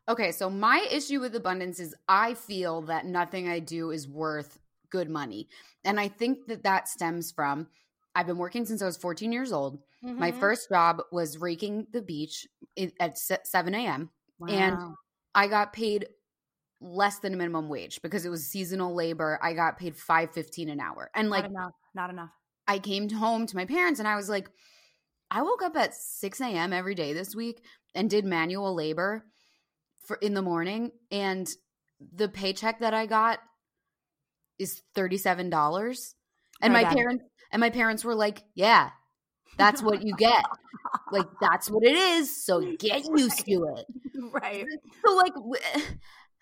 Okay, 0.09 0.33
so 0.33 0.51
my 0.51 0.87
issue 0.91 1.21
with 1.21 1.35
abundance 1.35 1.81
is 1.81 1.95
I 2.09 2.35
feel 2.35 2.83
that 2.83 3.07
nothing 3.07 3.49
I 3.49 3.59
do 3.59 3.91
is 3.91 4.09
worth 4.09 4.59
good 4.91 5.09
money. 5.09 5.49
And 5.85 5.99
I 5.99 6.09
think 6.09 6.47
that 6.49 6.65
that 6.65 6.89
stems 6.89 7.33
from 7.33 7.69
I've 8.15 8.27
been 8.27 8.39
working 8.39 8.65
since 8.65 8.81
I 8.81 8.87
was 8.87 8.97
14 8.97 9.33
years 9.33 9.53
old. 9.53 9.79
Mm-hmm. 10.05 10.19
My 10.19 10.31
first 10.31 10.69
job 10.69 11.03
was 11.11 11.39
raking 11.39 11.89
the 11.93 12.03
beach 12.03 12.47
at 13.01 13.19
7 13.19 13.75
a.m. 13.75 14.11
Wow. 14.39 14.49
And 14.49 14.79
I 15.35 15.47
got 15.47 15.73
paid 15.73 16.07
less 16.81 17.19
than 17.19 17.37
minimum 17.37 17.69
wage 17.69 18.01
because 18.03 18.27
it 18.27 18.31
was 18.31 18.47
seasonal 18.47 18.95
labor. 18.95 19.39
I 19.43 19.55
got 19.55 19.79
paid 19.79 19.95
5.15 19.97 20.71
an 20.71 20.81
hour. 20.81 21.11
And 21.15 21.31
like 21.31 21.45
not 21.45 21.51
enough. 21.51 21.73
Not 21.95 22.11
enough. 22.11 22.31
I 22.67 22.79
came 22.79 23.09
home 23.11 23.47
to 23.47 23.57
my 23.57 23.65
parents 23.65 24.01
and 24.01 24.09
I 24.09 24.17
was 24.17 24.29
like, 24.29 24.49
I 25.31 25.43
woke 25.43 25.63
up 25.63 25.77
at 25.77 25.95
6 25.95 26.41
a.m. 26.41 26.73
every 26.73 26.95
day 26.95 27.13
this 27.13 27.35
week 27.35 27.63
and 27.95 28.09
did 28.11 28.25
manual 28.25 28.75
labor 28.75 29.27
for 30.07 30.17
in 30.17 30.35
the 30.35 30.43
morning. 30.43 30.93
And 31.11 31.49
the 32.15 32.29
paycheck 32.29 32.81
that 32.81 32.95
I 32.95 33.07
got 33.07 33.39
is 34.59 34.83
$37. 34.97 36.15
And 36.63 36.73
my 36.73 36.85
parents 36.85 37.25
and 37.51 37.61
my 37.61 37.71
parents 37.71 38.05
were 38.05 38.15
like, 38.15 38.43
Yeah, 38.55 38.91
that's 39.57 39.83
what 39.83 40.03
you 40.03 40.15
get. 40.17 40.45
like 41.13 41.27
that's 41.41 41.71
what 41.71 41.85
it 41.85 41.97
is. 41.97 42.45
So 42.45 42.61
get 42.77 43.05
used 43.17 43.45
to 43.47 43.75
it. 43.77 43.87
Right. 44.33 44.67
So 45.07 45.15
like 45.15 45.35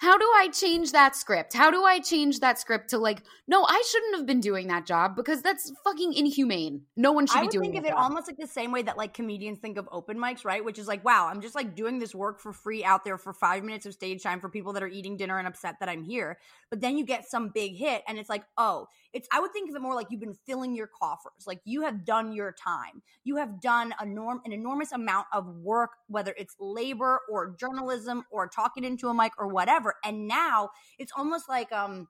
how 0.03 0.19
do 0.19 0.25
I 0.25 0.49
change 0.49 0.91
that 0.91 1.15
script? 1.15 1.53
How 1.53 1.71
do 1.71 1.85
I 1.85 2.01
change 2.01 2.41
that 2.41 2.59
script 2.59 2.91
to 2.91 2.99
like, 2.99 3.23
no, 3.47 3.65
I 3.65 3.81
shouldn't 3.89 4.17
have 4.17 4.27
been 4.27 4.41
doing 4.41 4.67
that 4.67 4.85
job 4.85 5.15
because 5.15 5.43
that's 5.43 5.73
fucking 5.85 6.13
inhumane. 6.15 6.83
No 6.97 7.13
one 7.13 7.29
should 7.29 7.39
I 7.39 7.43
be 7.43 7.47
doing. 7.47 7.69
I 7.69 7.73
think 7.73 7.79
of 7.79 7.85
it 7.85 7.91
job. 7.91 7.99
almost 8.03 8.27
like 8.27 8.37
the 8.37 8.49
same 8.49 8.73
way 8.73 8.83
that 8.83 8.97
like 8.99 9.15
comedians 9.15 9.61
think 9.61 9.79
of 9.79 9.89
open 9.93 10.19
mics, 10.19 10.45
right? 10.45 10.65
Which 10.65 10.81
is 10.81 10.89
like, 10.89 11.05
wow, 11.05 11.29
I'm 11.29 11.41
just 11.41 11.55
like 11.55 11.77
doing 11.77 12.01
this 12.01 12.17
work 12.17 12.41
for 12.41 12.53
free 12.53 12.83
out 12.83 13.05
there 13.05 13.17
for 13.17 13.33
five 13.33 13.63
minutes 13.63 13.87
of 13.87 13.95
stage 13.95 14.25
time 14.25 14.41
for 14.41 14.49
people 14.49 14.73
that 14.73 14.83
are 14.83 14.89
eating 14.89 15.17
dinner 15.17 15.39
and 15.39 15.47
upset 15.47 15.77
that 15.79 15.89
I'm 15.89 16.03
here. 16.03 16.37
But 16.69 16.81
then 16.81 16.99
you 16.99 17.05
get 17.05 17.31
some 17.31 17.51
big 17.51 17.77
hit, 17.77 18.03
and 18.09 18.19
it's 18.19 18.29
like, 18.29 18.43
oh, 18.59 18.89
it's. 19.13 19.29
I 19.33 19.41
would 19.41 19.53
think 19.53 19.71
of 19.71 19.77
it 19.77 19.83
more 19.83 19.95
like 19.95 20.09
you've 20.11 20.21
been 20.21 20.37
filling 20.47 20.75
your 20.75 20.89
coffers, 20.89 21.47
like 21.47 21.61
you 21.65 21.83
have 21.83 22.05
done 22.05 22.33
your 22.33 22.53
time. 22.53 23.03
You 23.25 23.37
have 23.37 23.61
done 23.61 23.95
a 24.01 24.07
norm, 24.07 24.41
an 24.45 24.53
enormous 24.53 24.93
amount 24.93 25.27
of 25.33 25.47
work, 25.47 25.91
whether 26.09 26.35
it's 26.37 26.55
labor 26.61 27.21
or 27.31 27.55
journalism 27.59 28.25
or 28.31 28.49
talking 28.49 28.85
into 28.85 29.09
a 29.09 29.15
mic 29.15 29.33
or 29.39 29.49
whatever, 29.49 29.95
and 30.05 30.27
now 30.27 30.71
it's 30.99 31.13
almost 31.17 31.49
like 31.49 31.73
um 31.73 32.09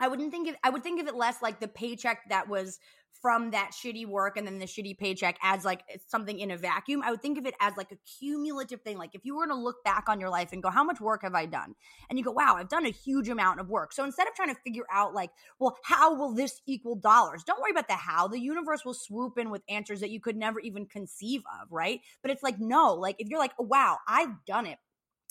I 0.00 0.08
wouldn't 0.08 0.30
think 0.30 0.48
of 0.48 0.56
I 0.64 0.70
would 0.70 0.82
think 0.82 1.00
of 1.00 1.06
it 1.06 1.14
less 1.14 1.42
like 1.42 1.60
the 1.60 1.68
paycheck 1.68 2.28
that 2.30 2.48
was 2.48 2.78
from 3.20 3.50
that 3.50 3.72
shitty 3.72 4.06
work 4.06 4.36
and 4.36 4.46
then 4.46 4.58
the 4.58 4.64
shitty 4.64 4.96
paycheck 4.96 5.38
as 5.42 5.64
like 5.64 5.82
something 6.08 6.38
in 6.38 6.50
a 6.50 6.56
vacuum. 6.56 7.02
I 7.04 7.10
would 7.10 7.20
think 7.20 7.38
of 7.38 7.44
it 7.44 7.54
as 7.60 7.76
like 7.76 7.92
a 7.92 7.98
cumulative 8.18 8.80
thing. 8.80 8.96
Like 8.96 9.14
if 9.14 9.24
you 9.24 9.36
were 9.36 9.46
to 9.46 9.54
look 9.54 9.84
back 9.84 10.08
on 10.08 10.20
your 10.20 10.30
life 10.30 10.50
and 10.52 10.62
go, 10.62 10.70
how 10.70 10.84
much 10.84 11.00
work 11.00 11.22
have 11.22 11.34
I 11.34 11.46
done? 11.46 11.74
And 12.08 12.18
you 12.18 12.24
go, 12.24 12.30
wow, 12.30 12.54
I've 12.56 12.68
done 12.68 12.86
a 12.86 12.90
huge 12.90 13.28
amount 13.28 13.60
of 13.60 13.68
work. 13.68 13.92
So 13.92 14.04
instead 14.04 14.26
of 14.26 14.34
trying 14.34 14.54
to 14.54 14.60
figure 14.62 14.84
out 14.90 15.14
like, 15.14 15.30
well, 15.58 15.76
how 15.84 16.14
will 16.14 16.32
this 16.34 16.60
equal 16.66 16.96
dollars? 16.96 17.44
Don't 17.44 17.60
worry 17.60 17.72
about 17.72 17.88
the 17.88 17.94
how. 17.94 18.28
The 18.28 18.40
universe 18.40 18.84
will 18.84 18.94
swoop 18.94 19.36
in 19.36 19.50
with 19.50 19.62
answers 19.68 20.00
that 20.00 20.10
you 20.10 20.20
could 20.20 20.36
never 20.36 20.60
even 20.60 20.86
conceive 20.86 21.42
of, 21.60 21.70
right? 21.70 22.00
But 22.22 22.30
it's 22.30 22.42
like, 22.42 22.58
no, 22.58 22.94
like 22.94 23.16
if 23.18 23.28
you're 23.28 23.38
like, 23.38 23.52
oh, 23.60 23.64
wow, 23.64 23.98
I've 24.08 24.44
done 24.46 24.66
it 24.66 24.78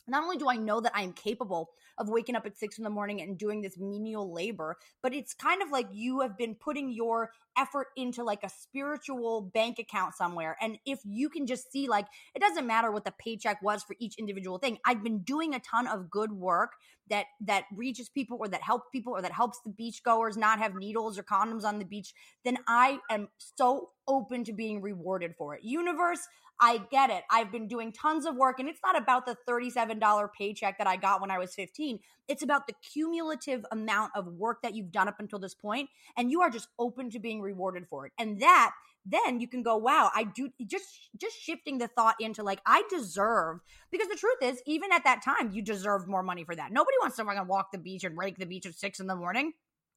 not 0.09 0.23
only 0.23 0.37
do 0.37 0.49
I 0.49 0.55
know 0.55 0.81
that 0.81 0.91
I 0.95 1.01
am 1.01 1.13
capable 1.13 1.69
of 1.97 2.09
waking 2.09 2.35
up 2.35 2.45
at 2.45 2.57
six 2.57 2.77
in 2.77 2.83
the 2.83 2.89
morning 2.89 3.21
and 3.21 3.37
doing 3.37 3.61
this 3.61 3.77
menial 3.77 4.33
labor, 4.33 4.77
but 5.03 5.13
it's 5.13 5.33
kind 5.33 5.61
of 5.61 5.69
like 5.69 5.87
you 5.91 6.21
have 6.21 6.37
been 6.37 6.55
putting 6.55 6.91
your 6.91 7.31
effort 7.57 7.87
into 7.97 8.23
like 8.23 8.43
a 8.43 8.49
spiritual 8.49 9.41
bank 9.41 9.79
account 9.79 10.15
somewhere. 10.15 10.55
And 10.61 10.77
if 10.85 10.99
you 11.03 11.29
can 11.29 11.45
just 11.45 11.71
see, 11.71 11.87
like, 11.87 12.05
it 12.35 12.39
doesn't 12.39 12.65
matter 12.65 12.91
what 12.91 13.05
the 13.05 13.13
paycheck 13.19 13.61
was 13.61 13.83
for 13.83 13.95
each 13.99 14.15
individual 14.17 14.57
thing. 14.57 14.77
I've 14.85 15.03
been 15.03 15.19
doing 15.19 15.53
a 15.53 15.59
ton 15.59 15.87
of 15.87 16.09
good 16.09 16.31
work 16.31 16.71
that 17.09 17.25
that 17.41 17.65
reaches 17.75 18.07
people 18.07 18.37
or 18.39 18.47
that 18.47 18.61
helps 18.61 18.87
people 18.91 19.13
or 19.13 19.21
that 19.21 19.31
helps 19.31 19.59
the 19.65 19.71
beachgoers 19.71 20.37
not 20.37 20.59
have 20.59 20.75
needles 20.75 21.17
or 21.17 21.23
condoms 21.23 21.63
on 21.63 21.79
the 21.79 21.85
beach, 21.85 22.13
then 22.45 22.57
I 22.67 22.99
am 23.09 23.29
so 23.37 23.89
open 24.07 24.43
to 24.45 24.53
being 24.53 24.81
rewarded 24.81 25.33
for 25.37 25.55
it. 25.55 25.63
Universe, 25.63 26.21
I 26.59 26.81
get 26.91 27.09
it. 27.09 27.23
I've 27.29 27.51
been 27.51 27.67
doing 27.67 27.91
tons 27.91 28.25
of 28.25 28.35
work, 28.35 28.59
and 28.59 28.67
it's 28.67 28.79
not 28.83 28.97
about 28.97 29.25
the 29.25 29.37
$37 29.47 30.33
paycheck 30.37 30.77
that 30.77 30.87
I 30.87 30.95
got 30.95 31.21
when 31.21 31.31
I 31.31 31.37
was 31.37 31.53
15. 31.55 31.99
It's 32.27 32.43
about 32.43 32.67
the 32.67 32.73
cumulative 32.93 33.65
amount 33.71 34.11
of 34.15 34.27
work 34.27 34.61
that 34.61 34.75
you've 34.75 34.91
done 34.91 35.07
up 35.07 35.19
until 35.19 35.39
this 35.39 35.55
point, 35.55 35.89
and 36.17 36.31
you 36.31 36.41
are 36.41 36.49
just 36.49 36.67
open 36.77 37.09
to 37.11 37.19
being 37.19 37.41
rewarded 37.41 37.87
for 37.87 38.05
it. 38.05 38.13
And 38.19 38.39
that 38.41 38.71
then 39.05 39.39
you 39.39 39.47
can 39.47 39.63
go 39.63 39.77
wow 39.77 40.11
i 40.13 40.25
do 40.25 40.49
just 40.65 41.09
just 41.17 41.41
shifting 41.41 41.77
the 41.77 41.87
thought 41.87 42.15
into 42.19 42.43
like 42.43 42.59
i 42.65 42.83
deserve 42.89 43.59
because 43.91 44.09
the 44.09 44.15
truth 44.15 44.35
is 44.41 44.61
even 44.65 44.91
at 44.91 45.05
that 45.05 45.23
time 45.23 45.49
you 45.53 45.61
deserved 45.61 46.05
more 46.05 46.21
money 46.21 46.43
for 46.43 46.53
that 46.53 46.69
nobody 46.73 46.95
wants 46.99 47.15
to 47.15 47.23
fucking 47.23 47.47
walk 47.47 47.71
the 47.71 47.77
beach 47.77 48.03
and 48.03 48.17
rake 48.17 48.37
the 48.37 48.45
beach 48.45 48.65
at 48.65 48.75
six 48.75 48.99
in 48.99 49.07
the 49.07 49.15
morning 49.15 49.53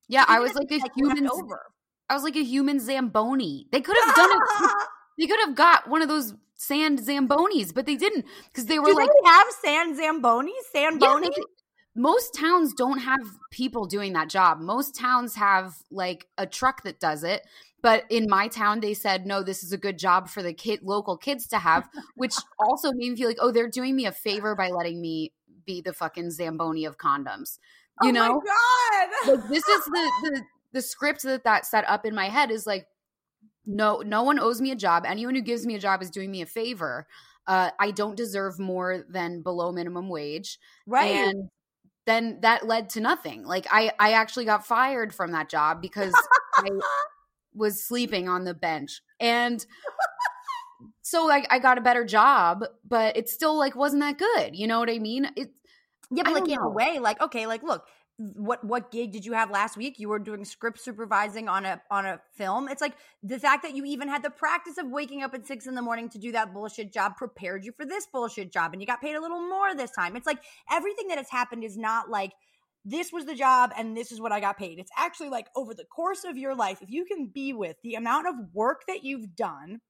yeah 0.09 0.25
i 0.29 0.39
was 0.39 0.55
like 0.55 0.71
a 0.71 0.81
human 0.95 1.29
over 1.29 1.73
I 2.13 2.15
was 2.15 2.25
like 2.25 2.37
a 2.37 2.45
human 2.45 2.79
Zamboni. 2.79 3.69
They 3.73 3.81
could 3.81 3.97
have 4.05 4.15
done 4.15 4.31
it. 4.31 4.71
They 5.19 5.27
could 5.27 5.41
have 5.41 5.55
got 5.55 5.89
one 5.91 6.01
of 6.01 6.09
those 6.09 6.35
sand 6.57 7.01
Zambonis, 7.01 7.75
but 7.75 7.87
they 7.87 7.97
didn't 7.97 8.25
because 8.47 8.67
they 8.67 8.79
were 8.79 8.87
Do 8.87 8.95
like, 8.97 9.09
they 9.09 9.29
have 9.31 9.47
sand 9.51 9.99
zambonis? 9.99 10.51
yeah, 10.75 10.91
Sandboni? 10.91 11.23
they- 11.35 11.43
most 11.95 12.35
towns 12.35 12.73
don't 12.73 13.01
have 13.01 13.21
people 13.51 13.87
doing 13.87 14.15
that 14.15 14.31
job. 14.31 14.61
Most 14.61 14.95
towns 14.95 15.35
have 15.35 15.75
like 15.91 16.27
a 16.39 16.47
truck 16.47 16.85
that 16.85 17.01
does 17.01 17.23
it. 17.23 17.43
But 17.83 18.05
in 18.11 18.29
my 18.29 18.49
town, 18.49 18.81
they 18.81 18.95
said, 18.95 19.27
no, 19.27 19.43
this 19.43 19.63
is 19.65 19.73
a 19.73 19.77
good 19.77 19.99
job 19.99 20.29
for 20.29 20.41
the 20.43 20.55
kid, 20.55 20.81
local 20.85 21.17
kids 21.17 21.49
to 21.49 21.59
have, 21.59 21.89
which 22.15 22.35
also 22.59 22.93
made 22.93 23.11
me 23.11 23.17
feel 23.17 23.29
like, 23.29 23.39
oh, 23.41 23.51
they're 23.51 23.69
doing 23.69 23.97
me 23.97 24.07
a 24.07 24.13
favor 24.13 24.55
by 24.55 24.69
letting 24.71 25.01
me 25.01 25.33
be 25.67 25.81
the 25.81 25.93
fucking 25.93 26.31
Zamboni 26.31 26.85
of 26.85 26.97
condoms. 26.97 27.59
You 28.01 28.11
oh 28.11 28.13
know? 28.13 28.41
god! 28.41 29.37
like 29.37 29.49
this 29.49 29.67
is 29.69 29.85
the 29.85 30.13
the 30.23 30.43
the 30.73 30.83
script 30.83 31.23
that 31.25 31.45
that 31.45 31.67
set 31.67 31.87
up 31.89 32.07
in 32.07 32.15
my 32.15 32.29
head 32.29 32.51
is 32.51 32.67
like 32.67 32.87
no 33.67 34.03
no 34.05 34.23
one 34.23 34.39
owes 34.39 34.61
me 34.61 34.71
a 34.71 34.77
job. 34.77 35.05
Anyone 35.07 35.35
who 35.35 35.41
gives 35.41 35.67
me 35.67 35.75
a 35.75 35.79
job 35.79 36.03
is 36.03 36.11
doing 36.11 36.31
me 36.31 36.43
a 36.43 36.47
favor. 36.47 37.07
Uh 37.47 37.71
i 37.79 37.91
don't 37.91 38.17
deserve 38.17 38.59
more 38.59 39.05
than 39.09 39.43
below 39.43 39.73
minimum 39.73 40.09
wage. 40.09 40.59
Right. 40.87 41.15
and 41.15 41.49
then 42.05 42.41
that 42.41 42.67
led 42.67 42.91
to 42.91 43.01
nothing. 43.01 43.45
Like 43.45 43.67
i 43.71 43.93
i 43.99 44.13
actually 44.13 44.45
got 44.45 44.67
fired 44.67 45.15
from 45.15 45.33
that 45.33 45.49
job 45.49 45.81
because 45.81 46.15
i 46.57 46.69
was 47.55 47.85
sleeping 47.85 48.29
on 48.29 48.45
the 48.45 48.55
bench. 48.55 49.03
And 49.21 49.65
so 51.03 51.31
I, 51.31 51.45
I 51.51 51.59
got 51.59 51.79
a 51.79 51.83
better 51.83 52.05
job 52.05 52.65
but 52.89 53.17
it 53.17 53.29
still 53.29 53.57
like 53.57 53.77
wasn't 53.77 54.03
that 54.03 54.19
good. 54.19 54.57
You 54.57 54.67
know 54.67 54.81
what 54.81 54.91
i 54.91 54.99
mean? 54.99 55.29
It 55.37 55.53
Yeah, 56.11 56.25
I 56.27 56.33
like 56.33 56.49
in 56.49 56.59
a 56.59 56.69
way, 56.69 56.99
like 56.99 57.21
okay, 57.21 57.47
like 57.47 57.63
look, 57.63 57.87
what 58.35 58.62
what 58.64 58.91
gig 58.91 59.12
did 59.12 59.25
you 59.25 59.33
have 59.33 59.51
last 59.51 59.77
week? 59.77 59.99
You 59.99 60.09
were 60.09 60.18
doing 60.18 60.45
script 60.45 60.81
supervising 60.81 61.49
on 61.49 61.64
a 61.64 61.81
on 61.91 62.07
a 62.07 62.20
film. 62.35 62.68
It's 62.68 62.81
like 62.81 62.95
the 63.23 63.39
fact 63.39 63.62
that 63.62 63.75
you 63.75 63.85
even 63.85 64.09
had 64.09 64.23
the 64.23 64.31
practice 64.31 64.79
of 64.79 64.87
waking 64.89 65.23
up 65.23 65.35
at 65.35 65.47
six 65.47 65.66
in 65.66 65.75
the 65.75 65.83
morning 65.83 66.09
to 66.11 66.18
do 66.18 66.33
that 66.33 66.53
bullshit 66.53 66.93
job 66.93 67.16
prepared 67.16 67.64
you 67.64 67.73
for 67.73 67.85
this 67.85 68.07
bullshit 68.07 68.53
job, 68.53 68.73
and 68.73 68.81
you 68.81 68.87
got 68.87 69.01
paid 69.01 69.16
a 69.16 69.20
little 69.20 69.41
more 69.41 69.75
this 69.75 69.91
time. 69.91 70.16
It's 70.16 70.27
like 70.27 70.43
everything 70.70 71.09
that 71.09 71.18
has 71.18 71.31
happened 71.31 71.64
is 71.64 71.77
not 71.77 72.11
like 72.11 72.33
this 72.85 73.12
was 73.12 73.27
the 73.27 73.35
job 73.35 73.73
and 73.77 73.97
this 73.97 74.11
is 74.11 74.20
what 74.20 74.33
I 74.33 74.41
got 74.41 74.59
paid. 74.59 74.79
It's 74.79 74.91
actually 74.97 75.29
like 75.29 75.47
over 75.55 75.75
the 75.75 75.85
course 75.85 76.25
of 76.25 76.37
your 76.37 76.55
life, 76.55 76.83
if 76.83 76.91
you 76.91 77.05
can 77.05 77.27
be 77.27 77.53
with 77.53 77.77
the 77.83 77.95
amount 77.95 78.27
of 78.27 78.35
work 78.53 78.83
that 78.89 79.05
you've 79.05 79.37
done 79.37 79.81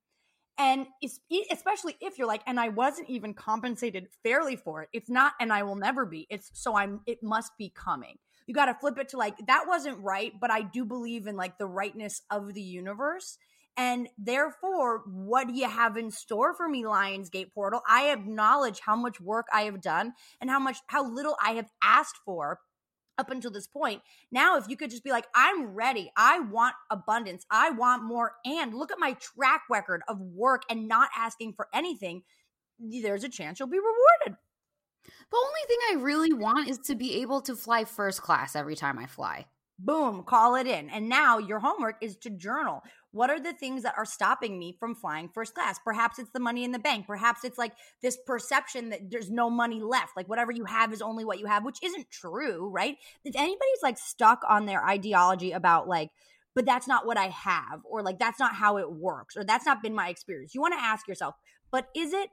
and 0.58 0.86
es- 1.02 1.20
especially 1.50 1.96
if 2.00 2.18
you're 2.18 2.26
like 2.26 2.42
and 2.46 2.60
i 2.60 2.68
wasn't 2.68 3.08
even 3.08 3.34
compensated 3.34 4.08
fairly 4.22 4.56
for 4.56 4.82
it. 4.82 4.88
It's 4.92 5.10
not 5.10 5.32
and 5.40 5.52
i 5.52 5.62
will 5.62 5.76
never 5.76 6.04
be. 6.06 6.26
It's 6.30 6.50
so 6.52 6.76
i'm 6.76 7.00
it 7.06 7.22
must 7.22 7.52
be 7.58 7.70
coming. 7.74 8.16
You 8.46 8.54
got 8.54 8.66
to 8.66 8.74
flip 8.74 8.98
it 8.98 9.08
to 9.10 9.16
like 9.16 9.36
that 9.46 9.64
wasn't 9.66 9.98
right 9.98 10.32
but 10.40 10.50
i 10.50 10.62
do 10.62 10.84
believe 10.84 11.26
in 11.26 11.36
like 11.36 11.58
the 11.58 11.66
rightness 11.66 12.22
of 12.30 12.54
the 12.54 12.62
universe 12.62 13.38
and 13.76 14.08
therefore 14.18 15.02
what 15.06 15.48
do 15.48 15.54
you 15.54 15.68
have 15.68 15.96
in 15.96 16.10
store 16.10 16.54
for 16.54 16.68
me 16.68 16.86
lion's 16.86 17.30
gate 17.30 17.54
portal? 17.54 17.80
I 17.88 18.10
acknowledge 18.10 18.80
how 18.80 18.96
much 18.96 19.20
work 19.20 19.46
i 19.52 19.62
have 19.62 19.80
done 19.80 20.12
and 20.40 20.50
how 20.50 20.58
much 20.58 20.78
how 20.88 21.08
little 21.10 21.36
i 21.42 21.52
have 21.52 21.68
asked 21.82 22.18
for 22.24 22.58
up 23.18 23.30
until 23.30 23.50
this 23.50 23.66
point. 23.66 24.02
Now, 24.30 24.56
if 24.56 24.68
you 24.68 24.76
could 24.76 24.90
just 24.90 25.04
be 25.04 25.10
like, 25.10 25.26
I'm 25.34 25.74
ready, 25.74 26.10
I 26.16 26.40
want 26.40 26.74
abundance, 26.90 27.46
I 27.50 27.70
want 27.70 28.04
more, 28.04 28.34
and 28.44 28.74
look 28.74 28.90
at 28.90 28.98
my 28.98 29.14
track 29.14 29.62
record 29.70 30.02
of 30.08 30.20
work 30.20 30.62
and 30.70 30.88
not 30.88 31.10
asking 31.16 31.54
for 31.54 31.68
anything, 31.74 32.22
there's 32.78 33.24
a 33.24 33.28
chance 33.28 33.60
you'll 33.60 33.68
be 33.68 33.78
rewarded. 33.78 34.38
The 35.04 35.36
only 35.36 35.60
thing 35.66 35.78
I 35.90 36.02
really 36.02 36.32
want 36.32 36.68
is 36.68 36.78
to 36.86 36.94
be 36.94 37.20
able 37.22 37.40
to 37.42 37.56
fly 37.56 37.84
first 37.84 38.22
class 38.22 38.54
every 38.54 38.76
time 38.76 38.98
I 38.98 39.06
fly. 39.06 39.46
Boom, 39.78 40.22
call 40.22 40.54
it 40.54 40.66
in. 40.66 40.90
And 40.90 41.08
now 41.08 41.38
your 41.38 41.58
homework 41.58 41.96
is 42.00 42.16
to 42.18 42.30
journal. 42.30 42.82
What 43.12 43.30
are 43.30 43.38
the 43.38 43.52
things 43.52 43.82
that 43.82 43.94
are 43.96 44.06
stopping 44.06 44.58
me 44.58 44.74
from 44.78 44.94
flying 44.94 45.28
first 45.28 45.54
class? 45.54 45.78
Perhaps 45.84 46.18
it's 46.18 46.30
the 46.30 46.40
money 46.40 46.64
in 46.64 46.72
the 46.72 46.78
bank. 46.78 47.06
Perhaps 47.06 47.44
it's 47.44 47.58
like 47.58 47.72
this 48.00 48.18
perception 48.26 48.88
that 48.88 49.10
there's 49.10 49.30
no 49.30 49.50
money 49.50 49.82
left. 49.82 50.16
Like 50.16 50.28
whatever 50.28 50.50
you 50.50 50.64
have 50.64 50.92
is 50.92 51.02
only 51.02 51.24
what 51.24 51.38
you 51.38 51.46
have, 51.46 51.64
which 51.64 51.78
isn't 51.82 52.10
true, 52.10 52.68
right? 52.68 52.96
If 53.24 53.36
anybody's 53.36 53.82
like 53.82 53.98
stuck 53.98 54.42
on 54.48 54.66
their 54.66 54.84
ideology 54.84 55.52
about 55.52 55.86
like, 55.86 56.10
but 56.54 56.66
that's 56.66 56.88
not 56.88 57.06
what 57.06 57.16
I 57.16 57.28
have, 57.28 57.80
or 57.84 58.02
like 58.02 58.18
that's 58.18 58.38
not 58.40 58.54
how 58.54 58.78
it 58.78 58.90
works, 58.90 59.36
or 59.36 59.44
that's 59.44 59.66
not 59.66 59.82
been 59.82 59.94
my 59.94 60.08
experience, 60.08 60.54
you 60.54 60.60
want 60.60 60.74
to 60.74 60.82
ask 60.82 61.06
yourself, 61.06 61.34
but 61.70 61.88
is 61.94 62.12
it 62.12 62.28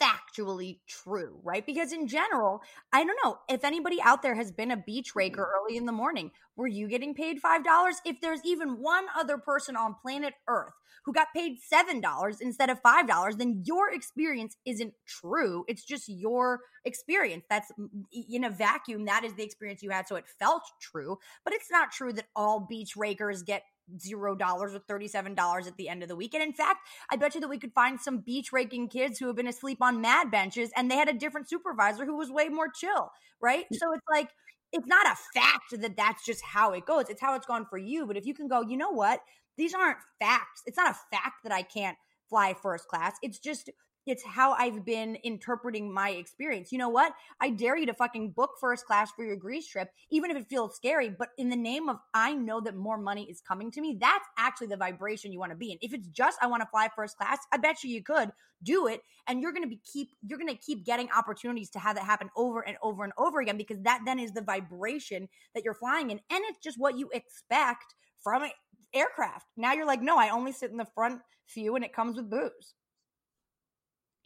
factually 0.00 0.78
true, 0.86 1.38
right? 1.42 1.64
Because 1.64 1.92
in 1.92 2.06
general, 2.06 2.62
I 2.92 3.04
don't 3.04 3.18
know 3.24 3.38
if 3.48 3.64
anybody 3.64 3.98
out 4.02 4.22
there 4.22 4.34
has 4.34 4.52
been 4.52 4.70
a 4.70 4.76
beach 4.76 5.14
raker 5.14 5.42
mm. 5.42 5.60
early 5.60 5.76
in 5.76 5.86
the 5.86 5.92
morning. 5.92 6.30
Were 6.56 6.66
you 6.66 6.88
getting 6.88 7.14
paid 7.14 7.42
$5? 7.42 7.62
If 8.04 8.20
there's 8.20 8.40
even 8.44 8.80
one 8.80 9.06
other 9.16 9.38
person 9.38 9.76
on 9.76 9.96
planet 10.00 10.34
Earth 10.48 10.72
who 11.04 11.12
got 11.12 11.28
paid 11.34 11.58
$7 11.72 12.40
instead 12.40 12.70
of 12.70 12.82
$5, 12.82 13.38
then 13.38 13.62
your 13.64 13.92
experience 13.92 14.56
isn't 14.66 14.92
true. 15.06 15.64
It's 15.68 15.84
just 15.84 16.08
your 16.08 16.60
experience. 16.84 17.44
That's 17.48 17.70
in 18.12 18.44
a 18.44 18.50
vacuum, 18.50 19.06
that 19.06 19.24
is 19.24 19.34
the 19.34 19.44
experience 19.44 19.82
you 19.82 19.90
had. 19.90 20.08
So 20.08 20.16
it 20.16 20.26
felt 20.38 20.62
true, 20.80 21.18
but 21.44 21.54
it's 21.54 21.70
not 21.70 21.92
true 21.92 22.12
that 22.12 22.26
all 22.36 22.66
beach 22.68 22.96
rakers 22.96 23.42
get 23.42 23.62
zero 23.98 24.34
dollars 24.34 24.74
or 24.74 24.80
thirty-seven 24.80 25.34
dollars 25.34 25.66
at 25.66 25.76
the 25.76 25.88
end 25.88 26.02
of 26.02 26.08
the 26.08 26.16
week. 26.16 26.34
And 26.34 26.42
in 26.42 26.52
fact, 26.52 26.86
I 27.10 27.16
bet 27.16 27.34
you 27.34 27.40
that 27.40 27.48
we 27.48 27.58
could 27.58 27.72
find 27.72 28.00
some 28.00 28.18
beach 28.18 28.52
raking 28.52 28.88
kids 28.88 29.18
who 29.18 29.26
have 29.26 29.36
been 29.36 29.46
asleep 29.46 29.78
on 29.80 30.00
mad 30.00 30.30
benches 30.30 30.70
and 30.76 30.90
they 30.90 30.96
had 30.96 31.08
a 31.08 31.12
different 31.14 31.48
supervisor 31.48 32.04
who 32.04 32.16
was 32.16 32.30
way 32.30 32.48
more 32.48 32.68
chill, 32.68 33.10
right? 33.40 33.64
So 33.72 33.92
it's 33.92 34.04
like 34.10 34.30
it's 34.72 34.86
not 34.86 35.06
a 35.06 35.16
fact 35.38 35.80
that 35.80 35.96
that's 35.96 36.24
just 36.24 36.44
how 36.44 36.72
it 36.72 36.86
goes. 36.86 37.04
It's 37.08 37.20
how 37.20 37.34
it's 37.34 37.46
gone 37.46 37.66
for 37.70 37.78
you. 37.78 38.06
But 38.06 38.16
if 38.16 38.26
you 38.26 38.34
can 38.34 38.48
go, 38.48 38.62
you 38.62 38.76
know 38.76 38.90
what? 38.90 39.20
These 39.56 39.74
aren't 39.74 39.98
facts. 40.20 40.62
It's 40.66 40.76
not 40.76 40.90
a 40.90 41.16
fact 41.16 41.42
that 41.44 41.52
I 41.52 41.62
can't 41.62 41.96
fly 42.28 42.54
first 42.54 42.86
class. 42.88 43.16
It's 43.22 43.38
just 43.38 43.70
it's 44.08 44.24
how 44.24 44.52
I've 44.52 44.84
been 44.84 45.16
interpreting 45.16 45.92
my 45.92 46.10
experience. 46.10 46.72
You 46.72 46.78
know 46.78 46.88
what? 46.88 47.12
I 47.40 47.50
dare 47.50 47.76
you 47.76 47.86
to 47.86 47.94
fucking 47.94 48.32
book 48.32 48.52
first 48.60 48.86
class 48.86 49.10
for 49.12 49.24
your 49.24 49.36
Greece 49.36 49.68
trip, 49.68 49.90
even 50.10 50.30
if 50.30 50.36
it 50.36 50.48
feels 50.48 50.76
scary. 50.76 51.10
But 51.10 51.30
in 51.38 51.48
the 51.48 51.56
name 51.56 51.88
of 51.88 51.98
I 52.14 52.34
know 52.34 52.60
that 52.60 52.76
more 52.76 52.98
money 52.98 53.24
is 53.30 53.40
coming 53.40 53.70
to 53.72 53.80
me, 53.80 53.98
that's 54.00 54.26
actually 54.38 54.68
the 54.68 54.76
vibration 54.76 55.32
you 55.32 55.38
want 55.38 55.52
to 55.52 55.56
be 55.56 55.72
in. 55.72 55.78
If 55.80 55.94
it's 55.94 56.08
just 56.08 56.38
I 56.40 56.46
want 56.46 56.62
to 56.62 56.68
fly 56.68 56.88
first 56.94 57.16
class, 57.16 57.38
I 57.52 57.56
bet 57.58 57.82
you 57.82 57.90
you 57.90 58.02
could 58.02 58.30
do 58.62 58.86
it, 58.88 59.02
and 59.26 59.40
you're 59.40 59.52
gonna 59.52 59.68
be 59.68 59.80
keep 59.90 60.08
you're 60.26 60.38
gonna 60.38 60.56
keep 60.56 60.84
getting 60.84 61.08
opportunities 61.16 61.70
to 61.70 61.78
have 61.78 61.96
that 61.96 62.04
happen 62.04 62.28
over 62.36 62.62
and 62.66 62.76
over 62.82 63.04
and 63.04 63.12
over 63.16 63.40
again 63.40 63.56
because 63.56 63.80
that 63.82 64.00
then 64.04 64.18
is 64.18 64.32
the 64.32 64.42
vibration 64.42 65.28
that 65.54 65.64
you're 65.64 65.74
flying 65.74 66.10
in, 66.10 66.18
and 66.30 66.44
it's 66.48 66.58
just 66.58 66.78
what 66.78 66.98
you 66.98 67.08
expect 67.12 67.94
from 68.22 68.42
an 68.42 68.50
aircraft. 68.94 69.46
Now 69.56 69.74
you're 69.74 69.86
like, 69.86 70.02
no, 70.02 70.18
I 70.18 70.30
only 70.30 70.52
sit 70.52 70.70
in 70.70 70.76
the 70.76 70.88
front 70.94 71.20
few, 71.46 71.76
and 71.76 71.84
it 71.84 71.92
comes 71.92 72.16
with 72.16 72.30
booze. 72.30 72.74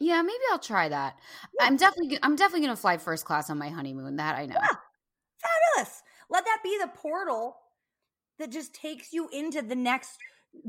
Yeah, 0.03 0.21
maybe 0.23 0.39
I'll 0.51 0.59
try 0.59 0.89
that. 0.89 1.17
I'm 1.61 1.77
definitely 1.77 2.19
I'm 2.23 2.35
definitely 2.35 2.67
going 2.67 2.77
to 2.77 2.81
fly 2.81 2.99
first 2.99 3.25
class 3.25 3.49
on 3.51 3.59
my 3.59 3.69
honeymoon. 3.69 4.17
That 4.17 4.37
I 4.37 4.47
know. 4.47 4.57
Yeah. 4.61 4.77
Fabulous. 5.77 6.03
Let 6.29 6.45
that 6.45 6.59
be 6.65 6.77
the 6.81 6.89
portal 6.89 7.57
that 8.39 8.51
just 8.51 8.75
takes 8.75 9.13
you 9.13 9.29
into 9.33 9.63
the 9.63 9.77
next 9.77 10.19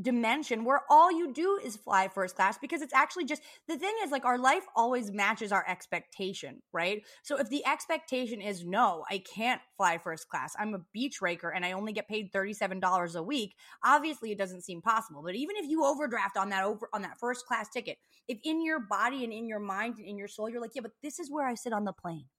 dimension 0.01 0.63
where 0.63 0.81
all 0.89 1.11
you 1.11 1.33
do 1.33 1.59
is 1.63 1.75
fly 1.75 2.07
first 2.07 2.35
class 2.35 2.57
because 2.57 2.81
it's 2.81 2.93
actually 2.93 3.25
just 3.25 3.41
the 3.67 3.77
thing 3.77 3.93
is 4.03 4.11
like 4.11 4.25
our 4.25 4.37
life 4.37 4.63
always 4.75 5.11
matches 5.11 5.51
our 5.51 5.65
expectation, 5.67 6.61
right? 6.71 7.03
So 7.21 7.37
if 7.37 7.49
the 7.49 7.65
expectation 7.65 8.41
is 8.41 8.65
no, 8.65 9.03
I 9.09 9.19
can't 9.19 9.61
fly 9.77 9.97
first 9.97 10.29
class. 10.29 10.53
I'm 10.57 10.73
a 10.73 10.81
beach 10.93 11.21
raker 11.21 11.49
and 11.49 11.65
I 11.65 11.73
only 11.73 11.93
get 11.93 12.07
paid 12.07 12.31
$37 12.31 13.15
a 13.15 13.23
week, 13.23 13.55
obviously 13.83 14.31
it 14.31 14.37
doesn't 14.37 14.63
seem 14.63 14.81
possible. 14.81 15.21
But 15.23 15.35
even 15.35 15.55
if 15.57 15.69
you 15.69 15.85
overdraft 15.85 16.37
on 16.37 16.49
that 16.49 16.63
over 16.63 16.89
on 16.93 17.01
that 17.01 17.19
first 17.19 17.45
class 17.45 17.69
ticket, 17.69 17.97
if 18.27 18.39
in 18.43 18.63
your 18.63 18.79
body 18.79 19.23
and 19.23 19.33
in 19.33 19.47
your 19.47 19.59
mind 19.59 19.95
and 19.97 20.07
in 20.07 20.17
your 20.17 20.27
soul 20.27 20.49
you're 20.49 20.61
like, 20.61 20.75
"Yeah, 20.75 20.81
but 20.81 20.93
this 21.01 21.19
is 21.19 21.29
where 21.29 21.45
I 21.45 21.55
sit 21.55 21.73
on 21.73 21.83
the 21.85 21.93
plane. 21.93 22.29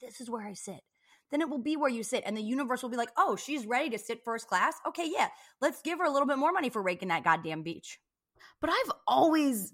This 0.00 0.20
is 0.20 0.30
where 0.30 0.46
I 0.46 0.54
sit." 0.54 0.80
Then 1.32 1.40
it 1.40 1.48
will 1.48 1.58
be 1.58 1.76
where 1.76 1.90
you 1.90 2.04
sit. 2.04 2.22
And 2.24 2.36
the 2.36 2.42
universe 2.42 2.82
will 2.82 2.90
be 2.90 2.96
like, 2.96 3.10
oh, 3.16 3.34
she's 3.34 3.66
ready 3.66 3.90
to 3.90 3.98
sit 3.98 4.22
first 4.24 4.46
class. 4.46 4.74
Okay, 4.86 5.10
yeah, 5.12 5.28
let's 5.60 5.82
give 5.82 5.98
her 5.98 6.04
a 6.04 6.10
little 6.10 6.28
bit 6.28 6.38
more 6.38 6.52
money 6.52 6.70
for 6.70 6.82
raking 6.82 7.08
that 7.08 7.24
goddamn 7.24 7.62
beach. 7.62 7.98
But 8.60 8.70
I've 8.70 8.92
always 9.08 9.72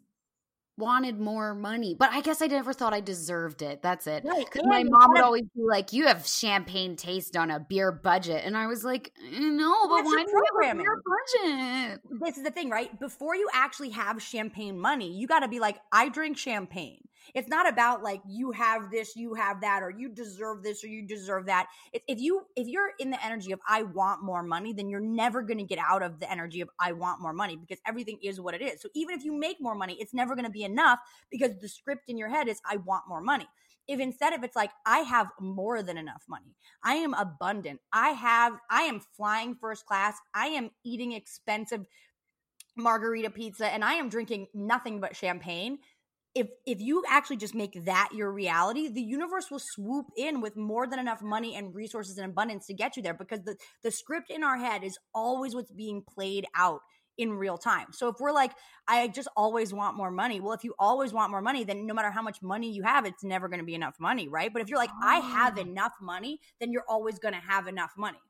wanted 0.78 1.18
more 1.18 1.54
money. 1.54 1.94
But 1.98 2.12
I 2.12 2.20
guess 2.20 2.40
I 2.40 2.46
never 2.46 2.72
thought 2.72 2.94
I 2.94 3.00
deserved 3.00 3.62
it. 3.62 3.82
That's 3.82 4.06
it. 4.06 4.24
Right. 4.24 4.46
My 4.64 4.84
mom 4.84 5.10
would 5.10 5.20
always 5.20 5.42
be 5.54 5.62
like, 5.62 5.92
"You 5.92 6.06
have 6.06 6.26
champagne 6.26 6.96
taste 6.96 7.36
on 7.36 7.50
a 7.50 7.58
beer 7.58 7.90
budget," 7.90 8.44
and 8.44 8.56
I 8.56 8.66
was 8.66 8.84
like, 8.84 9.12
eh, 9.18 9.38
"No, 9.40 9.88
but 9.88 10.04
why 10.04 10.04
do 10.04 10.10
you 10.10 10.18
have 10.18 10.28
a 10.28 10.54
programming. 10.54 10.84
beer 10.84 11.02
budget?" 11.04 12.00
This 12.20 12.38
is 12.38 12.44
the 12.44 12.50
thing, 12.50 12.70
right? 12.70 12.98
Before 12.98 13.34
you 13.34 13.48
actually 13.52 13.90
have 13.90 14.22
champagne 14.22 14.78
money, 14.78 15.12
you 15.12 15.26
got 15.26 15.40
to 15.40 15.48
be 15.48 15.58
like, 15.58 15.78
I 15.92 16.08
drink 16.08 16.38
champagne. 16.38 17.07
It's 17.34 17.48
not 17.48 17.68
about 17.68 18.02
like 18.02 18.20
you 18.28 18.52
have 18.52 18.90
this, 18.90 19.16
you 19.16 19.34
have 19.34 19.60
that, 19.60 19.82
or 19.82 19.90
you 19.90 20.08
deserve 20.08 20.62
this 20.62 20.84
or 20.84 20.88
you 20.88 21.06
deserve 21.06 21.46
that. 21.46 21.66
If, 21.92 22.02
if 22.08 22.20
you 22.20 22.42
if 22.56 22.66
you're 22.66 22.92
in 22.98 23.10
the 23.10 23.24
energy 23.24 23.52
of 23.52 23.60
I 23.68 23.82
want 23.82 24.22
more 24.22 24.42
money, 24.42 24.72
then 24.72 24.88
you're 24.88 25.00
never 25.00 25.42
going 25.42 25.58
to 25.58 25.64
get 25.64 25.78
out 25.78 26.02
of 26.02 26.20
the 26.20 26.30
energy 26.30 26.60
of 26.60 26.70
I 26.80 26.92
want 26.92 27.20
more 27.20 27.32
money 27.32 27.56
because 27.56 27.78
everything 27.86 28.18
is 28.22 28.40
what 28.40 28.54
it 28.54 28.62
is. 28.62 28.80
So 28.80 28.88
even 28.94 29.14
if 29.14 29.24
you 29.24 29.32
make 29.32 29.58
more 29.60 29.74
money, 29.74 29.96
it's 30.00 30.14
never 30.14 30.34
going 30.34 30.46
to 30.46 30.50
be 30.50 30.64
enough 30.64 30.98
because 31.30 31.58
the 31.60 31.68
script 31.68 32.04
in 32.08 32.16
your 32.18 32.28
head 32.28 32.48
is 32.48 32.60
I 32.68 32.76
want 32.76 33.04
more 33.08 33.20
money 33.20 33.48
if 33.88 34.00
instead 34.00 34.34
of 34.34 34.44
it's 34.44 34.54
like 34.54 34.70
i 34.86 34.98
have 34.98 35.32
more 35.40 35.82
than 35.82 35.96
enough 35.96 36.22
money 36.28 36.54
i 36.84 36.94
am 36.94 37.14
abundant 37.14 37.80
i 37.92 38.10
have 38.10 38.52
i 38.70 38.82
am 38.82 39.00
flying 39.16 39.56
first 39.60 39.86
class 39.86 40.16
i 40.34 40.46
am 40.46 40.70
eating 40.84 41.12
expensive 41.12 41.86
margarita 42.76 43.30
pizza 43.30 43.66
and 43.66 43.82
i 43.82 43.94
am 43.94 44.08
drinking 44.08 44.46
nothing 44.54 45.00
but 45.00 45.16
champagne 45.16 45.78
if 46.38 46.48
if 46.66 46.80
you 46.80 47.02
actually 47.08 47.36
just 47.36 47.54
make 47.54 47.84
that 47.84 48.08
your 48.14 48.30
reality 48.32 48.88
the 48.88 49.02
universe 49.02 49.50
will 49.50 49.58
swoop 49.74 50.06
in 50.16 50.40
with 50.40 50.56
more 50.56 50.86
than 50.86 50.98
enough 50.98 51.22
money 51.22 51.56
and 51.56 51.74
resources 51.74 52.18
and 52.18 52.30
abundance 52.30 52.66
to 52.66 52.74
get 52.74 52.96
you 52.96 53.02
there 53.02 53.14
because 53.14 53.42
the 53.44 53.56
the 53.82 53.90
script 53.90 54.30
in 54.30 54.42
our 54.44 54.56
head 54.56 54.84
is 54.84 54.96
always 55.14 55.54
what's 55.54 55.72
being 55.72 56.02
played 56.14 56.46
out 56.54 56.80
in 57.16 57.32
real 57.32 57.58
time. 57.58 57.88
So 57.90 58.06
if 58.06 58.14
we're 58.20 58.30
like, 58.30 58.52
I 58.86 59.08
just 59.08 59.26
always 59.36 59.74
want 59.74 59.96
more 59.96 60.10
money, 60.12 60.38
well, 60.40 60.52
if 60.52 60.62
you 60.62 60.72
always 60.78 61.12
want 61.12 61.32
more 61.32 61.42
money, 61.42 61.64
then 61.64 61.84
no 61.84 61.92
matter 61.92 62.12
how 62.12 62.22
much 62.22 62.40
money 62.42 62.70
you 62.72 62.84
have, 62.84 63.04
it's 63.06 63.24
never 63.24 63.48
going 63.48 63.58
to 63.58 63.66
be 63.66 63.74
enough 63.74 63.96
money, 63.98 64.28
right? 64.28 64.52
But 64.52 64.62
if 64.62 64.68
you're 64.68 64.78
like, 64.78 64.90
I 65.02 65.16
have 65.16 65.58
Oh. 65.58 65.62
enough 65.62 65.94
money, 66.00 66.38
then 66.60 66.70
you're 66.70 66.84
always 66.88 67.18
going 67.18 67.34
to 67.34 67.40
have 67.40 67.66
enough 67.66 67.92
money. 67.96 68.20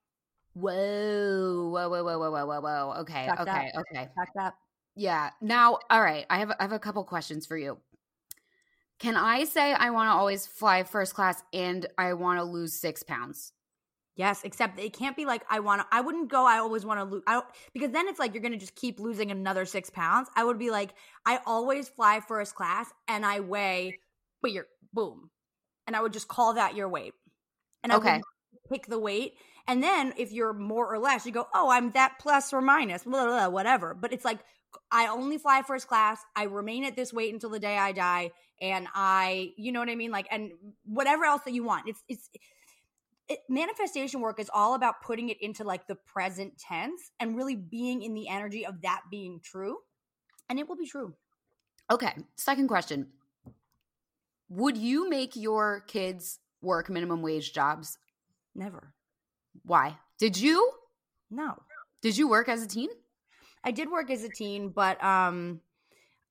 Whoa, 0.54 1.68
whoa, 1.70 1.88
whoa, 1.88 2.02
whoa, 2.02 2.18
whoa, 2.18 2.30
whoa, 2.30 2.46
whoa, 2.46 2.60
whoa. 2.60 2.94
Okay, 3.02 3.26
Fucked 3.28 3.40
up. 3.42 3.48
okay, 3.48 3.72
okay. 3.78 4.08
Up. 4.40 4.54
Yeah. 4.96 5.30
Now, 5.40 5.78
all 5.90 6.02
right. 6.02 6.26
I 6.30 6.38
have 6.38 6.50
I 6.58 6.62
have 6.62 6.72
a 6.72 6.78
couple 6.78 7.04
questions 7.04 7.46
for 7.46 7.56
you. 7.56 7.78
Can 8.98 9.16
I 9.16 9.44
say 9.44 9.72
I 9.72 9.90
want 9.90 10.08
to 10.08 10.12
always 10.12 10.46
fly 10.46 10.82
first 10.82 11.14
class 11.14 11.42
and 11.52 11.86
I 11.96 12.14
want 12.14 12.38
to 12.38 12.44
lose 12.44 12.74
six 12.74 13.02
pounds? 13.02 13.52
Yes, 14.16 14.42
except 14.42 14.80
it 14.80 14.92
can't 14.94 15.16
be 15.16 15.26
like 15.26 15.44
I 15.48 15.60
want 15.60 15.80
to. 15.82 15.86
I 15.92 16.00
wouldn't 16.00 16.28
go. 16.28 16.44
I 16.44 16.58
always 16.58 16.84
want 16.84 16.98
to 16.98 17.04
lose. 17.04 17.22
I 17.26 17.42
because 17.72 17.92
then 17.92 18.08
it's 18.08 18.18
like 18.18 18.34
you're 18.34 18.42
gonna 18.42 18.56
just 18.56 18.74
keep 18.74 18.98
losing 18.98 19.30
another 19.30 19.64
six 19.64 19.90
pounds. 19.90 20.28
I 20.34 20.42
would 20.44 20.58
be 20.58 20.70
like, 20.70 20.94
I 21.24 21.38
always 21.46 21.88
fly 21.88 22.18
first 22.20 22.56
class 22.56 22.92
and 23.06 23.24
I 23.24 23.40
weigh, 23.40 23.98
but 24.42 24.50
you're 24.50 24.66
boom, 24.92 25.30
and 25.86 25.96
I 25.96 26.02
would 26.02 26.12
just 26.14 26.28
call 26.28 26.54
that 26.54 26.74
your 26.76 26.88
weight. 26.88 27.14
And 27.84 27.92
I 27.92 27.96
Okay. 27.96 28.20
would 28.20 28.22
pick 28.70 28.86
the 28.86 28.98
weight, 29.00 29.34
and 29.68 29.82
then 29.82 30.14
if 30.18 30.32
you're 30.32 30.54
more 30.54 30.92
or 30.92 30.98
less, 30.98 31.26
you 31.26 31.32
go, 31.32 31.48
oh, 31.54 31.70
I'm 31.70 31.90
that 31.92 32.18
plus 32.20 32.52
or 32.52 32.60
minus, 32.62 33.04
blah, 33.04 33.24
blah, 33.26 33.26
blah, 33.26 33.48
whatever. 33.50 33.94
But 33.94 34.12
it's 34.12 34.24
like 34.24 34.40
I 34.90 35.08
only 35.08 35.38
fly 35.38 35.62
first 35.62 35.88
class. 35.88 36.20
I 36.36 36.44
remain 36.44 36.84
at 36.84 36.96
this 36.96 37.12
weight 37.12 37.32
until 37.32 37.50
the 37.50 37.58
day 37.58 37.76
I 37.76 37.92
die, 37.92 38.30
and 38.60 38.86
I, 38.94 39.52
you 39.56 39.72
know 39.72 39.80
what 39.80 39.88
I 39.88 39.94
mean, 39.94 40.10
like, 40.10 40.26
and 40.30 40.52
whatever 40.84 41.24
else 41.24 41.42
that 41.44 41.52
you 41.52 41.64
want. 41.64 41.88
It's 41.88 42.02
it's 42.08 42.30
it, 43.28 43.40
manifestation 43.48 44.20
work 44.20 44.40
is 44.40 44.50
all 44.52 44.74
about 44.74 45.02
putting 45.02 45.28
it 45.28 45.40
into 45.40 45.64
like 45.64 45.86
the 45.86 45.94
present 45.94 46.58
tense 46.58 47.10
and 47.20 47.36
really 47.36 47.56
being 47.56 48.02
in 48.02 48.14
the 48.14 48.28
energy 48.28 48.64
of 48.64 48.80
that 48.82 49.02
being 49.10 49.40
true 49.42 49.76
and 50.48 50.58
it 50.58 50.66
will 50.66 50.76
be 50.76 50.86
true 50.86 51.14
Okay. 51.90 52.12
Second 52.36 52.68
question. 52.68 53.08
Would 54.50 54.76
you 54.76 55.08
make 55.08 55.36
your 55.36 55.84
kids 55.86 56.38
work 56.60 56.90
minimum 56.90 57.22
wage 57.22 57.52
jobs? 57.52 57.98
never 58.54 58.94
Why? 59.64 59.98
Did 60.18 60.36
you? 60.36 60.72
no 61.30 61.62
Did 62.02 62.16
you 62.16 62.28
work 62.28 62.48
as 62.48 62.62
a 62.62 62.66
teen? 62.66 62.88
I 63.68 63.70
did 63.70 63.90
work 63.90 64.10
as 64.10 64.24
a 64.24 64.30
teen 64.30 64.70
but 64.70 65.02
um 65.04 65.60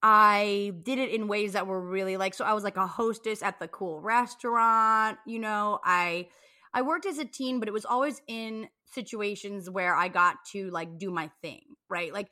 i 0.02 0.74
did 0.84 0.98
it 0.98 1.12
in 1.12 1.28
ways 1.28 1.54
that 1.54 1.68
were 1.68 1.82
really 1.82 2.18
like 2.18 2.34
so 2.34 2.44
i 2.44 2.54
was 2.54 2.64
like 2.64 2.78
a 2.78 2.88
hostess 2.88 3.44
at 3.44 3.60
the 3.60 3.68
cool 3.68 4.02
restaurant 4.02 5.18
you 5.28 5.38
know 5.38 5.80
i 5.86 6.28
i 6.74 6.82
worked 6.82 7.06
as 7.06 7.20
a 7.20 7.26
teen 7.26 7.60
but 7.60 7.68
it 7.68 7.74
was 7.74 7.86
always 7.86 8.22
in 8.28 8.68
situations 8.86 9.70
where 9.70 9.96
i 9.96 10.08
got 10.08 10.38
to 10.52 10.70
like 10.72 10.98
do 10.98 11.12
my 11.12 11.30
thing 11.44 11.62
right 11.90 12.12
like 12.12 12.28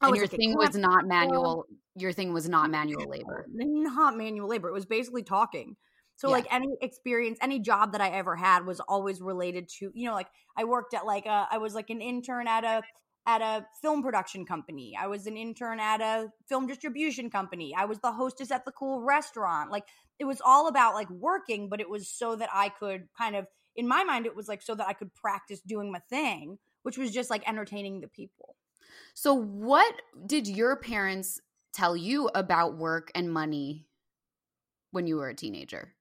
And 0.00 0.16
your 0.16 0.26
thing 0.26 0.54
was 0.56 0.76
not 0.76 1.06
manual. 1.06 1.66
Your 1.96 2.12
thing 2.12 2.32
was 2.32 2.48
not 2.48 2.70
manual 2.70 3.08
labor. 3.08 3.46
not 3.52 4.16
manual 4.16 4.48
labor. 4.48 4.68
It 4.68 4.72
was 4.72 4.86
basically 4.86 5.22
talking. 5.22 5.76
So 6.16 6.28
Yeah. 6.28 6.34
like 6.34 6.52
any 6.52 6.68
experience, 6.80 7.38
any 7.40 7.60
job 7.60 7.92
that 7.92 8.00
I 8.00 8.10
ever 8.10 8.36
had 8.36 8.66
was 8.66 8.80
always 8.80 9.20
related 9.20 9.68
to, 9.78 9.90
you 9.94 10.06
know, 10.06 10.14
like 10.14 10.28
I 10.56 10.64
worked 10.64 10.94
at 10.94 11.06
like 11.06 11.26
a 11.26 11.46
I 11.50 11.58
was 11.58 11.74
like 11.74 11.90
an 11.90 12.00
intern 12.00 12.48
at 12.48 12.64
a 12.64 12.82
at 13.28 13.42
a 13.42 13.66
film 13.82 14.02
production 14.02 14.46
company. 14.46 14.96
I 14.98 15.06
was 15.06 15.26
an 15.26 15.36
intern 15.36 15.78
at 15.80 16.00
a 16.00 16.32
film 16.48 16.66
distribution 16.66 17.28
company. 17.28 17.74
I 17.76 17.84
was 17.84 17.98
the 17.98 18.10
hostess 18.10 18.50
at 18.50 18.64
the 18.64 18.72
cool 18.72 19.02
restaurant. 19.02 19.70
Like 19.70 19.84
it 20.18 20.24
was 20.24 20.40
all 20.42 20.66
about 20.66 20.94
like 20.94 21.10
working, 21.10 21.68
but 21.68 21.78
it 21.78 21.90
was 21.90 22.08
so 22.08 22.36
that 22.36 22.48
I 22.50 22.70
could 22.70 23.06
kind 23.18 23.36
of 23.36 23.46
in 23.76 23.86
my 23.86 24.02
mind 24.02 24.24
it 24.24 24.34
was 24.34 24.48
like 24.48 24.62
so 24.62 24.74
that 24.74 24.88
I 24.88 24.94
could 24.94 25.14
practice 25.14 25.60
doing 25.60 25.92
my 25.92 25.98
thing, 26.08 26.56
which 26.84 26.96
was 26.96 27.12
just 27.12 27.28
like 27.28 27.46
entertaining 27.46 28.00
the 28.00 28.08
people. 28.08 28.56
So, 29.12 29.34
what 29.34 29.94
did 30.26 30.48
your 30.48 30.76
parents 30.76 31.38
tell 31.74 31.94
you 31.94 32.30
about 32.34 32.78
work 32.78 33.12
and 33.14 33.30
money 33.30 33.86
when 34.90 35.06
you 35.06 35.16
were 35.16 35.28
a 35.28 35.34
teenager? 35.34 35.94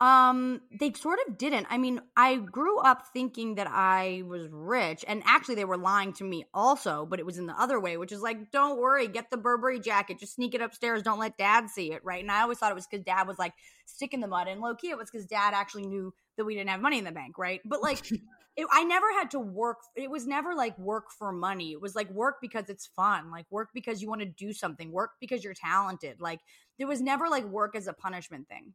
Um, 0.00 0.62
they 0.78 0.94
sort 0.94 1.18
of 1.28 1.36
didn't. 1.36 1.66
I 1.68 1.76
mean, 1.76 2.00
I 2.16 2.36
grew 2.36 2.78
up 2.78 3.08
thinking 3.12 3.56
that 3.56 3.66
I 3.66 4.22
was 4.26 4.48
rich, 4.50 5.04
and 5.06 5.22
actually, 5.26 5.56
they 5.56 5.66
were 5.66 5.76
lying 5.76 6.14
to 6.14 6.24
me 6.24 6.46
also, 6.54 7.04
but 7.04 7.18
it 7.20 7.26
was 7.26 7.36
in 7.36 7.46
the 7.46 7.60
other 7.60 7.78
way, 7.78 7.98
which 7.98 8.10
is 8.10 8.22
like, 8.22 8.50
don't 8.50 8.78
worry, 8.78 9.08
get 9.08 9.30
the 9.30 9.36
Burberry 9.36 9.78
jacket, 9.78 10.18
just 10.18 10.36
sneak 10.36 10.54
it 10.54 10.62
upstairs, 10.62 11.02
don't 11.02 11.18
let 11.18 11.36
dad 11.36 11.68
see 11.68 11.92
it, 11.92 12.02
right? 12.02 12.22
And 12.22 12.32
I 12.32 12.40
always 12.40 12.56
thought 12.56 12.72
it 12.72 12.76
was 12.76 12.86
because 12.86 13.04
dad 13.04 13.28
was 13.28 13.38
like 13.38 13.52
stick 13.84 14.14
in 14.14 14.20
the 14.20 14.26
mud, 14.26 14.48
and 14.48 14.62
low 14.62 14.74
key, 14.74 14.88
it 14.88 14.96
was 14.96 15.10
because 15.10 15.26
dad 15.26 15.52
actually 15.52 15.86
knew 15.86 16.14
that 16.38 16.46
we 16.46 16.54
didn't 16.54 16.70
have 16.70 16.80
money 16.80 16.96
in 16.96 17.04
the 17.04 17.12
bank, 17.12 17.36
right? 17.36 17.60
But 17.66 17.82
like, 17.82 18.10
it, 18.56 18.66
I 18.72 18.84
never 18.84 19.12
had 19.12 19.32
to 19.32 19.38
work. 19.38 19.80
It 19.96 20.10
was 20.10 20.26
never 20.26 20.54
like 20.54 20.78
work 20.78 21.10
for 21.10 21.30
money. 21.30 21.72
It 21.72 21.80
was 21.82 21.94
like 21.94 22.10
work 22.10 22.36
because 22.40 22.70
it's 22.70 22.86
fun, 22.86 23.30
like 23.30 23.44
work 23.50 23.68
because 23.74 24.00
you 24.00 24.08
want 24.08 24.22
to 24.22 24.26
do 24.26 24.54
something, 24.54 24.92
work 24.92 25.10
because 25.20 25.44
you're 25.44 25.52
talented. 25.52 26.22
Like, 26.22 26.40
there 26.78 26.86
was 26.86 27.02
never 27.02 27.28
like 27.28 27.44
work 27.44 27.76
as 27.76 27.86
a 27.86 27.92
punishment 27.92 28.48
thing. 28.48 28.72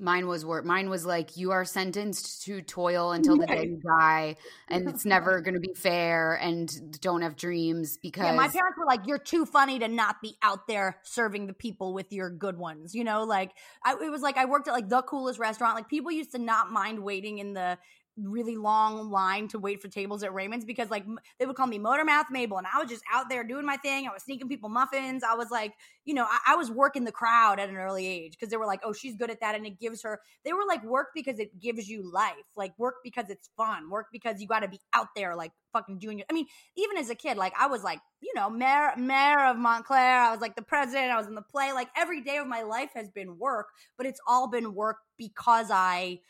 Mine 0.00 0.26
was 0.26 0.44
work. 0.44 0.64
Mine 0.64 0.88
was 0.88 1.04
like 1.04 1.36
you 1.36 1.50
are 1.52 1.64
sentenced 1.64 2.44
to 2.44 2.62
toil 2.62 3.12
until 3.12 3.36
the 3.36 3.46
day 3.46 3.64
you 3.64 3.80
die, 3.86 4.36
and 4.68 4.88
it's 4.88 5.04
never 5.04 5.40
going 5.40 5.54
to 5.54 5.60
be 5.60 5.74
fair. 5.74 6.34
And 6.34 6.98
don't 7.00 7.22
have 7.22 7.36
dreams 7.36 7.98
because 7.98 8.24
Yeah, 8.24 8.32
my 8.32 8.48
parents 8.48 8.78
were 8.78 8.86
like, 8.86 9.06
"You're 9.06 9.18
too 9.18 9.46
funny 9.46 9.78
to 9.78 9.88
not 9.88 10.22
be 10.22 10.36
out 10.42 10.66
there 10.66 10.98
serving 11.02 11.46
the 11.46 11.52
people 11.52 11.92
with 11.92 12.12
your 12.12 12.30
good 12.30 12.56
ones." 12.58 12.94
You 12.94 13.04
know, 13.04 13.24
like 13.24 13.52
I, 13.84 13.92
it 13.92 14.10
was 14.10 14.22
like 14.22 14.36
I 14.36 14.46
worked 14.46 14.68
at 14.68 14.72
like 14.72 14.88
the 14.88 15.02
coolest 15.02 15.38
restaurant. 15.38 15.74
Like 15.74 15.88
people 15.88 16.10
used 16.10 16.32
to 16.32 16.38
not 16.38 16.70
mind 16.72 17.00
waiting 17.00 17.38
in 17.38 17.52
the 17.52 17.78
really 18.16 18.56
long 18.56 19.10
line 19.10 19.48
to 19.48 19.58
wait 19.58 19.80
for 19.80 19.88
tables 19.88 20.22
at 20.22 20.32
Raymond's 20.34 20.64
because 20.64 20.90
like 20.90 21.04
they 21.38 21.46
would 21.46 21.56
call 21.56 21.66
me 21.66 21.78
Motor 21.78 22.04
Mouth 22.04 22.26
Mabel, 22.30 22.58
and 22.58 22.66
I 22.72 22.78
was 22.78 22.90
just 22.90 23.02
out 23.12 23.28
there 23.28 23.44
doing 23.44 23.64
my 23.64 23.76
thing. 23.76 24.06
I 24.06 24.12
was 24.12 24.22
sneaking 24.22 24.48
people 24.48 24.68
muffins. 24.68 25.22
I 25.22 25.34
was 25.34 25.50
like, 25.50 25.74
you 26.04 26.14
know, 26.14 26.24
I, 26.24 26.38
I 26.48 26.56
was 26.56 26.70
working 26.70 27.04
the 27.04 27.12
crowd 27.12 27.58
at 27.58 27.68
an 27.68 27.76
early 27.76 28.06
age 28.06 28.32
because 28.32 28.50
they 28.50 28.56
were 28.56 28.66
like, 28.66 28.80
"Oh, 28.84 28.92
she's 28.92 29.16
good 29.16 29.30
at 29.30 29.40
that," 29.40 29.54
and 29.54 29.66
it 29.66 29.78
gives 29.78 30.02
her. 30.02 30.20
They 30.44 30.52
were 30.52 30.64
like, 30.66 30.84
work 30.84 31.08
because 31.14 31.38
it 31.38 31.58
gives 31.60 31.88
you 31.88 32.10
life, 32.10 32.34
like 32.56 32.72
work 32.78 32.96
because 33.04 33.30
it's 33.30 33.50
fun, 33.56 33.90
work 33.90 34.06
because 34.12 34.40
you 34.40 34.46
got 34.46 34.60
to 34.60 34.68
be 34.68 34.80
out 34.94 35.08
there, 35.16 35.34
like 35.36 35.52
fucking 35.72 35.98
doing 35.98 36.18
your. 36.18 36.26
I 36.30 36.32
mean, 36.32 36.46
even 36.76 36.96
as 36.96 37.10
a 37.10 37.14
kid, 37.14 37.36
like 37.36 37.52
I 37.58 37.66
was 37.66 37.82
like, 37.82 38.00
you 38.20 38.32
know, 38.34 38.50
mayor 38.50 38.92
mayor 38.96 39.46
of 39.46 39.56
Montclair. 39.56 40.20
I 40.20 40.30
was 40.30 40.40
like 40.40 40.56
the 40.56 40.62
president. 40.62 41.10
I 41.10 41.18
was 41.18 41.26
in 41.26 41.34
the 41.34 41.42
play. 41.42 41.72
Like 41.72 41.88
every 41.96 42.20
day 42.20 42.36
of 42.36 42.46
my 42.46 42.62
life 42.62 42.90
has 42.94 43.08
been 43.10 43.38
work, 43.38 43.66
but 43.96 44.06
it's 44.06 44.20
all 44.26 44.48
been 44.48 44.74
work 44.74 44.98
because 45.16 45.70
I 45.70 46.20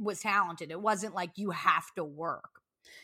was 0.00 0.20
talented. 0.20 0.70
It 0.70 0.80
wasn't 0.80 1.14
like 1.14 1.30
you 1.36 1.50
have 1.50 1.86
to 1.96 2.04
work. 2.04 2.60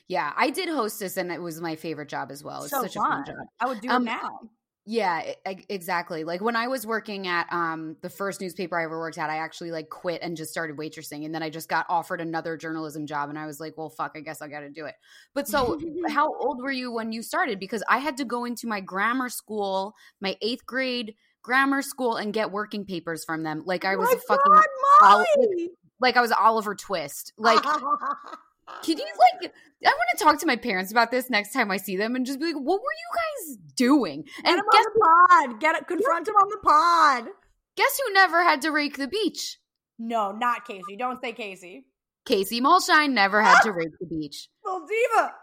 yeah, 0.08 0.32
I 0.36 0.50
did 0.50 0.68
hostess, 0.68 1.16
and 1.16 1.32
it 1.32 1.40
was 1.40 1.60
my 1.60 1.76
favorite 1.76 2.08
job 2.08 2.30
as 2.30 2.42
well. 2.44 2.62
It's 2.62 2.70
so 2.70 2.82
such 2.82 2.94
fun. 2.94 3.06
a 3.06 3.14
fun 3.14 3.24
job. 3.26 3.36
I 3.60 3.66
would 3.66 3.80
do 3.80 3.88
Um, 3.88 4.02
it 4.02 4.12
now. 4.12 4.40
Yeah, 4.84 5.34
exactly. 5.44 6.24
Like 6.24 6.40
when 6.40 6.56
I 6.56 6.66
was 6.66 6.84
working 6.84 7.28
at 7.28 7.46
um 7.52 7.96
the 8.02 8.10
first 8.10 8.40
newspaper 8.40 8.76
I 8.76 8.82
ever 8.82 8.98
worked 8.98 9.16
at, 9.16 9.30
I 9.30 9.36
actually 9.36 9.70
like 9.70 9.88
quit 9.90 10.22
and 10.22 10.36
just 10.36 10.50
started 10.50 10.76
waitressing 10.76 11.24
and 11.24 11.32
then 11.32 11.40
I 11.40 11.50
just 11.50 11.68
got 11.68 11.86
offered 11.88 12.20
another 12.20 12.56
journalism 12.56 13.06
job 13.06 13.28
and 13.28 13.38
I 13.38 13.46
was 13.46 13.60
like, 13.60 13.78
well 13.78 13.90
fuck, 13.90 14.12
I 14.16 14.20
guess 14.20 14.42
I 14.42 14.48
got 14.48 14.60
to 14.60 14.70
do 14.70 14.86
it. 14.86 14.96
But 15.34 15.46
so 15.46 15.78
how 16.08 16.34
old 16.34 16.60
were 16.60 16.72
you 16.72 16.90
when 16.90 17.12
you 17.12 17.22
started 17.22 17.60
because 17.60 17.84
I 17.88 17.98
had 17.98 18.16
to 18.16 18.24
go 18.24 18.44
into 18.44 18.66
my 18.66 18.80
grammar 18.80 19.28
school, 19.28 19.94
my 20.20 20.36
8th 20.42 20.66
grade 20.66 21.14
grammar 21.42 21.82
school 21.82 22.16
and 22.16 22.32
get 22.32 22.50
working 22.50 22.84
papers 22.84 23.24
from 23.24 23.44
them 23.44 23.62
like 23.64 23.84
I 23.84 23.94
was 23.94 24.08
My 24.08 24.16
a 24.16 24.20
fucking 24.20 24.52
God, 24.52 24.64
Molly! 25.00 25.70
Like 26.02 26.16
I 26.16 26.20
was 26.20 26.32
Oliver 26.32 26.74
Twist. 26.74 27.32
Like 27.38 27.62
can 28.82 28.98
you 28.98 29.06
like 29.40 29.52
I 29.84 29.88
want 29.88 30.18
to 30.18 30.24
talk 30.24 30.38
to 30.40 30.46
my 30.46 30.56
parents 30.56 30.92
about 30.92 31.10
this 31.10 31.30
next 31.30 31.52
time 31.52 31.70
I 31.70 31.76
see 31.78 31.96
them 31.96 32.14
and 32.14 32.26
just 32.26 32.38
be 32.38 32.46
like, 32.46 32.56
what 32.56 32.80
were 32.80 32.82
you 32.82 33.56
guys 33.56 33.56
doing? 33.76 34.24
And 34.44 34.58
him 34.58 34.64
guess 34.70 34.84
on 34.84 34.92
the 34.94 35.48
pod. 35.50 35.60
Get 35.60 35.76
it. 35.76 35.88
Confront 35.88 36.28
him 36.28 36.34
on 36.34 36.48
the 36.48 36.58
pod. 36.62 37.32
Guess 37.76 38.00
who 38.06 38.12
never 38.12 38.42
had 38.42 38.62
to 38.62 38.70
rake 38.70 38.98
the 38.98 39.08
beach? 39.08 39.58
No, 39.98 40.32
not 40.32 40.66
Casey. 40.66 40.96
Don't 40.96 41.20
say 41.20 41.32
Casey. 41.32 41.86
Casey 42.24 42.60
Mulshine 42.60 43.12
never 43.12 43.42
had 43.42 43.62
to 43.62 43.72
rake 43.72 43.98
the 43.98 44.06
beach. 44.06 44.48
Little 44.64 44.86
diva. 44.86 45.34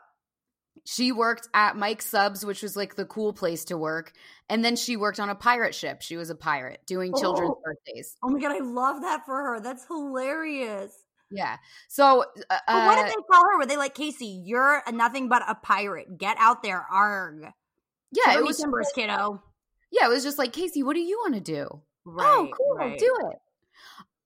She 0.85 1.11
worked 1.11 1.47
at 1.53 1.75
Mike 1.77 2.01
Subs, 2.01 2.45
which 2.45 2.61
was 2.63 2.75
like 2.75 2.95
the 2.95 3.05
cool 3.05 3.33
place 3.33 3.65
to 3.65 3.77
work. 3.77 4.11
And 4.49 4.63
then 4.65 4.75
she 4.75 4.97
worked 4.97 5.19
on 5.19 5.29
a 5.29 5.35
pirate 5.35 5.75
ship. 5.75 6.01
She 6.01 6.17
was 6.17 6.29
a 6.29 6.35
pirate 6.35 6.81
doing 6.87 7.13
children's 7.15 7.51
Oh. 7.55 7.61
birthdays. 7.63 8.15
Oh 8.23 8.29
my 8.29 8.39
god, 8.39 8.51
I 8.53 8.59
love 8.59 9.01
that 9.01 9.25
for 9.25 9.35
her. 9.35 9.59
That's 9.59 9.85
hilarious. 9.85 10.91
Yeah. 11.31 11.57
So, 11.89 12.23
uh, 12.49 12.57
But 12.67 12.85
what 12.87 12.95
did 12.95 13.05
uh, 13.05 13.07
they 13.09 13.23
call 13.31 13.43
her? 13.43 13.57
Were 13.59 13.65
they 13.67 13.77
like, 13.77 13.93
Casey, 13.93 14.41
you're 14.45 14.81
a 14.87 14.91
nothing 14.91 15.29
but 15.29 15.43
a 15.47 15.53
pirate. 15.53 16.17
Get 16.17 16.37
out 16.39 16.63
there, 16.63 16.83
arg. 16.91 17.45
yeah, 18.11 18.33
Show 18.33 18.39
it 18.39 18.45
was 18.45 18.57
timbers, 18.57 18.91
kiddo. 18.95 19.43
yeah, 19.91 20.05
it 20.05 20.09
was 20.09 20.23
just 20.23 20.39
like 20.39 20.53
Casey, 20.53 20.81
what 20.81 20.95
do 20.95 21.01
you 21.01 21.19
want 21.19 21.35
to 21.35 21.41
do? 21.41 21.81
Right, 22.05 22.25
oh, 22.27 22.47
cool, 22.57 22.75
right. 22.77 22.97
do 22.97 23.15
it. 23.31 23.37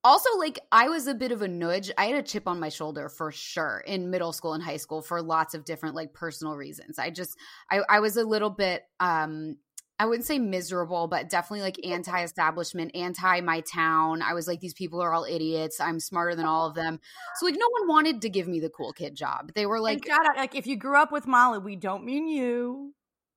Also, 0.04 0.30
like 0.38 0.60
I 0.72 0.90
was 0.90 1.08
a 1.08 1.14
bit 1.14 1.32
of 1.32 1.42
a 1.42 1.48
nudge. 1.48 1.90
I 1.98 2.06
had 2.08 2.16
a 2.16 2.24
chip 2.24 2.48
on 2.48 2.60
my 2.60 2.70
shoulder 2.70 3.08
for 3.10 3.32
sure 3.32 3.84
in 3.88 4.10
middle 4.10 4.34
school 4.34 4.54
and 4.54 4.62
high 4.64 4.78
school 4.78 5.02
for 5.02 5.22
lots 5.22 5.54
of 5.54 5.64
different 5.66 5.96
like 5.96 6.14
personal 6.14 6.56
reasons. 6.56 7.00
I 7.00 7.10
just 7.10 7.38
I, 7.72 7.82
I 7.90 8.00
was 8.02 8.18
a 8.18 8.24
little 8.26 8.50
bit 8.50 8.84
um 9.00 9.58
I 10.00 10.06
wouldn't 10.08 10.26
say 10.26 10.40
miserable, 10.40 11.08
but 11.08 11.30
definitely 11.30 11.62
like 11.62 11.86
anti-establishment, 11.86 12.96
anti 12.96 13.40
my 13.42 13.62
town. 13.62 14.22
I 14.22 14.34
was 14.34 14.48
like, 14.48 14.60
these 14.60 14.74
people 14.74 15.02
are 15.02 15.14
all 15.14 15.24
idiots. 15.24 15.80
I'm 15.80 16.00
smarter 16.00 16.36
than 16.36 16.46
all 16.46 16.68
of 16.68 16.74
them. 16.76 17.00
So 17.38 17.46
like, 17.46 17.56
no 17.58 17.68
one 17.80 17.88
wanted 17.88 18.22
to 18.24 18.30
give 18.30 18.48
me 18.48 18.60
the 18.60 18.72
cool 18.72 18.92
kid 18.92 19.16
job. 19.16 19.52
They 19.54 19.66
were 19.68 19.80
Like, 19.80 20.00
like, 20.00 20.08
shout 20.08 20.26
out, 20.26 20.36
like 20.36 20.56
if 20.56 20.68
you 20.68 20.76
grew 20.76 20.98
up 20.98 21.12
with 21.12 21.28
Molly, 21.28 21.60
we 21.60 21.76
don't 21.78 22.04
mean 22.04 22.28
you. 22.28 22.94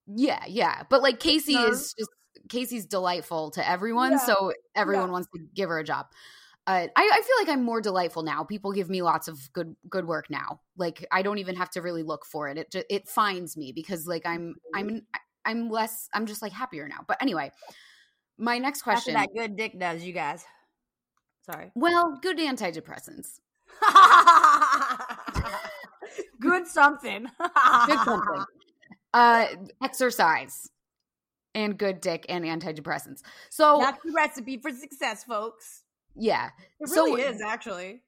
yeah, 0.07 0.43
yeah. 0.47 0.83
But 0.89 1.01
like 1.03 1.19
Casey 1.19 1.53
No. 1.53 1.67
is 1.67 1.93
just 1.97 2.09
Casey's 2.49 2.85
delightful 2.87 3.51
to 3.51 3.65
everyone, 3.69 4.13
Yeah. 4.13 4.17
so 4.17 4.51
everyone 4.75 5.11
wants 5.11 5.27
to 5.35 5.39
give 5.53 5.69
her 5.69 5.79
a 5.79 5.83
job. 5.83 6.07
Uh, 6.67 6.85
I, 6.97 7.11
I 7.13 7.21
feel 7.21 7.35
like 7.39 7.47
I'm 7.47 7.63
more 7.63 7.79
delightful 7.79 8.23
now. 8.23 8.43
People 8.43 8.73
give 8.73 8.89
me 8.89 9.01
lots 9.01 9.29
of 9.29 9.39
good 9.53 9.73
good 9.89 10.05
work 10.05 10.29
now. 10.29 10.59
Like 10.75 11.05
I 11.13 11.21
don't 11.21 11.37
even 11.37 11.55
have 11.55 11.69
to 11.71 11.81
really 11.81 12.03
look 12.03 12.25
for 12.25 12.49
it. 12.49 12.57
It 12.57 12.71
ju- 12.71 12.83
it 12.89 13.07
finds 13.07 13.55
me 13.55 13.71
because 13.71 14.05
like 14.05 14.25
I'm 14.25 14.55
I'm 14.75 15.03
I'm 15.45 15.69
less 15.69 16.09
I'm 16.13 16.25
just 16.25 16.41
like 16.41 16.51
happier 16.51 16.89
now. 16.89 17.05
But 17.07 17.21
anyway, 17.21 17.51
my 18.37 18.57
next 18.57 18.79
That's 18.79 19.03
question. 19.03 19.13
what 19.13 19.29
that 19.33 19.39
good 19.39 19.55
dick 19.55 19.79
does, 19.79 20.03
you 20.03 20.11
guys. 20.11 20.43
Sorry. 21.49 21.71
Well, 21.73 22.19
good 22.21 22.37
antidepressants. 22.37 23.39
good 26.41 26.67
something. 26.67 27.27
Good 27.85 27.99
something. 28.03 28.45
Uh, 29.13 29.45
exercise 29.81 30.69
and 31.55 31.77
good 31.77 32.01
dick 32.01 32.25
and 32.27 32.43
antidepressants. 32.43 33.21
So 33.49 33.77
That's 33.79 34.03
the 34.03 34.11
recipe 34.11 34.57
for 34.57 34.71
success, 34.71 35.23
folks. 35.23 35.83
Yeah, 36.17 36.49
It 36.79 36.89
So- 36.89 37.05
really 37.05 37.21
is, 37.23 37.41
actually. 37.41 38.03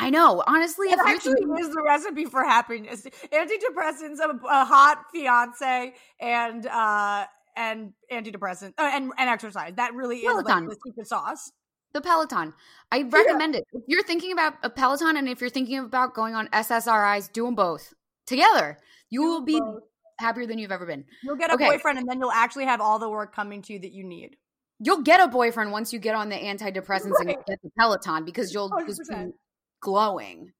I 0.00 0.10
know. 0.10 0.44
Honestly, 0.46 0.88
It 0.88 0.98
actually 1.04 1.34
thinking- 1.34 1.58
is 1.58 1.70
the 1.70 1.82
recipe 1.84 2.24
for 2.24 2.44
happiness. 2.44 3.04
Antidepressants, 3.32 4.18
a, 4.20 4.38
a 4.46 4.64
hot 4.64 5.04
fiance, 5.12 5.94
and 6.20 6.66
uh 6.66 7.26
and 7.56 7.92
antidepressant 8.12 8.74
uh, 8.78 8.90
and 8.94 9.12
and 9.18 9.28
exercise. 9.28 9.72
That 9.74 9.94
really 9.94 10.18
is 10.18 10.24
like 10.36 10.46
Peloton. 10.46 10.68
the 10.68 10.76
secret 10.86 11.08
sauce. 11.08 11.50
the 11.94 12.00
Peloton. 12.00 12.54
I 12.92 13.02
recommend 13.02 13.56
it. 13.56 13.64
If 13.72 13.82
you're 13.88 14.04
thinking 14.04 14.30
about 14.30 14.54
a 14.62 14.70
Peloton 14.70 15.16
and 15.16 15.28
if 15.28 15.40
you're 15.40 15.50
thinking 15.50 15.78
about 15.78 16.14
going 16.14 16.34
on 16.36 16.46
SSRIs, 16.52 17.32
do 17.32 17.46
them 17.46 17.56
both 17.56 17.92
together. 18.26 18.78
You 19.10 19.22
will 19.22 19.40
be 19.44 19.58
both. 19.58 19.82
happier 20.20 20.46
than 20.46 20.58
you've 20.58 20.70
ever 20.70 20.86
been. 20.86 21.04
You'll 21.24 21.36
get 21.36 21.50
a 21.50 21.54
Okay. 21.54 21.66
boyfriend, 21.66 21.98
and 21.98 22.08
then 22.08 22.20
you'll 22.20 22.30
actually 22.30 22.66
have 22.66 22.80
all 22.80 22.98
the 23.00 23.08
work 23.08 23.34
coming 23.34 23.62
to 23.62 23.72
you 23.72 23.80
that 23.80 23.92
you 23.92 24.04
need. 24.04 24.36
You'll 24.80 25.02
get 25.02 25.20
a 25.20 25.28
boyfriend 25.28 25.72
once 25.72 25.92
you 25.92 25.98
get 25.98 26.14
on 26.14 26.28
the 26.28 26.36
antidepressants 26.36 27.10
Right. 27.12 27.36
and 27.36 27.44
get 27.46 27.60
the 27.62 27.70
Peloton 27.78 28.24
because 28.24 28.54
you'll 28.54 28.70
just 28.86 29.02
be 29.10 29.32
glowing. 29.80 30.52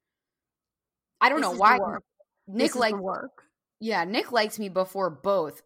I 1.21 1.29
don't 1.29 1.41
This 1.41 1.51
know 1.53 1.57
why. 1.57 1.79
Nick 2.47 2.59
This 2.59 2.67
is 2.71 2.73
the 2.75 2.79
liked 2.81 2.99
work. 2.99 3.43
Yeah, 3.81 4.05
Nick 4.05 4.33
liked 4.33 4.59
me 4.59 4.69
before 4.69 5.11
both. 5.11 5.63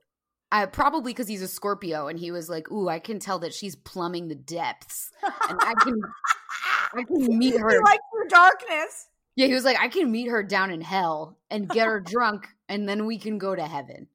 I, 0.51 0.67
probably 0.67 1.13
because 1.15 1.29
he's 1.29 1.41
a 1.41 1.49
Scorpio 1.49 2.09
and 2.09 2.19
he 2.19 2.31
was 2.31 2.51
like, 2.51 2.71
"Ooh, 2.71 2.89
I 2.89 2.99
can 2.99 3.19
tell 3.19 3.39
that 3.39 3.55
she's 3.55 3.75
plumbing 3.75 4.29
the 4.29 4.35
depths, 4.35 5.11
and 5.49 5.59
I 5.63 5.73
can, 5.83 5.95
I 6.95 7.03
can 7.09 7.39
meet 7.39 7.55
He 7.55 7.59
her." 7.59 7.81
likes 7.83 8.05
your 8.13 8.29
darkness. 8.29 9.09
yeah, 9.35 9.47
he 9.47 9.55
was 9.55 9.65
like, 9.65 9.79
"I 9.81 9.89
can 9.89 10.13
meet 10.13 10.29
her 10.29 10.43
down 10.43 10.71
in 10.71 10.83
hell 10.83 11.39
and 11.51 11.67
get 11.67 11.87
her 11.87 12.01
drunk, 12.01 12.49
and 12.69 12.87
then 12.87 13.07
we 13.07 13.17
can 13.19 13.39
go 13.39 13.55
to 13.55 13.65
heaven." 13.67 14.09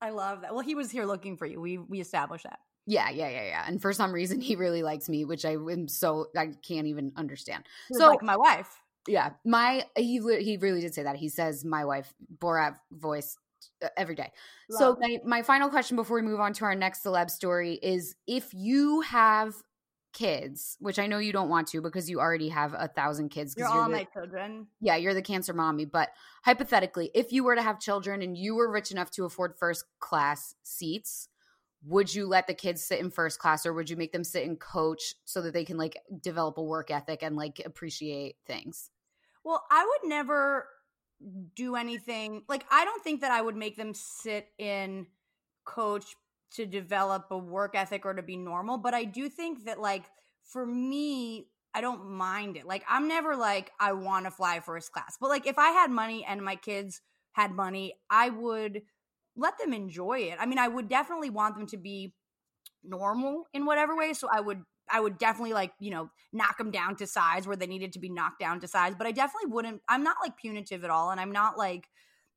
I 0.00 0.10
love 0.10 0.40
that. 0.42 0.52
Well, 0.54 0.62
he 0.64 0.74
was 0.74 0.90
here 0.90 1.04
looking 1.04 1.36
for 1.36 1.44
you. 1.44 1.60
We 1.60 1.76
we 1.76 2.00
established 2.00 2.44
that. 2.44 2.60
Yeah, 2.86 3.10
yeah, 3.10 3.28
yeah, 3.28 3.44
yeah. 3.46 3.64
And 3.66 3.82
for 3.82 3.92
some 3.92 4.12
reason, 4.12 4.40
he 4.40 4.54
really 4.56 4.82
likes 4.82 5.08
me, 5.08 5.24
which 5.24 5.44
I 5.44 5.52
am 5.52 5.88
so 5.88 6.28
I 6.36 6.52
can't 6.66 6.86
even 6.86 7.12
understand. 7.16 7.64
He 7.88 7.94
was 7.94 7.98
So- 8.02 8.08
like 8.10 8.22
my 8.22 8.36
wife. 8.36 8.80
Yeah, 9.08 9.30
my 9.44 9.84
he 9.96 10.18
he 10.42 10.56
really 10.56 10.80
did 10.80 10.92
say 10.94 11.04
that. 11.04 11.14
He 11.16 11.28
says 11.28 11.64
my 11.64 11.84
wife 11.84 12.12
Borat 12.38 12.76
voice 12.90 13.36
uh, 13.80 13.88
every 13.96 14.16
day. 14.16 14.32
So 14.68 14.96
my, 15.00 15.18
my 15.24 15.42
final 15.42 15.68
question 15.68 15.94
before 15.96 16.16
we 16.16 16.22
move 16.22 16.40
on 16.40 16.52
to 16.54 16.64
our 16.64 16.74
next 16.74 17.04
celeb 17.04 17.30
story 17.30 17.74
is 17.74 18.16
if 18.26 18.52
you 18.52 19.02
have 19.02 19.54
kids, 20.12 20.76
which 20.80 20.98
I 20.98 21.06
know 21.06 21.18
you 21.18 21.32
don't 21.32 21.48
want 21.48 21.68
to 21.68 21.80
because 21.82 22.08
you 22.10 22.18
already 22.20 22.48
have 22.48 22.74
a 22.76 22.88
thousand 22.88 23.28
kids. 23.28 23.54
You're 23.56 23.68
you're 23.68 23.76
all 23.76 23.84
the- 23.88 23.92
my 23.96 24.04
children. 24.12 24.66
yeah, 24.80 24.96
you're 24.96 25.14
the 25.14 25.22
cancer 25.22 25.52
mommy. 25.52 25.84
But 25.84 26.08
hypothetically, 26.44 27.10
if 27.14 27.32
you 27.32 27.44
were 27.44 27.54
to 27.54 27.62
have 27.62 27.78
children 27.78 28.22
and 28.22 28.36
you 28.36 28.54
were 28.56 28.68
rich 28.70 28.90
enough 28.90 29.10
to 29.12 29.24
afford 29.24 29.54
first 29.56 29.84
class 30.00 30.54
seats, 30.64 31.28
would 31.84 32.12
you 32.14 32.26
let 32.26 32.46
the 32.46 32.54
kids 32.54 32.82
sit 32.82 33.00
in 33.00 33.10
first 33.10 33.38
class 33.38 33.66
or 33.66 33.72
would 33.72 33.90
you 33.90 33.96
make 33.96 34.12
them 34.12 34.24
sit 34.24 34.44
in 34.44 34.56
coach 34.56 35.14
so 35.24 35.40
that 35.42 35.52
they 35.52 35.64
can 35.64 35.76
like 35.76 35.98
develop 36.20 36.58
a 36.58 36.62
work 36.62 36.90
ethic 36.90 37.22
and 37.22 37.36
like 37.36 37.60
appreciate 37.64 38.36
things? 38.46 38.90
Well, 39.44 39.64
I 39.70 39.84
would 39.84 40.08
never 40.08 40.66
do 41.54 41.76
anything 41.76 42.42
like 42.46 42.66
I 42.70 42.84
don't 42.84 43.02
think 43.02 43.22
that 43.22 43.30
I 43.30 43.40
would 43.40 43.56
make 43.56 43.76
them 43.76 43.94
sit 43.94 44.48
in 44.58 45.06
coach 45.64 46.04
to 46.52 46.66
develop 46.66 47.26
a 47.30 47.38
work 47.38 47.74
ethic 47.74 48.04
or 48.04 48.14
to 48.14 48.22
be 48.22 48.36
normal, 48.36 48.78
but 48.78 48.92
I 48.92 49.04
do 49.04 49.28
think 49.28 49.64
that 49.64 49.80
like 49.80 50.04
for 50.44 50.66
me 50.66 51.48
I 51.74 51.80
don't 51.82 52.10
mind 52.10 52.56
it. 52.56 52.66
Like 52.66 52.84
I'm 52.88 53.06
never 53.08 53.36
like 53.36 53.70
I 53.78 53.92
want 53.92 54.24
to 54.24 54.30
fly 54.30 54.60
first 54.60 54.92
class. 54.92 55.16
But 55.20 55.30
like 55.30 55.46
if 55.46 55.58
I 55.58 55.70
had 55.70 55.90
money 55.90 56.24
and 56.26 56.42
my 56.42 56.56
kids 56.56 57.00
had 57.32 57.52
money, 57.52 57.94
I 58.10 58.30
would 58.30 58.82
let 59.36 59.58
them 59.58 59.72
enjoy 59.72 60.20
it. 60.20 60.36
I 60.40 60.46
mean, 60.46 60.58
I 60.58 60.68
would 60.68 60.88
definitely 60.88 61.30
want 61.30 61.56
them 61.56 61.66
to 61.68 61.76
be 61.76 62.14
normal 62.84 63.44
in 63.52 63.66
whatever 63.66 63.96
way, 63.96 64.12
so 64.12 64.28
I 64.32 64.40
would 64.40 64.62
I 64.88 65.00
would 65.00 65.18
definitely 65.18 65.52
like, 65.52 65.72
you 65.80 65.90
know, 65.90 66.10
knock 66.32 66.58
them 66.58 66.70
down 66.70 66.96
to 66.96 67.06
size 67.06 67.46
where 67.46 67.56
they 67.56 67.66
needed 67.66 67.92
to 67.94 67.98
be 67.98 68.08
knocked 68.08 68.38
down 68.38 68.60
to 68.60 68.68
size, 68.68 68.94
but 68.96 69.06
I 69.06 69.12
definitely 69.12 69.50
wouldn't 69.52 69.82
I'm 69.88 70.04
not 70.04 70.16
like 70.22 70.36
punitive 70.36 70.84
at 70.84 70.90
all 70.90 71.10
and 71.10 71.20
I'm 71.20 71.32
not 71.32 71.58
like 71.58 71.88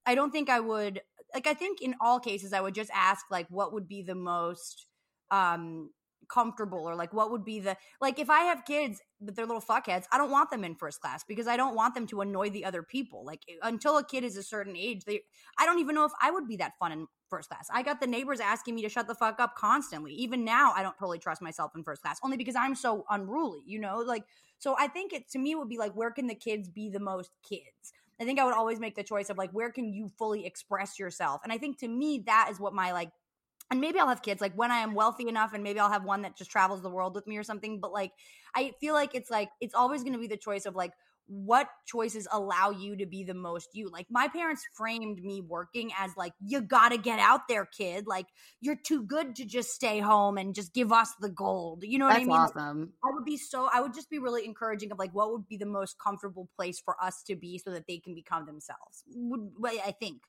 I 0.06 0.16
don't 0.16 0.32
think 0.32 0.50
I 0.50 0.60
would 0.60 1.02
like 1.34 1.48
I 1.48 1.54
think 1.54 1.82
in 1.82 1.96
all 2.02 2.20
cases 2.20 2.54
I 2.54 2.62
would 2.62 2.76
just 2.76 2.92
ask 2.94 3.26
like 3.32 3.48
what 3.50 3.74
would 3.74 3.88
be 3.88 4.02
the 4.02 4.16
most 4.16 4.88
um 5.32 5.92
comfortable 6.30 6.88
or 6.88 6.96
like 6.96 7.14
what 7.14 7.32
would 7.32 7.44
be 7.44 7.60
the 7.60 7.76
like 8.00 8.20
if 8.20 8.30
I 8.30 8.42
have 8.42 8.66
kids 8.66 9.02
but 9.22 9.36
they're 9.36 9.46
little 9.46 9.62
fuckheads, 9.62 10.06
I 10.12 10.18
don't 10.18 10.32
want 10.32 10.50
them 10.50 10.64
in 10.64 10.76
first 10.76 11.02
class 11.02 11.24
because 11.28 11.48
I 11.48 11.58
don't 11.58 11.76
want 11.76 11.94
them 11.94 12.08
to 12.08 12.22
annoy 12.22 12.50
the 12.50 12.64
other 12.64 12.84
people. 12.84 13.26
Like 13.26 13.42
until 13.62 13.98
a 13.98 14.04
kid 14.04 14.24
is 14.24 14.38
a 14.38 14.44
certain 14.44 14.78
age, 14.78 15.04
they 15.06 15.22
I 15.58 15.66
don't 15.66 15.80
even 15.80 15.96
know 15.96 16.06
if 16.06 16.12
I 16.22 16.32
would 16.32 16.48
be 16.48 16.56
that 16.58 16.74
fun 16.80 16.92
in 16.92 17.08
first 17.30 17.50
class. 17.50 17.68
I 17.74 17.84
got 17.84 18.00
the 18.00 18.08
neighbors 18.08 18.40
asking 18.40 18.76
me 18.76 18.82
to 18.84 18.90
shut 18.90 19.08
the 19.08 19.16
fuck 19.16 19.40
up 19.40 19.56
constantly. 19.56 20.14
Even 20.14 20.46
now, 20.46 20.74
I 20.76 20.82
don't 20.82 20.98
totally 20.98 21.20
trust 21.20 21.42
myself 21.42 21.72
in 21.76 21.84
first 21.84 22.02
class 22.02 22.20
only 22.24 22.38
because 22.38 22.56
I'm 22.56 22.76
so 22.76 23.06
unruly, 23.10 23.62
you 23.66 23.80
know? 23.80 23.98
Like 23.98 24.24
so 24.58 24.76
I 24.78 24.88
think 24.88 25.14
it 25.14 25.30
to 25.32 25.40
me 25.40 25.56
would 25.56 25.70
be 25.70 25.78
like 25.78 25.94
where 25.94 26.12
can 26.12 26.28
the 26.28 26.36
kids 26.36 26.70
be 26.70 26.90
the 26.90 27.00
most 27.00 27.32
kids? 27.48 27.94
I 28.22 28.26
think 28.26 28.40
I 28.40 28.44
would 28.44 28.54
always 28.54 28.80
make 28.80 28.96
the 28.96 29.04
choice 29.04 29.30
of 29.30 29.38
like 29.38 29.52
where 29.52 29.72
can 29.72 29.94
you 29.94 30.12
fully 30.18 30.46
express 30.46 30.98
yourself? 30.98 31.42
And 31.44 31.52
I 31.52 31.58
think 31.58 31.80
to 31.80 31.88
me 31.88 32.24
that 32.26 32.50
is 32.52 32.60
what 32.60 32.74
my 32.74 32.92
like 32.94 33.12
and 33.72 33.80
maybe 33.80 34.00
I'll 34.00 34.08
have 34.08 34.22
kids 34.22 34.42
like 34.42 34.54
when 34.54 34.72
I 34.72 34.80
am 34.80 34.94
wealthy 34.94 35.28
enough 35.28 35.54
and 35.54 35.64
maybe 35.64 35.80
I'll 35.80 35.92
have 35.92 36.04
one 36.04 36.24
that 36.24 36.36
just 36.36 36.52
travels 36.52 36.82
the 36.82 36.90
world 36.90 37.16
with 37.16 37.28
me 37.28 37.38
or 37.38 37.44
something, 37.44 37.80
but 37.80 37.92
like 37.92 38.12
I 38.56 38.74
feel 38.80 38.94
like 38.94 39.16
it's 39.16 39.30
like 39.30 39.50
it's 39.62 39.76
always 39.76 40.04
going 40.04 40.14
to 40.14 40.20
be 40.20 40.28
the 40.28 40.38
choice 40.38 40.66
of 40.66 40.76
like 40.76 40.94
what 41.28 41.70
choices 41.86 42.28
allow 42.32 42.72
you 42.72 42.98
to 42.98 43.06
be 43.06 43.24
the 43.24 43.36
most 43.36 43.70
you. 43.74 43.88
Like 43.90 44.08
my 44.10 44.28
parents 44.28 44.66
framed 44.74 45.24
me 45.24 45.42
working 45.42 45.92
as 45.98 46.12
like 46.18 46.34
you 46.44 46.60
got 46.60 46.90
to 46.90 46.98
get 46.98 47.20
out 47.20 47.48
there 47.48 47.66
kid, 47.66 48.08
like 48.08 48.26
you're 48.60 48.76
too 48.76 49.04
good 49.04 49.36
to 49.36 49.46
just 49.46 49.70
stay 49.70 50.00
home 50.00 50.40
and 50.40 50.56
just 50.56 50.74
give 50.74 50.92
us 50.92 51.14
the 51.22 51.30
gold. 51.30 51.84
You 51.84 52.00
know 52.00 52.06
what 52.06 52.14
That's 52.14 52.24
I 52.24 52.28
mean? 52.28 52.36
Awesome. 52.36 52.94
I 53.06 53.14
would 53.14 53.26
be 53.26 53.38
so 53.38 53.70
I 53.72 53.80
would 53.82 53.94
just 53.94 54.10
be 54.10 54.18
really 54.18 54.44
encouraging 54.44 54.92
of 54.92 54.98
like 54.98 55.14
what 55.14 55.32
would 55.32 55.48
be 55.48 55.58
the 55.58 55.68
most 55.68 55.98
comfortable 56.04 56.50
place 56.56 56.82
for 56.84 56.96
us 57.02 57.22
to 57.28 57.36
be 57.36 57.60
so 57.60 57.70
that 57.72 57.86
they 57.88 58.00
can 58.00 58.16
become 58.16 58.48
themselves. 58.48 59.04
Would 59.14 59.52
I 59.64 59.92
think. 59.92 60.24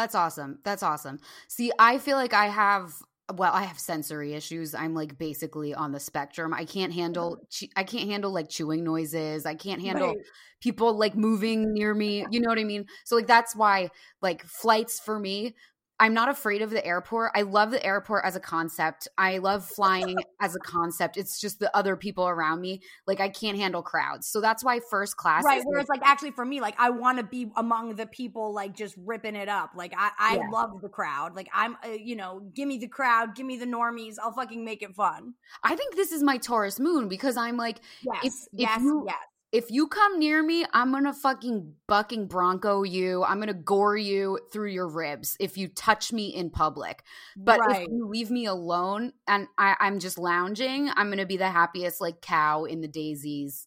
That's 0.00 0.14
awesome. 0.14 0.58
That's 0.64 0.82
awesome. 0.82 1.18
See, 1.48 1.70
I 1.78 1.98
feel 1.98 2.16
like 2.16 2.32
I 2.32 2.46
have 2.46 2.92
well, 3.36 3.52
I 3.52 3.62
have 3.62 3.78
sensory 3.78 4.32
issues. 4.32 4.74
I'm 4.74 4.92
like 4.94 5.16
basically 5.16 5.72
on 5.72 5.92
the 5.92 6.00
spectrum. 6.00 6.52
I 6.52 6.64
can't 6.64 6.92
handle 6.92 7.38
I 7.76 7.84
can't 7.84 8.08
handle 8.08 8.32
like 8.32 8.48
chewing 8.48 8.82
noises. 8.82 9.46
I 9.46 9.54
can't 9.54 9.80
handle 9.80 10.08
Right. 10.08 10.16
people 10.60 10.94
like 10.98 11.14
moving 11.16 11.72
near 11.72 11.94
me. 11.94 12.26
You 12.30 12.40
know 12.40 12.48
what 12.48 12.58
I 12.58 12.64
mean? 12.64 12.86
So 13.04 13.16
like 13.16 13.26
that's 13.26 13.54
why 13.54 13.90
like 14.22 14.42
flights 14.44 14.98
for 14.98 15.18
me 15.18 15.54
I'm 16.00 16.14
not 16.14 16.30
afraid 16.30 16.62
of 16.62 16.70
the 16.70 16.84
airport. 16.84 17.32
I 17.34 17.42
love 17.42 17.70
the 17.70 17.84
airport 17.84 18.24
as 18.24 18.34
a 18.34 18.40
concept. 18.40 19.06
I 19.18 19.36
love 19.38 19.64
flying 19.66 20.16
as 20.40 20.56
a 20.56 20.58
concept. 20.58 21.18
It's 21.18 21.38
just 21.38 21.60
the 21.60 21.74
other 21.76 21.94
people 21.94 22.26
around 22.26 22.62
me. 22.62 22.80
Like 23.06 23.20
I 23.20 23.28
can't 23.28 23.58
handle 23.58 23.82
crowds. 23.82 24.26
So 24.26 24.40
that's 24.40 24.64
why 24.64 24.80
first 24.90 25.18
class 25.18 25.44
Right. 25.44 25.60
Whereas 25.64 25.88
like 25.90 26.00
actually 26.02 26.30
for 26.30 26.44
me, 26.44 26.60
like 26.62 26.74
I 26.78 26.88
want 26.88 27.18
to 27.18 27.24
be 27.24 27.52
among 27.54 27.96
the 27.96 28.06
people 28.06 28.54
like 28.54 28.74
just 28.74 28.94
ripping 28.96 29.36
it 29.36 29.50
up. 29.50 29.72
Like 29.76 29.92
I, 29.96 30.10
I 30.18 30.36
Yeah. 30.36 30.48
love 30.50 30.80
the 30.80 30.88
crowd. 30.88 31.36
Like 31.36 31.48
I'm, 31.52 31.76
uh, 31.84 31.88
you 31.90 32.16
know, 32.16 32.40
give 32.54 32.66
me 32.66 32.78
the 32.78 32.88
crowd, 32.88 33.36
give 33.36 33.44
me 33.44 33.58
the 33.58 33.66
normies. 33.66 34.14
I'll 34.22 34.32
fucking 34.32 34.64
make 34.64 34.82
it 34.82 34.94
fun. 34.94 35.34
I 35.62 35.76
think 35.76 35.96
this 35.96 36.12
is 36.12 36.22
my 36.22 36.38
Taurus 36.38 36.80
moon 36.80 37.08
because 37.08 37.36
I'm 37.36 37.58
like, 37.58 37.80
Yes. 38.02 38.24
if 38.24 38.32
yes. 38.60 38.80
you 38.80 39.04
yes. 39.06 39.16
If 39.52 39.70
you 39.70 39.88
come 39.88 40.18
near 40.18 40.42
me, 40.42 40.64
I'm 40.72 40.92
gonna 40.92 41.12
fucking 41.12 41.74
bucking 41.88 42.28
bronco 42.28 42.84
you. 42.84 43.24
I'm 43.24 43.40
gonna 43.40 43.52
gore 43.52 43.96
you 43.96 44.38
through 44.52 44.70
your 44.70 44.88
ribs 44.88 45.36
if 45.40 45.58
you 45.58 45.68
touch 45.68 46.12
me 46.12 46.28
in 46.28 46.50
public. 46.50 47.02
But 47.36 47.58
Right. 47.58 47.82
if 47.82 47.88
you 47.88 48.06
leave 48.06 48.30
me 48.30 48.46
alone 48.46 49.12
and 49.26 49.48
I, 49.58 49.76
I'm 49.80 49.98
just 49.98 50.18
lounging, 50.18 50.90
I'm 50.94 51.10
gonna 51.10 51.26
be 51.26 51.36
the 51.36 51.50
happiest 51.50 52.00
like 52.00 52.20
cow 52.20 52.64
in 52.64 52.80
the 52.80 52.88
daisies. 52.88 53.66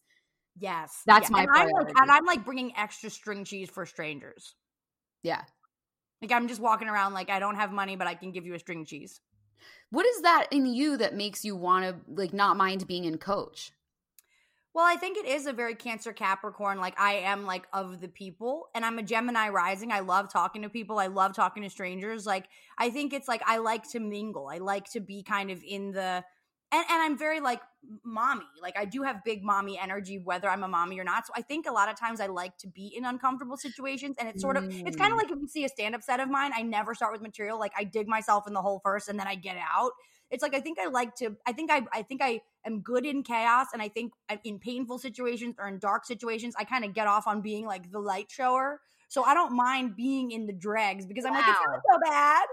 Yes. 0.58 1.02
That's 1.04 1.28
yeah. 1.28 1.36
my 1.36 1.42
and 1.42 1.50
I'm, 1.54 1.68
like, 1.70 2.00
and 2.00 2.10
I'm 2.10 2.24
like 2.24 2.44
bringing 2.44 2.72
extra 2.76 3.10
string 3.10 3.44
cheese 3.44 3.68
for 3.68 3.84
strangers. 3.84 4.54
Yeah. 5.22 5.42
Like 6.22 6.32
I'm 6.32 6.48
just 6.48 6.60
walking 6.60 6.88
around 6.88 7.12
like 7.12 7.28
I 7.28 7.38
don't 7.38 7.56
have 7.56 7.72
money, 7.72 7.96
but 7.96 8.06
I 8.06 8.14
can 8.14 8.32
give 8.32 8.46
you 8.46 8.54
a 8.54 8.58
string 8.58 8.86
cheese. 8.86 9.20
What 9.90 10.06
is 10.06 10.22
that 10.22 10.46
in 10.50 10.64
you 10.64 10.96
that 10.96 11.14
makes 11.14 11.44
you 11.44 11.56
want 11.56 11.84
to 11.84 11.96
like 12.10 12.32
not 12.32 12.56
mind 12.56 12.86
being 12.86 13.04
in 13.04 13.18
coach? 13.18 13.72
Well, 14.74 14.84
I 14.84 14.96
think 14.96 15.16
it 15.16 15.24
is 15.24 15.46
a 15.46 15.52
very 15.52 15.76
Cancer 15.76 16.12
Capricorn. 16.12 16.78
Like 16.78 16.98
I 16.98 17.14
am 17.14 17.46
like 17.46 17.66
of 17.72 18.00
the 18.00 18.08
people, 18.08 18.66
and 18.74 18.84
I'm 18.84 18.98
a 18.98 19.02
Gemini 19.04 19.48
rising. 19.50 19.92
I 19.92 20.00
love 20.00 20.32
talking 20.32 20.62
to 20.62 20.68
people. 20.68 20.98
I 20.98 21.06
love 21.06 21.32
talking 21.32 21.62
to 21.62 21.70
strangers. 21.70 22.26
Like 22.26 22.46
I 22.76 22.90
think 22.90 23.12
it's 23.12 23.28
like 23.28 23.42
I 23.46 23.58
like 23.58 23.88
to 23.90 24.00
mingle. 24.00 24.48
I 24.48 24.58
like 24.58 24.90
to 24.90 25.00
be 25.00 25.22
kind 25.22 25.50
of 25.50 25.62
in 25.66 25.92
the. 25.92 26.24
And, 26.72 26.84
and 26.90 27.02
I'm 27.02 27.16
very 27.16 27.38
like 27.38 27.60
mommy. 28.04 28.46
Like 28.60 28.76
I 28.76 28.84
do 28.84 29.02
have 29.04 29.22
big 29.24 29.44
mommy 29.44 29.78
energy, 29.78 30.18
whether 30.18 30.48
I'm 30.48 30.64
a 30.64 30.68
mommy 30.68 30.98
or 30.98 31.04
not. 31.04 31.24
So 31.24 31.32
I 31.36 31.42
think 31.42 31.66
a 31.68 31.72
lot 31.72 31.88
of 31.88 31.96
times 31.96 32.20
I 32.20 32.26
like 32.26 32.56
to 32.58 32.66
be 32.66 32.92
in 32.96 33.04
uncomfortable 33.04 33.56
situations. 33.56 34.16
And 34.18 34.28
it's 34.28 34.40
sort 34.42 34.56
of, 34.56 34.64
it's 34.84 34.96
kind 34.96 35.12
of 35.12 35.18
Mm. 35.18 35.22
like 35.22 35.30
if 35.30 35.38
you 35.40 35.46
see 35.46 35.64
a 35.64 35.68
stand 35.68 35.94
up 35.94 36.02
set 36.02 36.18
of 36.18 36.28
mine, 36.28 36.50
I 36.56 36.62
never 36.62 36.94
start 36.94 37.12
with 37.12 37.22
material. 37.22 37.60
Like 37.60 37.72
I 37.78 37.84
dig 37.84 38.08
myself 38.08 38.48
in 38.48 38.54
the 38.54 38.62
hole 38.62 38.80
first 38.82 39.08
and 39.08 39.20
then 39.20 39.28
I 39.28 39.36
get 39.36 39.56
out. 39.56 39.92
It's 40.34 40.42
like 40.42 40.54
I 40.54 40.60
think 40.60 40.78
I 40.78 40.88
like 40.88 41.14
to. 41.16 41.36
I 41.46 41.52
think 41.52 41.70
I. 41.70 41.82
I 41.92 42.02
think 42.02 42.20
I 42.20 42.42
am 42.66 42.80
good 42.80 43.06
in 43.06 43.22
chaos, 43.22 43.68
and 43.72 43.80
I 43.80 43.88
think 43.88 44.12
in 44.42 44.58
painful 44.58 44.98
situations 44.98 45.54
or 45.58 45.68
in 45.68 45.78
dark 45.78 46.04
situations, 46.04 46.54
I 46.58 46.64
kind 46.64 46.84
of 46.84 46.92
get 46.92 47.06
off 47.06 47.28
on 47.28 47.40
being 47.40 47.66
like 47.66 47.92
the 47.92 48.00
light 48.00 48.30
shower. 48.30 48.80
So 49.08 49.22
I 49.22 49.32
don't 49.32 49.54
mind 49.54 49.94
being 49.94 50.32
in 50.32 50.46
the 50.46 50.52
dregs 50.52 51.06
because 51.06 51.24
I'm 51.24 51.34
like, 51.34 51.46
it's 51.46 51.58
not 51.64 51.80
so 51.92 51.98
bad. 52.10 52.46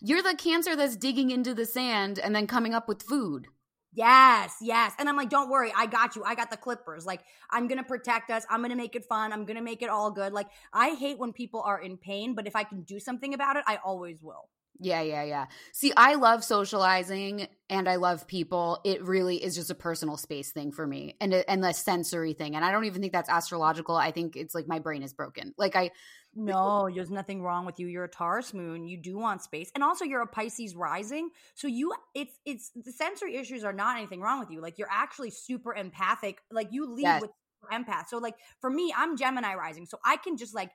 You're 0.00 0.22
the 0.22 0.34
cancer 0.34 0.74
that's 0.74 0.96
digging 0.96 1.30
into 1.30 1.52
the 1.52 1.66
sand 1.66 2.18
and 2.18 2.34
then 2.34 2.46
coming 2.46 2.72
up 2.72 2.88
with 2.88 3.02
food. 3.02 3.48
Yes, 3.92 4.54
yes. 4.62 4.94
And 4.98 5.08
I'm 5.08 5.16
like, 5.16 5.30
don't 5.30 5.50
worry, 5.50 5.72
I 5.76 5.86
got 5.86 6.16
you. 6.16 6.22
I 6.24 6.34
got 6.34 6.50
the 6.50 6.56
clippers. 6.56 7.04
Like, 7.04 7.20
I'm 7.50 7.66
gonna 7.66 7.84
protect 7.84 8.30
us. 8.30 8.46
I'm 8.48 8.62
gonna 8.62 8.76
make 8.76 8.94
it 8.94 9.04
fun. 9.04 9.32
I'm 9.32 9.44
gonna 9.44 9.62
make 9.62 9.82
it 9.82 9.90
all 9.90 10.10
good. 10.10 10.32
Like, 10.32 10.46
I 10.72 10.94
hate 10.94 11.18
when 11.18 11.32
people 11.32 11.60
are 11.62 11.80
in 11.80 11.96
pain, 11.96 12.34
but 12.34 12.46
if 12.46 12.54
I 12.56 12.64
can 12.64 12.82
do 12.82 13.00
something 13.00 13.34
about 13.34 13.56
it, 13.56 13.64
I 13.66 13.78
always 13.84 14.22
will. 14.22 14.48
Yeah, 14.82 15.02
yeah, 15.02 15.24
yeah. 15.24 15.46
See, 15.72 15.92
I 15.94 16.14
love 16.14 16.42
socializing 16.42 17.48
and 17.68 17.86
I 17.86 17.96
love 17.96 18.26
people. 18.26 18.80
It 18.82 19.02
really 19.02 19.36
is 19.36 19.54
just 19.54 19.70
a 19.70 19.74
personal 19.74 20.16
space 20.16 20.52
thing 20.52 20.72
for 20.72 20.86
me 20.86 21.16
and 21.20 21.34
a, 21.34 21.48
and 21.50 21.62
the 21.62 21.72
sensory 21.74 22.32
thing. 22.32 22.56
And 22.56 22.64
I 22.64 22.72
don't 22.72 22.86
even 22.86 23.02
think 23.02 23.12
that's 23.12 23.28
astrological. 23.28 23.94
I 23.94 24.10
think 24.10 24.36
it's 24.36 24.54
like 24.54 24.66
my 24.66 24.78
brain 24.78 25.02
is 25.02 25.12
broken. 25.12 25.52
Like 25.58 25.76
I 25.76 25.90
No, 26.34 26.88
there's 26.88 27.10
nothing 27.10 27.42
wrong 27.42 27.66
with 27.66 27.80
you. 27.80 27.88
You're 27.88 28.04
a 28.04 28.08
Taurus 28.08 28.54
moon. 28.54 28.84
You 28.86 28.96
do 28.96 29.18
want 29.18 29.42
space. 29.42 29.70
And 29.74 29.82
also 29.82 30.04
you're 30.04 30.22
a 30.22 30.26
Pisces 30.28 30.76
rising. 30.76 31.30
So 31.54 31.66
you 31.66 31.92
it's 32.14 32.38
it's 32.46 32.70
the 32.74 32.92
sensory 32.92 33.36
issues 33.36 33.64
are 33.64 33.72
not 33.72 33.96
anything 33.98 34.20
wrong 34.20 34.38
with 34.38 34.50
you. 34.50 34.60
Like 34.60 34.78
you're 34.78 34.88
actually 34.90 35.30
super 35.30 35.74
empathic. 35.74 36.38
Like 36.50 36.68
you 36.70 36.86
lead 36.94 37.02
Yes. 37.02 37.20
with 37.20 37.30
empath. 37.72 38.08
So 38.08 38.18
like 38.18 38.36
for 38.60 38.70
me, 38.70 38.94
I'm 38.96 39.16
Gemini 39.16 39.54
rising. 39.54 39.86
So 39.86 39.98
I 40.04 40.16
can 40.16 40.36
just 40.36 40.54
like 40.54 40.70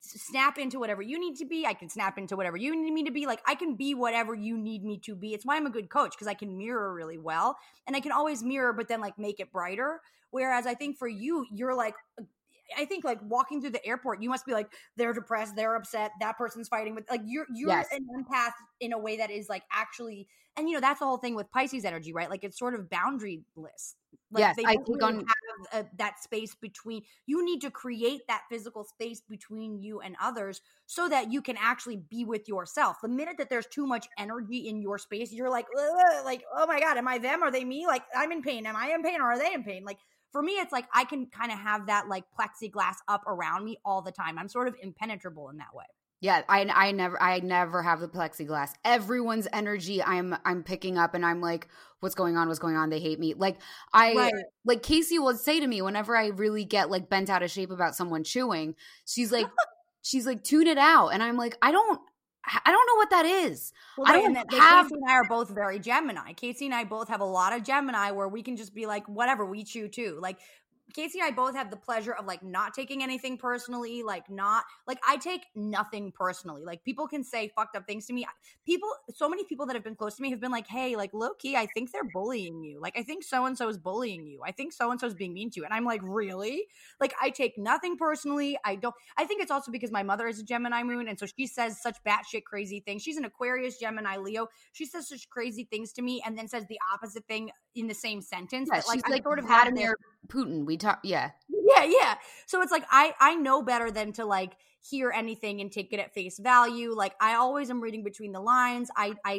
snap 0.00 0.58
into 0.58 0.78
whatever 0.78 1.02
you 1.02 1.18
need 1.18 1.36
to 1.36 1.44
be. 1.44 1.66
I 1.66 1.74
can 1.74 1.88
snap 1.88 2.18
into 2.18 2.36
whatever 2.36 2.56
you 2.56 2.74
need 2.80 2.92
me 2.92 3.04
to 3.04 3.10
be. 3.10 3.26
Like 3.26 3.40
I 3.46 3.54
can 3.54 3.74
be 3.76 3.94
whatever 3.94 4.34
you 4.34 4.56
need 4.56 4.84
me 4.84 4.98
to 4.98 5.14
be. 5.14 5.34
It's 5.34 5.44
why 5.44 5.56
I'm 5.56 5.66
a 5.66 5.70
good 5.70 5.90
coach 5.90 6.12
because 6.12 6.26
I 6.26 6.34
can 6.34 6.56
mirror 6.56 6.92
really 6.92 7.18
well 7.18 7.56
and 7.86 7.96
I 7.96 8.00
can 8.00 8.12
always 8.12 8.42
mirror 8.42 8.72
but 8.72 8.88
then 8.88 9.00
like 9.00 9.18
make 9.18 9.40
it 9.40 9.52
brighter. 9.52 10.00
Whereas 10.30 10.66
I 10.66 10.74
think 10.74 10.96
for 10.96 11.08
you, 11.08 11.46
you're 11.52 11.74
like 11.74 11.94
I 12.76 12.84
think 12.84 13.04
like 13.04 13.18
walking 13.22 13.60
through 13.60 13.70
the 13.70 13.84
airport, 13.86 14.22
you 14.22 14.28
must 14.28 14.46
be 14.46 14.52
like 14.52 14.72
they're 14.96 15.12
depressed, 15.12 15.56
they're 15.56 15.74
upset, 15.76 16.12
that 16.20 16.36
person's 16.38 16.68
fighting 16.68 16.94
with 16.94 17.08
like 17.10 17.22
you're 17.24 17.46
you're 17.54 17.70
Yes. 17.70 17.88
an 17.92 18.06
empath 18.16 18.52
in 18.80 18.92
a 18.92 18.98
way 18.98 19.16
that 19.18 19.30
is 19.30 19.48
like 19.48 19.62
actually 19.72 20.28
and 20.56 20.68
you 20.68 20.74
know 20.74 20.80
that's 20.80 20.98
the 21.00 21.06
whole 21.06 21.16
thing 21.18 21.34
with 21.34 21.50
Pisces 21.50 21.84
energy, 21.84 22.12
right? 22.12 22.28
Like 22.28 22.44
it's 22.44 22.58
sort 22.58 22.74
of 22.74 22.88
boundaryless. 22.88 23.94
Like 24.32 24.40
Yes, 24.40 24.56
they 24.56 24.64
I 24.64 24.76
really 24.88 25.00
on- 25.02 25.26
have 25.72 25.84
uh, 25.84 25.88
that 25.98 26.20
space 26.22 26.54
between 26.54 27.02
you 27.26 27.44
need 27.44 27.60
to 27.62 27.70
create 27.70 28.22
that 28.28 28.42
physical 28.50 28.84
space 28.84 29.20
between 29.28 29.80
you 29.80 30.00
and 30.00 30.16
others 30.20 30.60
so 30.86 31.08
that 31.08 31.32
you 31.32 31.42
can 31.42 31.56
actually 31.60 31.96
be 31.96 32.24
with 32.24 32.48
yourself. 32.48 32.96
The 33.02 33.08
minute 33.08 33.36
that 33.38 33.50
there's 33.50 33.66
too 33.66 33.86
much 33.86 34.08
energy 34.18 34.68
in 34.68 34.80
your 34.82 34.98
space, 34.98 35.32
you're 35.32 35.50
like, 35.50 35.66
like, 36.24 36.44
oh 36.54 36.66
my 36.66 36.80
god, 36.80 36.96
am 36.96 37.08
I 37.08 37.18
them? 37.18 37.42
Are 37.42 37.50
they 37.50 37.64
me? 37.64 37.86
Like, 37.86 38.02
I'm 38.16 38.32
in 38.32 38.42
pain. 38.42 38.66
Am 38.66 38.76
I 38.76 38.92
in 38.94 39.02
pain 39.02 39.20
or 39.20 39.24
are 39.32 39.38
they 39.38 39.52
in 39.52 39.62
pain? 39.64 39.84
Like, 39.84 39.98
for 40.32 40.42
me, 40.42 40.52
it's 40.52 40.72
like 40.72 40.86
I 40.94 41.04
can 41.04 41.26
kind 41.26 41.52
of 41.52 41.58
have 41.58 41.86
that 41.86 42.08
like 42.08 42.24
plexiglass 42.38 42.96
up 43.08 43.26
around 43.26 43.64
me 43.64 43.78
all 43.84 44.02
the 44.02 44.12
time. 44.12 44.38
I'm 44.38 44.48
sort 44.48 44.68
of 44.68 44.76
impenetrable 44.80 45.48
in 45.48 45.58
that 45.58 45.74
way. 45.74 45.84
Yeah, 46.20 46.42
I 46.48 46.64
I 46.64 46.92
never 46.92 47.20
I 47.20 47.40
never 47.40 47.82
have 47.82 48.00
the 48.00 48.08
plexiglass. 48.08 48.72
Everyone's 48.84 49.48
energy 49.52 50.02
I'm 50.02 50.36
I'm 50.44 50.62
picking 50.62 50.98
up 50.98 51.14
and 51.14 51.24
I'm 51.24 51.40
like, 51.40 51.68
what's 52.00 52.14
going 52.14 52.36
on? 52.36 52.46
What's 52.48 52.60
going 52.60 52.76
on? 52.76 52.90
They 52.90 53.00
hate 53.00 53.18
me. 53.18 53.34
Like 53.34 53.56
I 53.94 54.12
Right. 54.14 54.32
like 54.64 54.82
Casey 54.82 55.18
will 55.18 55.36
say 55.36 55.60
to 55.60 55.66
me 55.66 55.80
whenever 55.80 56.16
I 56.16 56.26
really 56.28 56.64
get 56.64 56.90
like 56.90 57.08
bent 57.08 57.30
out 57.30 57.42
of 57.42 57.50
shape 57.50 57.70
about 57.70 57.94
someone 57.96 58.22
chewing, 58.22 58.74
she's 59.06 59.32
like 59.32 59.46
she's 60.02 60.26
like, 60.26 60.44
tune 60.44 60.66
it 60.66 60.78
out. 60.78 61.08
And 61.08 61.22
I'm 61.22 61.36
like, 61.36 61.56
I 61.62 61.72
don't 61.72 62.00
I 62.46 62.70
don't 62.72 62.86
know 62.86 62.94
what 62.96 63.10
that 63.10 63.26
is. 63.26 63.72
Well, 63.98 64.06
I 64.08 64.12
don't 64.16 64.34
like, 64.34 64.52
have- 64.52 64.86
Casey 64.86 64.94
and 64.94 65.10
I 65.10 65.12
are 65.14 65.24
both 65.28 65.50
very 65.50 65.78
Gemini. 65.78 66.32
Casey 66.32 66.66
and 66.66 66.74
I 66.74 66.84
both 66.84 67.08
have 67.08 67.20
a 67.20 67.24
lot 67.24 67.52
of 67.52 67.62
Gemini 67.62 68.10
where 68.12 68.28
we 68.28 68.42
can 68.42 68.56
just 68.56 68.74
be 68.74 68.86
like, 68.86 69.06
whatever, 69.08 69.44
we 69.44 69.62
chew 69.62 69.88
too. 69.88 70.18
Like 70.20 70.38
Casey 70.94 71.20
and 71.20 71.28
I 71.28 71.30
both 71.30 71.54
have 71.54 71.70
the 71.70 71.76
pleasure 71.76 72.12
of 72.12 72.26
like 72.26 72.42
not 72.42 72.74
taking 72.74 73.02
anything 73.02 73.36
personally, 73.36 74.02
like 74.02 74.28
not 74.30 74.64
like 74.86 74.98
I 75.06 75.16
take 75.16 75.46
nothing 75.54 76.12
personally. 76.12 76.62
Like 76.64 76.84
people 76.84 77.08
can 77.08 77.24
say 77.24 77.50
fucked 77.54 77.76
up 77.76 77.86
things 77.86 78.06
to 78.06 78.12
me. 78.12 78.26
People, 78.66 78.88
so 79.14 79.28
many 79.28 79.44
people 79.44 79.66
that 79.66 79.74
have 79.74 79.84
been 79.84 79.96
close 79.96 80.16
to 80.16 80.22
me 80.22 80.30
have 80.30 80.40
been 80.40 80.50
like, 80.50 80.66
"Hey, 80.66 80.96
like 80.96 81.12
low 81.14 81.30
key, 81.38 81.56
I 81.56 81.66
think 81.66 81.92
they're 81.92 82.08
bullying 82.12 82.62
you. 82.62 82.80
Like 82.80 82.98
I 82.98 83.02
think 83.02 83.24
so 83.24 83.46
and 83.46 83.56
so 83.56 83.68
is 83.68 83.78
bullying 83.78 84.26
you. 84.26 84.40
I 84.44 84.52
think 84.52 84.72
so 84.72 84.90
and 84.90 85.00
so 85.00 85.06
is 85.06 85.14
being 85.14 85.34
mean 85.34 85.50
to 85.50 85.60
you." 85.60 85.64
And 85.64 85.74
I'm 85.74 85.84
like, 85.84 86.00
"Really?" 86.02 86.66
Like 87.00 87.14
I 87.20 87.30
take 87.30 87.58
nothing 87.58 87.96
personally. 87.96 88.58
I 88.64 88.76
don't. 88.76 88.94
I 89.16 89.24
think 89.24 89.42
it's 89.42 89.50
also 89.50 89.72
because 89.72 89.90
my 89.90 90.02
mother 90.02 90.26
is 90.28 90.40
a 90.40 90.44
Gemini 90.44 90.82
moon, 90.82 91.08
and 91.08 91.18
so 91.18 91.26
she 91.26 91.46
says 91.46 91.80
such 91.82 91.96
batshit 92.06 92.44
crazy 92.44 92.80
things. 92.80 93.02
She's 93.02 93.16
an 93.16 93.24
Aquarius, 93.24 93.78
Gemini, 93.78 94.16
Leo. 94.16 94.48
She 94.72 94.84
says 94.84 95.08
such 95.08 95.28
crazy 95.30 95.64
things 95.70 95.92
to 95.94 96.02
me, 96.02 96.22
and 96.24 96.36
then 96.36 96.48
says 96.48 96.64
the 96.68 96.78
opposite 96.92 97.26
thing 97.26 97.50
in 97.74 97.86
the 97.86 97.94
same 97.94 98.20
sentence. 98.20 98.68
Yeah, 98.72 98.80
that, 98.80 98.88
like 98.88 98.96
she's 98.96 99.02
I 99.06 99.10
like 99.10 99.22
sort 99.22 99.38
of 99.38 99.46
Vladimir 99.46 99.96
Putin. 100.28 100.66
We 100.66 100.76
talk 100.76 101.00
yeah. 101.04 101.30
yeah, 101.48 101.84
yeah. 101.84 102.14
So 102.46 102.62
it's 102.62 102.72
like 102.72 102.84
I 102.90 103.14
I 103.20 103.34
know 103.34 103.62
better 103.62 103.90
than 103.90 104.12
to 104.14 104.24
like 104.24 104.52
hear 104.82 105.12
anything 105.14 105.60
and 105.60 105.70
take 105.70 105.92
it 105.92 106.00
at 106.00 106.14
face 106.14 106.38
value. 106.38 106.94
Like 106.94 107.14
I 107.20 107.34
always 107.34 107.70
am 107.70 107.80
reading 107.80 108.02
between 108.02 108.32
the 108.32 108.40
lines. 108.40 108.90
I 108.96 109.14
I 109.24 109.38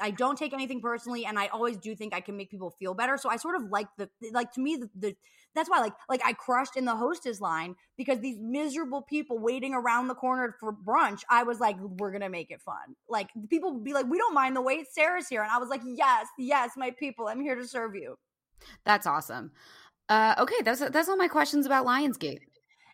I 0.00 0.10
don't 0.10 0.38
take 0.38 0.52
anything 0.52 0.80
personally, 0.80 1.26
and 1.26 1.38
I 1.38 1.48
always 1.48 1.76
do 1.76 1.94
think 1.94 2.14
I 2.14 2.20
can 2.20 2.36
make 2.36 2.50
people 2.50 2.70
feel 2.70 2.94
better. 2.94 3.16
So 3.18 3.28
I 3.28 3.36
sort 3.36 3.56
of 3.56 3.70
like 3.70 3.88
the 3.98 4.08
like 4.32 4.52
to 4.52 4.60
me 4.60 4.76
the, 4.76 4.90
the 4.94 5.16
that's 5.54 5.68
why 5.68 5.80
like 5.80 5.92
like 6.08 6.20
I 6.24 6.32
crushed 6.32 6.76
in 6.76 6.84
the 6.84 6.94
hostess 6.94 7.40
line 7.40 7.74
because 7.96 8.20
these 8.20 8.38
miserable 8.40 9.02
people 9.02 9.38
waiting 9.38 9.74
around 9.74 10.08
the 10.08 10.14
corner 10.14 10.54
for 10.60 10.72
brunch. 10.72 11.20
I 11.28 11.42
was 11.42 11.60
like, 11.60 11.76
we're 11.80 12.12
gonna 12.12 12.28
make 12.28 12.50
it 12.50 12.60
fun. 12.60 12.96
Like 13.08 13.30
people 13.48 13.74
would 13.74 13.84
be 13.84 13.94
like, 13.94 14.06
we 14.06 14.18
don't 14.18 14.34
mind 14.34 14.56
the 14.56 14.62
wait. 14.62 14.86
Sara's 14.92 15.28
here, 15.28 15.42
and 15.42 15.50
I 15.50 15.58
was 15.58 15.68
like, 15.68 15.82
yes, 15.84 16.26
yes, 16.38 16.72
my 16.76 16.90
people, 16.90 17.28
I'm 17.28 17.40
here 17.40 17.54
to 17.54 17.66
serve 17.66 17.94
you. 17.94 18.16
That's 18.84 19.06
awesome. 19.06 19.52
Uh, 20.08 20.34
okay, 20.38 20.62
that's 20.64 20.80
that's 20.80 21.08
all 21.08 21.16
my 21.16 21.28
questions 21.28 21.66
about 21.66 21.84
Lion's 21.84 22.16
Gate. 22.16 22.42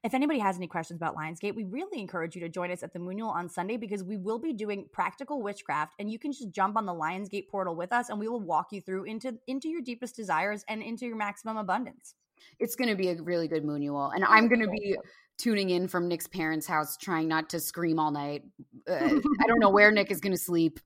If 0.05 0.15
anybody 0.15 0.39
has 0.39 0.57
any 0.57 0.69
questions 0.69 0.99
about 0.99 1.17
Lion's 1.17 1.41
Gate, 1.41 1.57
we 1.57 1.65
really 1.65 2.01
encourage 2.01 2.37
you 2.37 2.41
to 2.43 2.49
join 2.49 2.71
us 2.71 2.85
at 2.85 2.93
the 2.93 2.99
Moonual 3.01 3.35
on 3.35 3.49
Sunday 3.49 3.77
because 3.77 4.05
we 4.05 4.17
will 4.17 4.39
be 4.39 4.53
doing 4.53 4.87
practical 4.93 5.43
witchcraft 5.43 5.95
and 5.99 6.09
you 6.09 6.19
can 6.19 6.31
just 6.31 6.51
jump 6.53 6.77
on 6.77 6.87
the 6.87 6.95
Lion's 6.95 7.29
Gate 7.29 7.49
portal 7.51 7.75
with 7.75 7.93
us 7.93 8.09
and 8.09 8.21
we 8.21 8.29
will 8.29 8.41
walk 8.41 8.69
you 8.71 8.81
through 8.81 9.05
into 9.05 9.37
into 9.49 9.69
your 9.69 9.81
deepest 9.81 10.15
desires 10.15 10.65
and 10.69 10.83
into 10.83 11.07
your 11.07 11.17
maximum 11.17 11.57
abundance. 11.57 12.15
It's 12.59 12.77
going 12.77 12.89
to 12.89 12.97
be 12.97 13.09
a 13.09 13.17
really 13.23 13.49
good 13.49 13.65
Moonual, 13.65 14.13
and 14.15 14.25
I'm 14.25 14.49
going 14.49 14.61
to 14.61 14.69
be 14.69 14.97
tuning 15.39 15.71
in 15.71 15.89
from 15.89 16.09
Nick's 16.09 16.27
parents' 16.27 16.67
house, 16.67 16.97
trying 16.97 17.29
not 17.29 17.51
to 17.51 17.61
scream 17.61 17.99
all 17.99 18.11
night. 18.11 18.43
Uh, 18.89 18.95
I 18.95 19.47
don't 19.47 19.59
know 19.59 19.71
where 19.71 19.91
Nick 19.93 20.11
is 20.11 20.21
going 20.21 20.33
to 20.33 20.39
sleep. 20.41 20.81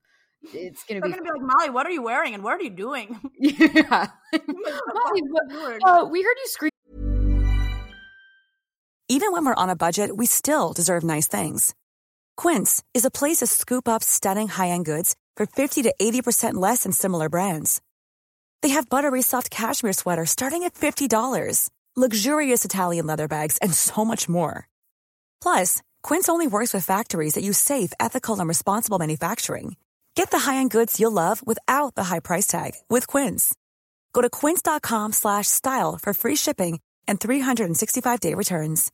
It's 0.53 0.83
going 0.85 0.99
to 0.99 1.07
be 1.07 1.13
going 1.13 1.23
to 1.23 1.23
be 1.23 1.39
like, 1.39 1.41
Molly, 1.41 1.69
what 1.69 1.85
are 1.85 1.91
you 1.91 2.01
wearing 2.01 2.33
and 2.33 2.43
what 2.43 2.59
are 2.59 2.63
you 2.63 2.71
doing? 2.71 3.19
yeah. 3.39 4.07
Molly, 4.33 5.21
what- 5.29 5.79
uh, 5.85 6.05
we 6.05 6.23
heard 6.23 6.35
you 6.37 6.47
scream. 6.47 6.71
Even 9.07 9.33
when 9.33 9.45
we're 9.45 9.53
on 9.55 9.69
a 9.69 9.75
budget, 9.75 10.15
we 10.15 10.25
still 10.25 10.73
deserve 10.73 11.03
nice 11.03 11.27
things. 11.27 11.75
Quince 12.37 12.81
is 12.93 13.05
a 13.05 13.11
place 13.11 13.37
to 13.37 13.47
scoop 13.47 13.87
up 13.87 14.01
stunning 14.03 14.47
high-end 14.47 14.85
goods 14.85 15.15
for 15.35 15.45
50 15.45 15.83
to 15.83 15.93
80% 16.01 16.53
less 16.55 16.83
than 16.83 16.91
similar 16.91 17.29
brands. 17.29 17.81
They 18.61 18.69
have 18.69 18.89
buttery 18.89 19.21
soft 19.21 19.49
cashmere 19.51 19.93
sweaters 19.93 20.29
starting 20.29 20.63
at 20.63 20.75
$50, 20.75 21.69
luxurious 21.95 22.63
Italian 22.63 23.07
leather 23.07 23.27
bags, 23.27 23.57
and 23.57 23.73
so 23.73 24.05
much 24.05 24.29
more. 24.29 24.67
Plus, 25.41 25.81
Quince 26.03 26.29
only 26.29 26.47
works 26.47 26.73
with 26.73 26.85
factories 26.85 27.33
that 27.33 27.43
use 27.43 27.57
safe, 27.57 27.91
ethical, 27.99 28.39
and 28.39 28.47
responsible 28.47 28.99
manufacturing. 28.99 29.75
Get 30.15 30.31
the 30.31 30.39
high-end 30.39 30.71
goods 30.71 30.99
you'll 30.99 31.11
love 31.11 31.45
without 31.45 31.95
the 31.95 32.05
high 32.05 32.19
price 32.19 32.47
tag 32.47 32.71
with 32.89 33.07
Quince. 33.07 33.53
Go 34.13 34.21
to 34.21 34.29
quince.com 34.29 35.13
slash 35.13 35.47
style 35.47 35.97
for 36.01 36.13
free 36.13 36.35
shipping 36.35 36.79
and 37.07 37.19
365-day 37.19 38.33
returns. 38.33 38.91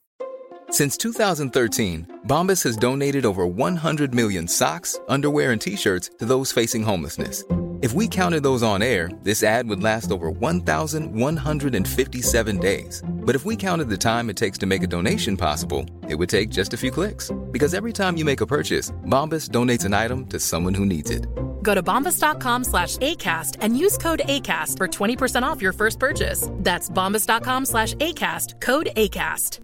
Since 0.69 0.97
2013, 0.97 2.21
Bombas 2.27 2.63
has 2.63 2.77
donated 2.77 3.25
over 3.25 3.45
100 3.45 4.13
million 4.13 4.47
socks, 4.47 4.99
underwear, 5.07 5.51
and 5.51 5.61
T-shirts 5.61 6.11
to 6.19 6.25
those 6.25 6.51
facing 6.51 6.83
homelessness. 6.83 7.43
If 7.83 7.93
we 7.93 8.07
counted 8.07 8.41
those 8.41 8.63
on 8.63 8.81
air, 8.81 9.11
this 9.21 9.43
ad 9.43 9.69
would 9.69 9.83
last 9.83 10.09
over 10.09 10.31
1,157 10.31 12.57
days. 12.57 13.03
But 13.07 13.35
if 13.35 13.45
we 13.45 13.55
counted 13.55 13.87
the 13.87 13.97
time 13.97 14.31
it 14.31 14.37
takes 14.37 14.57
to 14.59 14.65
make 14.65 14.81
a 14.81 14.87
donation 14.87 15.37
possible, 15.37 15.85
it 16.09 16.15
would 16.15 16.29
take 16.29 16.49
just 16.49 16.73
a 16.73 16.77
few 16.77 16.89
clicks. 16.89 17.29
Because 17.51 17.75
every 17.75 17.93
time 17.93 18.17
you 18.17 18.25
make 18.25 18.41
a 18.41 18.47
purchase, 18.47 18.89
Bombas 19.05 19.49
donates 19.51 19.85
an 19.85 19.93
item 19.93 20.25
to 20.27 20.39
someone 20.39 20.73
who 20.73 20.87
needs 20.87 21.11
it. 21.11 21.27
Go 21.61 21.75
to 21.75 21.83
bombas.com 21.83 22.63
slash 22.63 22.97
ACAST 22.97 23.57
and 23.61 23.77
use 23.77 23.97
code 23.99 24.21
ACAST 24.25 24.75
for 24.77 24.87
20% 24.87 25.43
off 25.43 25.61
your 25.61 25.73
first 25.73 25.99
purchase. 25.99 26.49
That's 26.59 26.89
bombas.com 26.89 27.65
slash 27.65 27.93
ACAST, 27.95 28.59
code 28.59 28.89
ACAST. 28.95 29.59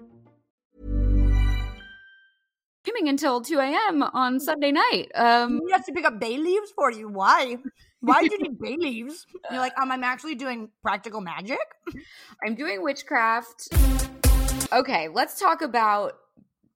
Streaming 2.86 3.07
until 3.07 3.39
2 3.41 3.59
a.m. 3.59 4.03
on 4.03 4.39
Sunday 4.41 4.72
night. 4.74 5.09
Um, 5.16 5.61
We 5.64 5.72
have 5.72 5.86
to 5.86 5.93
pick 5.93 6.03
up 6.05 6.20
bay 6.20 6.38
leaves 6.38 6.70
for 6.76 6.91
you. 6.91 7.07
Why? 7.07 7.57
Why 8.03 8.21
do 8.27 8.29
you 8.31 8.37
need 8.37 8.59
bay 8.59 8.75
leaves? 8.77 9.25
You're 9.49 9.59
like, 9.59 9.73
um, 9.79 9.91
I'm 9.91 10.03
actually 10.03 10.35
doing 10.35 10.69
practical 10.81 11.21
magic. 11.21 11.59
I'm 12.45 12.55
doing 12.55 12.83
witchcraft. 12.83 13.69
Okay, 14.73 15.07
let's 15.07 15.39
talk 15.39 15.61
about 15.61 16.13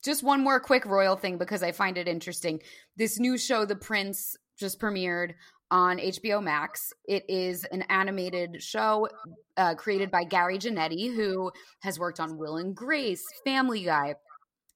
just 0.04 0.24
one 0.24 0.42
more 0.42 0.60
quick 0.60 0.86
royal 0.86 1.18
thing 1.18 1.38
because 1.38 1.64
I 1.64 1.74
find 1.74 1.98
it 1.98 2.08
interesting. 2.08 2.62
This 2.96 3.20
new 3.20 3.38
show, 3.38 3.66
The 3.66 3.76
Prince, 3.76 4.38
just 4.58 4.80
premiered 4.80 5.34
on 5.70 5.98
HBO 5.98 6.42
Max. 6.42 6.94
It 7.06 7.26
is 7.28 7.66
an 7.66 7.84
animated 7.90 8.64
show 8.64 9.10
uh, 9.58 9.76
created 9.76 10.10
by 10.10 10.24
Gary 10.24 10.58
Janetti, 10.60 11.14
who 11.14 11.52
has 11.82 12.00
worked 12.00 12.22
on 12.22 12.38
Will 12.38 12.56
and 12.56 12.74
Grace, 12.74 13.26
Family 13.44 13.84
Guy, 13.84 14.16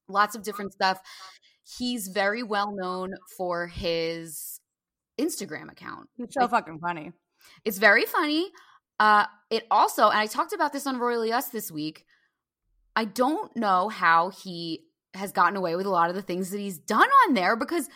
lots 0.06 0.36
of 0.36 0.42
different 0.42 0.74
stuff. 0.74 1.00
He's 1.78 2.08
very 2.08 2.42
well 2.42 2.72
known 2.74 3.14
for 3.38 3.68
his 3.68 4.60
Instagram 5.22 5.70
account. 5.70 6.08
It's 6.18 6.34
so 6.34 6.48
fucking 6.48 6.78
funny. 6.80 7.12
It's 7.64 7.78
very 7.78 8.04
funny. 8.04 8.50
Uh, 9.00 9.26
it 9.50 9.66
also, 9.70 10.08
and 10.08 10.18
I 10.18 10.26
talked 10.26 10.52
about 10.52 10.72
this 10.72 10.86
on 10.86 10.98
Royally 10.98 11.32
Us 11.32 11.48
this 11.48 11.70
week. 11.70 12.04
I 12.94 13.04
don't 13.04 13.54
know 13.56 13.88
how 13.88 14.30
he 14.30 14.84
has 15.14 15.32
gotten 15.32 15.56
away 15.56 15.76
with 15.76 15.86
a 15.86 15.90
lot 15.90 16.08
of 16.10 16.14
the 16.16 16.22
things 16.22 16.50
that 16.50 16.58
he's 16.60 16.78
done 16.78 17.08
on 17.26 17.34
there 17.34 17.56
because 17.56 17.88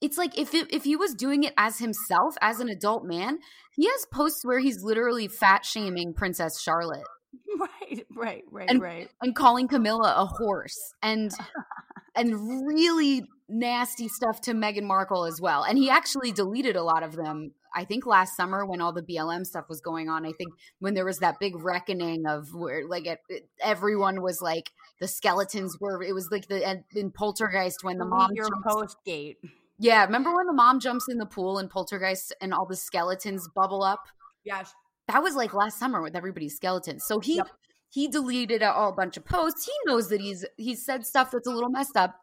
it's 0.00 0.18
like 0.18 0.38
if 0.38 0.54
it, 0.54 0.72
if 0.72 0.84
he 0.84 0.96
was 0.96 1.14
doing 1.14 1.44
it 1.44 1.52
as 1.56 1.78
himself 1.78 2.34
as 2.40 2.60
an 2.60 2.68
adult 2.68 3.04
man, 3.04 3.38
he 3.74 3.86
has 3.86 4.06
posts 4.12 4.44
where 4.44 4.58
he's 4.58 4.82
literally 4.82 5.28
fat 5.28 5.64
shaming 5.64 6.12
Princess 6.14 6.60
Charlotte 6.60 7.06
Right, 7.58 8.06
right, 8.16 8.42
right, 8.50 8.70
And- 8.70 8.80
right. 8.82 9.08
and 9.22 9.34
calling 9.34 9.68
Camilla 9.68 10.14
a 10.16 10.26
horse 10.26 10.78
and 11.02 11.30
and 12.14 12.66
really 12.66 13.22
nasty 13.48 14.08
stuff 14.08 14.40
to 14.42 14.52
Meghan 14.52 14.84
Markle 14.84 15.24
as 15.26 15.40
well. 15.40 15.62
And 15.64 15.76
he 15.76 15.90
actually 15.90 16.32
deleted 16.32 16.76
a 16.76 16.82
lot 16.82 17.02
of 17.02 17.14
them. 17.16 17.52
I 17.74 17.84
think 17.84 18.04
last 18.06 18.36
summer 18.36 18.66
when 18.66 18.80
all 18.80 18.92
the 18.92 19.02
BLM 19.02 19.44
stuff 19.46 19.64
was 19.68 19.80
going 19.80 20.08
on, 20.08 20.24
I 20.26 20.32
think 20.32 20.52
when 20.78 20.94
there 20.94 21.04
was 21.04 21.18
that 21.18 21.36
big 21.40 21.54
reckoning 21.56 22.24
of 22.26 22.48
where 22.54 22.86
like 22.86 23.06
it, 23.06 23.18
it- 23.28 23.48
everyone 23.62 24.20
was 24.22 24.40
like 24.42 24.70
the 25.00 25.08
skeletons 25.08 25.76
were. 25.80 26.02
It 26.02 26.14
was 26.14 26.28
like 26.30 26.48
the 26.48 26.66
and 26.66 26.84
in 26.94 27.10
Poltergeist 27.10 27.82
when 27.82 27.98
the 27.98 28.04
mom 28.04 28.30
your 28.34 28.48
post 28.66 28.96
gate. 29.06 29.38
Yeah, 29.78 30.04
remember 30.04 30.34
when 30.34 30.46
the 30.46 30.52
mom 30.52 30.80
jumps 30.80 31.06
in 31.10 31.18
the 31.18 31.26
pool 31.26 31.58
in 31.58 31.68
Poltergeist 31.68 32.34
and 32.40 32.52
all 32.54 32.66
the 32.66 32.76
skeletons 32.76 33.48
bubble 33.54 33.82
up? 33.82 34.00
Yes. 34.44 34.72
that 35.08 35.22
was 35.22 35.34
like 35.34 35.52
last 35.54 35.78
summer 35.78 36.00
with 36.02 36.14
everybody's 36.16 36.54
skeletons. 36.56 37.04
So 37.06 37.20
he 37.20 37.36
Yep. 37.36 37.48
He 37.92 38.08
deleted 38.08 38.62
a, 38.62 38.74
a 38.74 38.90
bunch 38.90 39.18
of 39.18 39.24
posts. 39.26 39.66
He 39.66 39.72
knows 39.84 40.08
that 40.08 40.20
he's 40.20 40.46
he 40.56 40.74
said 40.74 41.06
stuff 41.06 41.30
that's 41.30 41.46
a 41.46 41.50
little 41.50 41.68
messed 41.68 41.96
up. 41.96 42.18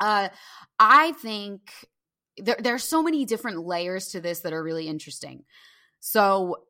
Uh, 0.00 0.30
I 0.78 1.12
think 1.12 1.60
there 2.38 2.56
there's 2.58 2.84
so 2.84 3.02
many 3.02 3.26
different 3.26 3.66
layers 3.66 4.08
to 4.08 4.20
this 4.20 4.40
that 4.40 4.54
are 4.54 4.62
really 4.62 4.88
interesting. 4.88 5.44
So 6.00 6.64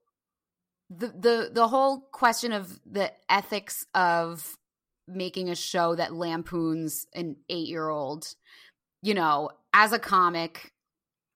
the 0.90 1.08
the 1.08 1.50
the 1.52 1.68
whole 1.68 2.08
question 2.12 2.50
of 2.52 2.80
the 2.84 3.12
ethics 3.28 3.86
of 3.94 4.58
making 5.06 5.48
a 5.48 5.54
show 5.54 5.94
that 5.94 6.12
lampoons 6.12 7.06
an 7.14 7.36
eight 7.48 7.68
year 7.68 7.88
old, 7.88 8.26
you 9.00 9.14
know, 9.14 9.50
as 9.72 9.92
a 9.92 9.98
comic, 10.00 10.72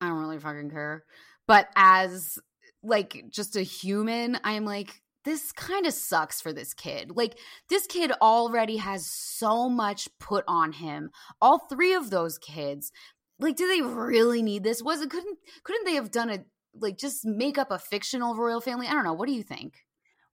I 0.01 0.09
don't 0.09 0.19
really 0.19 0.41
fucking 0.41 0.71
care. 0.71 1.05
But 1.47 1.69
as 1.77 2.41
like 2.83 3.27
just 3.31 3.55
a 3.55 3.63
human, 3.63 4.37
I'm 4.43 4.65
like, 4.65 5.01
this 5.25 5.53
kind 5.53 5.87
of 5.87 5.93
sucks 5.93 6.41
for 6.41 6.53
this 6.53 6.75
kid. 6.75 7.13
Like 7.15 7.39
this 7.69 7.87
kid 7.87 8.13
already 8.23 8.77
has 8.77 9.07
so 9.07 9.69
much 9.69 10.09
put 10.19 10.45
on 10.49 10.73
him. 10.73 11.11
All 11.41 11.59
three 11.59 11.95
of 11.95 12.11
those 12.11 12.39
kids. 12.39 12.93
Like, 13.41 13.57
do 13.57 13.69
they 13.69 13.83
really 13.83 14.43
need 14.43 14.65
this? 14.65 14.83
Was 14.83 15.01
it 15.01 15.11
couldn't 15.11 15.39
couldn't 15.65 15.85
they 15.85 15.95
have 15.95 16.11
done 16.11 16.31
a 16.31 16.45
like 16.75 16.99
just 16.99 17.25
make 17.25 17.59
up 17.59 17.71
a 17.71 17.79
fictional 17.79 18.35
royal 18.35 18.61
family? 18.61 18.87
I 18.87 18.93
don't 18.93 19.05
know. 19.05 19.13
What 19.13 19.29
do 19.29 19.35
you 19.35 19.43
think? 19.43 19.75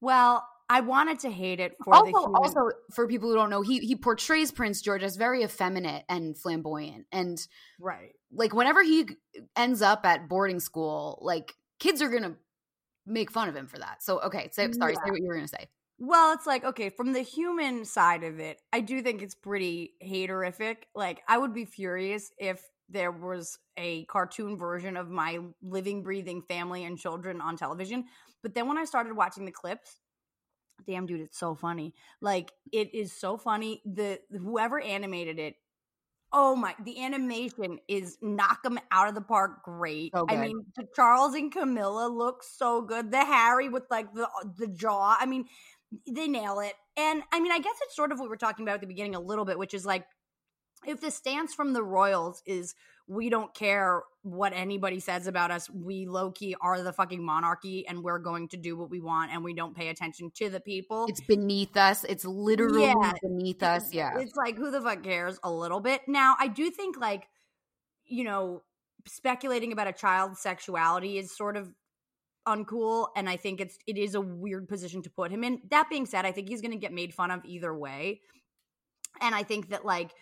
Well, 0.01 0.45
I 0.67 0.81
wanted 0.81 1.19
to 1.19 1.29
hate 1.29 1.59
it 1.59 1.73
for 1.83 1.93
also, 1.93 2.05
the 2.05 2.19
human. 2.19 2.35
also 2.35 2.71
for 2.93 3.07
people 3.07 3.29
who 3.29 3.35
don't 3.35 3.49
know, 3.49 3.61
he 3.61 3.79
he 3.79 3.95
portrays 3.95 4.51
Prince 4.51 4.81
George 4.81 5.03
as 5.03 5.15
very 5.15 5.43
effeminate 5.43 6.03
and 6.09 6.37
flamboyant, 6.37 7.05
and 7.11 7.39
right. 7.79 8.13
like 8.31 8.53
whenever 8.53 8.81
he 8.81 9.07
ends 9.55 9.81
up 9.81 10.05
at 10.05 10.27
boarding 10.27 10.59
school, 10.59 11.19
like 11.21 11.53
kids 11.79 12.01
are 12.01 12.09
gonna 12.09 12.35
make 13.05 13.31
fun 13.31 13.49
of 13.49 13.55
him 13.55 13.67
for 13.67 13.77
that. 13.79 14.01
So 14.03 14.19
okay, 14.21 14.49
say, 14.51 14.71
sorry, 14.71 14.93
Yeah. 14.93 15.05
say 15.05 15.11
what 15.11 15.21
you 15.21 15.27
were 15.27 15.35
gonna 15.35 15.47
say. 15.47 15.67
Well, 15.97 16.33
it's 16.33 16.45
like, 16.45 16.65
okay, 16.65 16.89
from 16.89 17.13
the 17.13 17.21
human 17.21 17.85
side 17.85 18.23
of 18.23 18.39
it, 18.39 18.61
I 18.73 18.81
do 18.81 19.01
think 19.01 19.21
it's 19.21 19.35
pretty 19.35 19.93
haterific. 20.03 20.77
Like, 20.93 21.21
I 21.27 21.37
would 21.37 21.53
be 21.53 21.63
furious 21.63 22.31
if 22.37 22.61
there 22.89 23.11
was 23.11 23.57
a 23.77 24.03
cartoon 24.05 24.57
version 24.57 24.97
of 24.97 25.09
my 25.09 25.39
living, 25.61 26.03
breathing 26.03 26.41
family 26.41 26.83
and 26.83 26.99
children 26.99 27.39
on 27.39 27.55
television. 27.55 28.05
But 28.43 28.53
then 28.53 28.67
when 28.67 28.77
I 28.77 28.83
started 28.83 29.13
watching 29.13 29.45
the 29.45 29.51
clips, 29.53 29.99
damn 30.85 31.05
dude, 31.05 31.21
it's 31.21 31.39
so 31.39 31.55
funny. 31.55 31.95
Like, 32.19 32.51
it 32.73 32.93
is 32.93 33.13
so 33.13 33.37
funny. 33.37 33.81
The 33.85 34.19
whoever 34.31 34.81
animated 34.81 35.39
it, 35.39 35.55
oh 36.37 36.55
my, 36.55 36.75
the 36.83 37.01
animation 37.01 37.79
is 37.87 38.17
knock 38.21 38.61
them 38.61 38.77
out 38.91 39.07
of 39.07 39.15
the 39.15 39.21
park 39.21 39.63
great. 39.63 40.11
So 40.13 40.25
I 40.29 40.35
mean, 40.35 40.65
Charles 40.93 41.33
and 41.33 41.51
Camilla 41.51 42.09
look 42.09 42.43
so 42.43 42.81
good. 42.81 43.09
The 43.09 43.23
Harry 43.23 43.69
with 43.69 43.83
like 43.89 44.13
the 44.13 44.25
uh, 44.25 44.49
the 44.57 44.67
jaw. 44.67 45.15
I 45.17 45.25
mean, 45.25 45.45
they 46.05 46.27
nail 46.27 46.59
it. 46.59 46.73
And 46.97 47.23
I 47.31 47.39
mean, 47.39 47.53
I 47.53 47.59
guess 47.59 47.75
it's 47.83 47.95
sort 47.95 48.11
of 48.11 48.19
what 48.19 48.29
we're 48.29 48.35
talking 48.35 48.63
about 48.65 48.75
at 48.75 48.81
the 48.81 48.87
beginning 48.87 49.15
a 49.15 49.19
little 49.19 49.45
bit, 49.45 49.57
which 49.57 49.73
is 49.73 49.85
like 49.85 50.05
if 50.85 50.99
the 50.99 51.09
stance 51.09 51.53
from 51.53 51.71
the 51.71 51.81
Royals 51.81 52.43
is 52.45 52.75
we 53.07 53.29
don't 53.29 53.53
care 53.53 54.03
what 54.25 54.53
anybody 54.55 54.99
says 54.99 55.27
about 55.27 55.51
us, 55.51 55.69
we 55.69 56.07
low 56.07 56.31
key 56.31 56.55
are 56.59 56.81
the 56.81 56.91
fucking 56.91 57.23
monarchy 57.23 57.87
and 57.87 58.03
we're 58.03 58.17
going 58.17 58.47
to 58.47 58.57
do 58.57 58.75
what 58.75 58.89
we 58.89 58.99
want 58.99 59.31
and 59.31 59.43
we 59.43 59.53
don't 59.53 59.75
pay 59.77 59.89
attention 59.89 60.31
to 60.33 60.49
the 60.49 60.59
people. 60.59 61.05
It's 61.07 61.21
beneath 61.21 61.77
us. 61.77 62.03
It's 62.03 62.25
literally 62.25 62.85
Yeah. 62.85 63.13
beneath 63.21 63.61
us. 63.61 63.93
Yeah. 63.93 64.17
It's 64.17 64.35
like 64.35 64.57
who 64.57 64.71
the 64.71 64.81
fuck 64.81 65.03
cares 65.03 65.39
a 65.43 65.51
little 65.51 65.79
bit. 65.79 66.01
Now, 66.07 66.35
I 66.39 66.47
do 66.47 66.71
think 66.71 66.97
like, 66.99 67.27
you 68.07 68.23
know, 68.23 68.63
speculating 69.05 69.71
about 69.71 69.87
a 69.87 69.93
child's 69.93 70.39
sexuality 70.41 71.19
is 71.19 71.37
sort 71.37 71.55
of 71.55 71.71
uncool 72.47 73.09
and 73.15 73.29
I 73.29 73.37
think 73.37 73.61
it's 73.61 73.77
it 73.85 73.97
is 73.97 74.15
a 74.15 74.21
weird 74.21 74.67
position 74.67 75.03
to 75.03 75.11
put 75.11 75.29
him 75.29 75.43
in. 75.43 75.61
That 75.69 75.87
being 75.87 76.07
said, 76.07 76.25
I 76.25 76.31
think 76.31 76.49
he's 76.49 76.61
going 76.61 76.71
to 76.71 76.77
get 76.79 76.93
made 76.93 77.13
fun 77.13 77.29
of 77.29 77.45
either 77.45 77.77
way. 77.77 78.21
And 79.21 79.35
I 79.35 79.43
think 79.43 79.69
that 79.69 79.85
like 79.85 80.15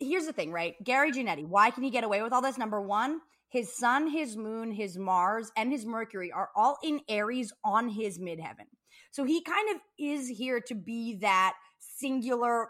here's 0.00 0.26
the 0.26 0.32
thing, 0.32 0.52
right? 0.52 0.74
Gary 0.84 1.12
Janetti, 1.12 1.46
why 1.46 1.70
can 1.70 1.82
he 1.82 1.90
get 1.90 2.04
away 2.04 2.22
with 2.22 2.32
all 2.32 2.42
this? 2.42 2.58
Number 2.58 2.80
1, 2.80 3.20
his 3.48 3.76
sun, 3.76 4.08
his 4.08 4.36
moon, 4.36 4.72
his 4.72 4.98
Mars, 4.98 5.50
and 5.56 5.70
his 5.70 5.86
Mercury 5.86 6.32
are 6.32 6.50
all 6.56 6.78
in 6.82 7.00
Aries 7.08 7.52
on 7.64 7.88
his 7.88 8.18
midheaven. 8.18 8.66
So 9.10 9.24
he 9.24 9.42
kind 9.42 9.74
of 9.74 9.80
is 9.98 10.28
here 10.28 10.60
to 10.60 10.74
be 10.74 11.16
that 11.16 11.54
singular 11.78 12.68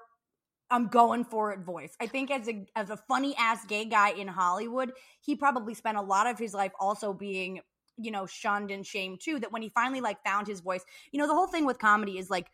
I'm 0.70 0.89
going 0.89 1.24
for 1.24 1.53
it 1.53 1.61
voice. 1.61 1.95
I 2.01 2.07
think 2.07 2.31
as 2.31 2.49
a 2.49 2.66
as 2.74 2.90
a 2.90 2.97
funny 2.97 3.36
ass 3.36 3.65
gay 3.66 3.85
guy 3.85 4.11
in 4.11 4.27
Hollywood, 4.27 4.93
he 5.20 5.36
probably 5.36 5.74
spent 5.74 5.97
a 5.97 6.03
lot 6.03 6.27
of 6.27 6.39
his 6.39 6.55
life 6.55 6.73
also 6.81 7.12
being, 7.12 7.61
you 7.97 8.11
know, 8.11 8.27
shunned 8.27 8.70
and 8.70 8.85
shamed 8.85 9.20
too. 9.23 9.39
That 9.39 9.53
when 9.53 9.62
he 9.62 9.69
finally 9.69 10.01
like 10.01 10.23
found 10.24 10.49
his 10.49 10.61
voice, 10.61 10.85
you 11.12 11.20
know, 11.20 11.28
the 11.28 11.35
whole 11.35 11.47
thing 11.47 11.66
with 11.66 11.78
comedy 11.78 12.19
is 12.19 12.31
like 12.31 12.51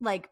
like 0.00 0.28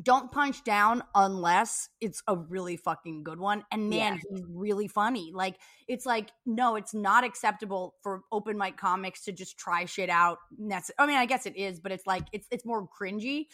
don't 0.00 0.30
punch 0.30 0.62
down 0.62 1.02
unless 1.14 1.88
it's 2.00 2.22
a 2.28 2.36
really 2.36 2.76
fucking 2.76 3.24
good 3.24 3.40
one. 3.40 3.64
And 3.72 3.90
man, 3.90 4.14
yeah. 4.14 4.18
he's 4.30 4.44
really 4.48 4.86
funny. 4.86 5.32
Like, 5.34 5.56
it's 5.88 6.06
like, 6.06 6.30
no, 6.46 6.76
it's 6.76 6.94
not 6.94 7.24
acceptable 7.24 7.96
for 8.02 8.22
open 8.30 8.56
mic 8.56 8.76
comics 8.76 9.24
to 9.24 9.32
just 9.32 9.58
try 9.58 9.86
shit 9.86 10.08
out. 10.08 10.38
I 10.98 11.06
mean, 11.06 11.16
I 11.16 11.26
guess 11.26 11.46
it 11.46 11.56
is, 11.56 11.80
but 11.80 11.90
it's 11.90 12.06
like, 12.06 12.24
it's, 12.32 12.46
it's 12.50 12.64
more 12.64 12.88
cringy. 12.88 13.46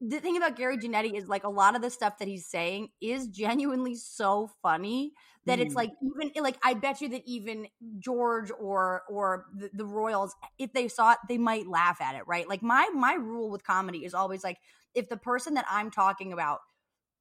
The 0.00 0.20
thing 0.20 0.36
about 0.36 0.56
Gary 0.56 0.78
Janetti 0.78 1.14
is 1.14 1.28
like 1.28 1.44
a 1.44 1.48
lot 1.50 1.76
of 1.76 1.82
the 1.82 1.90
stuff 1.90 2.18
that 2.18 2.28
he's 2.28 2.46
saying 2.46 2.88
is 3.00 3.26
genuinely 3.28 3.94
so 3.94 4.50
funny 4.62 5.12
that 5.46 5.58
mm. 5.58 5.62
it's 5.62 5.74
like 5.74 5.90
even 6.02 6.42
like 6.42 6.56
I 6.62 6.74
bet 6.74 7.00
you 7.00 7.08
that 7.10 7.22
even 7.26 7.66
George 7.98 8.50
or 8.58 9.02
or 9.10 9.46
the, 9.54 9.70
the 9.74 9.84
Royals 9.84 10.34
if 10.58 10.72
they 10.72 10.88
saw 10.88 11.12
it 11.12 11.18
they 11.28 11.38
might 11.38 11.66
laugh 11.66 12.00
at 12.00 12.14
it 12.14 12.22
right 12.26 12.48
like 12.48 12.62
my 12.62 12.88
my 12.94 13.14
rule 13.14 13.50
with 13.50 13.62
comedy 13.62 14.04
is 14.04 14.14
always 14.14 14.42
like 14.42 14.58
if 14.94 15.08
the 15.08 15.16
person 15.16 15.54
that 15.54 15.66
I'm 15.68 15.90
talking 15.90 16.32
about 16.32 16.60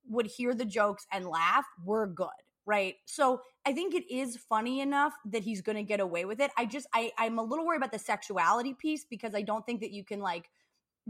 would 0.08 0.26
hear 0.26 0.54
the 0.54 0.66
jokes 0.66 1.06
and 1.12 1.26
laugh, 1.26 1.66
we're 1.84 2.08
good. 2.08 2.28
Right. 2.66 2.96
So 3.06 3.42
I 3.66 3.74
think 3.74 3.96
it 3.96 4.12
is 4.14 4.38
funny 4.38 4.82
enough 4.82 5.14
that 5.26 5.44
he's 5.44 5.62
going 5.62 5.78
to 5.78 5.84
get 5.84 6.00
away 6.00 6.26
with 6.26 6.40
it. 6.40 6.52
I 6.58 6.66
just, 6.66 6.88
I, 6.94 7.12
I'm 7.18 7.40
a 7.40 7.44
little 7.44 7.66
worried 7.66 7.78
about 7.78 7.92
the 7.92 8.00
sexuality 8.00 8.76
piece 8.76 9.06
because 9.10 9.34
I 9.34 9.42
don't 9.42 9.66
think 9.66 9.82
that 9.82 9.92
you 9.92 10.04
can 10.04 10.20
like 10.20 10.50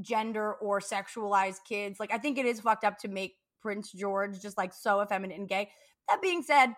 gender 0.02 0.54
or 0.54 0.80
sexualize 0.80 1.58
kids. 1.68 2.00
Like, 2.00 2.14
I 2.14 2.18
think 2.18 2.38
it 2.38 2.46
is 2.46 2.60
fucked 2.60 2.84
up 2.84 3.00
to 3.00 3.08
make 3.08 3.36
Prince 3.62 3.92
George 3.92 4.42
just 4.42 4.58
like 4.58 4.74
so 4.74 5.02
effeminate 5.02 5.40
and 5.40 5.50
gay. 5.50 5.70
That 6.08 6.22
being 6.22 6.42
said, 6.42 6.74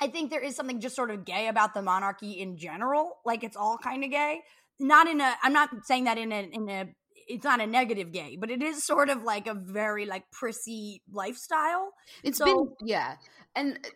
I 0.00 0.08
think 0.08 0.30
there 0.30 0.42
is 0.42 0.56
something 0.56 0.80
just 0.80 0.96
sort 0.96 1.10
of 1.10 1.24
gay 1.24 1.48
about 1.48 1.74
the 1.74 1.82
monarchy 1.82 2.32
in 2.32 2.56
general. 2.56 3.18
Like, 3.24 3.44
it's 3.44 3.56
all 3.56 3.78
kind 3.78 4.04
of 4.04 4.10
gay. 4.10 4.40
Not 4.80 5.08
in 5.08 5.20
a, 5.20 5.34
I'm 5.42 5.52
not 5.52 5.70
saying 5.84 6.04
that 6.04 6.18
in 6.18 6.32
a, 6.32 6.48
in 6.52 6.68
a 6.68 6.86
it's 7.28 7.44
not 7.44 7.60
a 7.60 7.66
negative 7.66 8.12
gay, 8.12 8.36
but 8.38 8.50
it 8.50 8.62
is 8.62 8.84
sort 8.84 9.08
of 9.08 9.22
like 9.22 9.46
a 9.46 9.54
very 9.54 10.06
like 10.06 10.30
prissy 10.30 11.02
lifestyle. 11.10 11.92
It's 12.22 12.38
so, 12.38 12.44
been 12.44 12.88
yeah. 12.88 13.16
And 13.54 13.78
uh, 13.84 13.88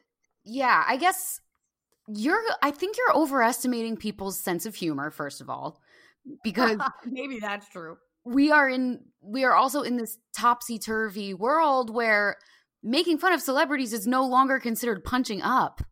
yeah, 0.45 0.85
I 0.87 0.97
guess 0.97 1.41
you're 2.09 2.43
I 2.63 2.71
think 2.71 2.97
you're 2.97 3.17
overestimating 3.17 3.97
people's 3.97 4.41
sense 4.41 4.67
of 4.67 4.75
humor 4.75 5.11
first 5.11 5.41
of 5.41 5.51
all 5.51 5.81
because 6.43 6.79
maybe 7.05 7.39
that's 7.39 7.69
true. 7.69 7.99
We 8.29 8.51
are 8.51 8.69
in 8.69 9.01
we 9.21 9.45
are 9.45 9.55
also 9.55 9.83
in 9.83 9.97
this 9.97 10.19
topsy-turvy 10.37 11.35
world 11.35 11.91
where 11.91 12.37
making 12.83 13.19
fun 13.19 13.33
of 13.33 13.43
celebrities 13.43 13.93
is 13.93 14.07
no 14.07 14.27
longer 14.27 14.59
considered 14.59 15.05
punching 15.05 15.43
up. 15.43 15.83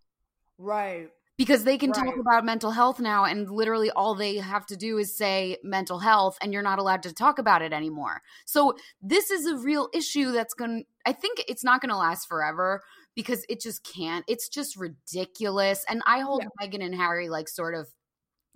Right 0.59 1.11
because 1.37 1.65
they 1.65 1.77
can 1.77 1.91
right. 1.91 2.05
talk 2.05 2.17
about 2.19 2.45
mental 2.45 2.71
health 2.71 2.99
now 2.99 3.25
and 3.25 3.51
literally 3.51 3.91
all 3.91 4.15
they 4.15 4.37
have 4.37 4.67
to 4.67 4.77
do 4.77 4.99
is 4.99 5.17
say 5.17 5.59
mental 5.63 5.99
health 5.99 6.39
and 6.41 6.53
you're 6.53 6.63
not 6.63 6.79
allowed 6.79 7.03
to 7.03 7.13
talk 7.13 7.39
about 7.39 7.63
it 7.63 7.73
anymore. 7.73 8.23
So 8.47 8.75
this 9.03 9.31
is 9.31 9.47
a 9.47 9.57
real 9.57 9.89
issue 9.93 10.33
that's 10.33 10.55
going 10.55 10.81
to 10.81 10.85
I 11.09 11.13
think 11.13 11.45
it's 11.47 11.63
not 11.63 11.81
going 11.81 11.91
to 11.91 11.97
last 11.97 12.27
forever 12.27 12.83
because 13.15 13.45
it 13.49 13.61
just 13.61 13.85
can't. 13.85 14.25
It's 14.27 14.49
just 14.49 14.77
ridiculous 14.77 15.85
and 15.89 16.03
I 16.07 16.21
hold 16.21 16.43
yeah. 16.43 16.67
Meghan 16.67 16.85
and 16.85 16.95
Harry 16.95 17.29
like 17.29 17.49
sort 17.49 17.75
of 17.75 17.89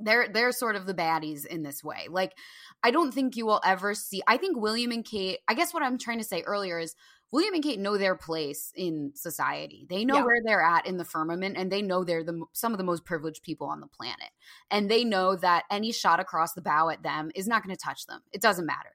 they're 0.00 0.28
they're 0.28 0.52
sort 0.52 0.76
of 0.76 0.86
the 0.86 0.94
baddies 0.94 1.46
in 1.46 1.62
this 1.62 1.82
way. 1.84 2.06
Like 2.08 2.32
I 2.82 2.90
don't 2.90 3.12
think 3.12 3.36
you 3.36 3.46
will 3.46 3.60
ever 3.64 3.94
see 3.94 4.22
I 4.26 4.36
think 4.36 4.56
William 4.56 4.90
and 4.90 5.04
Kate 5.04 5.38
I 5.48 5.54
guess 5.54 5.72
what 5.74 5.82
I'm 5.82 5.98
trying 5.98 6.18
to 6.18 6.24
say 6.24 6.42
earlier 6.42 6.78
is 6.78 6.94
William 7.32 7.54
and 7.54 7.62
Kate 7.62 7.78
know 7.78 7.96
their 7.96 8.16
place 8.16 8.72
in 8.74 9.12
society. 9.14 9.86
They 9.88 10.04
know 10.04 10.16
yeah. 10.16 10.24
where 10.24 10.42
they're 10.44 10.62
at 10.62 10.86
in 10.86 10.96
the 10.96 11.04
firmament 11.04 11.56
and 11.56 11.70
they 11.70 11.82
know 11.82 12.02
they're 12.02 12.24
the 12.24 12.44
some 12.52 12.72
of 12.72 12.78
the 12.78 12.84
most 12.84 13.04
privileged 13.04 13.42
people 13.42 13.68
on 13.68 13.80
the 13.80 13.86
planet. 13.86 14.30
And 14.70 14.90
they 14.90 15.04
know 15.04 15.36
that 15.36 15.64
any 15.70 15.92
shot 15.92 16.18
across 16.18 16.54
the 16.54 16.62
bow 16.62 16.88
at 16.88 17.02
them 17.02 17.30
is 17.34 17.46
not 17.46 17.62
going 17.62 17.74
to 17.74 17.82
touch 17.82 18.06
them. 18.06 18.20
It 18.32 18.42
doesn't 18.42 18.66
matter. 18.66 18.90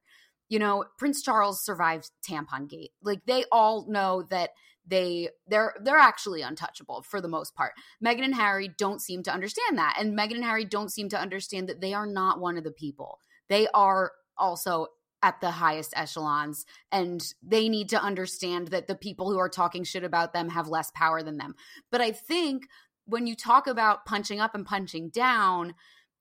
You 0.50 0.60
know, 0.60 0.86
Prince 0.98 1.22
Charles 1.22 1.64
survived 1.64 2.12
tampon 2.28 2.70
gate. 2.70 2.92
Like 3.02 3.26
they 3.26 3.46
all 3.52 3.86
know 3.90 4.24
that 4.30 4.52
they 4.88 5.30
they're 5.48 5.74
they're 5.82 5.98
actually 5.98 6.42
untouchable 6.42 7.04
for 7.04 7.22
the 7.22 7.28
most 7.28 7.56
part. 7.56 7.74
Meghan 8.04 8.24
and 8.24 8.36
Harry 8.36 8.70
don't 8.78 9.02
seem 9.02 9.24
to 9.24 9.34
understand 9.34 9.78
that. 9.78 9.98
And 10.00 10.18
Meghan 10.18 10.36
and 10.36 10.44
Harry 10.44 10.66
don't 10.66 10.92
seem 10.92 11.10
to 11.10 11.20
understand 11.20 11.70
that 11.70 11.82
they 11.82 11.94
are 11.94 12.08
not 12.08 12.40
one 12.40 12.58
of 12.58 12.64
the 12.64 12.72
people. 12.72 13.20
They 13.50 13.68
are 13.74 14.12
also 14.38 14.88
at 15.22 15.42
the 15.42 15.52
highest 15.52 15.94
echelons 15.96 16.66
and 16.92 17.34
they 17.42 17.68
need 17.68 17.90
to 17.90 18.02
understand 18.02 18.68
that 18.68 18.86
the 18.88 18.96
people 18.96 19.32
who 19.32 19.40
are 19.40 19.50
talking 19.50 19.84
shit 19.84 20.04
about 20.04 20.34
them 20.34 20.50
have 20.50 20.68
less 20.68 20.92
power 20.94 21.24
than 21.24 21.38
them. 21.38 21.56
But 21.92 22.02
I 22.02 22.12
think 22.12 22.68
when 23.06 23.26
you 23.26 23.36
talk 23.36 23.66
about 23.66 24.06
punching 24.06 24.40
up 24.40 24.54
and 24.54 24.66
punching 24.66 25.10
down, 25.10 25.74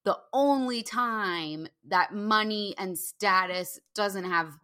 the 0.05 0.19
only 0.33 0.83
time 0.83 1.67
that 1.89 2.15
money 2.15 2.75
and 2.79 2.97
status 2.97 3.79
doesn't 3.95 4.25
have 4.25 4.59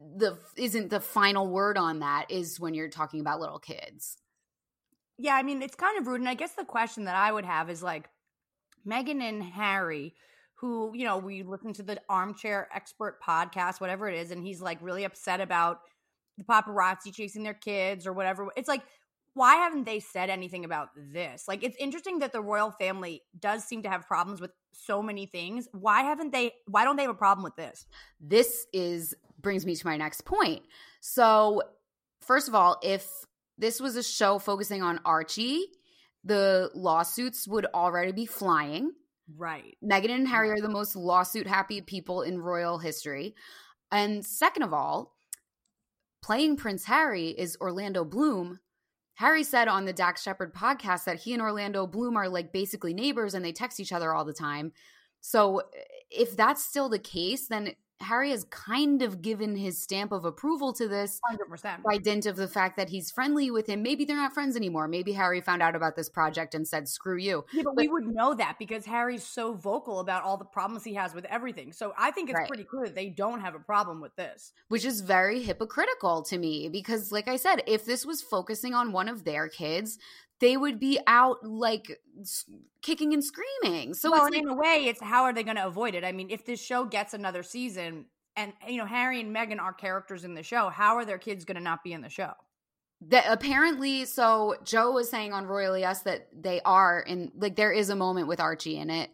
the 0.00 0.38
isn't 0.56 0.90
the 0.90 1.00
final 1.00 1.46
word 1.46 1.76
on 1.76 2.00
that 2.00 2.26
is 2.30 2.58
when 2.58 2.74
you're 2.74 2.88
talking 2.88 3.20
about 3.20 3.40
little 3.40 3.58
kids. 3.58 4.16
Yeah, 5.18 5.34
I 5.34 5.42
mean, 5.42 5.60
it's 5.60 5.74
kind 5.74 5.98
of 5.98 6.06
rude. 6.06 6.20
And 6.20 6.28
I 6.28 6.34
guess 6.34 6.52
the 6.52 6.64
question 6.64 7.04
that 7.04 7.16
I 7.16 7.30
would 7.30 7.44
have 7.44 7.68
is 7.68 7.82
like 7.82 8.08
Meghan 8.86 9.20
and 9.20 9.42
Harry 9.42 10.14
who, 10.60 10.92
you 10.94 11.06
know, 11.06 11.16
we 11.16 11.42
listen 11.42 11.72
to 11.72 11.82
the 11.82 11.98
armchair 12.10 12.68
expert 12.74 13.18
podcast, 13.26 13.80
whatever 13.80 14.08
it 14.08 14.18
is, 14.18 14.30
and 14.30 14.44
he's 14.44 14.60
like 14.60 14.76
really 14.82 15.04
upset 15.04 15.40
about 15.40 15.78
the 16.36 16.44
paparazzi 16.44 17.14
chasing 17.14 17.42
their 17.42 17.54
kids 17.54 18.06
or 18.06 18.12
whatever. 18.12 18.48
It's 18.56 18.68
like, 18.68 18.82
why 19.34 19.56
haven't 19.56 19.84
they 19.84 20.00
said 20.00 20.30
anything 20.30 20.64
about 20.64 20.88
this? 20.96 21.46
Like, 21.46 21.62
it's 21.62 21.76
interesting 21.78 22.18
that 22.20 22.32
the 22.32 22.40
royal 22.40 22.70
family 22.70 23.22
does 23.38 23.64
seem 23.64 23.82
to 23.82 23.88
have 23.88 24.06
problems 24.06 24.40
with 24.40 24.50
so 24.72 25.02
many 25.02 25.26
things. 25.26 25.68
Why 25.72 26.02
haven't 26.02 26.32
they? 26.32 26.52
Why 26.66 26.84
don't 26.84 26.96
they 26.96 27.02
have 27.02 27.10
a 27.10 27.14
problem 27.14 27.44
with 27.44 27.56
this? 27.56 27.86
This 28.20 28.66
is 28.72 29.14
brings 29.40 29.64
me 29.64 29.74
to 29.74 29.86
my 29.86 29.96
next 29.96 30.24
point. 30.24 30.62
So, 31.00 31.62
first 32.20 32.48
of 32.48 32.54
all, 32.54 32.78
if 32.82 33.06
this 33.56 33.80
was 33.80 33.96
a 33.96 34.02
show 34.02 34.38
focusing 34.38 34.82
on 34.82 35.00
Archie, 35.04 35.66
the 36.24 36.70
lawsuits 36.74 37.46
would 37.48 37.66
already 37.74 38.12
be 38.12 38.26
flying 38.26 38.92
Right. 39.36 39.76
Meghan 39.84 40.10
and 40.10 40.28
Harry 40.28 40.50
are 40.50 40.60
the 40.60 40.68
most 40.68 40.96
lawsuit 40.96 41.46
happy 41.46 41.80
people 41.80 42.22
in 42.22 42.40
royal 42.40 42.78
history. 42.78 43.34
And 43.92 44.24
second 44.24 44.62
of 44.62 44.72
all, 44.72 45.16
playing 46.22 46.56
Prince 46.56 46.84
Harry 46.84 47.28
is 47.28 47.56
Orlando 47.60 48.04
Bloom. 48.04 48.60
Harry 49.20 49.44
said 49.44 49.68
on 49.68 49.84
the 49.84 49.92
Dax 49.92 50.22
Shepard 50.22 50.54
podcast 50.54 51.04
that 51.04 51.20
he 51.20 51.34
and 51.34 51.42
Orlando 51.42 51.86
Bloom 51.86 52.16
are 52.16 52.26
like 52.26 52.54
basically 52.54 52.94
neighbors 52.94 53.34
and 53.34 53.44
they 53.44 53.52
text 53.52 53.78
each 53.78 53.92
other 53.92 54.14
all 54.14 54.24
the 54.24 54.32
time. 54.32 54.72
So 55.20 55.60
if 56.10 56.34
that's 56.34 56.64
still 56.64 56.88
the 56.88 56.98
case, 56.98 57.46
then 57.46 57.74
Harry 58.00 58.30
has 58.30 58.44
kind 58.44 59.02
of 59.02 59.20
given 59.22 59.54
his 59.56 59.78
stamp 59.78 60.12
of 60.12 60.24
approval 60.24 60.72
to 60.72 60.88
this 60.88 61.20
100%. 61.30 61.82
by 61.82 61.98
dint 61.98 62.26
of 62.26 62.36
the 62.36 62.48
fact 62.48 62.76
that 62.76 62.88
he's 62.88 63.10
friendly 63.10 63.50
with 63.50 63.66
him. 63.66 63.82
Maybe 63.82 64.04
they're 64.04 64.16
not 64.16 64.32
friends 64.32 64.56
anymore. 64.56 64.88
Maybe 64.88 65.12
Harry 65.12 65.40
found 65.40 65.62
out 65.62 65.76
about 65.76 65.96
this 65.96 66.08
project 66.08 66.54
and 66.54 66.66
said, 66.66 66.88
screw 66.88 67.18
you. 67.18 67.44
Yeah, 67.52 67.62
but, 67.64 67.76
but 67.76 67.82
we 67.82 67.88
would 67.88 68.06
know 68.06 68.34
that 68.34 68.56
because 68.58 68.86
Harry's 68.86 69.24
so 69.24 69.52
vocal 69.52 70.00
about 70.00 70.24
all 70.24 70.36
the 70.36 70.44
problems 70.44 70.84
he 70.84 70.94
has 70.94 71.14
with 71.14 71.24
everything. 71.26 71.72
So 71.72 71.92
I 71.98 72.10
think 72.10 72.30
it's 72.30 72.38
right. 72.38 72.48
pretty 72.48 72.64
clear 72.64 72.86
that 72.86 72.94
they 72.94 73.10
don't 73.10 73.40
have 73.40 73.54
a 73.54 73.60
problem 73.60 74.00
with 74.00 74.16
this. 74.16 74.52
Which 74.68 74.84
is 74.84 75.02
very 75.02 75.42
hypocritical 75.42 76.22
to 76.24 76.38
me 76.38 76.68
because, 76.68 77.12
like 77.12 77.28
I 77.28 77.36
said, 77.36 77.62
if 77.66 77.84
this 77.84 78.06
was 78.06 78.22
focusing 78.22 78.74
on 78.74 78.92
one 78.92 79.08
of 79.08 79.24
their 79.24 79.48
kids, 79.48 79.98
they 80.40 80.56
would 80.56 80.80
be 80.80 80.98
out 81.06 81.44
like 81.44 82.00
kicking 82.82 83.12
and 83.12 83.22
screaming. 83.22 83.94
So 83.94 84.10
well, 84.10 84.24
like, 84.24 84.34
in 84.34 84.48
a 84.48 84.54
way, 84.54 84.86
it's 84.88 85.00
how 85.00 85.24
are 85.24 85.32
they 85.32 85.42
going 85.42 85.56
to 85.56 85.66
avoid 85.66 85.94
it? 85.94 86.04
I 86.04 86.12
mean, 86.12 86.30
if 86.30 86.44
this 86.44 86.60
show 86.60 86.84
gets 86.84 87.14
another 87.14 87.42
season, 87.42 88.06
and 88.36 88.52
you 88.66 88.78
know 88.78 88.86
Harry 88.86 89.20
and 89.20 89.34
Meghan 89.34 89.60
are 89.60 89.72
characters 89.72 90.24
in 90.24 90.34
the 90.34 90.42
show, 90.42 90.68
how 90.68 90.96
are 90.96 91.04
their 91.04 91.18
kids 91.18 91.44
going 91.44 91.56
to 91.56 91.62
not 91.62 91.84
be 91.84 91.92
in 91.92 92.00
the 92.00 92.08
show? 92.08 92.32
That 93.08 93.24
apparently, 93.28 94.04
so 94.04 94.56
Joe 94.64 94.92
was 94.92 95.08
saying 95.08 95.32
on 95.32 95.46
Royally 95.46 95.84
Us 95.84 96.02
that 96.02 96.28
they 96.36 96.60
are 96.64 97.00
in 97.00 97.32
like 97.36 97.56
there 97.56 97.72
is 97.72 97.90
a 97.90 97.96
moment 97.96 98.28
with 98.28 98.40
Archie 98.40 98.76
in 98.76 98.90
it 98.90 99.10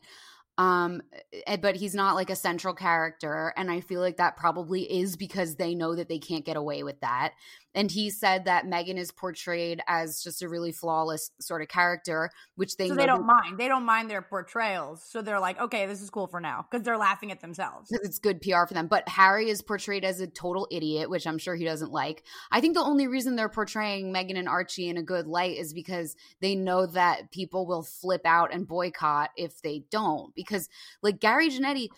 um 0.58 1.02
eh, 1.46 1.56
but 1.56 1.76
he's 1.76 1.94
not 1.94 2.14
like 2.14 2.30
a 2.30 2.36
central 2.36 2.74
character 2.74 3.52
and 3.56 3.70
i 3.70 3.80
feel 3.80 4.00
like 4.00 4.16
that 4.16 4.36
probably 4.36 4.82
is 4.90 5.16
because 5.16 5.56
they 5.56 5.74
know 5.74 5.94
that 5.94 6.08
they 6.08 6.18
can't 6.18 6.44
get 6.44 6.56
away 6.56 6.82
with 6.82 6.98
that 7.00 7.34
and 7.76 7.90
he 7.90 8.08
said 8.08 8.46
that 8.46 8.64
Meghan 8.64 8.96
is 8.96 9.12
portrayed 9.12 9.82
as 9.86 10.22
just 10.22 10.40
a 10.42 10.48
really 10.48 10.72
flawless 10.72 11.30
sort 11.40 11.60
of 11.60 11.68
character, 11.68 12.30
which 12.54 12.76
they 12.78 12.88
so 12.88 12.94
they 12.94 13.04
don't 13.04 13.26
mind. 13.26 13.58
They 13.58 13.68
don't 13.68 13.84
mind 13.84 14.10
their 14.10 14.22
portrayals, 14.22 15.04
so 15.06 15.20
they're 15.20 15.38
like, 15.38 15.60
okay, 15.60 15.84
this 15.84 16.00
is 16.00 16.08
cool 16.08 16.26
for 16.26 16.40
now 16.40 16.66
because 16.68 16.84
they're 16.84 16.96
laughing 16.96 17.30
at 17.30 17.40
themselves. 17.40 17.90
It's 17.92 18.18
good 18.18 18.40
PR 18.40 18.64
for 18.66 18.72
them. 18.72 18.86
But 18.86 19.08
Harry 19.08 19.50
is 19.50 19.60
portrayed 19.60 20.04
as 20.04 20.20
a 20.20 20.26
total 20.26 20.66
idiot, 20.70 21.10
which 21.10 21.26
I'm 21.26 21.38
sure 21.38 21.54
he 21.54 21.66
doesn't 21.66 21.92
like. 21.92 22.24
I 22.50 22.62
think 22.62 22.74
the 22.74 22.82
only 22.82 23.06
reason 23.08 23.36
they're 23.36 23.50
portraying 23.50 24.12
Meghan 24.12 24.38
and 24.38 24.48
Archie 24.48 24.88
in 24.88 24.96
a 24.96 25.02
good 25.02 25.26
light 25.26 25.58
is 25.58 25.74
because 25.74 26.16
they 26.40 26.54
know 26.54 26.86
that 26.86 27.30
people 27.30 27.66
will 27.66 27.82
flip 27.82 28.22
out 28.24 28.54
and 28.54 28.66
boycott 28.66 29.30
if 29.36 29.60
they 29.60 29.82
don't. 29.90 30.34
Because 30.34 30.70
like 31.02 31.20
Gary 31.20 31.50
Janetti 31.50 31.88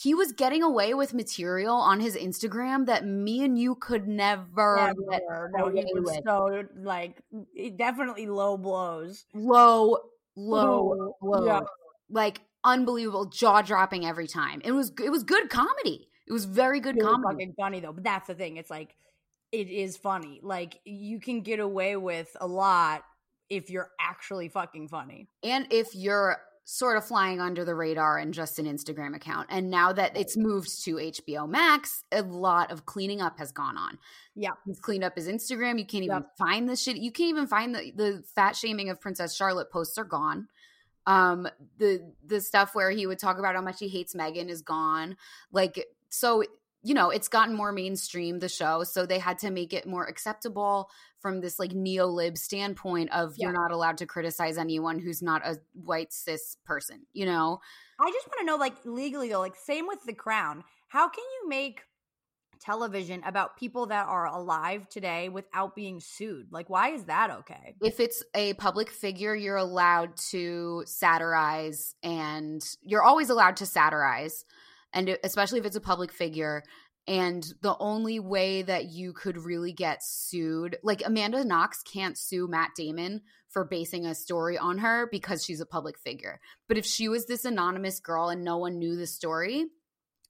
he 0.00 0.14
was 0.14 0.30
getting 0.30 0.62
away 0.62 0.94
with 0.94 1.12
material 1.12 1.74
on 1.74 1.98
his 1.98 2.14
Instagram 2.14 2.86
that 2.86 3.04
me 3.04 3.42
and 3.42 3.58
you 3.58 3.74
could 3.74 4.06
never. 4.06 4.94
never. 4.96 5.50
No, 5.56 5.70
he 5.70 5.84
was 5.92 6.04
with. 6.04 6.20
so 6.24 6.64
like 6.76 7.20
definitely 7.76 8.26
low 8.26 8.56
blows. 8.56 9.24
Low, 9.34 9.98
low, 10.36 11.16
low. 11.20 11.46
Yeah. 11.46 11.60
Like 12.08 12.42
unbelievable, 12.62 13.26
jaw 13.26 13.60
dropping 13.62 14.06
every 14.06 14.28
time. 14.28 14.60
It 14.64 14.70
was 14.70 14.92
it 15.02 15.10
was 15.10 15.24
good 15.24 15.50
comedy. 15.50 16.08
It 16.28 16.32
was 16.32 16.44
very 16.44 16.78
good 16.78 16.96
it 16.96 17.02
comedy. 17.02 17.34
fucking 17.34 17.54
funny 17.58 17.80
though. 17.80 17.92
But 17.92 18.04
that's 18.04 18.28
the 18.28 18.34
thing. 18.34 18.56
It's 18.56 18.70
like 18.70 18.94
it 19.50 19.68
is 19.68 19.96
funny. 19.96 20.38
Like 20.44 20.78
you 20.84 21.18
can 21.18 21.40
get 21.40 21.58
away 21.58 21.96
with 21.96 22.36
a 22.40 22.46
lot 22.46 23.02
if 23.50 23.68
you're 23.68 23.90
actually 24.00 24.48
fucking 24.48 24.88
funny. 24.88 25.26
And 25.42 25.66
if 25.70 25.96
you're 25.96 26.38
sort 26.70 26.98
of 26.98 27.04
flying 27.06 27.40
under 27.40 27.64
the 27.64 27.74
radar 27.74 28.18
and 28.18 28.34
just 28.34 28.58
an 28.58 28.66
Instagram 28.66 29.16
account. 29.16 29.46
And 29.48 29.70
now 29.70 29.90
that 29.90 30.14
it's 30.18 30.36
moved 30.36 30.84
to 30.84 30.96
HBO 30.96 31.48
Max, 31.48 32.04
a 32.12 32.20
lot 32.20 32.70
of 32.70 32.84
cleaning 32.84 33.22
up 33.22 33.38
has 33.38 33.52
gone 33.52 33.78
on. 33.78 33.98
Yeah. 34.34 34.50
He's 34.66 34.78
cleaned 34.78 35.02
up 35.02 35.16
his 35.16 35.28
Instagram. 35.28 35.78
You 35.78 35.86
can't 35.86 36.04
even 36.04 36.16
Yep. 36.18 36.36
find 36.36 36.68
the 36.68 36.76
shit. 36.76 36.98
You 36.98 37.10
can't 37.10 37.30
even 37.30 37.46
find 37.46 37.74
the, 37.74 37.90
the 37.96 38.22
fat 38.34 38.54
shaming 38.54 38.90
of 38.90 39.00
Princess 39.00 39.34
Charlotte 39.34 39.70
posts 39.70 39.96
are 39.96 40.04
gone. 40.04 40.46
Um, 41.06 41.48
the 41.78 42.12
the 42.22 42.42
stuff 42.42 42.74
where 42.74 42.90
he 42.90 43.06
would 43.06 43.18
talk 43.18 43.38
about 43.38 43.54
how 43.54 43.62
much 43.62 43.78
he 43.78 43.88
hates 43.88 44.14
Meghan 44.14 44.50
is 44.50 44.60
gone. 44.60 45.16
Like 45.50 45.86
so 46.10 46.44
you 46.82 46.94
know, 46.94 47.10
it's 47.10 47.28
gotten 47.28 47.54
more 47.54 47.72
mainstream, 47.72 48.38
the 48.38 48.48
show. 48.48 48.84
So 48.84 49.04
they 49.04 49.18
had 49.18 49.38
to 49.40 49.50
make 49.50 49.72
it 49.72 49.86
more 49.86 50.06
acceptable 50.06 50.90
from 51.20 51.40
this 51.40 51.58
like 51.58 51.72
neo-lib 51.72 52.38
standpoint 52.38 53.12
of 53.12 53.34
you're 53.36 53.52
not 53.52 53.72
allowed 53.72 53.98
to 53.98 54.06
criticize 54.06 54.56
anyone 54.56 55.00
who's 55.00 55.20
not 55.20 55.44
a 55.44 55.58
white 55.72 56.12
cis 56.12 56.56
person, 56.64 57.06
you 57.12 57.26
know? 57.26 57.60
I 57.98 58.10
just 58.12 58.28
want 58.28 58.40
to 58.40 58.46
know, 58.46 58.56
like, 58.56 58.76
legally 58.84 59.30
though, 59.30 59.40
like, 59.40 59.56
same 59.56 59.88
with 59.88 60.04
The 60.04 60.12
Crown. 60.12 60.62
How 60.86 61.08
can 61.08 61.24
you 61.42 61.48
make 61.48 61.80
television 62.60 63.22
about 63.24 63.56
people 63.56 63.86
that 63.86 64.06
are 64.06 64.26
alive 64.26 64.88
today 64.88 65.28
without 65.28 65.74
being 65.74 66.00
sued? 66.00 66.46
Like, 66.50 66.70
why 66.70 66.90
is 66.90 67.04
that 67.04 67.30
okay? 67.30 67.74
If 67.80 67.98
it's 68.00 68.22
a 68.34 68.54
public 68.54 68.90
figure, 68.90 69.34
you're 69.34 69.56
allowed 69.56 70.16
to 70.30 70.84
satirize 70.86 71.94
and 72.02 72.62
you're 72.82 73.02
always 73.02 73.30
allowed 73.30 73.56
to 73.56 73.66
satirize. 73.66 74.44
And 74.92 75.18
especially 75.22 75.60
if 75.60 75.66
it's 75.66 75.76
a 75.76 75.80
public 75.80 76.12
figure. 76.12 76.62
And 77.06 77.42
the 77.62 77.76
only 77.80 78.20
way 78.20 78.62
that 78.62 78.86
you 78.86 79.14
could 79.14 79.38
really 79.38 79.72
get 79.72 80.02
sued, 80.02 80.76
like 80.82 81.02
Amanda 81.04 81.42
Knox 81.42 81.82
can't 81.82 82.18
sue 82.18 82.46
Matt 82.46 82.72
Damon 82.76 83.22
for 83.48 83.64
basing 83.64 84.04
a 84.04 84.14
story 84.14 84.58
on 84.58 84.78
her 84.78 85.08
because 85.10 85.42
she's 85.42 85.60
a 85.60 85.66
public 85.66 85.98
figure. 85.98 86.38
But 86.68 86.76
if 86.76 86.84
she 86.84 87.08
was 87.08 87.24
this 87.24 87.46
anonymous 87.46 88.00
girl 88.00 88.28
and 88.28 88.44
no 88.44 88.58
one 88.58 88.78
knew 88.78 88.96
the 88.96 89.06
story, 89.06 89.66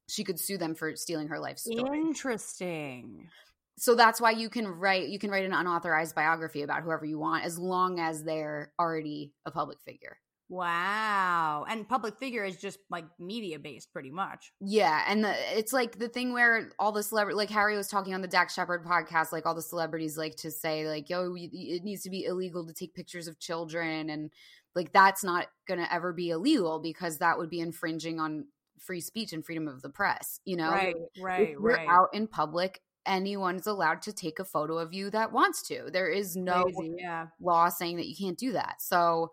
she 0.09 0.25
could 0.25 0.39
sue 0.39 0.57
them 0.57 0.75
for 0.75 0.95
stealing 0.95 1.29
her 1.29 1.41
life 1.41 1.59
story. 1.59 1.99
Interesting. 1.99 3.29
So 3.77 3.95
that's 3.95 4.21
why 4.21 4.33
you 4.33 4.49
can 4.49 4.67
write 4.67 5.09
you 5.09 5.19
can 5.19 5.31
write 5.31 5.45
an 5.45 5.53
unauthorized 5.53 6.15
biography 6.15 6.63
about 6.63 6.83
whoever 6.83 7.05
you 7.05 7.19
want 7.19 7.45
as 7.45 7.59
long 7.59 8.01
as 8.01 8.25
they're 8.25 8.73
already 8.79 9.33
a 9.47 9.51
public 9.51 9.81
figure. 9.81 10.17
Wow. 10.49 11.67
And 11.69 11.89
public 11.89 12.19
figure 12.19 12.45
is 12.45 12.57
just 12.57 12.79
like 12.91 13.05
media 13.19 13.59
based, 13.59 13.93
pretty 13.93 14.11
much. 14.11 14.53
Yeah, 14.61 15.05
and 15.07 15.25
the, 15.25 15.35
it's 15.59 15.73
like 15.73 15.99
the 15.99 16.09
thing 16.09 16.33
where 16.33 16.71
all 16.79 16.93
the 16.93 17.03
celebrity, 17.03 17.37
like 17.37 17.51
Harry 17.51 17.77
was 17.77 17.89
talking 17.89 18.15
on 18.15 18.23
the 18.23 18.29
Dax 18.29 18.55
Shepard 18.55 18.85
podcast, 18.85 19.31
like 19.33 19.45
all 19.47 19.55
the 19.55 19.63
celebrities 19.63 20.17
like 20.17 20.37
to 20.37 20.51
say, 20.51 20.89
like, 20.89 21.11
"Yo, 21.11 21.35
it 21.37 21.85
needs 21.85 22.03
to 22.05 22.11
be 22.11 22.25
illegal 22.25 22.67
to 22.67 22.73
take 22.73 22.95
pictures 22.95 23.29
of 23.29 23.39
children," 23.39 24.09
and 24.11 24.31
like 24.75 24.93
that's 24.93 25.23
not 25.23 25.49
going 25.67 25.81
to 25.81 25.93
ever 25.93 26.13
be 26.13 26.31
illegal 26.31 26.79
because 26.81 27.19
that 27.19 27.37
would 27.37 27.51
be 27.51 27.61
infringing 27.61 28.19
on 28.19 28.47
free 28.79 29.01
speech 29.01 29.33
and 29.33 29.45
freedom 29.45 29.69
of 29.69 29.83
the 29.83 29.91
press. 29.91 30.41
You 30.45 30.57
know, 30.57 30.71
Right, 30.71 30.95
right, 31.21 31.41
if 31.43 31.49
you're 31.51 31.61
right. 31.61 31.89
out 31.89 32.09
in 32.15 32.27
public, 32.27 32.81
anyone's 33.05 33.67
allowed 33.67 34.03
to 34.03 34.13
take 34.13 34.39
a 34.39 34.45
photo 34.45 34.79
of 34.79 34.93
you 34.95 35.11
that 35.11 35.33
wants 35.33 35.63
to. 35.69 35.89
There 35.93 36.09
is 36.09 36.37
no 36.37 36.65
Crazy, 36.65 36.97
yeah. 36.99 37.27
law 37.41 37.69
saying 37.69 37.97
that 37.97 38.07
you 38.07 38.17
can't 38.17 38.39
do 38.39 38.53
that. 38.53 38.77
So 38.81 39.33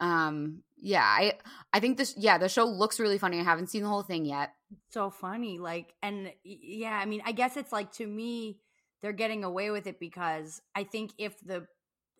um 0.00 0.62
yeah, 0.80 1.02
I 1.04 1.32
I 1.72 1.80
think 1.80 1.98
this 1.98 2.14
yeah, 2.16 2.38
the 2.38 2.48
show 2.48 2.64
looks 2.64 3.00
really 3.00 3.18
funny. 3.18 3.40
I 3.40 3.42
haven't 3.42 3.68
seen 3.70 3.82
the 3.82 3.88
whole 3.88 4.02
thing 4.02 4.24
yet. 4.24 4.52
so 4.90 5.10
funny 5.10 5.58
like 5.58 5.94
and 6.02 6.30
yeah 6.44 6.98
i 7.02 7.06
mean 7.06 7.22
i 7.24 7.32
guess 7.32 7.56
it's 7.56 7.72
like 7.72 7.90
to 7.90 8.06
me 8.06 8.58
they're 9.00 9.12
getting 9.16 9.42
away 9.42 9.70
with 9.70 9.86
it 9.86 9.98
because 9.98 10.60
i 10.74 10.84
think 10.84 11.10
if 11.16 11.40
the 11.40 11.66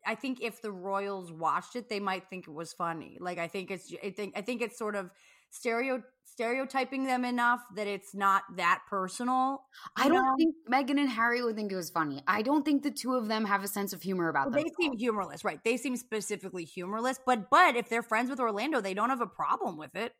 i 0.06 0.14
think 0.14 0.40
if 0.40 0.62
the 0.62 0.72
royals 0.72 1.30
watched 1.30 1.76
it 1.76 1.90
they 1.90 2.00
might 2.00 2.24
think 2.30 2.48
it 2.48 2.54
was 2.54 2.72
funny 2.72 3.18
like 3.20 3.36
i 3.38 3.48
think 3.48 3.70
it's 3.70 3.92
i 4.02 4.08
think 4.10 4.32
i 4.34 4.40
think 4.40 4.62
it's 4.62 4.78
sort 4.78 4.96
of 4.96 5.10
stereo 5.50 6.02
stereotyping 6.24 7.04
them 7.04 7.24
enough 7.24 7.60
that 7.74 7.88
it's 7.88 8.14
not 8.14 8.42
that 8.56 8.80
personal 8.88 9.64
I 9.96 10.08
don't 10.08 10.24
know? 10.24 10.34
think 10.38 10.54
Meghan 10.70 11.00
and 11.00 11.08
Harry 11.10 11.42
would 11.42 11.56
think 11.56 11.72
it 11.72 11.76
was 11.76 11.90
funny. 11.90 12.22
I 12.28 12.42
don't 12.42 12.64
think 12.64 12.84
the 12.84 12.92
two 12.92 13.14
of 13.14 13.26
them 13.26 13.44
have 13.44 13.64
a 13.64 13.68
sense 13.68 13.92
of 13.92 14.02
humor 14.02 14.28
about 14.28 14.46
Well, 14.52 14.62
them. 14.62 14.64
they 14.64 14.82
seem 14.84 14.96
humorless 14.96 15.42
right 15.44 15.58
they 15.64 15.76
seem 15.76 15.96
specifically 15.96 16.64
humorless 16.64 17.18
but 17.26 17.50
but 17.50 17.74
if 17.76 17.88
they're 17.88 18.02
friends 18.04 18.30
with 18.30 18.38
orlando 18.40 18.80
they 18.80 18.94
don't 18.94 19.10
have 19.10 19.20
a 19.20 19.26
problem 19.26 19.76
with 19.76 19.96
it 19.96 20.12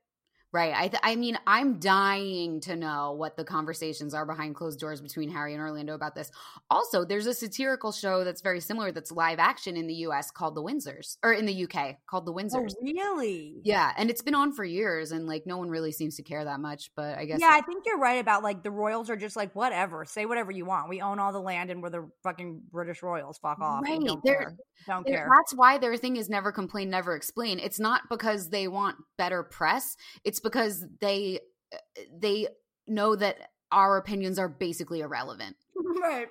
Right. 0.50 0.72
I 0.74 0.88
th- 0.88 1.00
I 1.02 1.14
mean, 1.16 1.38
I'm 1.46 1.78
dying 1.78 2.60
to 2.62 2.74
know 2.74 3.12
what 3.12 3.36
the 3.36 3.44
conversations 3.44 4.14
are 4.14 4.24
behind 4.24 4.54
closed 4.54 4.80
doors 4.80 5.00
between 5.00 5.30
Harry 5.30 5.52
and 5.52 5.60
Orlando 5.60 5.94
about 5.94 6.14
this. 6.14 6.30
Also, 6.70 7.04
there's 7.04 7.26
a 7.26 7.34
satirical 7.34 7.92
show 7.92 8.24
that's 8.24 8.40
very 8.40 8.60
similar 8.60 8.90
that's 8.90 9.12
live 9.12 9.38
action 9.38 9.76
in 9.76 9.86
the 9.86 9.94
US 10.06 10.30
called 10.30 10.54
The 10.54 10.62
Windsors 10.62 11.18
or 11.22 11.34
in 11.34 11.44
the 11.44 11.64
UK 11.64 11.96
called 12.08 12.24
The 12.24 12.32
oh, 12.32 12.36
Windsors. 12.36 12.72
Oh, 12.78 12.82
really 12.82 13.60
Yeah, 13.62 13.92
and 13.98 14.08
it's 14.08 14.22
been 14.22 14.34
on 14.34 14.52
for 14.52 14.64
years 14.64 15.12
and 15.12 15.26
like 15.26 15.46
no 15.46 15.58
one 15.58 15.68
really 15.68 15.92
seems 15.92 16.16
to 16.16 16.22
care 16.22 16.44
that 16.44 16.60
much, 16.60 16.92
but 16.96 17.18
I 17.18 17.26
guess 17.26 17.40
Yeah, 17.40 17.50
I 17.52 17.60
think 17.60 17.84
you're 17.84 17.98
right 17.98 18.20
about 18.20 18.42
like 18.42 18.62
the 18.62 18.70
royals 18.70 19.10
are 19.10 19.16
just 19.16 19.36
like 19.36 19.54
whatever, 19.54 20.06
say 20.06 20.24
whatever 20.24 20.50
you 20.50 20.64
want. 20.64 20.88
We 20.88 21.02
own 21.02 21.18
all 21.18 21.32
the 21.32 21.40
land 21.40 21.70
and 21.70 21.82
we're 21.82 21.90
the 21.90 22.08
fucking 22.22 22.62
British 22.72 23.02
royals. 23.02 23.36
Fuck 23.36 23.60
off. 23.60 23.82
Right, 23.84 24.00
Don't 24.00 24.24
they're- 24.24 24.34
care. 24.34 24.56
Don't 24.86 25.06
care. 25.06 25.28
That's 25.36 25.54
why 25.54 25.78
their 25.78 25.96
thing 25.96 26.16
is 26.16 26.28
never 26.28 26.52
complain, 26.52 26.90
never 26.90 27.14
explain. 27.16 27.58
It's 27.58 27.80
not 27.80 28.02
because 28.08 28.50
they 28.50 28.68
want 28.68 28.96
better 29.16 29.42
press. 29.42 29.96
It's 30.24 30.37
because 30.40 30.84
they 31.00 31.40
uh, 31.72 31.78
they 32.18 32.48
know 32.86 33.14
that 33.14 33.36
our 33.70 33.96
opinions 33.96 34.38
are 34.38 34.48
basically 34.48 35.00
irrelevant. 35.00 35.56
right. 36.02 36.28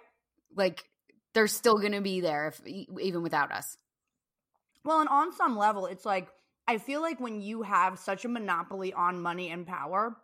Like 0.55 0.83
they're 1.33 1.47
still 1.47 1.77
going 1.77 1.91
to 1.91 2.01
be 2.01 2.21
there 2.21 2.47
if 2.47 2.61
even 2.65 3.21
without 3.21 3.51
us. 3.51 3.77
Well, 4.83 5.01
and 5.01 5.09
on 5.09 5.33
some 5.33 5.57
level, 5.57 5.85
it's 5.85 6.05
like 6.05 6.29
I 6.67 6.77
feel 6.77 7.01
like 7.01 7.19
when 7.19 7.41
you 7.41 7.61
have 7.61 7.99
such 7.99 8.25
a 8.25 8.29
monopoly 8.29 8.93
on 8.93 9.21
money 9.21 9.49
and 9.49 9.65
power, 9.65 10.15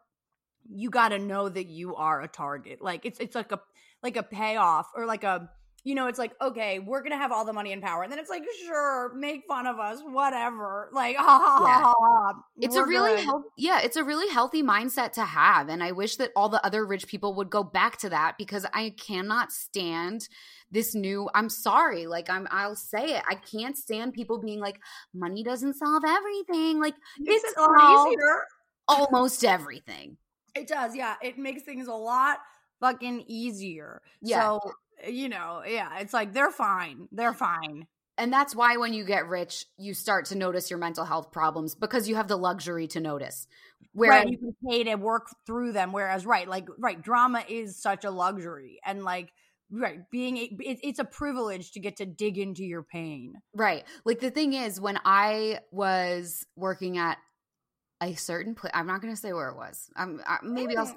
you 0.69 0.89
got 0.89 1.09
to 1.09 1.19
know 1.19 1.47
that 1.49 1.67
you 1.67 1.95
are 1.95 2.21
a 2.21 2.27
target. 2.27 2.81
Like 2.81 3.05
it's 3.05 3.19
it's 3.19 3.35
like 3.35 3.51
a 3.51 3.59
like 4.01 4.17
a 4.17 4.23
payoff 4.23 4.87
or 4.95 5.05
like 5.05 5.23
a 5.23 5.49
you 5.83 5.95
know, 5.95 6.07
it's 6.07 6.19
like 6.19 6.31
okay, 6.41 6.79
we're 6.79 7.03
gonna 7.03 7.17
have 7.17 7.31
all 7.31 7.43
the 7.45 7.53
money 7.53 7.73
and 7.73 7.81
power, 7.81 8.03
and 8.03 8.11
then 8.11 8.19
it's 8.19 8.29
like 8.29 8.43
sure, 8.65 9.13
make 9.15 9.43
fun 9.47 9.67
of 9.67 9.79
us, 9.79 9.99
whatever. 10.01 10.89
Like 10.93 11.15
ha 11.17 11.23
ha 11.23 11.57
ha. 11.59 11.67
Yeah. 11.67 11.81
ha, 11.83 11.93
ha, 11.99 12.33
It's 12.57 12.75
a 12.75 12.85
really 12.85 13.25
yeah, 13.57 13.81
it's 13.81 13.97
a 13.97 14.03
really 14.03 14.31
healthy 14.31 14.63
mindset 14.63 15.11
to 15.13 15.23
have 15.23 15.69
and 15.69 15.83
I 15.83 15.91
wish 15.91 16.15
that 16.17 16.31
all 16.35 16.49
the 16.49 16.65
other 16.65 16.85
rich 16.85 17.07
people 17.07 17.35
would 17.35 17.49
go 17.49 17.63
back 17.63 17.97
to 17.97 18.09
that 18.09 18.37
because 18.37 18.65
I 18.73 18.91
cannot 18.91 19.51
stand 19.51 20.27
this 20.71 20.95
new 20.95 21.29
I'm 21.35 21.49
sorry, 21.49 22.07
like 22.07 22.29
I'm 22.29 22.47
I'll 22.49 22.75
say 22.75 23.17
it. 23.17 23.23
I 23.29 23.35
can't 23.35 23.77
stand 23.77 24.13
people 24.13 24.39
being 24.39 24.59
like 24.59 24.79
money 25.13 25.43
doesn't 25.43 25.75
solve 25.75 26.03
everything. 26.07 26.79
Like 26.79 26.95
it's 27.19 27.43
it 27.43 27.57
a 27.57 27.61
lot 27.61 28.07
easier. 28.07 28.43
almost 28.87 29.43
everything. 29.43 30.17
It 30.55 30.67
does, 30.67 30.95
yeah. 30.95 31.15
It 31.21 31.37
makes 31.37 31.63
things 31.63 31.87
a 31.87 31.93
lot 31.93 32.37
fucking 32.79 33.23
easier. 33.27 34.01
Yeah. 34.21 34.41
So, 34.41 34.59
you 35.07 35.29
know, 35.29 35.63
yeah, 35.67 35.99
it's 35.99 36.13
like 36.13 36.33
they're 36.33 36.51
fine. 36.51 37.07
They're 37.11 37.33
fine. 37.33 37.87
And 38.17 38.31
that's 38.31 38.55
why 38.55 38.77
when 38.77 38.93
you 38.93 39.05
get 39.05 39.27
rich, 39.27 39.65
you 39.77 39.95
start 39.95 40.25
to 40.25 40.37
notice 40.37 40.69
your 40.69 40.77
mental 40.77 41.03
health 41.03 41.31
problems 41.31 41.73
because 41.73 42.07
you 42.07 42.15
have 42.15 42.27
the 42.27 42.37
luxury 42.37 42.87
to 42.89 42.99
notice. 42.99 43.47
Whereas 43.93 44.25
right. 44.25 44.31
You 44.31 44.37
can 44.37 44.55
pay 44.69 44.83
to 44.83 44.95
work 44.95 45.27
through 45.47 45.71
them. 45.71 45.91
Whereas, 45.91 46.25
right, 46.25 46.47
like, 46.47 46.67
right, 46.77 47.01
drama 47.01 47.43
is 47.47 47.81
such 47.81 48.05
a 48.05 48.11
luxury. 48.11 48.79
And, 48.85 49.03
like, 49.03 49.31
right, 49.71 49.99
being, 50.11 50.37
a, 50.37 50.41
it, 50.59 50.79
it's 50.83 50.99
a 50.99 51.05
privilege 51.05 51.71
to 51.71 51.79
get 51.79 51.97
to 51.97 52.05
dig 52.05 52.37
into 52.37 52.63
your 52.63 52.83
pain. 52.83 53.33
Right. 53.55 53.83
Like 54.05 54.19
the 54.19 54.29
thing 54.31 54.53
is, 54.53 54.79
when 54.79 54.99
I 55.03 55.59
was 55.71 56.45
working 56.55 56.99
at 56.99 57.17
a 58.01 58.13
certain 58.13 58.53
place, 58.53 58.71
I'm 58.75 58.85
not 58.85 59.01
going 59.01 59.13
to 59.13 59.19
say 59.19 59.33
where 59.33 59.49
it 59.49 59.57
was. 59.57 59.89
Um, 59.95 60.21
I, 60.27 60.37
maybe 60.43 60.77
I'll 60.77 60.95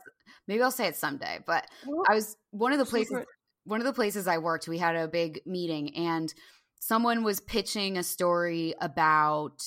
maybe 0.48 0.62
I'll 0.62 0.70
say 0.70 0.86
it 0.86 0.96
someday. 0.96 1.38
But 1.46 1.66
I 2.10 2.14
was 2.14 2.36
one 2.50 2.72
of 2.72 2.78
the 2.78 2.84
places. 2.84 3.24
One 3.66 3.80
of 3.80 3.86
the 3.86 3.92
places 3.92 4.26
I 4.26 4.38
worked, 4.38 4.68
we 4.68 4.78
had 4.78 4.96
a 4.96 5.08
big 5.08 5.40
meeting, 5.44 5.94
and 5.96 6.32
someone 6.80 7.24
was 7.24 7.40
pitching 7.40 7.98
a 7.98 8.02
story 8.02 8.74
about 8.80 9.62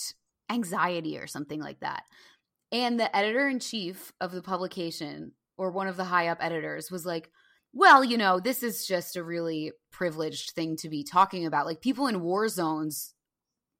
anxiety 0.49 1.17
or 1.17 1.27
something 1.27 1.61
like 1.61 1.81
that. 1.81 2.03
And 2.71 2.99
the 2.99 3.15
editor 3.15 3.47
in 3.47 3.59
chief 3.59 4.11
of 4.21 4.31
the 4.31 4.41
publication, 4.41 5.33
or 5.57 5.71
one 5.71 5.87
of 5.87 5.97
the 5.97 6.05
high 6.05 6.27
up 6.27 6.37
editors, 6.41 6.89
was 6.89 7.05
like, 7.05 7.29
well, 7.73 8.03
you 8.03 8.17
know, 8.17 8.39
this 8.39 8.63
is 8.63 8.87
just 8.87 9.15
a 9.15 9.23
really 9.23 9.73
privileged 9.91 10.51
thing 10.51 10.75
to 10.77 10.89
be 10.89 11.03
talking 11.03 11.45
about. 11.45 11.65
Like 11.65 11.81
people 11.81 12.07
in 12.07 12.21
war 12.21 12.47
zones 12.47 13.13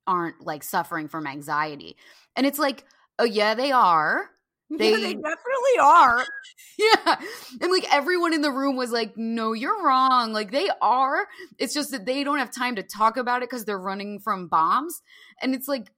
aren't 0.06 0.46
like 0.46 0.64
suffering 0.64 1.08
from 1.08 1.26
anxiety. 1.26 1.96
And 2.36 2.46
it's 2.46 2.60
like, 2.60 2.84
oh 3.18 3.24
yeah, 3.24 3.56
they 3.56 3.72
are. 3.72 4.30
They, 4.78 4.92
They- 4.96 5.02
they 5.02 5.14
definitely 5.14 5.80
are. 5.82 6.26
Yeah. 6.78 7.20
And 7.60 7.72
like 7.74 7.94
everyone 7.94 8.34
in 8.34 8.42
the 8.42 8.54
room 8.54 8.78
was 8.78 8.90
like, 8.90 9.18
no, 9.18 9.52
you're 9.52 9.84
wrong. 9.84 10.32
Like 10.32 10.52
they 10.52 10.70
are. 10.82 11.28
It's 11.58 11.74
just 11.74 11.92
that 11.92 12.06
they 12.06 12.24
don't 12.24 12.40
have 12.40 12.52
time 12.52 12.78
to 12.78 12.84
talk 12.84 13.18
about 13.18 13.44
it 13.44 13.50
because 13.50 13.66
they're 13.66 13.78
running 13.78 14.20
from 14.22 14.48
bombs. 14.48 15.02
And 15.42 15.54
it's 15.54 15.68
like 15.68 15.92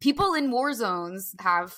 people 0.00 0.34
in 0.34 0.52
war 0.52 0.72
zones 0.72 1.34
have 1.40 1.74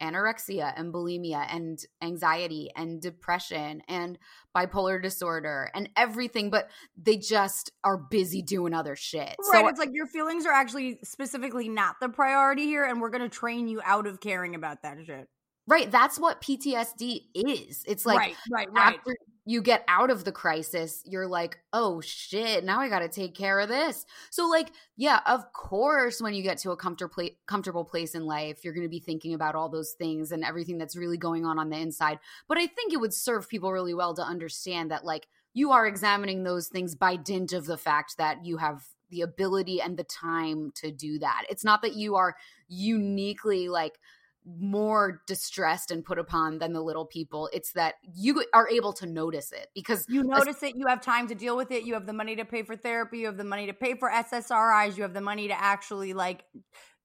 anorexia 0.00 0.72
and 0.76 0.94
bulimia 0.94 1.44
and 1.52 1.80
anxiety 2.00 2.70
and 2.76 3.02
depression 3.02 3.82
and 3.88 4.18
bipolar 4.56 5.02
disorder 5.02 5.68
and 5.74 5.88
everything, 5.96 6.48
but 6.50 6.70
they 6.96 7.16
just 7.16 7.72
are 7.82 7.98
busy 7.98 8.40
doing 8.40 8.72
other 8.72 8.94
shit. 8.94 9.34
Right. 9.52 9.62
So, 9.62 9.66
it's 9.68 9.80
like 9.80 9.90
your 9.92 10.06
feelings 10.06 10.46
are 10.46 10.52
actually 10.52 11.00
specifically 11.02 11.68
not 11.68 11.96
the 12.00 12.08
priority 12.08 12.66
here, 12.66 12.84
and 12.84 13.00
we're 13.00 13.10
going 13.10 13.22
to 13.22 13.28
train 13.28 13.66
you 13.66 13.80
out 13.84 14.06
of 14.06 14.20
caring 14.20 14.54
about 14.54 14.82
that 14.82 14.98
shit. 15.04 15.28
Right. 15.66 15.90
That's 15.90 16.18
what 16.18 16.42
PTSD 16.42 17.26
is. 17.34 17.84
It's 17.86 18.04
like 18.04 18.18
right, 18.18 18.36
right, 18.50 18.72
right. 18.72 18.94
after 18.96 19.14
you 19.46 19.62
get 19.62 19.84
out 19.88 20.10
of 20.10 20.24
the 20.24 20.32
crisis, 20.32 21.02
you're 21.04 21.26
like, 21.26 21.58
oh 21.72 22.00
shit, 22.00 22.62
now 22.64 22.80
I 22.80 22.88
got 22.88 23.00
to 23.00 23.08
take 23.08 23.34
care 23.34 23.58
of 23.58 23.68
this. 23.68 24.04
So, 24.30 24.48
like, 24.48 24.70
yeah, 24.96 25.20
of 25.26 25.52
course, 25.52 26.20
when 26.20 26.34
you 26.34 26.42
get 26.42 26.58
to 26.58 26.70
a 26.70 26.76
comfortable 26.76 27.28
comfortable 27.46 27.84
place 27.84 28.14
in 28.14 28.26
life, 28.26 28.64
you're 28.64 28.74
going 28.74 28.86
to 28.86 28.90
be 28.90 29.00
thinking 29.00 29.34
about 29.34 29.54
all 29.54 29.68
those 29.68 29.92
things 29.92 30.30
and 30.32 30.44
everything 30.44 30.78
that's 30.78 30.96
really 30.96 31.18
going 31.18 31.44
on 31.44 31.58
on 31.58 31.70
the 31.70 31.78
inside. 31.78 32.18
But 32.48 32.58
I 32.58 32.66
think 32.66 32.92
it 32.92 33.00
would 33.00 33.14
serve 33.14 33.48
people 33.48 33.72
really 33.72 33.94
well 33.94 34.14
to 34.14 34.22
understand 34.22 34.90
that, 34.90 35.04
like, 35.04 35.26
you 35.52 35.72
are 35.72 35.86
examining 35.86 36.44
those 36.44 36.68
things 36.68 36.94
by 36.94 37.16
dint 37.16 37.52
of 37.52 37.66
the 37.66 37.78
fact 37.78 38.18
that 38.18 38.44
you 38.44 38.58
have 38.58 38.84
the 39.10 39.22
ability 39.22 39.80
and 39.80 39.96
the 39.96 40.04
time 40.04 40.70
to 40.76 40.92
do 40.92 41.18
that. 41.18 41.44
It's 41.50 41.64
not 41.64 41.82
that 41.82 41.96
you 41.96 42.14
are 42.14 42.36
uniquely 42.68 43.68
like 43.68 43.98
more 44.46 45.22
distressed 45.26 45.90
and 45.90 46.04
put 46.04 46.18
upon 46.18 46.58
than 46.58 46.72
the 46.72 46.80
little 46.80 47.04
people. 47.04 47.48
It's 47.52 47.72
that 47.72 47.94
you 48.14 48.44
are 48.54 48.68
able 48.68 48.92
to 48.94 49.06
notice 49.06 49.52
it 49.52 49.68
because 49.74 50.04
you 50.08 50.22
notice 50.22 50.62
it, 50.62 50.74
you 50.76 50.86
have 50.86 51.02
time 51.02 51.28
to 51.28 51.34
deal 51.34 51.56
with 51.56 51.70
it, 51.70 51.84
you 51.84 51.94
have 51.94 52.06
the 52.06 52.12
money 52.12 52.36
to 52.36 52.44
pay 52.44 52.62
for 52.62 52.76
therapy, 52.76 53.18
you 53.18 53.26
have 53.26 53.36
the 53.36 53.44
money 53.44 53.66
to 53.66 53.74
pay 53.74 53.94
for 53.94 54.10
SSRIs, 54.10 54.96
you 54.96 55.02
have 55.02 55.14
the 55.14 55.20
money 55.20 55.48
to 55.48 55.60
actually 55.60 56.12
like 56.14 56.44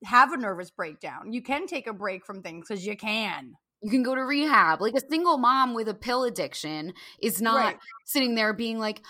have 0.03 0.31
a 0.31 0.37
nervous 0.37 0.71
breakdown. 0.71 1.33
You 1.33 1.41
can 1.41 1.67
take 1.67 1.87
a 1.87 1.93
break 1.93 2.25
from 2.25 2.41
things 2.41 2.67
because 2.67 2.85
you 2.85 2.95
can. 2.95 3.53
You 3.81 3.91
can 3.91 4.03
go 4.03 4.15
to 4.15 4.21
rehab. 4.21 4.81
Like 4.81 4.93
a 4.95 5.01
single 5.09 5.37
mom 5.37 5.73
with 5.73 5.87
a 5.87 5.93
pill 5.93 6.23
addiction 6.23 6.93
is 7.21 7.41
not 7.41 7.55
right. 7.55 7.77
sitting 8.05 8.35
there 8.35 8.53
being 8.53 8.79
like, 8.79 9.01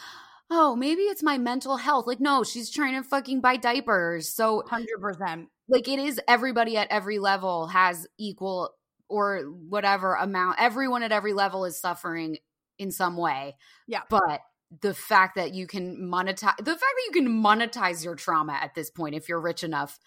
oh, 0.49 0.76
maybe 0.76 1.01
it's 1.03 1.23
my 1.23 1.38
mental 1.38 1.77
health. 1.77 2.07
Like, 2.07 2.19
no, 2.19 2.43
she's 2.43 2.69
trying 2.69 2.95
to 2.95 3.07
fucking 3.07 3.41
buy 3.41 3.57
diapers. 3.57 4.34
So, 4.34 4.63
100% 4.69 5.47
like 5.67 5.88
it 5.88 5.99
is 5.99 6.19
everybody 6.27 6.77
at 6.77 6.88
every 6.89 7.19
level 7.19 7.67
has 7.67 8.07
equal 8.17 8.72
or 9.09 9.41
whatever 9.69 10.15
amount 10.15 10.57
everyone 10.59 11.03
at 11.03 11.11
every 11.11 11.34
level 11.34 11.65
is 11.65 11.80
suffering 11.80 12.38
in 12.77 12.91
some 12.91 13.17
way 13.17 13.55
yeah 13.88 14.01
but 14.09 14.41
the 14.81 14.93
fact 14.93 15.35
that 15.35 15.53
you 15.53 15.67
can 15.67 15.97
monetize 15.97 16.57
the 16.57 16.72
fact 16.72 16.81
that 16.81 17.03
you 17.05 17.11
can 17.13 17.27
monetize 17.27 18.03
your 18.03 18.15
trauma 18.15 18.53
at 18.53 18.73
this 18.76 18.89
point 18.89 19.15
if 19.15 19.30
you're 19.30 19.39
rich 19.39 19.63
enough 19.63 19.99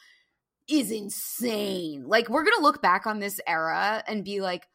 is 0.69 0.91
insane 0.91 2.05
like 2.07 2.29
we're 2.29 2.45
gonna 2.45 2.63
look 2.63 2.83
back 2.83 3.07
on 3.07 3.21
this 3.21 3.41
era 3.47 4.03
and 4.07 4.25
be 4.25 4.41
like 4.41 4.67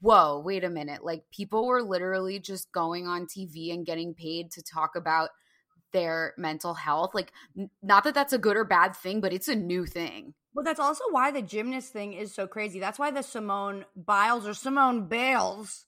whoa 0.00 0.40
wait 0.44 0.64
a 0.64 0.70
minute 0.70 1.04
like 1.04 1.24
people 1.30 1.66
were 1.66 1.82
literally 1.82 2.38
just 2.38 2.72
going 2.72 3.06
on 3.06 3.26
tv 3.26 3.72
and 3.72 3.86
getting 3.86 4.14
paid 4.14 4.50
to 4.50 4.62
talk 4.62 4.96
about 4.96 5.30
their 5.92 6.34
mental 6.36 6.74
health. 6.74 7.14
Like, 7.14 7.32
n- 7.58 7.70
not 7.82 8.04
that 8.04 8.14
that's 8.14 8.32
a 8.32 8.38
good 8.38 8.56
or 8.56 8.64
bad 8.64 8.94
thing, 8.96 9.20
but 9.20 9.32
it's 9.32 9.48
a 9.48 9.54
new 9.54 9.86
thing. 9.86 10.34
Well, 10.54 10.64
that's 10.64 10.80
also 10.80 11.04
why 11.10 11.30
the 11.30 11.42
gymnast 11.42 11.92
thing 11.92 12.12
is 12.12 12.34
so 12.34 12.46
crazy. 12.46 12.80
That's 12.80 12.98
why 12.98 13.10
the 13.10 13.22
Simone 13.22 13.84
Biles 13.94 14.46
or 14.46 14.54
Simone 14.54 15.06
Bales 15.06 15.84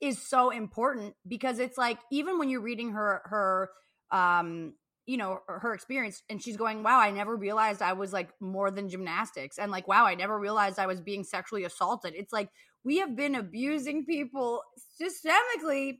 is 0.00 0.20
so 0.20 0.50
important 0.50 1.14
because 1.26 1.58
it's 1.58 1.78
like 1.78 1.98
even 2.10 2.38
when 2.38 2.48
you're 2.48 2.60
reading 2.60 2.92
her 2.92 3.22
her 3.24 3.70
um 4.10 4.74
you 5.06 5.16
know 5.16 5.40
her 5.48 5.72
experience 5.72 6.22
and 6.28 6.42
she's 6.42 6.58
going 6.58 6.82
wow 6.82 7.00
i 7.00 7.10
never 7.10 7.34
realized 7.34 7.80
i 7.80 7.94
was 7.94 8.12
like 8.12 8.28
more 8.38 8.70
than 8.70 8.90
gymnastics 8.90 9.56
and 9.56 9.72
like 9.72 9.88
wow 9.88 10.04
i 10.04 10.14
never 10.14 10.38
realized 10.38 10.78
i 10.78 10.86
was 10.86 11.00
being 11.00 11.24
sexually 11.24 11.64
assaulted 11.64 12.12
it's 12.14 12.32
like 12.32 12.50
we 12.86 12.98
have 12.98 13.16
been 13.16 13.34
abusing 13.34 14.06
people 14.06 14.62
systemically 15.02 15.98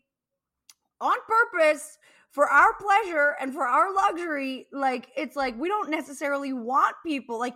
on 1.01 1.17
purpose 1.27 1.99
for 2.31 2.49
our 2.49 2.75
pleasure 2.75 3.35
and 3.41 3.53
for 3.53 3.67
our 3.67 3.93
luxury. 3.93 4.69
Like 4.73 5.09
it's 5.17 5.35
like 5.35 5.59
we 5.59 5.69
don't 5.69 5.91
necessarily 5.91 6.53
want 6.53 6.95
people 7.05 7.39
like 7.39 7.55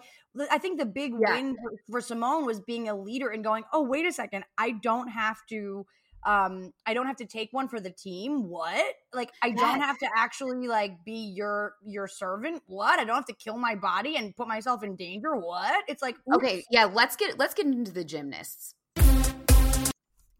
i 0.51 0.59
think 0.59 0.79
the 0.79 0.87
big 0.87 1.13
yeah. 1.21 1.35
win 1.35 1.57
for, 1.57 1.73
for 1.91 2.01
simone 2.01 2.47
was 2.47 2.61
being 2.61 2.89
a 2.89 2.95
leader 2.95 3.31
and 3.31 3.43
going 3.43 3.65
oh 3.73 3.83
wait 3.83 4.07
a 4.07 4.13
second 4.13 4.45
i 4.57 4.71
don't 4.71 5.09
have 5.09 5.37
to 5.49 5.85
um 6.25 6.73
i 6.87 6.95
don't 6.95 7.07
have 7.07 7.17
to 7.17 7.27
take 7.27 7.49
one 7.53 7.67
for 7.67 7.81
the 7.81 7.91
team? 7.91 8.49
What? 8.49 8.95
Like 9.13 9.31
i 9.43 9.51
don't 9.51 9.81
have 9.81 9.99
to 9.99 10.09
actually 10.17 10.69
like 10.69 11.05
be 11.05 11.33
your 11.35 11.75
your 11.85 12.07
servant? 12.07 12.63
What? 12.67 12.99
I 12.99 13.05
don't 13.05 13.17
have 13.17 13.27
to 13.27 13.35
kill 13.35 13.59
my 13.59 13.75
body 13.75 14.17
and 14.17 14.37
put 14.37 14.49
myself 14.49 14.83
in 14.83 14.97
danger? 14.97 15.35
What? 15.35 15.85
It's 15.89 16.03
like 16.03 16.17
oops. 16.29 16.37
okay 16.37 16.65
yeah 16.71 16.85
let's 16.85 17.17
get 17.17 17.39
let's 17.39 17.55
get 17.55 17.67
into 17.67 17.93
the 17.93 18.05
gymnasts 18.05 18.75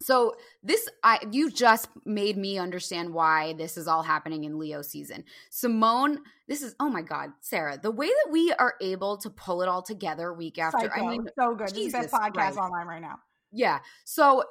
so 0.01 0.35
this 0.63 0.89
I 1.03 1.19
you 1.31 1.51
just 1.51 1.89
made 2.05 2.37
me 2.37 2.59
understand 2.59 3.13
why 3.13 3.53
this 3.55 3.77
is 3.77 3.87
all 3.87 4.03
happening 4.03 4.45
in 4.45 4.59
Leo 4.59 4.83
season. 4.83 5.25
Simone, 5.51 6.21
this 6.49 6.63
is 6.63 6.75
oh 6.81 6.89
my 6.89 7.03
god, 7.03 7.31
Sara, 7.41 7.79
the 7.79 7.91
way 7.91 8.07
that 8.07 8.29
we 8.31 8.53
are 8.53 8.75
able 8.81 9.19
to 9.19 9.31
pull 9.31 9.63
it 9.63 9.69
all 9.69 9.83
together 9.83 10.33
week 10.33 10.59
after. 10.59 10.89
Psycho. 10.89 11.07
I 11.07 11.09
mean, 11.11 11.27
so 11.39 11.55
good. 11.55 11.69
Jesus 11.75 11.77
this 11.77 11.87
is 11.87 11.93
the 11.93 11.99
best 11.99 12.15
podcast 12.15 12.33
Christ. 12.33 12.59
online 12.59 12.87
right 12.87 13.03
now. 13.03 13.19
Yeah. 13.53 13.81
So 14.05 14.45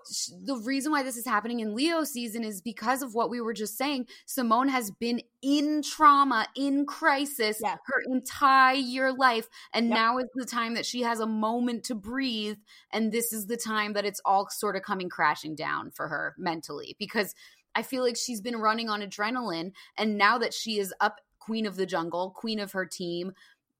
the 0.43 0.57
reason 0.57 0.91
why 0.91 1.03
this 1.03 1.15
is 1.15 1.25
happening 1.25 1.61
in 1.61 1.73
Leo 1.73 2.03
season 2.03 2.43
is 2.43 2.61
because 2.61 3.01
of 3.01 3.15
what 3.15 3.29
we 3.29 3.39
were 3.39 3.53
just 3.53 3.77
saying. 3.77 4.07
Simone 4.25 4.67
has 4.67 4.91
been 4.91 5.21
in 5.41 5.81
trauma, 5.81 6.47
in 6.55 6.85
crisis 6.85 7.59
yes. 7.61 7.77
her 7.85 8.03
entire 8.11 9.13
life. 9.13 9.47
And 9.73 9.87
yep. 9.87 9.95
now 9.95 10.17
is 10.17 10.27
the 10.35 10.45
time 10.45 10.73
that 10.73 10.85
she 10.85 11.01
has 11.01 11.21
a 11.21 11.25
moment 11.25 11.85
to 11.85 11.95
breathe. 11.95 12.57
And 12.91 13.11
this 13.11 13.31
is 13.31 13.47
the 13.47 13.57
time 13.57 13.93
that 13.93 14.05
it's 14.05 14.21
all 14.25 14.49
sort 14.49 14.75
of 14.75 14.81
coming 14.83 15.09
crashing 15.09 15.55
down 15.55 15.91
for 15.91 16.09
her 16.09 16.35
mentally 16.37 16.95
because 16.99 17.33
I 17.75 17.83
feel 17.83 18.03
like 18.03 18.17
she's 18.17 18.41
been 18.41 18.57
running 18.57 18.89
on 18.89 19.01
adrenaline. 19.01 19.71
And 19.97 20.17
now 20.17 20.37
that 20.39 20.53
she 20.53 20.77
is 20.77 20.93
up, 20.99 21.21
queen 21.39 21.65
of 21.65 21.77
the 21.77 21.85
jungle, 21.85 22.31
queen 22.31 22.59
of 22.59 22.73
her 22.73 22.85
team, 22.85 23.31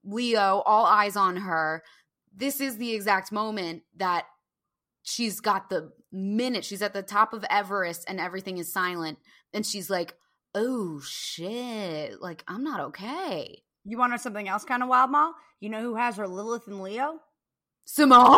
Leo, 0.06 0.64
all 0.66 0.86
eyes 0.86 1.18
on 1.18 1.38
her. 1.38 1.84
This 2.34 2.62
is 2.62 2.78
the 2.78 2.94
exact 2.94 3.32
moment 3.34 3.84
that 3.98 4.26
she's 5.04 5.40
got 5.40 5.70
the 5.70 5.92
minute 6.12 6.66
she's 6.66 6.82
at 6.82 6.94
the 6.94 7.04
top 7.04 7.34
of 7.34 7.46
Everest 7.50 8.06
and 8.08 8.20
everything 8.20 8.58
is 8.58 8.72
silent 8.72 9.18
and 9.54 9.66
she's 9.66 9.90
like, 9.90 10.16
"Oh 10.54 11.02
shit, 11.02 12.22
like 12.22 12.44
I'm 12.48 12.64
not 12.64 12.80
okay." 12.80 13.64
You 13.86 13.98
want 13.98 14.12
to 14.12 14.18
know 14.18 14.22
something 14.22 14.48
else 14.48 14.66
kind 14.66 14.84
of 14.84 14.90
wild, 14.90 15.12
Mal? 15.12 15.34
You 15.60 15.70
know 15.70 15.82
who 15.82 15.96
has 15.96 16.18
her 16.18 16.28
Lilith 16.28 16.68
and 16.68 16.82
Leo? 16.82 17.20
Simone? 17.86 18.38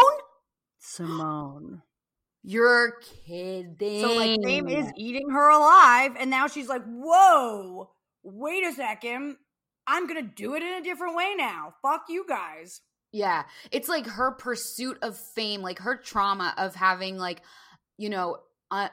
Simone. 0.79 1.81
You're 2.43 2.93
kidding. 3.27 4.01
So 4.01 4.15
like 4.15 4.39
fame 4.43 4.67
is 4.67 4.91
eating 4.97 5.29
her 5.29 5.49
alive 5.49 6.15
and 6.19 6.29
now 6.29 6.47
she's 6.47 6.67
like, 6.67 6.83
"Whoa, 6.85 7.91
wait 8.23 8.65
a 8.65 8.73
second. 8.73 9.37
I'm 9.87 10.07
to 10.07 10.21
do 10.21 10.55
it 10.55 10.63
in 10.63 10.73
a 10.73 10.83
different 10.83 11.15
way 11.15 11.33
now. 11.35 11.73
Fuck 11.81 12.05
you 12.09 12.25
guys." 12.27 12.81
Yeah. 13.11 13.43
It's 13.71 13.89
like 13.89 14.07
her 14.07 14.31
pursuit 14.31 14.97
of 15.01 15.17
fame, 15.17 15.61
like 15.61 15.79
her 15.79 15.95
trauma 15.95 16.53
of 16.57 16.75
having 16.75 17.17
like, 17.17 17.41
you 17.97 18.09
know, 18.09 18.37
uh, 18.69 18.89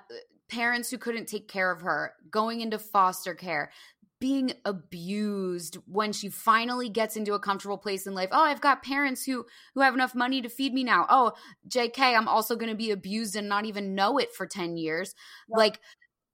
parents 0.49 0.91
who 0.91 0.99
couldn't 0.99 1.27
take 1.27 1.49
care 1.49 1.71
of 1.71 1.83
her, 1.83 2.15
going 2.31 2.61
into 2.61 2.79
foster 2.79 3.35
care, 3.35 3.71
being 4.21 4.53
abused 4.65 5.77
when 5.87 6.13
she 6.13 6.29
finally 6.29 6.89
gets 6.89 7.17
into 7.17 7.35
a 7.35 7.39
comfortable 7.39 7.79
place 7.79 8.07
in 8.07 8.15
life. 8.15 8.31
Oh, 8.33 8.43
I've 8.43 8.61
got 8.61 8.83
parents 8.83 9.25
who 9.25 9.47
who 9.75 9.81
have 9.81 9.95
enough 9.95 10.15
money 10.15 10.43
to 10.43 10.49
feed 10.49 10.75
me 10.75 10.83
now. 10.83 11.07
Oh, 11.09 11.33
JK, 11.69 12.01
I'm 12.01 12.27
also 12.27 12.57
going 12.57 12.71
to 12.71 12.77
be 12.77 12.91
abused 12.91 13.37
and 13.37 13.49
not 13.49 13.65
even 13.67 13.95
know 13.95 14.19
it 14.19 14.35
for 14.35 14.47
10 14.47 14.77
years. 14.77 15.15
Yep. 15.49 15.59
Like 15.59 15.81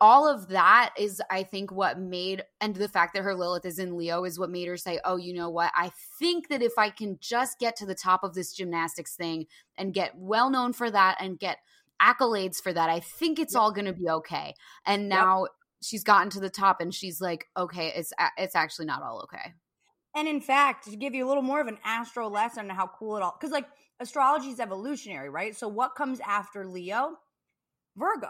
all 0.00 0.28
of 0.28 0.48
that 0.48 0.92
is 0.98 1.22
i 1.30 1.42
think 1.42 1.70
what 1.70 1.98
made 1.98 2.42
and 2.60 2.74
the 2.74 2.88
fact 2.88 3.14
that 3.14 3.22
her 3.22 3.34
lilith 3.34 3.64
is 3.64 3.78
in 3.78 3.96
leo 3.96 4.24
is 4.24 4.38
what 4.38 4.50
made 4.50 4.68
her 4.68 4.76
say 4.76 4.98
oh 5.04 5.16
you 5.16 5.32
know 5.32 5.50
what? 5.50 5.72
I 5.76 5.90
think 6.18 6.48
that 6.48 6.62
if 6.62 6.72
i 6.78 6.90
can 6.90 7.18
just 7.20 7.58
get 7.58 7.76
to 7.76 7.86
the 7.86 7.94
top 7.94 8.24
of 8.24 8.34
this 8.34 8.52
gymnastics 8.52 9.14
thing 9.14 9.46
and 9.78 9.94
get 9.94 10.12
well 10.16 10.50
known 10.50 10.72
for 10.72 10.90
that 10.90 11.16
and 11.20 11.38
get 11.38 11.58
accolades 12.02 12.60
for 12.60 12.72
that 12.72 12.90
i 12.90 13.00
think 13.00 13.38
it's 13.38 13.54
yep. 13.54 13.60
all 13.60 13.72
going 13.72 13.86
to 13.86 13.92
be 13.92 14.08
okay. 14.08 14.54
And 14.84 15.08
now 15.08 15.42
yep. 15.42 15.50
she's 15.82 16.04
gotten 16.04 16.30
to 16.30 16.40
the 16.40 16.50
top 16.50 16.80
and 16.80 16.92
she's 16.92 17.20
like 17.20 17.46
okay 17.56 17.92
it's 17.94 18.12
it's 18.36 18.56
actually 18.56 18.86
not 18.86 19.02
all 19.02 19.22
okay. 19.24 19.54
And 20.16 20.28
in 20.28 20.40
fact 20.40 20.84
to 20.90 20.96
give 20.96 21.14
you 21.14 21.26
a 21.26 21.28
little 21.28 21.42
more 21.42 21.60
of 21.60 21.66
an 21.66 21.78
astro 21.84 22.28
lesson 22.28 22.70
on 22.70 22.76
how 22.76 22.88
cool 22.98 23.16
it 23.16 23.22
all 23.22 23.36
because 23.38 23.52
like 23.52 23.66
astrology 24.00 24.48
is 24.48 24.60
evolutionary 24.60 25.30
right? 25.30 25.56
So 25.56 25.68
what 25.68 25.94
comes 25.94 26.20
after 26.20 26.66
leo? 26.66 27.16
Virgo 27.96 28.28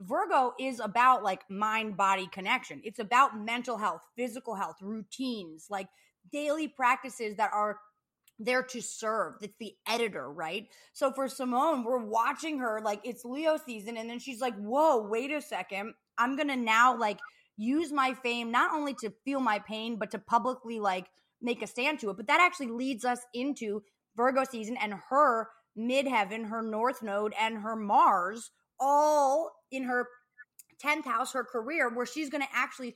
Virgo 0.00 0.54
is 0.58 0.80
about 0.80 1.22
like 1.22 1.48
mind 1.50 1.96
body 1.96 2.26
connection. 2.32 2.80
It's 2.84 2.98
about 2.98 3.38
mental 3.38 3.76
health, 3.76 4.00
physical 4.16 4.54
health, 4.54 4.76
routines, 4.80 5.66
like 5.68 5.88
daily 6.32 6.68
practices 6.68 7.36
that 7.36 7.50
are 7.52 7.78
there 8.38 8.62
to 8.62 8.80
serve. 8.80 9.34
It's 9.42 9.56
the 9.60 9.74
editor, 9.86 10.30
right? 10.30 10.66
So 10.94 11.12
for 11.12 11.28
Simone, 11.28 11.84
we're 11.84 12.04
watching 12.04 12.58
her 12.58 12.80
like 12.82 13.00
it's 13.04 13.24
Leo 13.24 13.58
season, 13.58 13.96
and 13.96 14.08
then 14.08 14.18
she's 14.18 14.40
like, 14.40 14.56
whoa, 14.56 15.06
wait 15.06 15.30
a 15.30 15.42
second. 15.42 15.94
I'm 16.16 16.36
gonna 16.36 16.56
now 16.56 16.96
like 16.96 17.18
use 17.56 17.92
my 17.92 18.14
fame 18.14 18.50
not 18.50 18.72
only 18.72 18.94
to 18.94 19.12
feel 19.24 19.40
my 19.40 19.58
pain, 19.58 19.96
but 19.96 20.10
to 20.12 20.18
publicly 20.18 20.80
like 20.80 21.06
make 21.42 21.62
a 21.62 21.66
stand 21.66 22.00
to 22.00 22.10
it. 22.10 22.16
But 22.16 22.26
that 22.28 22.40
actually 22.40 22.68
leads 22.68 23.04
us 23.04 23.20
into 23.34 23.82
Virgo 24.16 24.44
season 24.44 24.76
and 24.80 24.94
her 25.10 25.48
midheaven, 25.78 26.48
her 26.48 26.62
north 26.62 27.02
node, 27.02 27.34
and 27.38 27.58
her 27.58 27.76
Mars 27.76 28.50
all 28.78 29.52
in 29.70 29.84
her 29.84 30.08
10th 30.82 31.04
house, 31.04 31.32
her 31.32 31.44
career, 31.44 31.88
where 31.88 32.06
she's 32.06 32.30
going 32.30 32.42
to 32.42 32.48
actually 32.54 32.94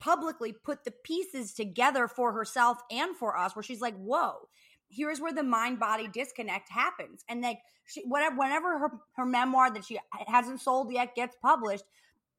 publicly 0.00 0.52
put 0.52 0.84
the 0.84 0.92
pieces 1.04 1.54
together 1.54 2.08
for 2.08 2.32
herself 2.32 2.78
and 2.90 3.16
for 3.16 3.36
us, 3.36 3.56
where 3.56 3.62
she's 3.62 3.80
like, 3.80 3.96
whoa, 3.96 4.48
here's 4.88 5.20
where 5.20 5.32
the 5.32 5.42
mind 5.42 5.80
body 5.80 6.08
disconnect 6.12 6.70
happens. 6.70 7.24
And 7.28 7.40
like, 7.42 7.60
she, 7.86 8.02
whatever, 8.02 8.36
whenever 8.36 8.78
her, 8.78 8.90
her 9.16 9.26
memoir 9.26 9.72
that 9.72 9.84
she 9.84 9.98
hasn't 10.26 10.60
sold 10.60 10.92
yet 10.92 11.14
gets 11.14 11.36
published, 11.40 11.84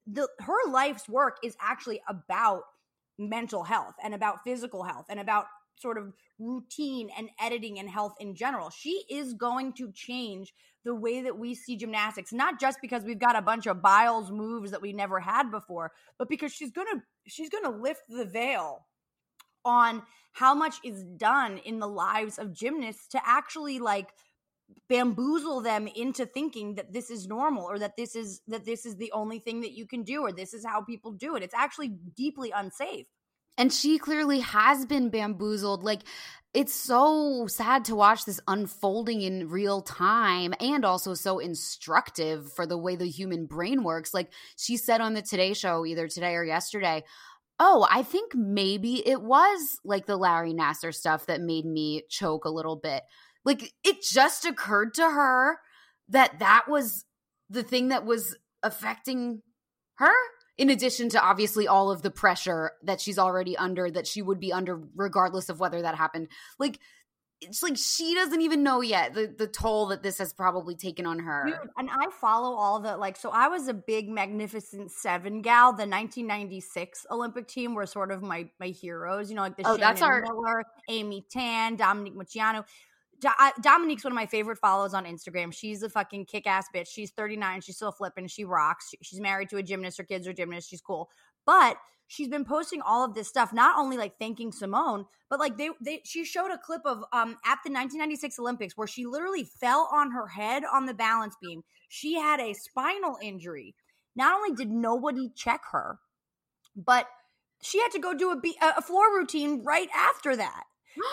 the 0.08 0.28
her 0.40 0.70
life's 0.70 1.10
work 1.10 1.38
is 1.44 1.56
actually 1.60 2.02
about 2.08 2.62
mental 3.18 3.64
health 3.64 3.96
and 4.04 4.14
about 4.14 4.44
physical 4.44 4.84
health 4.84 5.06
and 5.10 5.20
about 5.20 5.46
sort 5.78 5.98
of 5.98 6.14
routine 6.40 7.10
and 7.18 7.30
editing 7.40 7.80
and 7.80 7.90
health 7.90 8.14
in 8.20 8.36
general. 8.36 8.70
She 8.70 9.04
is 9.10 9.34
going 9.34 9.74
to 9.74 9.92
change 9.92 10.54
the 10.86 10.96
way 10.96 11.22
that 11.24 11.38
we 11.38 11.56
see 11.56 11.76
gymnastics, 11.76 12.32
not 12.32 12.60
just 12.60 12.80
because 12.82 13.04
we've 13.04 13.20
got 13.20 13.36
a 13.36 13.42
bunch 13.42 13.66
of 13.66 13.82
Biles 13.82 14.32
moves 14.32 14.72
that 14.72 14.82
we 14.82 14.94
never 14.94 15.20
had 15.20 15.52
before, 15.52 15.92
but 16.18 16.30
because 16.30 16.54
she's 16.54 16.72
going 16.72 16.88
to 16.94 17.02
she's 17.28 17.50
going 17.50 17.64
to 17.66 17.72
lift 17.72 18.04
the 18.08 18.26
veil 18.26 18.86
on 19.66 20.04
how 20.32 20.54
much 20.54 20.76
is 20.84 21.04
done 21.18 21.58
in 21.66 21.80
the 21.80 21.88
lives 21.88 22.38
of 22.38 22.54
gymnasts 22.54 23.08
to 23.08 23.20
actually 23.26 23.80
like 23.80 24.10
bamboozle 24.88 25.62
them 25.62 25.88
into 25.88 26.26
thinking 26.26 26.76
that 26.76 26.94
this 26.94 27.10
is 27.10 27.28
normal 27.28 27.66
or 27.66 27.80
that 27.80 27.98
this 27.98 28.16
is 28.16 28.42
that 28.48 28.66
this 28.66 28.86
is 28.86 28.96
the 28.98 29.12
only 29.12 29.40
thing 29.40 29.62
that 29.62 29.72
you 29.72 29.88
can 29.88 30.04
do 30.04 30.22
or 30.22 30.32
this 30.32 30.54
is 30.54 30.64
how 30.64 30.82
people 30.82 31.12
do 31.12 31.36
it. 31.36 31.44
It's 31.44 31.54
actually 31.54 31.90
deeply 32.16 32.52
unsafe. 32.56 33.08
And 33.58 33.72
she 33.72 33.98
clearly 33.98 34.42
has 34.42 34.86
been 34.86 35.10
bamboozled. 35.10 35.84
Like, 35.84 36.02
it's 36.54 36.74
so 36.74 37.48
sad 37.48 37.86
to 37.86 37.96
watch 37.96 38.26
this 38.26 38.40
unfolding 38.48 39.22
in 39.22 39.50
real 39.50 39.82
time 39.82 40.54
and 40.60 40.86
also 40.86 41.14
so 41.14 41.40
instructive 41.40 42.52
for 42.54 42.66
the 42.66 42.78
way 42.78 42.96
the 42.96 43.08
human 43.08 43.46
brain 43.46 43.84
works. 43.84 44.14
Like, 44.14 44.32
she 44.58 44.78
said 44.78 45.02
on 45.02 45.14
the 45.14 45.22
Today 45.22 45.54
Show, 45.54 45.86
either 45.86 46.08
today 46.08 46.36
or 46.36 46.44
yesterday, 46.44 47.04
Oh, 47.58 47.88
I 47.90 48.04
think 48.04 48.36
maybe 48.36 49.08
it 49.08 49.22
was 49.22 49.80
like 49.86 50.06
the 50.06 50.18
Larry 50.18 50.54
Nassar 50.54 50.94
stuff 50.94 51.28
that 51.28 51.40
made 51.40 51.66
me 51.66 52.04
choke 52.10 52.44
a 52.44 52.50
little 52.50 52.76
bit. 52.76 53.04
Like, 53.46 53.72
it 53.84 54.02
just 54.02 54.46
occurred 54.46 54.94
to 54.96 55.04
her 55.04 55.60
that 56.10 56.40
that 56.40 56.66
was 56.68 57.06
the 57.50 57.64
thing 57.64 57.90
that 57.90 58.06
was 58.06 58.36
affecting 58.62 59.42
her 59.96 60.14
in 60.58 60.70
addition 60.70 61.10
to 61.10 61.22
obviously 61.22 61.68
all 61.68 61.92
of 61.92 62.02
the 62.02 62.12
pressure 62.12 62.72
that 62.84 63.02
she's 63.02 63.20
already 63.20 63.58
under 63.58 63.90
that 63.92 64.08
she 64.08 64.22
would 64.22 64.40
be 64.40 64.54
under 64.54 64.82
regardless 64.96 65.50
of 65.50 65.60
whether 65.60 65.82
that 65.82 65.96
happened. 65.96 66.30
Like 66.60 66.80
it's 67.42 67.62
like 67.62 67.76
she 67.78 68.16
doesn't 68.16 68.42
even 68.42 68.64
know 68.64 68.82
yet 68.82 69.14
the, 69.14 69.28
the 69.28 69.48
toll 69.48 69.88
that 69.88 70.02
this 70.02 70.18
has 70.18 70.34
probably 70.34 70.76
taken 70.76 71.06
on 71.06 71.20
her. 71.20 71.46
Dude, 71.46 71.70
and 71.78 71.90
i 71.92 72.08
follow 72.22 72.56
all 72.56 72.80
the 72.80 72.96
like 72.98 73.18
so 73.18 73.30
i 73.30 73.48
was 73.48 73.68
a 73.68 73.74
big 73.74 74.10
magnificent 74.10 74.92
seven 74.92 75.42
gal. 75.42 75.72
The 75.72 75.88
1996 75.88 77.06
olympic 77.12 77.48
team 77.48 77.74
were 77.76 77.86
sort 77.86 78.12
of 78.12 78.22
my 78.22 78.50
my 78.60 78.68
heroes 78.68 79.30
you 79.30 79.36
know 79.36 79.42
like 79.42 79.58
the 79.58 79.64
oh, 79.64 79.78
Shannon 79.78 79.82
that's 79.82 80.02
our 80.02 80.22
Miller, 80.22 80.64
amy 80.90 81.26
tan 81.30 81.76
dominique 81.76 82.16
Moceanu. 83.22 83.52
Dominique's 83.62 84.04
one 84.04 84.14
of 84.14 84.16
my 84.16 84.26
favorite 84.26 84.58
follows 84.58 84.94
on 84.94 85.06
Instagram. 85.06 85.54
She's 85.54 85.84
a 85.84 85.90
fucking 85.90 86.26
kick 86.26 86.48
ass 86.48 86.68
bitch. 86.74 86.88
She's 86.88 87.12
39. 87.12 87.62
She's 87.62 87.76
still 87.76 87.92
flipping. 87.92 88.28
She 88.28 88.46
rocks. 88.46 88.94
She's 89.02 89.20
married 89.20 89.50
to 89.50 89.58
a 89.58 89.64
gymnast. 89.64 89.98
Her 89.98 90.04
kids 90.04 90.28
are 90.28 90.34
gymnasts. 90.34 90.70
She's 90.70 90.82
cool. 90.82 91.10
But 91.46 91.78
she's 92.08 92.28
been 92.28 92.46
posting 92.46 92.82
all 92.82 93.04
of 93.04 93.14
this 93.14 93.28
stuff, 93.28 93.54
not 93.54 93.78
only 93.78 93.98
like 93.98 94.18
thanking 94.20 94.52
Simone, 94.52 95.06
but 95.30 95.40
like 95.40 95.58
they, 95.58 95.70
they 95.82 96.02
she 96.06 96.24
showed 96.26 96.52
a 96.52 96.58
clip 96.58 96.82
of 96.86 97.00
um 97.14 97.38
at 97.46 97.60
the 97.64 97.72
1996 97.72 98.40
Olympics 98.40 98.78
where 98.78 98.88
she 98.88 99.06
literally 99.06 99.44
fell 99.44 99.90
on 99.92 100.12
her 100.12 100.28
head 100.28 100.64
on 100.72 100.86
the 100.86 100.94
balance 100.94 101.36
beam. 101.42 101.64
She 101.90 102.16
had 102.16 102.40
a 102.40 102.54
spinal 102.54 103.18
injury. 103.22 103.76
Not 104.16 104.36
only 104.36 104.56
did 104.56 104.72
nobody 104.72 105.30
check 105.36 105.62
her, 105.72 106.00
but 106.76 107.08
she 107.62 107.82
had 107.82 107.92
to 107.92 108.00
go 108.00 108.14
do 108.14 108.32
a, 108.32 108.68
a 108.78 108.82
floor 108.82 109.16
routine 109.16 109.64
right 109.64 109.90
after 109.96 110.36
that. 110.36 110.64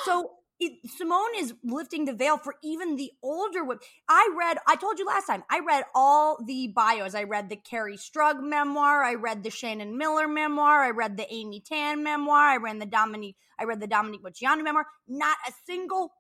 So 0.05 0.33
it, 0.65 0.91
Simone 0.91 1.35
is 1.37 1.55
lifting 1.65 2.05
the 2.05 2.13
veil 2.13 2.39
for 2.39 2.55
even 2.63 2.97
the 2.97 3.11
older 3.23 3.65
women. 3.65 3.83
I 4.09 4.35
read, 4.39 4.59
I 4.67 4.77
told 4.77 4.99
you 4.99 5.07
last 5.07 5.27
time, 5.27 5.45
I 5.51 5.61
read 5.61 5.85
all 5.95 6.39
the 6.45 6.69
bios. 6.69 7.15
I 7.15 7.25
read 7.25 7.49
the 7.49 7.57
Kerri 7.57 7.99
Strug 7.99 8.43
memoir. 8.43 9.03
I 9.03 9.15
read 9.15 9.43
the 9.43 9.51
Shannon 9.51 9.99
Miller 9.99 10.29
memoir. 10.29 10.83
I 10.83 10.91
read 10.91 11.17
the 11.17 11.33
Amy 11.33 11.61
Tan 11.61 12.03
memoir. 12.03 12.51
I 12.51 12.57
read 12.57 12.81
the 12.81 12.87
Dominique, 12.87 13.37
I 13.59 13.65
read 13.65 13.81
the 13.81 13.87
Dominique 13.87 14.23
Moceanu 14.23 14.63
memoir. 14.63 14.87
Not 15.09 15.37
a 15.49 15.53
single 15.67 16.13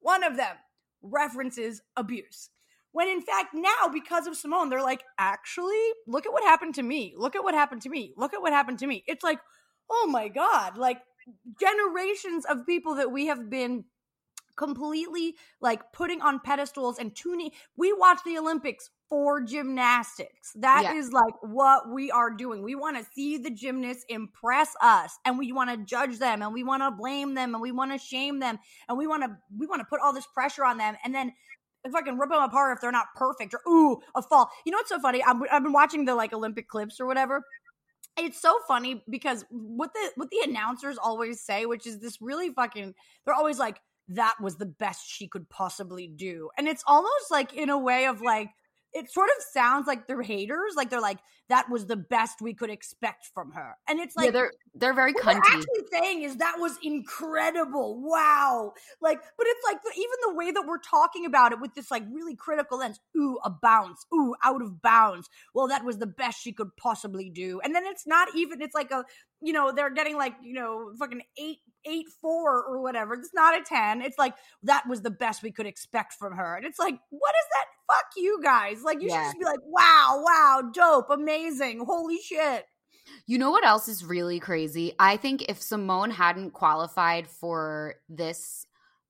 one 0.00 0.22
of 0.22 0.36
them 0.36 0.56
references 1.02 1.82
abuse. 1.96 2.50
When 2.92 3.08
in 3.08 3.20
fact, 3.20 3.48
now 3.52 3.90
because 3.92 4.26
of 4.26 4.36
Simone, 4.36 4.70
they're 4.70 4.82
like, 4.82 5.04
actually, 5.18 5.82
look 6.06 6.26
at 6.26 6.32
what 6.32 6.44
happened 6.44 6.76
to 6.76 6.82
me. 6.82 7.14
Look 7.16 7.36
at 7.36 7.44
what 7.44 7.54
happened 7.54 7.82
to 7.82 7.90
me. 7.90 8.14
Look 8.16 8.32
at 8.32 8.40
what 8.40 8.52
happened 8.52 8.78
to 8.78 8.86
me. 8.86 9.04
It's 9.06 9.22
like, 9.22 9.38
oh 9.90 10.08
my 10.10 10.28
God. 10.28 10.78
Like, 10.78 11.02
generations 11.58 12.44
of 12.44 12.66
people 12.66 12.94
that 12.96 13.10
we 13.10 13.26
have 13.26 13.50
been 13.50 13.84
completely 14.56 15.34
like 15.60 15.92
putting 15.92 16.20
on 16.22 16.40
pedestals 16.40 16.98
and 16.98 17.14
tuning. 17.14 17.50
We 17.76 17.92
watch 17.92 18.18
the 18.24 18.38
Olympics 18.38 18.90
for 19.08 19.40
gymnastics. 19.40 20.52
That 20.56 20.82
yeah. 20.84 20.94
is 20.94 21.12
like 21.12 21.34
what 21.42 21.90
we 21.92 22.10
are 22.10 22.30
doing. 22.30 22.62
We 22.62 22.74
want 22.74 22.96
to 22.96 23.04
see 23.14 23.38
the 23.38 23.50
gymnasts 23.50 24.04
impress 24.08 24.74
us 24.80 25.16
and 25.24 25.38
we 25.38 25.52
want 25.52 25.70
to 25.70 25.76
judge 25.84 26.18
them 26.18 26.42
and 26.42 26.52
we 26.52 26.64
want 26.64 26.82
to 26.82 26.90
blame 26.90 27.34
them 27.34 27.54
and 27.54 27.62
we 27.62 27.70
want 27.70 27.92
to 27.92 27.98
shame 27.98 28.40
them 28.40 28.58
and 28.88 28.98
we 28.98 29.06
want 29.06 29.22
to 29.22 29.36
we 29.56 29.66
want 29.66 29.80
to 29.80 29.86
put 29.86 30.00
all 30.00 30.12
this 30.12 30.26
pressure 30.26 30.64
on 30.64 30.78
them 30.78 30.96
and 31.04 31.14
then 31.14 31.32
if 31.84 31.94
I 31.94 32.02
can 32.02 32.18
rip 32.18 32.30
them 32.30 32.42
apart 32.42 32.76
if 32.76 32.80
they're 32.80 32.90
not 32.90 33.06
perfect 33.14 33.54
or 33.54 33.60
ooh 33.68 34.00
a 34.16 34.22
fall. 34.22 34.50
You 34.64 34.72
know 34.72 34.78
what's 34.78 34.88
so 34.88 34.98
funny? 34.98 35.22
I've, 35.22 35.36
I've 35.52 35.62
been 35.62 35.72
watching 35.72 36.04
the 36.04 36.14
like 36.14 36.32
Olympic 36.32 36.66
clips 36.68 36.98
or 36.98 37.06
whatever 37.06 37.44
it's 38.18 38.40
so 38.40 38.58
funny 38.66 39.02
because 39.08 39.44
what 39.50 39.92
the 39.92 40.10
what 40.16 40.30
the 40.30 40.40
announcers 40.44 40.98
always 40.98 41.40
say, 41.40 41.66
which 41.66 41.86
is 41.86 41.98
this 41.98 42.20
really 42.20 42.50
fucking 42.50 42.94
they're 43.24 43.34
always 43.34 43.58
like, 43.58 43.80
that 44.08 44.34
was 44.40 44.56
the 44.56 44.66
best 44.66 45.08
she 45.08 45.28
could 45.28 45.48
possibly 45.48 46.06
do. 46.06 46.50
And 46.56 46.68
it's 46.68 46.84
almost 46.86 47.30
like 47.30 47.54
in 47.54 47.70
a 47.70 47.78
way 47.78 48.06
of 48.06 48.20
like 48.20 48.50
it 48.96 49.10
sort 49.12 49.28
of 49.36 49.42
sounds 49.52 49.86
like 49.86 50.06
they're 50.06 50.22
haters, 50.22 50.72
like 50.74 50.88
they're 50.88 51.00
like 51.00 51.18
that 51.48 51.70
was 51.70 51.86
the 51.86 51.96
best 51.96 52.40
we 52.40 52.54
could 52.54 52.70
expect 52.70 53.26
from 53.34 53.52
her, 53.52 53.76
and 53.86 54.00
it's 54.00 54.16
like 54.16 54.26
yeah, 54.26 54.30
they're 54.30 54.52
they're 54.74 54.94
very 54.94 55.12
what 55.12 55.22
cunty. 55.22 55.32
They're 55.34 55.58
actually 55.58 55.86
saying 55.92 56.22
is 56.22 56.36
that 56.36 56.56
was 56.58 56.78
incredible, 56.82 58.00
wow, 58.02 58.72
like, 59.02 59.20
but 59.36 59.46
it's 59.46 59.60
like 59.66 59.78
even 59.94 60.16
the 60.26 60.34
way 60.34 60.50
that 60.50 60.64
we're 60.66 60.78
talking 60.78 61.26
about 61.26 61.52
it 61.52 61.60
with 61.60 61.74
this 61.74 61.90
like 61.90 62.04
really 62.10 62.34
critical 62.34 62.78
lens. 62.78 62.98
Ooh, 63.16 63.38
a 63.44 63.50
bounce. 63.50 64.06
Ooh, 64.14 64.34
out 64.42 64.62
of 64.62 64.80
bounds. 64.80 65.28
Well, 65.54 65.68
that 65.68 65.84
was 65.84 65.98
the 65.98 66.06
best 66.06 66.42
she 66.42 66.52
could 66.52 66.74
possibly 66.76 67.28
do, 67.28 67.60
and 67.62 67.74
then 67.74 67.84
it's 67.84 68.06
not 68.06 68.28
even. 68.34 68.62
It's 68.62 68.74
like 68.74 68.90
a 68.90 69.04
you 69.42 69.52
know 69.52 69.72
they're 69.72 69.92
getting 69.92 70.16
like 70.16 70.34
you 70.42 70.54
know 70.54 70.90
fucking 70.98 71.20
eight 71.38 71.58
eight 71.88 72.06
four 72.20 72.64
or 72.64 72.80
whatever. 72.80 73.14
It's 73.14 73.34
not 73.34 73.58
a 73.58 73.64
ten. 73.64 74.02
It's 74.02 74.18
like 74.18 74.34
that 74.64 74.84
was 74.88 75.02
the 75.02 75.10
best 75.10 75.42
we 75.42 75.52
could 75.52 75.66
expect 75.66 76.14
from 76.14 76.36
her, 76.36 76.56
and 76.56 76.64
it's 76.66 76.78
like 76.78 76.98
what 77.10 77.34
is 77.34 77.46
that? 77.52 77.66
Fuck 77.94 78.06
you 78.16 78.40
guys! 78.42 78.82
Like 78.82 79.00
you 79.00 79.08
yeah. 79.08 79.22
should 79.22 79.26
just 79.26 79.38
be 79.38 79.44
like, 79.44 79.60
wow, 79.64 80.22
wow, 80.24 80.62
dope, 80.72 81.10
amazing, 81.10 81.84
holy 81.84 82.18
shit. 82.18 82.64
You 83.26 83.38
know 83.38 83.50
what 83.50 83.64
else 83.64 83.88
is 83.88 84.04
really 84.04 84.40
crazy? 84.40 84.92
I 84.98 85.16
think 85.16 85.44
if 85.48 85.62
Simone 85.62 86.10
hadn't 86.10 86.52
qualified 86.52 87.28
for 87.28 87.94
this 88.08 88.65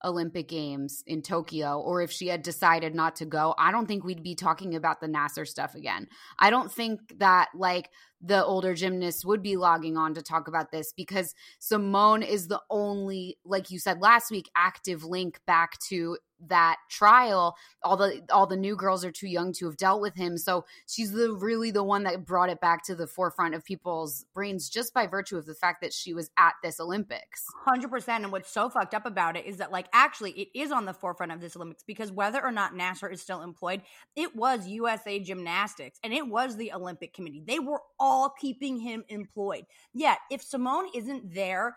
Olympic 0.07 0.49
Games 0.49 1.03
in 1.07 1.20
Tokyo, 1.20 1.81
or 1.81 2.01
if 2.01 2.12
she 2.12 2.28
had 2.28 2.43
decided 2.43 2.95
not 2.95 3.16
to 3.16 3.27
go, 3.27 3.55
I 3.59 3.73
don't 3.73 3.87
think 3.87 4.05
we'd 4.05 4.23
be 4.23 4.37
talking 4.37 4.77
about 4.77 5.01
the 5.01 5.09
Nassar 5.09 5.47
stuff 5.47 5.74
again. 5.74 6.07
I 6.39 6.51
don't 6.51 6.73
think 6.73 7.19
that 7.19 7.49
like 7.55 7.91
the 8.20 8.45
older 8.45 8.74
gymnasts 8.74 9.24
would 9.24 9.43
be 9.43 9.57
logging 9.57 9.97
on 9.97 10.15
to 10.15 10.23
talk 10.23 10.49
about 10.49 10.70
this 10.70 10.93
because 10.97 11.35
Simone 11.59 12.23
is 12.23 12.47
the 12.49 12.61
only, 12.70 13.37
like 13.45 13.70
you 13.70 13.78
said 13.78 14.01
last 14.01 14.31
week, 14.31 14.49
active 14.57 15.05
link 15.05 15.41
back 15.47 15.78
to 15.89 16.16
that 16.48 16.76
trial 16.88 17.56
all 17.82 17.96
the 17.96 18.22
all 18.30 18.46
the 18.46 18.56
new 18.56 18.76
girls 18.76 19.04
are 19.04 19.12
too 19.12 19.28
young 19.28 19.52
to 19.54 19.66
have 19.66 19.76
dealt 19.76 20.00
with 20.00 20.14
him. 20.14 20.36
So 20.36 20.64
she's 20.86 21.12
the 21.12 21.32
really 21.32 21.70
the 21.70 21.84
one 21.84 22.02
that 22.04 22.24
brought 22.24 22.50
it 22.50 22.60
back 22.60 22.84
to 22.84 22.94
the 22.94 23.06
forefront 23.06 23.54
of 23.54 23.64
people's 23.64 24.26
brains 24.34 24.68
just 24.68 24.92
by 24.92 25.06
virtue 25.06 25.36
of 25.36 25.46
the 25.46 25.54
fact 25.54 25.82
that 25.82 25.92
she 25.92 26.12
was 26.12 26.30
at 26.38 26.54
this 26.62 26.80
olympics. 26.80 27.44
100% 27.66 28.08
and 28.08 28.32
what's 28.32 28.50
so 28.50 28.68
fucked 28.68 28.94
up 28.94 29.06
about 29.06 29.36
it 29.36 29.46
is 29.46 29.58
that 29.58 29.72
like 29.72 29.86
actually 29.92 30.32
it 30.32 30.48
is 30.54 30.72
on 30.72 30.84
the 30.84 30.94
forefront 30.94 31.32
of 31.32 31.40
this 31.40 31.56
olympics 31.56 31.82
because 31.84 32.12
whether 32.12 32.42
or 32.42 32.52
not 32.52 32.74
nassar 32.74 33.12
is 33.12 33.20
still 33.20 33.42
employed 33.42 33.82
it 34.14 34.34
was 34.34 34.66
usa 34.66 35.20
gymnastics 35.20 35.98
and 36.02 36.12
it 36.12 36.26
was 36.26 36.56
the 36.56 36.72
olympic 36.72 37.14
committee. 37.14 37.42
They 37.46 37.58
were 37.58 37.80
all 37.98 38.34
keeping 38.40 38.80
him 38.80 39.04
employed. 39.08 39.64
Yet 39.94 40.18
if 40.30 40.42
simone 40.42 40.86
isn't 40.94 41.34
there 41.34 41.76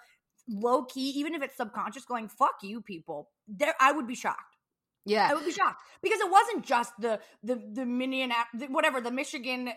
low 0.49 0.83
key, 0.83 1.09
even 1.11 1.35
if 1.35 1.41
it's 1.41 1.55
subconscious, 1.55 2.05
going 2.05 2.27
"fuck 2.27 2.55
you, 2.61 2.81
people." 2.81 3.29
There, 3.47 3.73
I 3.79 3.91
would 3.91 4.07
be 4.07 4.15
shocked. 4.15 4.57
Yeah, 5.05 5.29
I 5.29 5.33
would 5.33 5.45
be 5.45 5.51
shocked 5.51 5.81
because 6.01 6.19
it 6.19 6.29
wasn't 6.29 6.65
just 6.65 6.93
the 6.99 7.19
the 7.41 7.61
the 7.73 7.85
Minion 7.85 8.31
whatever 8.69 8.99
the 8.99 9.11
Michigan 9.11 9.71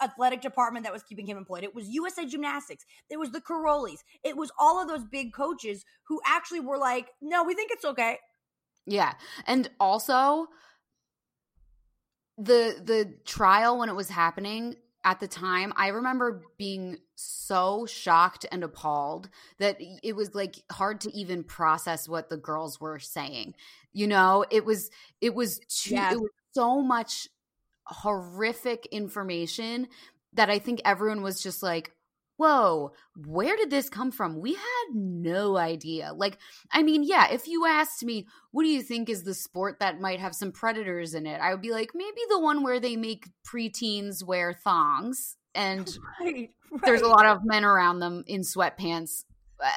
athletic 0.00 0.40
department 0.40 0.84
that 0.84 0.92
was 0.92 1.02
keeping 1.02 1.26
him 1.26 1.36
employed. 1.36 1.62
It 1.62 1.74
was 1.74 1.88
USA 1.88 2.24
Gymnastics. 2.24 2.84
It 3.10 3.18
was 3.18 3.30
the 3.30 3.40
Karolyis. 3.40 3.98
It 4.24 4.36
was 4.36 4.50
all 4.58 4.80
of 4.80 4.88
those 4.88 5.04
big 5.04 5.34
coaches 5.34 5.84
who 6.04 6.20
actually 6.26 6.60
were 6.60 6.78
like, 6.78 7.10
"No, 7.20 7.44
we 7.44 7.54
think 7.54 7.70
it's 7.70 7.84
okay." 7.84 8.18
Yeah, 8.86 9.12
and 9.46 9.70
also 9.78 10.48
the 12.38 12.80
the 12.82 13.14
trial 13.24 13.78
when 13.78 13.88
it 13.88 13.94
was 13.94 14.08
happening 14.08 14.76
at 15.04 15.20
the 15.20 15.28
time, 15.28 15.72
I 15.76 15.88
remember 15.88 16.42
being 16.58 16.98
so 17.16 17.86
shocked 17.86 18.46
and 18.52 18.62
appalled 18.62 19.28
that 19.58 19.78
it 20.02 20.14
was 20.14 20.34
like 20.34 20.56
hard 20.70 21.00
to 21.02 21.12
even 21.12 21.44
process 21.44 22.08
what 22.08 22.28
the 22.28 22.36
girls 22.36 22.80
were 22.80 22.98
saying. 22.98 23.54
You 23.92 24.06
know, 24.06 24.44
it 24.50 24.64
was 24.64 24.90
it 25.20 25.34
was 25.34 25.58
too 25.68 25.94
Yes. 25.94 26.12
it 26.12 26.20
was 26.20 26.30
so 26.54 26.82
much 26.82 27.28
horrific 27.86 28.86
information 28.86 29.88
that 30.34 30.50
I 30.50 30.58
think 30.58 30.80
everyone 30.84 31.22
was 31.22 31.42
just 31.42 31.62
like, 31.62 31.92
whoa, 32.42 32.90
where 33.24 33.56
did 33.56 33.70
this 33.70 33.88
come 33.88 34.10
from? 34.10 34.40
We 34.40 34.54
had 34.54 34.94
no 34.94 35.56
idea. 35.56 36.12
Like, 36.12 36.38
I 36.72 36.82
mean, 36.82 37.04
yeah, 37.04 37.30
if 37.30 37.46
you 37.46 37.66
asked 37.66 38.04
me, 38.04 38.26
what 38.50 38.64
do 38.64 38.68
you 38.68 38.82
think 38.82 39.08
is 39.08 39.22
the 39.22 39.34
sport 39.34 39.78
that 39.78 40.00
might 40.00 40.18
have 40.18 40.34
some 40.34 40.50
predators 40.50 41.14
in 41.14 41.24
it? 41.24 41.40
I 41.40 41.52
would 41.52 41.62
be 41.62 41.70
like, 41.70 41.92
maybe 41.94 42.20
the 42.28 42.40
one 42.40 42.64
where 42.64 42.80
they 42.80 42.96
make 42.96 43.28
preteens 43.46 44.24
wear 44.24 44.52
thongs 44.52 45.36
and 45.54 45.88
Right, 46.20 46.50
there's 46.84 47.02
a 47.02 47.08
lot 47.08 47.26
of 47.26 47.44
men 47.44 47.64
around 47.64 48.00
them 48.00 48.24
in 48.26 48.40
sweatpants. 48.40 49.24
Uh, 49.62 49.68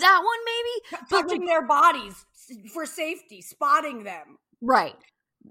that 0.00 0.22
one, 0.24 0.38
maybe? 0.44 1.06
Touching 1.08 1.46
their 1.46 1.64
bodies 1.64 2.26
for 2.72 2.84
safety, 2.84 3.42
spotting 3.42 4.02
them. 4.02 4.38
Right. 4.60 4.96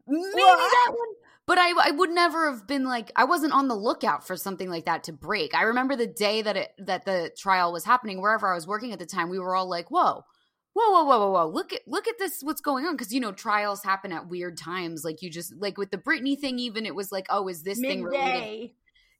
Maybe 0.06 0.31
that 0.35 0.89
one. 0.89 1.07
But 1.48 1.57
I, 1.57 1.72
I 1.82 1.91
would 1.91 2.10
never 2.10 2.52
have 2.52 2.68
been 2.68 2.84
like 2.84 3.11
I 3.15 3.24
wasn't 3.24 3.53
on 3.53 3.68
the 3.69 3.76
lookout 3.76 4.28
for 4.28 4.36
something 4.36 4.69
like 4.69 4.86
that 4.86 5.06
to 5.06 5.14
break. 5.14 5.56
I 5.56 5.64
remember 5.64 5.95
the 5.95 6.06
day 6.06 6.41
that 6.41 6.57
it 6.57 6.72
that 6.78 7.06
the 7.06 7.32
trial 7.38 7.72
was 7.72 7.86
happening, 7.86 8.22
wherever 8.22 8.52
I 8.52 8.56
was 8.56 8.68
working 8.68 8.91
at 8.91 8.99
the 8.99 9.06
time, 9.06 9.30
we 9.30 9.40
were 9.40 9.56
all 9.56 9.69
like, 9.69 9.90
"Whoa, 9.90 10.26
whoa, 10.74 10.91
whoa, 10.91 11.06
whoa, 11.06 11.19
whoa, 11.19 11.32
whoa! 11.32 11.48
Look 11.49 11.72
at 11.72 11.82
look 11.88 12.07
at 12.07 12.19
this! 12.19 12.41
What's 12.41 12.61
going 12.61 12.86
on?" 12.86 12.95
Because 12.95 13.14
you 13.14 13.22
know 13.22 13.32
trials 13.32 13.82
happen 13.82 14.11
at 14.11 14.28
weird 14.28 14.57
times. 14.57 15.06
Like 15.06 15.22
you 15.22 15.30
just 15.30 15.56
like 15.57 15.78
with 15.78 15.90
the 15.90 15.98
Britney 15.98 16.38
thing, 16.38 16.60
even 16.60 16.86
it 16.86 16.95
was 16.95 17.14
like, 17.14 17.28
"Oh, 17.30 17.48
is 17.48 17.64
this 17.64 17.80
thing 17.80 18.03
related?" 18.03 18.72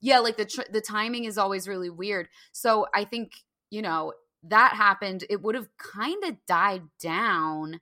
Yeah 0.02 0.20
like 0.20 0.38
the 0.38 0.46
tr- 0.46 0.72
the 0.72 0.82
timing 0.82 1.26
is 1.26 1.38
always 1.38 1.68
really 1.68 1.90
weird 1.90 2.30
so 2.52 2.86
i 2.94 3.04
think 3.04 3.32
you 3.72 3.82
know 3.82 4.14
that 4.44 4.74
happened 4.74 5.24
it 5.28 5.42
would 5.42 5.56
have 5.56 5.68
kind 5.78 6.24
of 6.24 6.36
died 6.46 6.84
down 7.00 7.80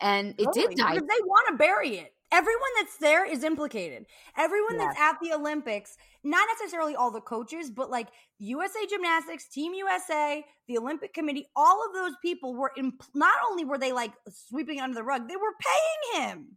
and 0.00 0.34
it 0.38 0.44
Totally, 0.44 0.66
did 0.66 0.76
die 0.76 0.94
because 0.94 1.08
they 1.08 1.22
want 1.24 1.48
to 1.48 1.56
bury 1.56 1.98
it. 1.98 2.14
Everyone 2.32 2.70
that's 2.76 2.96
there 2.98 3.24
is 3.24 3.44
implicated. 3.44 4.06
Everyone 4.36 4.78
that's 4.78 4.98
at 4.98 5.16
the 5.22 5.32
Olympics, 5.32 5.96
not 6.24 6.46
necessarily 6.58 6.94
all 6.96 7.10
the 7.10 7.20
coaches, 7.20 7.70
but 7.70 7.88
like 7.90 8.08
USA 8.38 8.80
Gymnastics, 8.90 9.48
Team 9.48 9.74
USA, 9.74 10.44
the 10.66 10.76
Olympic 10.78 11.14
Committee, 11.14 11.46
all 11.54 11.84
of 11.86 11.94
those 11.94 12.14
people 12.22 12.54
were 12.54 12.72
in. 12.76 12.94
Not 13.14 13.34
only 13.50 13.64
were 13.64 13.78
they 13.78 13.92
like 13.92 14.12
sweeping 14.28 14.80
under 14.80 14.94
the 14.94 15.04
rug, 15.04 15.28
they 15.28 15.36
were 15.36 15.54
paying 15.60 16.28
him. 16.28 16.56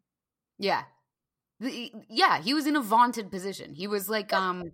yeah 0.58 0.84
The- 1.60 1.92
yeah 2.10 2.42
he 2.42 2.54
was 2.54 2.66
in 2.68 2.76
a 2.76 2.82
vaunted 2.82 3.30
position 3.32 3.74
he 3.74 3.88
was 3.88 4.10
like 4.10 4.34
um 4.34 4.72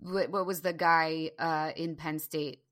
what, 0.00 0.30
what 0.30 0.46
was 0.46 0.60
the 0.62 0.72
guy 0.72 1.30
uh 1.38 1.72
in 1.76 1.96
penn 1.96 2.18
state 2.18 2.62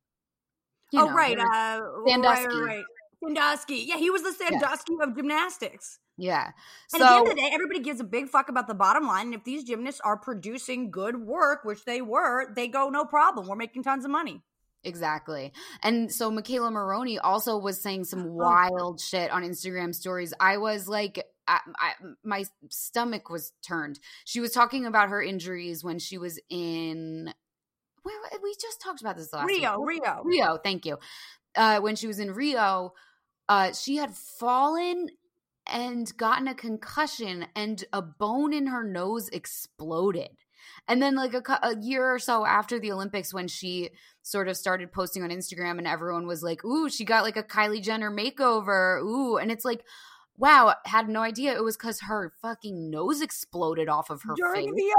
You 0.93 1.01
oh 1.03 1.07
know, 1.07 1.13
right, 1.15 1.37
uh, 1.39 1.81
Sandusky. 2.07 2.47
right, 2.59 2.65
right. 2.77 2.85
Sandusky. 3.27 3.85
Yeah, 3.87 3.97
he 3.97 4.11
was 4.11 4.23
the 4.23 4.33
Sandusky 4.33 4.95
of 5.03 5.15
gymnastics. 5.17 5.99
yeah 6.17 6.51
And 6.93 7.03
at 7.03 7.09
the 7.09 7.15
end 7.17 7.29
of 7.29 7.35
the 7.35 7.41
day, 7.41 7.51
everybody 7.53 7.81
gives 7.81 8.01
a 8.01 8.05
big 8.05 8.29
fuck 8.29 8.49
about 8.49 8.67
the 8.69 8.75
bottom 8.75 9.07
line. 9.07 9.27
And 9.27 9.35
if 9.35 9.45
these 9.45 9.65
gymnasts 9.65 10.01
are 10.05 10.17
producing 10.17 10.91
good 10.91 11.17
work, 11.21 11.65
which 11.65 11.85
they 11.85 12.01
were, 12.01 12.53
they 12.55 12.69
go, 12.69 12.89
no 12.89 13.05
problem. 13.05 13.47
We're 13.49 13.57
making 13.57 13.83
tons 13.83 14.05
of 14.05 14.11
money. 14.11 14.43
Exactly. 14.85 15.53
And 15.83 16.13
so 16.13 16.31
McKayla 16.31 16.71
Maroney 16.71 17.19
also 17.19 17.59
was 17.59 17.83
saying 17.83 18.05
some 18.05 18.21
Oh. 18.27 18.33
wild 18.33 19.01
shit 19.01 19.31
on 19.33 19.43
Instagram 19.43 19.93
stories. 19.95 20.33
I 20.39 20.59
was 20.59 20.87
like, 20.89 21.25
I, 21.49 21.59
I, 21.79 21.93
my 22.25 22.45
stomach 22.71 23.29
was 23.29 23.53
turned. 23.67 23.99
She 24.25 24.41
was 24.41 24.53
talking 24.53 24.87
about 24.87 25.09
her 25.09 25.21
injuries 25.23 25.83
when 25.83 25.99
she 25.99 26.19
was 26.19 26.39
in. 26.51 27.33
Where 28.03 28.15
we 28.43 28.55
just 28.61 28.81
talked 28.81 29.01
about 29.01 29.17
this 29.17 29.33
last 29.33 29.47
Rio, 29.47 29.81
week. 29.81 30.03
Rio. 30.05 30.23
Rio, 30.25 30.57
thank 30.63 30.87
you. 30.87 30.99
Uh, 31.57 31.81
when 31.81 31.97
she 31.97 32.07
was 32.07 32.21
in 32.21 32.31
Rio, 32.33 32.93
uh, 33.49 33.73
she 33.73 33.97
had 33.97 34.15
fallen 34.15 35.09
and 35.67 36.17
gotten 36.17 36.47
a 36.47 36.55
concussion, 36.55 37.47
and 37.57 37.85
a 37.93 38.01
bone 38.01 38.53
in 38.53 38.69
her 38.69 38.85
nose 38.85 39.29
exploded. 39.31 40.31
And 40.89 41.03
then, 41.03 41.17
like 41.17 41.35
a, 41.35 41.59
a 41.63 41.77
year 41.81 42.15
or 42.15 42.19
so 42.19 42.47
after 42.47 42.79
the 42.79 42.93
Olympics, 42.93 43.35
when 43.35 43.49
she 43.49 43.91
sort 44.23 44.49
of 44.49 44.57
started 44.57 44.93
posting 44.93 45.25
on 45.25 45.31
Instagram, 45.31 45.79
and 45.79 45.87
everyone 45.87 46.27
was 46.27 46.43
like, 46.43 46.65
"Ooh, 46.65 46.89
she 46.89 47.05
got 47.05 47.25
like 47.25 47.37
a 47.37 47.43
Kylie 47.43 47.83
Jenner 47.83 48.11
makeover." 48.11 49.01
Ooh, 49.03 49.37
and 49.39 49.51
it's 49.51 49.65
like, 49.65 49.85
wow, 50.37 50.75
had 50.85 51.09
no 51.09 51.23
idea 51.23 51.55
it 51.55 51.65
was 51.65 51.77
because 51.77 52.01
her 52.01 52.33
fucking 52.43 52.91
nose 52.91 53.21
exploded 53.21 53.89
off 53.89 54.11
of 54.11 54.23
her 54.23 54.35
During 54.37 54.67
face 54.67 54.75
the 54.75 54.97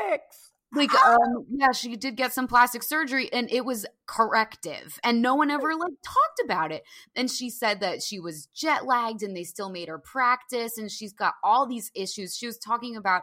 Olympics. 0.00 0.52
Like 0.74 0.94
um 1.06 1.46
yeah 1.50 1.72
she 1.72 1.96
did 1.96 2.16
get 2.16 2.32
some 2.32 2.46
plastic 2.46 2.82
surgery 2.82 3.32
and 3.32 3.50
it 3.50 3.64
was 3.64 3.86
corrective 4.06 4.98
and 5.04 5.22
no 5.22 5.34
one 5.34 5.50
ever 5.50 5.74
like 5.74 5.94
talked 6.02 6.40
about 6.44 6.72
it. 6.72 6.84
And 7.14 7.30
she 7.30 7.50
said 7.50 7.80
that 7.80 8.02
she 8.02 8.18
was 8.18 8.46
jet 8.54 8.86
lagged 8.86 9.22
and 9.22 9.36
they 9.36 9.44
still 9.44 9.70
made 9.70 9.88
her 9.88 9.98
practice 9.98 10.78
and 10.78 10.90
she's 10.90 11.12
got 11.12 11.34
all 11.42 11.66
these 11.66 11.90
issues. 11.94 12.36
She 12.36 12.46
was 12.46 12.58
talking 12.58 12.96
about 12.96 13.22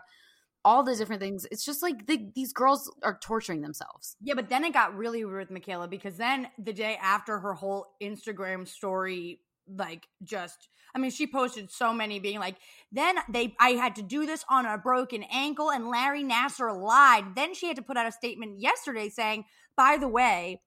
all 0.66 0.84
the 0.84 0.96
different 0.96 1.22
things. 1.22 1.46
It's 1.52 1.66
just 1.66 1.82
like 1.82 2.08
the, 2.08 2.30
these 2.36 2.54
girls 2.54 2.92
are 3.04 3.20
torturing 3.22 3.62
themselves. 3.62 4.16
Yeah, 4.22 4.34
but 4.36 4.50
then 4.50 4.64
it 4.64 4.74
got 4.74 4.96
really 4.96 5.26
weird 5.26 5.50
with 5.50 5.62
McKayla 5.62 5.90
because 5.90 6.18
then 6.18 6.48
the 6.58 6.74
day 6.74 6.98
after 7.02 7.40
her 7.40 7.54
whole 7.54 7.88
Instagram 8.02 8.68
story, 8.68 9.42
like 9.68 10.08
just, 10.24 10.70
I 10.96 11.00
mean, 11.00 11.12
she 11.12 11.28
posted 11.28 11.72
so 11.72 11.94
many 11.94 12.20
being 12.20 12.40
like, 12.40 12.56
then 12.92 13.16
they, 13.30 13.56
I 13.60 13.72
had 13.72 13.96
to 13.96 14.02
do 14.02 14.26
this 14.26 14.44
on 14.50 14.66
a 14.66 14.78
broken 14.78 15.24
ankle 15.32 15.72
and 15.72 15.90
Larry 15.90 16.24
Nassar 16.24 16.76
lied. 16.80 17.36
Then 17.36 17.54
she 17.54 17.68
had 17.68 17.78
to 17.78 17.82
put 17.82 17.98
out 17.98 18.08
a 18.08 18.12
statement 18.12 18.60
yesterday 18.60 19.10
saying, 19.10 19.46
by 19.76 19.98
the 19.98 20.08
way, 20.08 20.62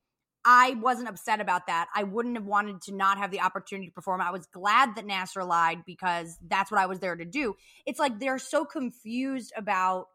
I 0.48 0.76
wasn't 0.80 1.08
upset 1.08 1.40
about 1.40 1.66
that. 1.66 1.88
I 1.92 2.04
wouldn't 2.04 2.36
have 2.36 2.46
wanted 2.46 2.80
to 2.82 2.94
not 2.94 3.18
have 3.18 3.32
the 3.32 3.40
opportunity 3.40 3.88
to 3.88 3.92
perform. 3.92 4.20
I 4.20 4.30
was 4.30 4.46
glad 4.46 4.94
that 4.94 5.04
Nassar 5.04 5.46
lied 5.46 5.78
because 5.84 6.38
that's 6.46 6.70
what 6.70 6.80
I 6.80 6.86
was 6.86 7.00
there 7.00 7.16
to 7.16 7.24
do. 7.24 7.56
It's 7.84 7.98
like 7.98 8.20
they're 8.20 8.38
so 8.38 8.64
confused 8.64 9.52
about 9.56 10.06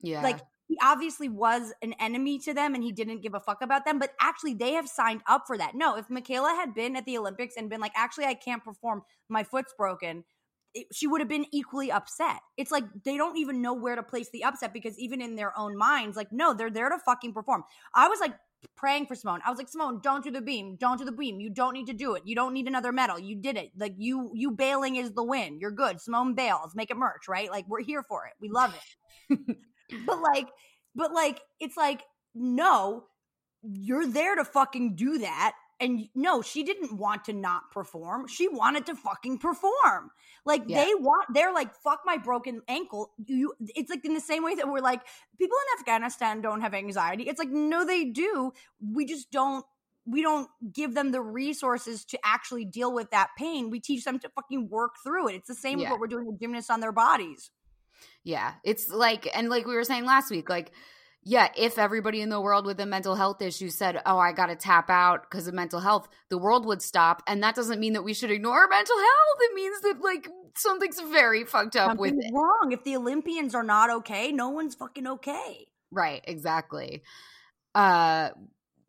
yeah 0.00 0.22
like 0.22 0.40
he 0.66 0.78
obviously 0.82 1.28
was 1.28 1.72
an 1.82 1.94
enemy 2.00 2.38
to 2.38 2.54
them 2.54 2.74
and 2.74 2.82
he 2.82 2.92
didn't 2.92 3.22
give 3.22 3.34
a 3.34 3.40
fuck 3.40 3.62
about 3.62 3.84
them 3.84 3.98
but 3.98 4.12
actually 4.20 4.54
they 4.54 4.72
have 4.72 4.88
signed 4.88 5.22
up 5.28 5.44
for 5.46 5.58
that. 5.58 5.74
No 5.74 5.96
if 5.96 6.08
McKayla 6.08 6.56
had 6.56 6.74
been 6.74 6.96
at 6.96 7.04
the 7.04 7.18
olympics 7.18 7.54
and 7.56 7.70
been 7.70 7.80
like 7.80 7.92
actually 7.96 8.26
i 8.26 8.34
can't 8.34 8.64
perform. 8.64 9.02
My 9.28 9.42
foot's 9.42 9.74
broken 9.76 10.24
it, 10.74 10.88
she 10.92 11.06
would 11.06 11.20
have 11.20 11.28
been 11.28 11.46
equally 11.52 11.90
upset. 11.90 12.40
It's 12.56 12.70
like 12.70 12.84
they 13.04 13.16
don't 13.16 13.38
even 13.38 13.62
know 13.62 13.74
where 13.74 13.96
to 13.96 14.02
place 14.02 14.28
the 14.32 14.44
upset 14.44 14.72
because 14.72 14.98
even 14.98 15.20
in 15.20 15.36
their 15.36 15.56
own 15.58 15.76
minds 15.76 16.16
like 16.16 16.32
no 16.32 16.52
they're 16.52 16.70
there 16.70 16.88
to 16.88 16.98
fucking 16.98 17.32
perform. 17.32 17.64
I 17.94 18.08
was 18.08 18.20
like 18.20 18.34
praying 18.76 19.06
for 19.06 19.14
simone. 19.14 19.40
I 19.46 19.50
was 19.50 19.58
like 19.58 19.68
simone 19.68 20.00
don't 20.02 20.24
do 20.24 20.30
the 20.30 20.40
beam. 20.40 20.76
Don't 20.76 20.98
do 20.98 21.04
the 21.04 21.12
beam. 21.12 21.40
You 21.40 21.50
don't 21.50 21.74
need 21.74 21.86
to 21.86 21.92
do 21.92 22.14
it. 22.14 22.22
You 22.26 22.34
don't 22.34 22.52
need 22.52 22.66
another 22.66 22.92
medal. 22.92 23.18
You 23.18 23.36
did 23.36 23.56
it. 23.56 23.70
Like 23.78 23.94
you 23.96 24.32
you 24.34 24.50
bailing 24.50 24.96
is 24.96 25.12
the 25.12 25.24
win. 25.24 25.58
You're 25.60 25.70
good. 25.70 26.00
Simone 26.00 26.34
bails. 26.34 26.72
Make 26.74 26.90
it 26.90 26.96
merch 26.96 27.28
right? 27.28 27.50
Like 27.50 27.66
we're 27.68 27.82
here 27.82 28.02
for 28.02 28.26
it. 28.26 28.32
We 28.40 28.48
love 28.50 28.74
it 29.30 29.56
but 30.06 30.20
like 30.20 30.48
but 30.94 31.12
like 31.12 31.40
it's 31.60 31.76
like 31.76 32.02
no 32.34 33.04
you're 33.62 34.06
there 34.06 34.36
to 34.36 34.44
fucking 34.44 34.94
do 34.94 35.18
that 35.18 35.54
and 35.80 36.08
no 36.14 36.42
she 36.42 36.62
didn't 36.62 36.96
want 36.96 37.24
to 37.24 37.32
not 37.32 37.70
perform 37.72 38.26
she 38.28 38.46
wanted 38.48 38.86
to 38.86 38.94
fucking 38.94 39.38
perform. 39.38 40.10
Like 40.44 40.62
Yeah. 40.66 40.84
they 40.84 40.94
want 40.94 41.26
they're 41.34 41.52
like 41.52 41.74
fuck 41.74 42.00
my 42.04 42.16
broken 42.16 42.62
ankle. 42.68 43.10
You 43.26 43.54
it's 43.60 43.90
like 43.90 44.04
in 44.04 44.14
the 44.14 44.20
same 44.20 44.44
way 44.44 44.54
that 44.54 44.68
we're 44.68 44.80
like 44.80 45.00
people 45.38 45.56
in 45.56 45.80
afghanistan 45.80 46.40
don't 46.40 46.60
have 46.60 46.74
anxiety. 46.74 47.24
It's 47.24 47.38
like 47.38 47.50
no 47.50 47.84
they 47.84 48.04
do. 48.04 48.52
We 48.80 49.04
just 49.04 49.30
don't 49.30 49.64
we 50.06 50.22
don't 50.22 50.48
give 50.72 50.94
them 50.94 51.12
the 51.12 51.22
resources 51.22 52.04
to 52.04 52.18
actually 52.24 52.66
deal 52.66 52.92
with 52.92 53.10
that 53.10 53.30
pain. 53.38 53.70
We 53.70 53.80
teach 53.80 54.04
them 54.04 54.18
to 54.20 54.28
fucking 54.28 54.68
work 54.68 54.96
through 55.02 55.28
it. 55.30 55.34
It's 55.36 55.48
the 55.48 55.54
same 55.54 55.78
with 55.78 55.88
what 55.88 55.98
we're 55.98 56.06
doing 56.08 56.26
with 56.26 56.38
gymnasts 56.38 56.70
on 56.70 56.80
their 56.80 56.92
bodies 56.92 57.50
Yeah, 58.22 58.54
it's 58.64 58.88
like, 58.88 59.28
and 59.34 59.48
like 59.48 59.66
we 59.66 59.74
were 59.74 59.84
saying 59.84 60.04
last 60.04 60.30
week, 60.30 60.48
like, 60.48 60.72
yeah, 61.26 61.48
if 61.56 61.78
everybody 61.78 62.20
in 62.20 62.28
the 62.28 62.40
world 62.40 62.66
with 62.66 62.78
a 62.80 62.86
mental 62.86 63.14
health 63.14 63.40
issue 63.40 63.70
said, 63.70 64.00
"Oh, 64.04 64.18
I 64.18 64.32
got 64.32 64.46
to 64.46 64.56
tap 64.56 64.90
out 64.90 65.22
because 65.22 65.46
of 65.46 65.54
mental 65.54 65.80
health," 65.80 66.08
the 66.28 66.38
world 66.38 66.66
would 66.66 66.82
stop, 66.82 67.22
and 67.26 67.42
that 67.42 67.54
doesn't 67.54 67.80
mean 67.80 67.94
that 67.94 68.02
we 68.02 68.12
should 68.12 68.30
ignore 68.30 68.68
mental 68.68 68.96
health. 68.96 69.38
It 69.40 69.54
means 69.54 69.80
that 69.80 70.00
like 70.02 70.28
something's 70.56 71.00
very 71.00 71.44
fucked 71.44 71.76
up 71.76 71.98
with 71.98 72.14
it. 72.18 72.32
wrong. 72.32 72.72
If 72.72 72.84
the 72.84 72.96
Olympians 72.96 73.54
are 73.54 73.62
not 73.62 73.90
okay, 73.90 74.32
no 74.32 74.50
one's 74.50 74.74
fucking 74.74 75.06
okay. 75.06 75.66
Right, 75.90 76.22
exactly. 76.24 77.02
Uh 77.74 78.30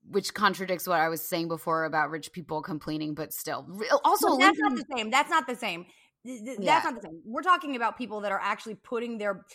which 0.08 0.34
contradicts 0.34 0.88
what 0.88 1.00
I 1.00 1.10
was 1.10 1.28
saying 1.28 1.48
before 1.48 1.86
about 1.86 2.12
rich 2.12 2.32
people 2.32 2.62
complaining, 2.62 3.16
but 3.16 3.34
still, 3.34 3.68
also 4.04 4.38
that's 4.38 4.60
not 4.60 4.76
the 4.76 4.86
same. 4.96 5.10
That's 5.10 5.30
not 5.30 5.48
the 5.48 5.56
same. 5.56 5.86
Th- 6.26 6.43
th- 6.43 6.57
Yeah. 6.60 6.76
That's 6.76 6.85
not 6.85 6.95
the 6.95 7.02
same. 7.02 7.22
We're 7.23 7.43
talking 7.43 7.76
about 7.76 7.97
people 7.97 8.22
that 8.22 8.31
are 8.31 8.39
actually 8.41 8.76
putting 8.76 9.19
their 9.19 9.45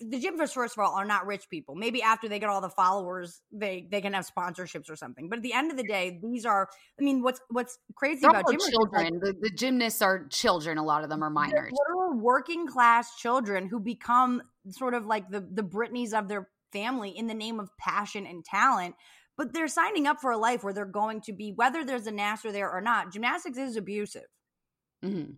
the 0.00 0.18
gymnasts. 0.18 0.54
First 0.54 0.76
of 0.76 0.84
all, 0.84 0.94
are 0.94 1.04
not 1.04 1.26
rich 1.26 1.48
people. 1.48 1.76
Maybe 1.76 2.02
after 2.02 2.28
they 2.28 2.40
get 2.40 2.48
all 2.48 2.60
the 2.60 2.70
followers, 2.70 3.42
they 3.52 3.86
they 3.90 4.00
can 4.00 4.12
have 4.14 4.26
sponsorships 4.26 4.90
or 4.90 4.96
something. 4.96 5.28
But 5.28 5.38
at 5.38 5.42
the 5.42 5.52
end 5.52 5.70
of 5.70 5.76
the 5.76 5.84
day, 5.84 6.18
these 6.20 6.44
are. 6.44 6.68
I 6.98 7.04
mean, 7.04 7.22
what's 7.22 7.40
what's 7.50 7.78
crazy 7.94 8.22
they're 8.22 8.30
about 8.30 8.46
gymnasts? 8.48 8.72
like, 8.72 9.04
children. 9.04 9.20
the, 9.22 9.34
the 9.40 9.50
gymnasts 9.50 10.02
are 10.02 10.26
children. 10.26 10.78
A 10.78 10.84
lot 10.84 11.04
of 11.04 11.10
them 11.10 11.22
are 11.22 11.30
minors. 11.30 11.72
literal 11.86 12.18
working 12.18 12.66
class 12.66 13.14
children 13.16 13.68
who 13.68 13.78
become 13.78 14.42
sort 14.70 14.94
of 14.94 15.06
like 15.06 15.30
the 15.30 15.40
the 15.40 15.62
Britneys 15.62 16.12
of 16.12 16.26
their 16.26 16.48
family 16.72 17.10
in 17.10 17.28
the 17.28 17.34
name 17.34 17.60
of 17.60 17.70
passion 17.78 18.26
and 18.26 18.44
talent. 18.44 18.96
But 19.36 19.52
they're 19.54 19.68
signing 19.68 20.06
up 20.06 20.20
for 20.20 20.32
a 20.32 20.36
life 20.36 20.64
where 20.64 20.72
they're 20.72 20.84
going 20.84 21.20
to 21.22 21.32
be, 21.32 21.52
whether 21.52 21.84
there's 21.84 22.06
a 22.06 22.12
Nassar 22.12 22.52
there 22.52 22.70
or 22.70 22.80
not. 22.80 23.12
Gymnastics 23.12 23.56
is 23.56 23.76
abusive. 23.76 24.26
Mm-hmm. 25.04 25.32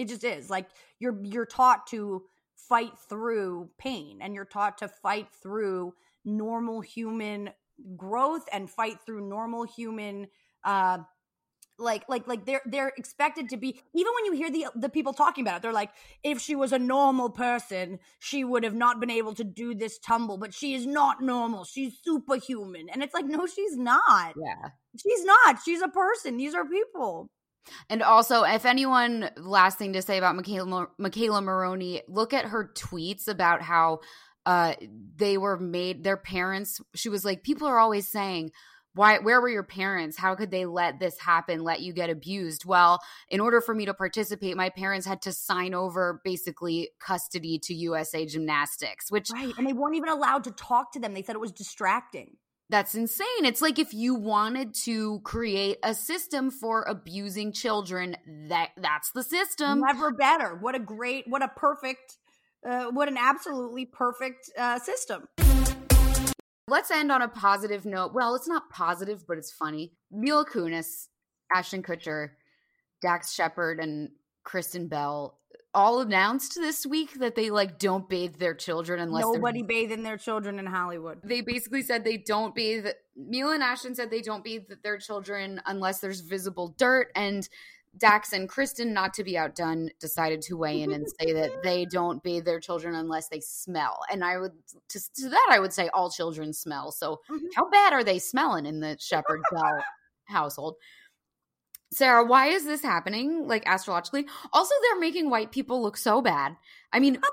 It 0.00 0.08
just 0.08 0.24
is. 0.24 0.48
Like 0.48 0.66
you're 0.98 1.22
you're 1.22 1.44
taught 1.44 1.86
to 1.88 2.22
fight 2.56 2.92
through 3.08 3.68
pain 3.78 4.20
and 4.22 4.34
you're 4.34 4.46
taught 4.46 4.78
to 4.78 4.88
fight 4.88 5.28
through 5.42 5.92
normal 6.24 6.80
human 6.80 7.50
growth 7.98 8.48
and 8.50 8.70
fight 8.70 8.96
through 9.04 9.28
normal 9.28 9.64
human 9.64 10.26
uh 10.64 10.98
like 11.78 12.04
like 12.08 12.26
like 12.26 12.46
they're 12.46 12.62
they're 12.66 12.92
expected 12.96 13.48
to 13.50 13.56
be 13.58 13.68
even 13.94 14.12
when 14.14 14.24
you 14.26 14.32
hear 14.32 14.50
the 14.50 14.66
the 14.74 14.88
people 14.88 15.12
talking 15.12 15.42
about 15.42 15.56
it 15.56 15.62
they're 15.62 15.72
like 15.72 15.90
if 16.22 16.40
she 16.40 16.54
was 16.54 16.72
a 16.72 16.78
normal 16.78 17.28
person 17.30 17.98
she 18.18 18.42
would 18.44 18.64
have 18.64 18.74
not 18.74 19.00
been 19.00 19.10
able 19.10 19.34
to 19.34 19.44
do 19.44 19.74
this 19.74 19.98
tumble 19.98 20.36
but 20.38 20.52
she 20.54 20.74
is 20.74 20.86
not 20.86 21.22
normal 21.22 21.64
she's 21.64 21.98
superhuman 22.02 22.88
and 22.90 23.02
it's 23.02 23.14
like 23.14 23.24
no 23.26 23.46
she's 23.46 23.76
not 23.76 24.34
Yeah. 24.36 24.70
she's 25.02 25.24
not 25.24 25.58
she's 25.64 25.80
a 25.82 25.88
person 25.88 26.36
these 26.36 26.54
are 26.54 26.66
people 26.66 27.30
And 27.88 28.02
also, 28.02 28.42
if 28.42 28.64
anyone, 28.64 29.30
last 29.36 29.78
thing 29.78 29.92
to 29.92 30.02
say 30.02 30.18
about 30.18 30.36
McKayla, 30.36 30.88
McKayla 31.00 31.42
Maroney, 31.42 32.02
look 32.08 32.32
at 32.32 32.46
her 32.46 32.72
tweets 32.74 33.28
about 33.28 33.62
how 33.62 34.00
uh, 34.46 34.74
they 35.16 35.38
were 35.38 35.58
made, 35.58 36.02
their 36.02 36.16
parents, 36.16 36.80
she 36.94 37.08
was 37.08 37.24
like, 37.24 37.42
people 37.42 37.68
are 37.68 37.78
always 37.78 38.08
saying, 38.08 38.50
why 38.94 39.18
where 39.18 39.40
were 39.40 39.48
your 39.48 39.62
parents? 39.62 40.16
How 40.16 40.34
could 40.34 40.50
they 40.50 40.66
let 40.66 40.98
this 40.98 41.18
happen 41.18 41.62
let 41.62 41.80
you 41.80 41.92
get 41.92 42.10
abused? 42.10 42.64
Well 42.64 43.00
in 43.28 43.40
order 43.40 43.60
for 43.60 43.74
me 43.74 43.86
to 43.86 43.94
participate 43.94 44.56
my 44.56 44.68
parents 44.70 45.06
had 45.06 45.22
to 45.22 45.32
sign 45.32 45.74
over 45.74 46.20
basically 46.24 46.90
custody 46.98 47.58
to 47.62 47.74
usa 47.74 48.26
gymnastics 48.26 49.10
which 49.10 49.30
right 49.32 49.54
and 49.56 49.66
they 49.66 49.72
weren't 49.72 49.96
even 49.96 50.08
allowed 50.08 50.44
to 50.44 50.50
talk 50.50 50.92
to 50.92 51.00
them. 51.00 51.14
They 51.14 51.22
said 51.22 51.36
it 51.36 51.40
was 51.40 51.52
distracting 51.52 52.36
that's 52.70 52.94
insane. 52.94 53.44
It's 53.44 53.60
like 53.60 53.78
if 53.78 53.92
you 53.92 54.14
wanted 54.14 54.74
to 54.84 55.20
create 55.20 55.78
a 55.82 55.92
system 55.92 56.50
for 56.50 56.84
abusing 56.84 57.52
children, 57.52 58.16
that 58.48 58.70
that's 58.76 59.10
the 59.10 59.24
system. 59.24 59.80
Never 59.80 60.12
better. 60.12 60.54
What 60.54 60.76
a 60.76 60.78
great, 60.78 61.24
what 61.26 61.42
a 61.42 61.48
perfect, 61.48 62.18
uh, 62.66 62.86
what 62.92 63.08
an 63.08 63.16
absolutely 63.18 63.86
perfect 63.86 64.50
uh, 64.56 64.78
system. 64.78 65.28
Let's 66.68 66.92
end 66.92 67.10
on 67.10 67.22
a 67.22 67.28
positive 67.28 67.84
note. 67.84 68.14
Well, 68.14 68.36
it's 68.36 68.46
not 68.46 68.70
positive, 68.70 69.24
but 69.26 69.36
it's 69.36 69.50
funny. 69.50 69.94
Mila 70.12 70.46
Kunis, 70.46 71.08
Ashton 71.52 71.82
Kutcher, 71.82 72.30
Dax 73.02 73.34
Shepard, 73.34 73.80
and 73.80 74.10
Kristen 74.44 74.86
Bell 74.86 75.39
all 75.72 76.00
announced 76.00 76.54
this 76.54 76.84
week 76.84 77.18
that 77.20 77.34
they 77.34 77.50
like 77.50 77.78
don't 77.78 78.08
bathe 78.08 78.36
their 78.36 78.54
children 78.54 79.00
unless 79.00 79.22
nobody 79.22 79.62
bathing 79.62 80.02
their 80.02 80.16
children 80.16 80.58
in 80.58 80.66
Hollywood. 80.66 81.20
They 81.22 81.40
basically 81.40 81.82
said 81.82 82.04
they 82.04 82.16
don't 82.16 82.54
bathe. 82.54 82.86
Mila 83.16 83.54
and 83.54 83.62
Ashton 83.62 83.94
said 83.94 84.10
they 84.10 84.22
don't 84.22 84.42
bathe 84.42 84.64
their 84.82 84.98
children 84.98 85.60
unless 85.66 86.00
there's 86.00 86.20
visible 86.20 86.74
dirt, 86.78 87.12
and 87.14 87.48
Dax 87.98 88.32
and 88.32 88.48
Kristen, 88.48 88.92
not 88.92 89.14
to 89.14 89.24
be 89.24 89.36
outdone, 89.36 89.90
decided 89.98 90.42
to 90.42 90.56
weigh 90.56 90.82
in 90.82 90.92
and 90.92 91.06
say 91.20 91.32
that 91.32 91.62
they 91.64 91.84
don't 91.84 92.22
bathe 92.22 92.44
their 92.44 92.60
children 92.60 92.94
unless 92.94 93.28
they 93.28 93.40
smell. 93.40 94.00
And 94.10 94.24
I 94.24 94.38
would 94.38 94.52
to, 94.90 95.00
to 95.14 95.28
that 95.28 95.48
I 95.50 95.58
would 95.58 95.72
say 95.72 95.88
all 95.92 96.10
children 96.10 96.52
smell. 96.52 96.92
So 96.92 97.20
Mm-hmm. 97.30 97.46
how 97.56 97.68
bad 97.68 97.92
are 97.92 98.04
they 98.04 98.18
smelling 98.18 98.64
in 98.66 98.80
the 98.80 98.96
Shepard 99.00 99.40
Bell 99.52 99.82
household? 100.24 100.76
Sara, 101.92 102.24
why 102.24 102.48
is 102.48 102.64
this 102.64 102.82
happening? 102.82 103.46
Like 103.46 103.64
astrologically. 103.66 104.26
Also, 104.52 104.74
they're 104.82 105.00
making 105.00 105.28
white 105.28 105.50
people 105.50 105.82
look 105.82 105.96
so 105.96 106.22
bad. 106.22 106.56
I 106.92 107.00
mean, 107.00 107.20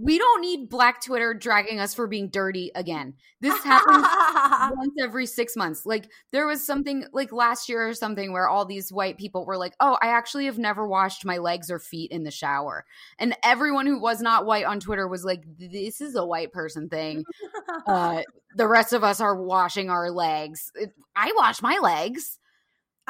we 0.00 0.18
don't 0.18 0.40
need 0.40 0.70
Black 0.70 1.02
Twitter 1.02 1.34
dragging 1.34 1.78
us 1.78 1.92
for 1.92 2.06
being 2.06 2.28
dirty 2.28 2.70
again. 2.74 3.14
This 3.40 3.56
happens 3.64 4.06
once 4.76 4.94
every 5.00 5.26
six 5.26 5.56
months. 5.56 5.84
Like 5.84 6.08
there 6.30 6.46
was 6.46 6.64
something 6.64 7.04
like 7.12 7.32
last 7.32 7.68
year 7.68 7.88
or 7.88 7.94
something 7.94 8.32
where 8.32 8.48
all 8.48 8.64
these 8.64 8.90
white 8.92 9.18
people 9.18 9.44
were 9.44 9.58
like, 9.58 9.74
"Oh, 9.80 9.98
I 10.00 10.08
actually 10.08 10.46
have 10.46 10.58
never 10.58 10.86
washed 10.86 11.24
my 11.24 11.38
legs 11.38 11.70
or 11.70 11.78
feet 11.78 12.10
in 12.10 12.24
the 12.24 12.30
shower," 12.30 12.86
and 13.18 13.36
everyone 13.42 13.86
who 13.86 14.00
was 14.00 14.22
not 14.22 14.46
white 14.46 14.64
on 14.64 14.80
Twitter 14.80 15.06
was 15.06 15.24
like, 15.24 15.42
"This 15.58 16.00
is 16.00 16.14
a 16.14 16.24
white 16.24 16.52
person 16.52 16.88
thing." 16.88 17.24
uh, 17.86 18.22
the 18.56 18.66
rest 18.66 18.92
of 18.92 19.04
us 19.04 19.20
are 19.20 19.36
washing 19.36 19.90
our 19.90 20.10
legs. 20.10 20.72
It, 20.74 20.92
I 21.14 21.32
wash 21.36 21.60
my 21.60 21.78
legs. 21.82 22.38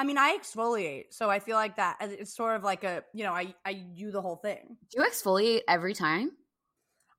I 0.03 0.05
mean, 0.05 0.19
I 0.19 0.37
exfoliate, 0.37 1.05
so 1.11 1.31
I 1.31 1.39
feel 1.39 1.55
like 1.55 1.77
that 1.77 1.97
it's 2.01 2.35
sort 2.35 2.57
of 2.57 2.65
like 2.65 2.83
a 2.83 3.05
you 3.15 3.23
know 3.23 3.33
I 3.33 3.55
I 3.65 3.75
do 3.75 4.11
the 4.11 4.21
whole 4.21 4.35
thing. 4.35 4.77
Do 4.91 5.01
you 5.01 5.09
exfoliate 5.09 5.61
every 5.69 5.95
time? 5.95 6.33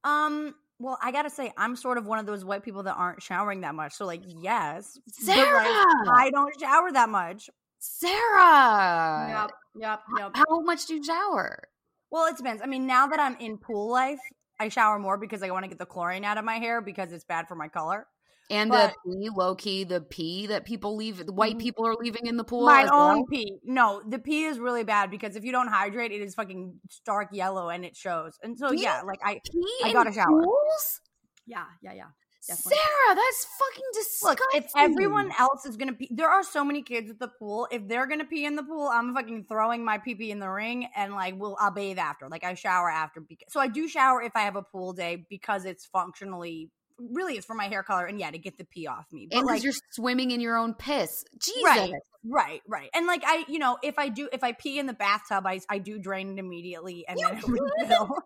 Um. 0.04 0.54
Well, 0.80 0.98
I 1.02 1.14
gotta 1.14 1.30
say, 1.30 1.54
I'm 1.56 1.78
sort 1.78 1.98
of 1.98 2.08
one 2.08 2.20
of 2.20 2.26
those 2.26 2.44
white 2.44 2.62
people 2.62 2.84
that 2.84 2.96
aren't 2.96 3.22
showering 3.22 3.62
that 3.62 3.74
much. 3.74 3.94
So, 3.94 4.06
like, 4.06 4.24
yes, 4.26 5.00
Sara! 5.14 5.64
like, 5.64 6.10
I 6.14 6.30
don't 6.30 6.54
shower 6.60 6.92
that 6.92 7.08
much. 7.08 7.50
Sara. 7.80 9.28
Yep, 9.30 9.52
yep, 9.76 10.00
yep. 10.18 10.32
How 10.34 10.60
much 10.60 10.86
do 10.88 10.96
you 10.96 11.04
shower? 11.06 11.70
Well, 12.12 12.28
it 12.28 12.36
depends. 12.36 12.62
I 12.62 12.66
mean, 12.66 12.86
now 12.86 13.08
that 13.08 13.20
I'm 13.20 13.38
in 13.38 13.60
pool 13.60 13.90
life, 13.90 14.20
I 14.60 14.68
shower 14.68 15.00
more 15.00 15.18
because 15.18 15.42
I 15.42 15.52
want 15.52 15.64
to 15.64 15.70
get 15.70 15.80
the 15.80 15.86
chlorine 15.86 16.26
out 16.26 16.38
of 16.38 16.44
my 16.44 16.56
hair 16.56 16.82
because 16.82 17.14
it's 17.14 17.24
bad 17.24 17.48
for 17.48 17.56
my 17.56 17.70
color. 17.70 18.08
And 18.50 18.70
But- 18.70 18.94
the 19.06 19.12
pee, 19.12 19.30
low 19.30 19.56
key, 19.56 19.84
the 19.84 20.02
pee 20.02 20.48
that 20.48 20.66
people 20.66 20.96
leave, 20.96 21.26
the 21.26 21.32
white 21.32 21.52
mm-hmm. 21.54 21.60
people 21.60 21.88
are 21.88 21.96
leaving 21.96 22.28
in 22.28 22.38
the 22.38 22.44
pool. 22.44 22.66
my 22.66 22.84
own 22.84 22.90
well? 22.90 23.26
pee. 23.30 23.58
No, 23.64 24.02
the 24.08 24.20
pee 24.20 24.44
is 24.44 24.60
really 24.60 24.84
bad 24.84 25.10
because 25.10 25.36
if 25.36 25.44
you 25.44 25.52
don't 25.52 25.70
hydrate, 25.70 26.12
it 26.12 26.22
is 26.22 26.36
fucking 26.36 26.80
stark 26.90 27.30
yellow 27.32 27.70
and 27.70 27.86
it 27.86 27.96
shows. 27.96 28.38
And 28.44 28.58
so, 28.58 28.72
you 28.72 28.82
yeah, 28.82 29.02
like 29.02 29.20
I, 29.24 29.40
Pee 29.50 29.66
I 29.86 29.94
got 29.94 30.08
a 30.08 30.12
shower. 30.12 30.28
pools? 30.44 31.02
yeah, 31.46 31.66
yeah, 31.82 31.94
yeah. 31.94 32.06
Definitely. 32.46 32.74
Sara, 32.74 33.16
that's 33.16 33.48
fucking 33.58 33.84
Look, 34.24 34.38
disgusting. 34.38 34.62
if 34.62 34.72
everyone 34.76 35.32
else 35.40 35.66
is 35.66 35.78
gonna 35.78 35.94
pee, 35.94 36.10
there 36.12 36.28
are 36.30 36.44
so 36.44 36.66
many 36.66 36.82
kids 36.82 37.10
at 37.10 37.18
the 37.18 37.30
pool. 37.30 37.70
If 37.72 37.88
they're 37.88 38.06
gonna 38.06 38.26
pee 38.26 38.46
in 38.46 38.58
the 38.58 38.64
pool, 38.64 38.90
I'm 38.90 39.16
fucking 39.16 39.46
throwing 39.48 39.86
my 39.86 39.98
pee 39.98 40.14
pee 40.14 40.30
in 40.30 40.40
the 40.40 40.50
ring 40.50 40.90
and 40.94 41.14
like, 41.14 41.36
we'll 41.38 41.56
I'll 41.58 41.72
bathe 41.72 42.00
after. 42.00 42.28
Like 42.28 42.44
I 42.44 42.54
shower 42.56 42.90
after. 42.90 43.22
Because, 43.22 43.48
so 43.48 43.62
I 43.62 43.68
do 43.70 43.88
shower 43.88 44.22
if 44.22 44.34
I 44.36 44.42
have 44.42 44.58
a 44.58 44.62
pool 44.62 44.92
day 44.92 45.26
because 45.30 45.64
it's 45.64 45.86
functionally 45.86 46.70
really 47.00 47.36
it's 47.36 47.46
for 47.46 47.54
my 47.54 47.66
hair 47.66 47.84
color 47.84 48.06
and 48.06 48.20
yeah 48.20 48.32
to 48.32 48.38
get 48.38 48.58
the 48.58 48.66
pee 48.66 48.88
off 48.88 49.06
me. 49.12 49.28
But 49.30 49.38
and 49.38 49.48
because 49.48 49.58
like, 49.58 49.64
you're 49.64 49.74
swimming 49.92 50.32
in 50.32 50.40
your 50.40 50.58
own 50.58 50.74
piss. 50.74 51.24
Jesus. 51.40 51.64
right, 51.66 51.94
right, 52.26 52.62
right. 52.68 52.90
And 52.94 53.08
like 53.08 53.24
I, 53.26 53.46
you 53.48 53.60
know, 53.60 53.78
if 53.84 53.98
I 53.98 54.10
do, 54.10 54.30
if 54.32 54.44
I 54.44 54.52
pee 54.52 54.80
in 54.80 54.86
the 54.86 54.94
bathtub, 54.94 55.46
I 55.46 55.60
I 55.70 55.80
do 55.80 56.00
drain 56.00 56.32
it 56.32 56.40
immediately 56.40 57.06
and 57.08 57.20
You 57.20 57.28
then 57.28 57.42
refill. 57.80 58.18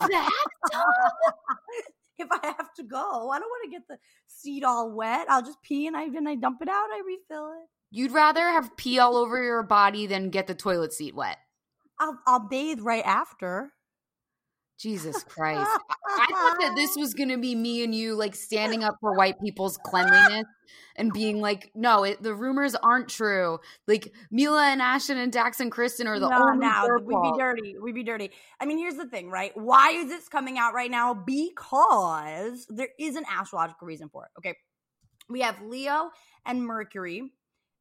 Bathtub? 0.00 0.32
if 2.18 2.28
I 2.30 2.46
have 2.46 2.72
to 2.74 2.82
go, 2.82 3.30
I 3.30 3.38
don't 3.38 3.48
want 3.48 3.64
to 3.64 3.70
get 3.70 3.88
the 3.88 3.98
seat 4.26 4.64
all 4.64 4.90
wet. 4.90 5.26
I'll 5.28 5.42
just 5.42 5.62
pee 5.62 5.86
and 5.86 5.96
I 5.96 6.08
then 6.08 6.26
I 6.26 6.34
dump 6.34 6.62
it 6.62 6.68
out. 6.68 6.88
I 6.92 7.02
refill 7.06 7.52
it. 7.52 7.68
You'd 7.90 8.12
rather 8.12 8.42
have 8.42 8.76
pee 8.76 8.98
all 8.98 9.16
over 9.16 9.42
your 9.42 9.62
body 9.62 10.06
than 10.06 10.30
get 10.30 10.46
the 10.46 10.54
toilet 10.54 10.92
seat 10.92 11.14
wet. 11.14 11.38
I'll 11.98 12.18
I'll 12.26 12.48
bathe 12.48 12.80
right 12.80 13.04
after. 13.04 13.72
Jesus 14.78 15.24
Christ. 15.24 15.68
I 16.08 16.26
thought 16.30 16.56
that 16.60 16.74
this 16.76 16.96
was 16.96 17.14
going 17.14 17.30
to 17.30 17.38
be 17.38 17.54
me 17.54 17.82
and 17.84 17.94
you 17.94 18.14
like 18.14 18.34
standing 18.34 18.84
up 18.84 18.96
for 19.00 19.14
white 19.14 19.40
people's 19.40 19.78
cleanliness 19.78 20.46
and 20.96 21.12
being 21.12 21.40
like, 21.40 21.70
no, 21.74 22.04
it, 22.04 22.22
the 22.22 22.34
rumors 22.34 22.74
aren't 22.74 23.08
true. 23.08 23.58
Like 23.86 24.12
Mila 24.30 24.66
and 24.66 24.82
Ashton 24.82 25.18
and 25.18 25.32
Dax 25.32 25.60
and 25.60 25.70
Kristen 25.70 26.06
are 26.06 26.18
the 26.18 26.28
no, 26.28 26.36
only 26.36 26.66
no, 26.66 26.98
we'd 27.02 27.32
be 27.32 27.38
dirty. 27.38 27.76
We'd 27.80 27.94
be 27.94 28.04
dirty. 28.04 28.30
I 28.60 28.66
mean, 28.66 28.78
here's 28.78 28.96
the 28.96 29.06
thing, 29.06 29.30
right? 29.30 29.52
Why 29.54 29.90
is 29.90 30.08
this 30.08 30.28
coming 30.28 30.58
out 30.58 30.74
right 30.74 30.90
now? 30.90 31.14
Because 31.14 32.66
there 32.68 32.88
is 32.98 33.16
an 33.16 33.24
astrological 33.30 33.86
reason 33.86 34.08
for 34.08 34.24
it. 34.24 34.30
Okay, 34.38 34.56
we 35.28 35.40
have 35.40 35.60
Leo 35.62 36.10
and 36.44 36.62
Mercury. 36.62 37.30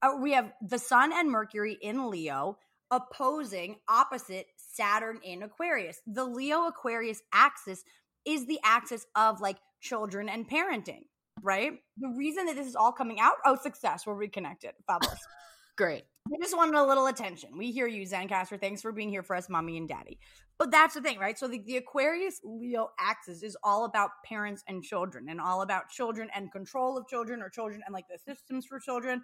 Uh, 0.01 0.17
we 0.21 0.33
have 0.33 0.51
the 0.61 0.79
Sun 0.79 1.11
and 1.13 1.31
Mercury 1.31 1.77
in 1.81 2.09
Leo 2.09 2.57
opposing 2.91 3.77
opposite 3.89 4.47
Saturn 4.75 5.19
in 5.23 5.43
Aquarius. 5.43 6.01
The 6.05 6.25
Leo 6.25 6.67
Aquarius 6.67 7.21
axis 7.33 7.83
is 8.25 8.45
the 8.45 8.59
axis 8.63 9.05
of 9.15 9.41
like 9.41 9.57
children 9.81 10.29
and 10.29 10.49
parenting, 10.49 11.03
right? 11.41 11.73
The 11.97 12.13
reason 12.17 12.45
that 12.47 12.55
this 12.55 12.67
is 12.67 12.75
all 12.75 12.91
coming 12.91 13.19
out, 13.19 13.35
oh, 13.45 13.57
success, 13.61 14.05
we're 14.05 14.15
reconnected. 14.15 14.71
Fabulous. 14.87 15.19
Great. 15.77 16.05
We 16.29 16.37
just 16.39 16.55
wanted 16.55 16.75
a 16.75 16.83
little 16.83 17.07
attention. 17.07 17.57
We 17.57 17.71
hear 17.71 17.85
you, 17.85 18.03
Zencastr. 18.07 18.59
Thanks 18.59 18.81
for 18.81 18.91
being 18.91 19.09
here 19.09 19.23
for 19.23 19.35
us, 19.35 19.49
mommy 19.49 19.77
and 19.77 19.87
daddy. 19.87 20.17
But 20.57 20.71
that's 20.71 20.95
the 20.95 21.01
thing, 21.01 21.19
right? 21.19 21.37
So 21.37 21.47
the, 21.47 21.61
the 21.65 21.77
Aquarius 21.77 22.39
Leo 22.43 22.89
axis 22.97 23.43
is 23.43 23.57
all 23.61 23.85
about 23.85 24.09
parents 24.23 24.63
and 24.67 24.81
children 24.81 25.27
and 25.29 25.41
all 25.41 25.61
about 25.61 25.89
children 25.89 26.29
and 26.33 26.51
control 26.51 26.97
of 26.97 27.07
children 27.07 27.41
or 27.41 27.49
children 27.49 27.81
and 27.85 27.93
like 27.93 28.05
the 28.07 28.17
systems 28.17 28.65
for 28.65 28.79
children. 28.79 29.21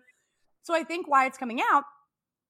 So 0.63 0.75
I 0.75 0.83
think 0.83 1.07
why 1.07 1.25
it's 1.25 1.37
coming 1.37 1.61
out 1.71 1.85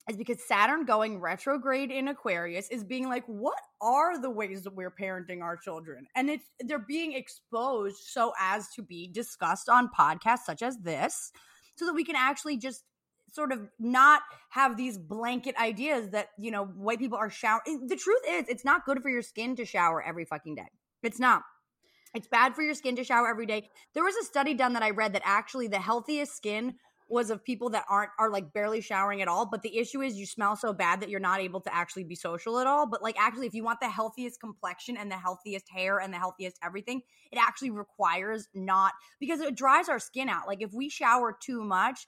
is 0.09 0.17
because 0.17 0.43
Saturn 0.47 0.85
going 0.85 1.19
retrograde 1.19 1.91
in 1.91 2.07
Aquarius 2.07 2.69
is 2.69 2.83
being 2.83 3.07
like, 3.07 3.23
what 3.27 3.59
are 3.81 4.19
the 4.19 4.29
ways 4.29 4.63
that 4.63 4.75
we're 4.75 4.91
parenting 4.91 5.41
our 5.41 5.55
children? 5.55 6.07
And 6.15 6.29
it's 6.29 6.45
they're 6.59 6.79
being 6.79 7.13
exposed 7.13 7.97
so 8.05 8.33
as 8.39 8.67
to 8.75 8.81
be 8.81 9.07
discussed 9.07 9.69
on 9.69 9.89
podcasts 9.97 10.45
such 10.45 10.61
as 10.61 10.77
this, 10.79 11.31
so 11.75 11.85
that 11.85 11.93
we 11.93 12.03
can 12.03 12.15
actually 12.15 12.57
just 12.57 12.83
sort 13.31 13.51
of 13.53 13.69
not 13.79 14.21
have 14.49 14.75
these 14.75 14.97
blanket 14.97 15.55
ideas 15.55 16.09
that, 16.09 16.29
you 16.37 16.51
know, 16.51 16.65
white 16.65 16.99
people 16.99 17.17
are 17.17 17.29
showering. 17.29 17.87
The 17.87 17.95
truth 17.95 18.21
is, 18.27 18.45
it's 18.49 18.65
not 18.65 18.85
good 18.85 19.01
for 19.01 19.09
your 19.09 19.21
skin 19.21 19.55
to 19.55 19.65
shower 19.65 20.03
every 20.03 20.25
fucking 20.25 20.55
day. 20.55 20.67
It's 21.01 21.19
not. 21.19 21.43
It's 22.13 22.27
bad 22.27 22.55
for 22.55 22.61
your 22.61 22.73
skin 22.73 22.97
to 22.97 23.05
shower 23.05 23.29
every 23.29 23.45
day. 23.45 23.69
There 23.93 24.03
was 24.03 24.15
a 24.17 24.25
study 24.25 24.53
done 24.53 24.73
that 24.73 24.83
I 24.83 24.89
read 24.89 25.13
that 25.13 25.21
actually 25.23 25.67
the 25.67 25.79
healthiest 25.79 26.35
skin 26.35 26.75
was 27.11 27.29
of 27.29 27.43
people 27.43 27.69
that 27.71 27.85
aren't 27.89 28.11
are 28.17 28.29
like 28.29 28.53
barely 28.53 28.81
showering 28.81 29.21
at 29.21 29.27
all. 29.27 29.45
But 29.45 29.61
the 29.61 29.77
issue 29.77 30.01
is 30.01 30.15
you 30.15 30.25
smell 30.25 30.55
so 30.55 30.73
bad 30.73 31.01
that 31.01 31.09
you're 31.09 31.19
not 31.19 31.39
able 31.39 31.61
to 31.61 31.75
actually 31.75 32.03
be 32.05 32.15
social 32.15 32.59
at 32.59 32.67
all. 32.67 32.87
But 32.87 33.03
like 33.03 33.15
actually, 33.19 33.47
if 33.47 33.53
you 33.53 33.63
want 33.63 33.79
the 33.81 33.89
healthiest 33.89 34.39
complexion 34.39 34.97
and 34.97 35.11
the 35.11 35.17
healthiest 35.17 35.69
hair 35.69 35.99
and 35.99 36.13
the 36.13 36.17
healthiest 36.17 36.57
everything, 36.63 37.01
it 37.31 37.37
actually 37.37 37.71
requires 37.71 38.47
not 38.53 38.93
because 39.19 39.41
it 39.41 39.55
dries 39.55 39.89
our 39.89 39.99
skin 39.99 40.29
out. 40.29 40.47
Like 40.47 40.61
if 40.61 40.73
we 40.73 40.89
shower 40.89 41.37
too 41.39 41.63
much, 41.63 42.07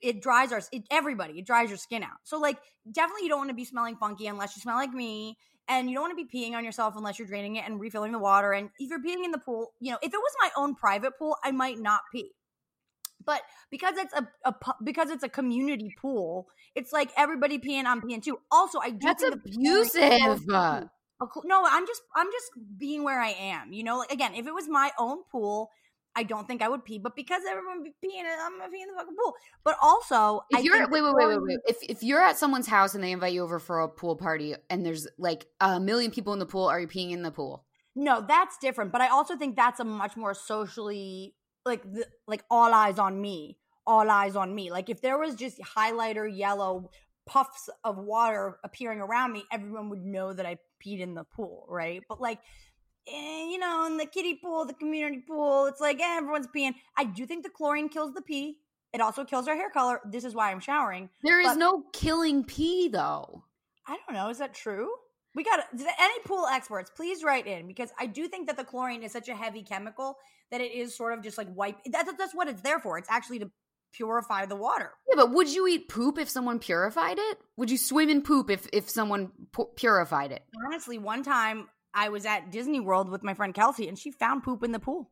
it 0.00 0.22
dries 0.22 0.52
our 0.52 0.62
it, 0.72 0.84
everybody. 0.90 1.38
It 1.38 1.46
dries 1.46 1.68
your 1.68 1.78
skin 1.78 2.02
out. 2.02 2.18
So 2.22 2.38
like 2.38 2.58
definitely 2.90 3.24
you 3.24 3.28
don't 3.28 3.38
want 3.38 3.50
to 3.50 3.56
be 3.56 3.64
smelling 3.64 3.96
funky 3.96 4.26
unless 4.26 4.56
you 4.56 4.62
smell 4.62 4.76
like 4.76 4.92
me. 4.92 5.36
And 5.68 5.90
you 5.90 5.96
don't 5.96 6.02
want 6.02 6.16
to 6.16 6.24
be 6.24 6.30
peeing 6.32 6.54
on 6.54 6.64
yourself 6.64 6.94
unless 6.96 7.18
you're 7.18 7.26
draining 7.26 7.56
it 7.56 7.64
and 7.66 7.80
refilling 7.80 8.12
the 8.12 8.20
water. 8.20 8.52
And 8.52 8.70
if 8.78 8.88
you're 8.88 9.02
peeing 9.02 9.24
in 9.24 9.32
the 9.32 9.38
pool, 9.38 9.72
you 9.80 9.90
know, 9.90 9.98
if 10.00 10.14
it 10.14 10.16
was 10.16 10.32
my 10.40 10.50
own 10.56 10.76
private 10.76 11.18
pool, 11.18 11.36
I 11.42 11.50
might 11.50 11.80
not 11.80 12.02
pee 12.12 12.35
but 13.26 13.42
because 13.70 13.96
it's 13.98 14.14
a, 14.14 14.26
a 14.44 14.54
because 14.84 15.10
it's 15.10 15.24
a 15.24 15.28
community 15.28 15.94
pool, 16.00 16.48
it's 16.74 16.92
like 16.92 17.10
everybody 17.16 17.58
peeing, 17.58 17.84
I'm 17.84 18.00
peeing 18.00 18.22
too. 18.22 18.38
Also, 18.50 18.78
I 18.78 18.90
do 18.90 18.98
that's 19.02 19.22
abusive. 19.22 20.46
No, 21.44 21.64
I'm 21.66 21.86
just 21.86 22.02
I'm 22.14 22.28
just 22.30 22.50
being 22.78 23.02
where 23.02 23.20
I 23.20 23.30
am. 23.30 23.72
You 23.72 23.84
know, 23.84 23.98
like 23.98 24.12
again, 24.12 24.34
if 24.34 24.46
it 24.46 24.54
was 24.54 24.68
my 24.68 24.92
own 24.98 25.24
pool, 25.30 25.70
I 26.14 26.22
don't 26.22 26.46
think 26.46 26.62
I 26.62 26.68
would 26.68 26.84
pee. 26.84 26.98
But 26.98 27.16
because 27.16 27.42
everyone 27.48 27.82
be 27.82 27.90
peeing, 28.04 28.24
I'm 28.24 28.58
gonna 28.58 28.70
pee 28.70 28.82
in 28.82 28.88
the 28.88 28.94
fucking 28.96 29.16
pool. 29.20 29.34
But 29.64 29.76
also, 29.82 30.42
if 30.50 30.58
I 30.58 30.60
you're 30.60 30.88
wait, 30.88 31.02
wait, 31.02 31.14
wait, 31.14 31.28
wait, 31.28 31.42
wait. 31.42 31.58
If 31.66 31.76
if 31.82 32.02
you're 32.02 32.22
at 32.22 32.38
someone's 32.38 32.68
house 32.68 32.94
and 32.94 33.02
they 33.02 33.12
invite 33.12 33.32
you 33.32 33.42
over 33.42 33.58
for 33.58 33.80
a 33.80 33.88
pool 33.88 34.16
party 34.16 34.54
and 34.70 34.86
there's 34.86 35.08
like 35.18 35.46
a 35.60 35.80
million 35.80 36.10
people 36.10 36.32
in 36.32 36.38
the 36.38 36.46
pool, 36.46 36.66
are 36.66 36.80
you 36.80 36.86
peeing 36.86 37.10
in 37.10 37.22
the 37.22 37.30
pool? 37.32 37.64
No, 37.96 38.24
that's 38.26 38.58
different. 38.58 38.92
But 38.92 39.00
I 39.00 39.08
also 39.08 39.36
think 39.36 39.56
that's 39.56 39.80
a 39.80 39.84
much 39.84 40.16
more 40.16 40.34
socially 40.34 41.34
like 41.66 41.82
the, 41.92 42.06
like 42.26 42.44
all 42.50 42.72
eyes 42.72 42.98
on 42.98 43.20
me, 43.20 43.58
all 43.86 44.08
eyes 44.10 44.36
on 44.36 44.54
me. 44.54 44.70
Like 44.70 44.88
if 44.88 45.00
there 45.02 45.18
was 45.18 45.34
just 45.34 45.58
highlighter 45.60 46.26
yellow 46.34 46.90
puffs 47.26 47.68
of 47.84 47.98
water 47.98 48.58
appearing 48.64 49.00
around 49.00 49.32
me, 49.32 49.44
everyone 49.52 49.90
would 49.90 50.04
know 50.04 50.32
that 50.32 50.46
I 50.46 50.58
peed 50.84 51.00
in 51.00 51.14
the 51.14 51.24
pool, 51.24 51.66
right? 51.68 52.02
But 52.08 52.20
like 52.20 52.38
eh, 53.08 53.48
you 53.50 53.58
know, 53.58 53.86
in 53.86 53.96
the 53.96 54.06
kiddie 54.06 54.36
pool, 54.42 54.64
the 54.64 54.74
community 54.74 55.22
pool, 55.26 55.66
it's 55.66 55.80
like 55.80 56.00
eh, 56.00 56.16
everyone's 56.16 56.48
peeing. 56.54 56.74
I 56.96 57.04
do 57.04 57.26
think 57.26 57.42
the 57.42 57.50
chlorine 57.50 57.88
kills 57.88 58.14
the 58.14 58.22
pee. 58.22 58.58
It 58.92 59.00
also 59.00 59.24
kills 59.24 59.48
our 59.48 59.56
hair 59.56 59.70
color. 59.70 60.00
This 60.10 60.24
is 60.24 60.34
why 60.34 60.50
I'm 60.50 60.60
showering. 60.60 61.10
There 61.22 61.40
is 61.40 61.48
but, 61.48 61.58
no 61.58 61.84
killing 61.92 62.44
pee 62.44 62.88
though. 62.88 63.44
I 63.86 63.98
don't 64.06 64.14
know. 64.16 64.30
Is 64.30 64.38
that 64.38 64.54
true? 64.54 64.88
We 65.34 65.44
got 65.44 65.60
any 65.74 66.18
pool 66.24 66.46
experts, 66.46 66.90
please 66.96 67.22
write 67.22 67.46
in 67.46 67.66
because 67.66 67.90
I 68.00 68.06
do 68.06 68.26
think 68.26 68.46
that 68.46 68.56
the 68.56 68.64
chlorine 68.64 69.02
is 69.02 69.12
such 69.12 69.28
a 69.28 69.36
heavy 69.36 69.62
chemical 69.62 70.16
that 70.50 70.60
it 70.60 70.72
is 70.72 70.96
sort 70.96 71.12
of 71.12 71.22
just 71.22 71.38
like 71.38 71.48
wipe. 71.54 71.76
That's 71.86 72.10
that's 72.18 72.34
what 72.34 72.48
it's 72.48 72.62
there 72.62 72.78
for. 72.78 72.98
It's 72.98 73.10
actually 73.10 73.40
to 73.40 73.50
purify 73.92 74.46
the 74.46 74.56
water. 74.56 74.92
Yeah, 75.08 75.16
but 75.16 75.32
would 75.32 75.52
you 75.52 75.66
eat 75.66 75.88
poop 75.88 76.18
if 76.18 76.28
someone 76.28 76.58
purified 76.58 77.18
it? 77.18 77.38
Would 77.56 77.70
you 77.70 77.78
swim 77.78 78.10
in 78.10 78.22
poop 78.22 78.50
if 78.50 78.68
if 78.72 78.90
someone 78.90 79.32
pu- 79.52 79.70
purified 79.76 80.32
it? 80.32 80.42
Honestly, 80.66 80.98
one 80.98 81.22
time 81.22 81.68
I 81.94 82.10
was 82.10 82.26
at 82.26 82.50
Disney 82.50 82.80
World 82.80 83.08
with 83.08 83.22
my 83.22 83.34
friend 83.34 83.54
Kelsey, 83.54 83.88
and 83.88 83.98
she 83.98 84.10
found 84.10 84.42
poop 84.42 84.62
in 84.62 84.72
the 84.72 84.78
pool. 84.78 85.10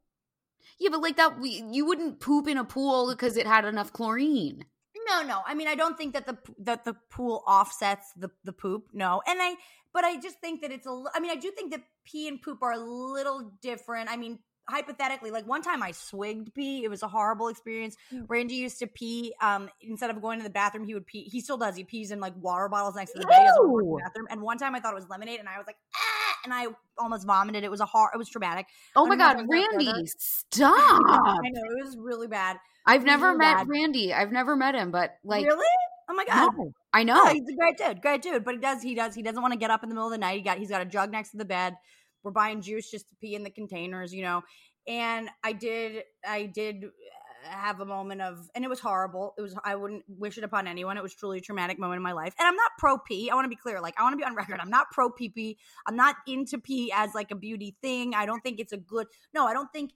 Yeah, 0.78 0.90
but 0.90 1.02
like 1.02 1.16
that, 1.16 1.40
we, 1.40 1.62
you 1.70 1.86
wouldn't 1.86 2.20
poop 2.20 2.48
in 2.48 2.58
a 2.58 2.64
pool 2.64 3.10
because 3.10 3.36
it 3.36 3.46
had 3.46 3.64
enough 3.64 3.92
chlorine. 3.92 4.64
No, 5.08 5.22
no. 5.22 5.40
I 5.46 5.54
mean, 5.54 5.68
I 5.68 5.74
don't 5.74 5.98
think 5.98 6.14
that 6.14 6.26
the 6.26 6.38
that 6.60 6.84
the 6.84 6.94
pool 7.10 7.42
offsets 7.46 8.12
the 8.16 8.30
the 8.44 8.52
poop. 8.52 8.86
No, 8.92 9.22
and 9.26 9.38
I 9.40 9.56
but 9.92 10.04
I 10.04 10.18
just 10.20 10.40
think 10.40 10.62
that 10.62 10.72
it's 10.72 10.86
a. 10.86 11.02
I 11.14 11.20
mean, 11.20 11.30
I 11.30 11.36
do 11.36 11.50
think 11.50 11.72
that 11.72 11.82
pee 12.04 12.28
and 12.28 12.40
poop 12.40 12.62
are 12.62 12.72
a 12.72 12.78
little 12.78 13.52
different. 13.62 14.10
I 14.10 14.16
mean, 14.16 14.38
hypothetically, 14.68 15.30
like 15.30 15.46
one 15.46 15.62
time 15.62 15.82
I 15.82 15.92
swigged 15.92 16.54
pee. 16.54 16.84
It 16.84 16.88
was 16.88 17.02
a 17.02 17.08
horrible 17.08 17.48
experience. 17.48 17.96
Mm. 18.12 18.24
Randy 18.28 18.54
used 18.54 18.78
to 18.80 18.86
pee. 18.86 19.34
Um, 19.40 19.68
instead 19.80 20.10
of 20.10 20.20
going 20.20 20.38
to 20.38 20.44
the 20.44 20.50
bathroom, 20.50 20.84
he 20.84 20.94
would 20.94 21.06
pee. 21.06 21.24
He 21.24 21.40
still 21.40 21.56
does. 21.56 21.76
He 21.76 21.84
pees 21.84 22.10
in 22.10 22.20
like 22.20 22.34
water 22.40 22.68
bottles 22.68 22.96
next 22.96 23.12
to 23.12 23.20
the 23.20 23.26
bed 23.26 23.46
bathroom. 23.46 24.26
And 24.30 24.42
one 24.42 24.58
time 24.58 24.74
I 24.74 24.80
thought 24.80 24.92
it 24.92 24.96
was 24.96 25.08
lemonade, 25.08 25.40
and 25.40 25.48
I 25.48 25.58
was 25.58 25.66
like, 25.66 25.76
ah, 25.94 26.36
and 26.44 26.54
I 26.54 26.66
almost 26.98 27.26
vomited. 27.26 27.64
It 27.64 27.70
was 27.70 27.80
a 27.80 27.86
hard. 27.86 28.10
It 28.14 28.18
was 28.18 28.28
traumatic. 28.28 28.66
Oh 28.96 29.06
my 29.06 29.16
god, 29.16 29.44
Randy, 29.48 29.92
stop! 30.18 31.02
I 31.06 31.50
know 31.50 31.62
it 31.78 31.84
was 31.84 31.96
really 31.98 32.28
bad. 32.28 32.58
I've 32.86 33.04
never 33.04 33.28
really 33.28 33.38
met 33.38 33.56
bad. 33.56 33.68
Randy. 33.68 34.12
I've 34.12 34.32
never 34.32 34.56
met 34.56 34.74
him, 34.74 34.90
but 34.90 35.16
like, 35.24 35.44
really? 35.44 35.64
Oh 36.08 36.14
my 36.14 36.24
god. 36.24 36.52
No, 36.56 36.72
I 36.92 37.02
know. 37.02 37.14
Oh, 37.16 37.32
he's 37.32 37.48
a 37.48 37.56
great 37.56 37.78
dude. 37.78 38.02
Great 38.02 38.22
dude. 38.22 38.44
But 38.44 38.54
he 38.54 38.60
does 38.60 38.82
he 38.82 38.94
does 38.94 39.14
he 39.14 39.22
doesn't 39.22 39.40
want 39.40 39.52
to 39.52 39.58
get 39.58 39.70
up 39.70 39.82
in 39.82 39.88
the 39.88 39.94
middle 39.94 40.08
of 40.08 40.12
the 40.12 40.18
night. 40.18 40.36
He 40.36 40.42
got 40.42 40.58
he's 40.58 40.68
got 40.68 40.82
a 40.82 40.84
jug 40.84 41.10
next 41.10 41.30
to 41.30 41.38
the 41.38 41.44
bed. 41.44 41.76
We're 42.24 42.32
buying 42.32 42.60
juice 42.60 42.90
just 42.90 43.08
to 43.10 43.14
pee 43.20 43.34
in 43.34 43.44
the 43.44 43.50
containers, 43.50 44.12
you 44.12 44.22
know. 44.22 44.42
And 44.88 45.28
I 45.42 45.52
did 45.52 46.04
I 46.26 46.46
did 46.46 46.84
uh, 46.84 47.48
have 47.48 47.80
a 47.80 47.84
moment 47.84 48.20
of 48.20 48.48
and 48.54 48.64
it 48.64 48.68
was 48.68 48.80
horrible. 48.80 49.34
It 49.38 49.42
was 49.42 49.54
I 49.64 49.76
wouldn't 49.76 50.04
wish 50.08 50.38
it 50.38 50.44
upon 50.44 50.66
anyone. 50.66 50.96
It 50.96 51.02
was 51.02 51.14
truly 51.14 51.38
a 51.38 51.40
traumatic 51.40 51.78
moment 51.78 51.98
in 51.98 52.02
my 52.02 52.12
life. 52.12 52.34
And 52.38 52.48
I'm 52.48 52.56
not 52.56 52.72
pro 52.78 52.98
pee. 52.98 53.30
I 53.30 53.34
want 53.34 53.44
to 53.44 53.50
be 53.50 53.56
clear. 53.56 53.80
Like 53.80 53.94
I 53.98 54.02
want 54.02 54.14
to 54.14 54.16
be 54.16 54.24
on 54.24 54.34
record. 54.34 54.58
I'm 54.60 54.70
not 54.70 54.90
pro 54.90 55.10
pee 55.10 55.28
pee. 55.28 55.58
I'm 55.86 55.96
not 55.96 56.16
into 56.26 56.58
pee 56.58 56.92
as 56.94 57.14
like 57.14 57.30
a 57.30 57.36
beauty 57.36 57.76
thing. 57.82 58.14
I 58.14 58.26
don't 58.26 58.40
think 58.40 58.58
it's 58.58 58.72
a 58.72 58.78
good 58.78 59.06
No, 59.34 59.46
I 59.46 59.52
don't 59.52 59.72
think 59.72 59.92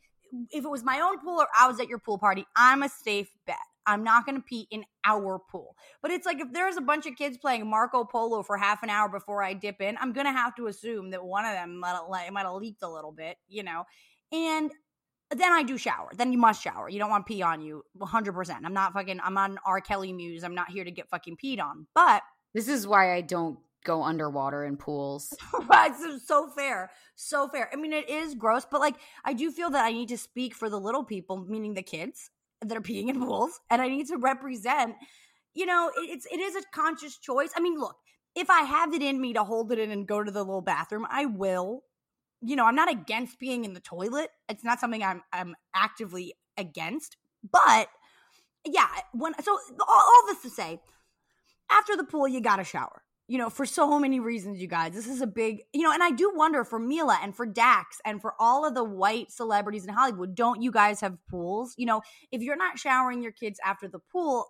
if 0.50 0.64
it 0.64 0.70
was 0.70 0.84
my 0.84 1.00
own 1.00 1.18
pool 1.20 1.40
or 1.40 1.48
I 1.59 1.68
was 1.68 1.80
at 1.80 1.88
your 1.88 1.98
pool 1.98 2.18
party, 2.18 2.46
I'm 2.55 2.82
a 2.82 2.88
safe 2.88 3.30
bet. 3.46 3.56
I'm 3.89 4.05
not 4.05 4.27
going 4.27 4.36
to 4.36 4.43
pee 4.43 4.69
in 4.70 4.85
our 5.05 5.39
pool. 5.39 5.74
But 6.02 6.10
it's 6.10 6.27
like 6.27 6.40
if 6.40 6.52
there's 6.52 6.77
a 6.77 6.82
bunch 6.82 7.06
of 7.06 7.16
kids 7.16 7.39
playing 7.39 7.69
Marco 7.69 8.05
Polo 8.05 8.43
for 8.43 8.59
half 8.59 8.82
an 8.82 8.90
hour 8.90 9.09
before 9.09 9.43
I 9.43 9.55
dip 9.55 9.81
in, 9.81 9.97
I'm 9.98 10.12
going 10.12 10.27
to 10.27 10.32
have 10.32 10.55
to 10.56 10.66
assume 10.66 11.10
that 11.10 11.24
one 11.24 11.47
of 11.47 11.52
them 11.52 11.81
might 11.81 11.93
have, 11.93 12.32
might 12.32 12.44
have 12.44 12.55
leaked 12.55 12.82
a 12.82 12.89
little 12.89 13.12
bit, 13.12 13.39
you 13.48 13.62
know. 13.62 13.85
And 14.31 14.70
then 15.31 15.52
I 15.52 15.62
do 15.62 15.78
shower. 15.78 16.10
Then 16.15 16.32
you 16.32 16.39
must 16.39 16.62
shower. 16.62 16.90
You 16.90 16.98
don't 16.98 17.09
want 17.09 17.24
pee 17.24 17.40
on 17.40 17.62
you 17.62 17.82
100%. 17.98 18.60
I'm 18.62 18.74
not 18.74 18.93
fucking, 18.93 19.20
I'm 19.24 19.39
on 19.39 19.59
R. 19.65 19.81
Kelly 19.81 20.12
Muse. 20.12 20.44
I'm 20.44 20.55
not 20.55 20.70
here 20.70 20.85
to 20.85 20.90
get 20.90 21.09
fucking 21.09 21.39
peed 21.43 21.59
on. 21.59 21.86
But 21.94 22.23
this 22.52 22.69
is 22.69 22.86
why 22.86 23.15
I 23.15 23.23
don't 23.23 23.59
go 23.85 24.02
underwater 24.02 24.65
in 24.65 24.77
pools. 24.77 25.35
right. 25.66 25.94
So, 25.97 26.19
so 26.19 26.51
fair. 26.51 26.90
So 27.15 27.48
fair. 27.48 27.70
I 27.73 27.77
mean, 27.77 27.94
it 27.94 28.10
is 28.10 28.35
gross, 28.35 28.66
but 28.70 28.81
like, 28.81 28.97
I 29.24 29.32
do 29.32 29.51
feel 29.51 29.70
that 29.70 29.85
I 29.85 29.93
need 29.93 30.09
to 30.10 30.19
speak 30.19 30.55
for 30.55 30.69
the 30.69 30.78
little 30.78 31.05
people, 31.05 31.39
meaning 31.39 31.73
the 31.73 31.82
kids 31.82 32.31
that 32.62 32.76
are 32.76 32.82
peeing 32.82 33.09
in 33.09 33.20
pools, 33.20 33.60
and 33.70 33.80
I 33.80 33.89
need 33.89 34.09
to 34.09 34.16
represent. 34.16 34.97
You 35.55 35.66
know, 35.66 35.90
it's 35.97 36.26
it 36.26 36.40
is 36.40 36.56
a 36.56 36.62
conscious 36.72 37.18
choice. 37.18 37.51
I 37.56 37.60
mean, 37.60 37.78
look, 37.78 37.97
if 38.35 38.51
I 38.51 38.62
have 38.62 38.93
it 38.94 39.02
in 39.02 39.20
me 39.20 39.32
to 39.32 39.44
hold 39.44 39.72
it 39.72 39.78
in 39.78 39.90
and 39.90 40.06
go 40.06 40.22
to 40.22 40.30
the 40.30 40.44
little 40.44 40.62
bathroom, 40.62 41.06
I 41.10 41.26
will. 41.26 41.82
You 42.40 42.55
know, 42.55 42.66
I'm 42.66 42.76
not 42.76 42.90
against 42.90 43.40
being 43.40 43.64
in 43.64 43.74
the 43.74 43.80
toilet. 43.80 44.30
It's 44.48 44.64
not 44.64 44.80
something 44.80 45.02
I'm 45.02 45.22
I'm 45.32 45.55
actively 45.74 46.35
against. 46.56 47.16
But 47.51 47.89
yeah, 48.64 48.89
when 49.12 49.35
so 49.43 49.59
all, 49.80 49.86
all 49.89 50.22
this 50.26 50.43
to 50.43 50.51
say, 50.51 50.80
after 51.70 51.97
the 51.97 52.05
pool, 52.05 52.28
you 52.28 52.40
got 52.40 52.56
to 52.56 52.64
shower 52.64 53.02
you 53.28 53.36
know, 53.36 53.50
for 53.50 53.66
so 53.66 53.98
many 53.98 54.20
reasons, 54.20 54.60
you 54.60 54.66
guys. 54.66 54.94
This 54.94 55.06
is 55.06 55.20
a 55.20 55.26
big, 55.26 55.60
you 55.74 55.82
know, 55.82 55.92
and 55.92 56.02
I 56.02 56.10
do 56.10 56.32
wonder 56.34 56.64
for 56.64 56.78
Mila 56.78 57.18
and 57.22 57.36
for 57.36 57.44
Dax 57.44 58.00
and 58.06 58.22
for 58.22 58.32
all 58.40 58.66
of 58.66 58.74
the 58.74 58.82
white 58.82 59.30
celebrities 59.30 59.84
in 59.84 59.92
Hollywood, 59.92 60.34
don't 60.34 60.62
you 60.62 60.72
guys 60.72 61.02
have 61.02 61.18
pools? 61.30 61.74
You 61.76 61.84
know, 61.84 62.00
if 62.32 62.40
you're 62.40 62.56
not 62.56 62.78
showering 62.78 63.22
your 63.22 63.32
kids 63.32 63.60
after 63.64 63.86
the 63.86 63.98
pool, 63.98 64.46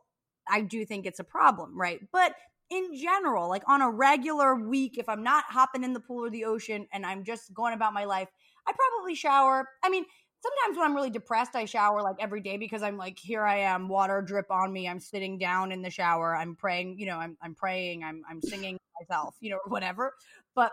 I 0.48 0.60
do 0.60 0.86
think 0.86 1.06
it's 1.06 1.18
a 1.18 1.24
problem, 1.24 1.78
right? 1.78 2.00
But 2.12 2.34
in 2.70 2.94
general, 2.96 3.48
like 3.48 3.64
on 3.66 3.82
a 3.82 3.90
regular 3.90 4.54
week, 4.54 4.96
if 4.96 5.08
I'm 5.08 5.24
not 5.24 5.44
hopping 5.48 5.82
in 5.82 5.92
the 5.92 6.00
pool 6.00 6.26
or 6.26 6.30
the 6.30 6.44
ocean 6.44 6.86
and 6.92 7.04
I'm 7.04 7.24
just 7.24 7.52
going 7.52 7.74
about 7.74 7.92
my 7.92 8.04
life, 8.04 8.28
I 8.64 8.72
probably 8.72 9.16
shower. 9.16 9.68
I 9.82 9.88
mean, 9.88 10.04
sometimes 10.40 10.76
when 10.76 10.86
I'm 10.86 10.94
really 10.94 11.10
depressed, 11.10 11.56
I 11.56 11.64
shower 11.64 12.02
like 12.02 12.16
every 12.20 12.40
day 12.40 12.56
because 12.56 12.82
I'm 12.82 12.96
like, 12.96 13.18
here 13.18 13.44
I 13.44 13.58
am, 13.58 13.88
water 13.88 14.22
drip 14.22 14.50
on 14.50 14.72
me. 14.72 14.88
I'm 14.88 15.00
sitting 15.00 15.38
down 15.38 15.72
in 15.72 15.82
the 15.82 15.90
shower. 15.90 16.36
I'm 16.36 16.54
praying, 16.54 16.98
you 16.98 17.06
know, 17.06 17.18
I'm, 17.18 17.36
I'm 17.42 17.54
praying, 17.54 18.04
I'm, 18.04 18.22
I'm 18.28 18.40
singing 18.40 18.78
myself, 19.00 19.34
you 19.40 19.50
know, 19.50 19.58
whatever. 19.66 20.14
But, 20.54 20.72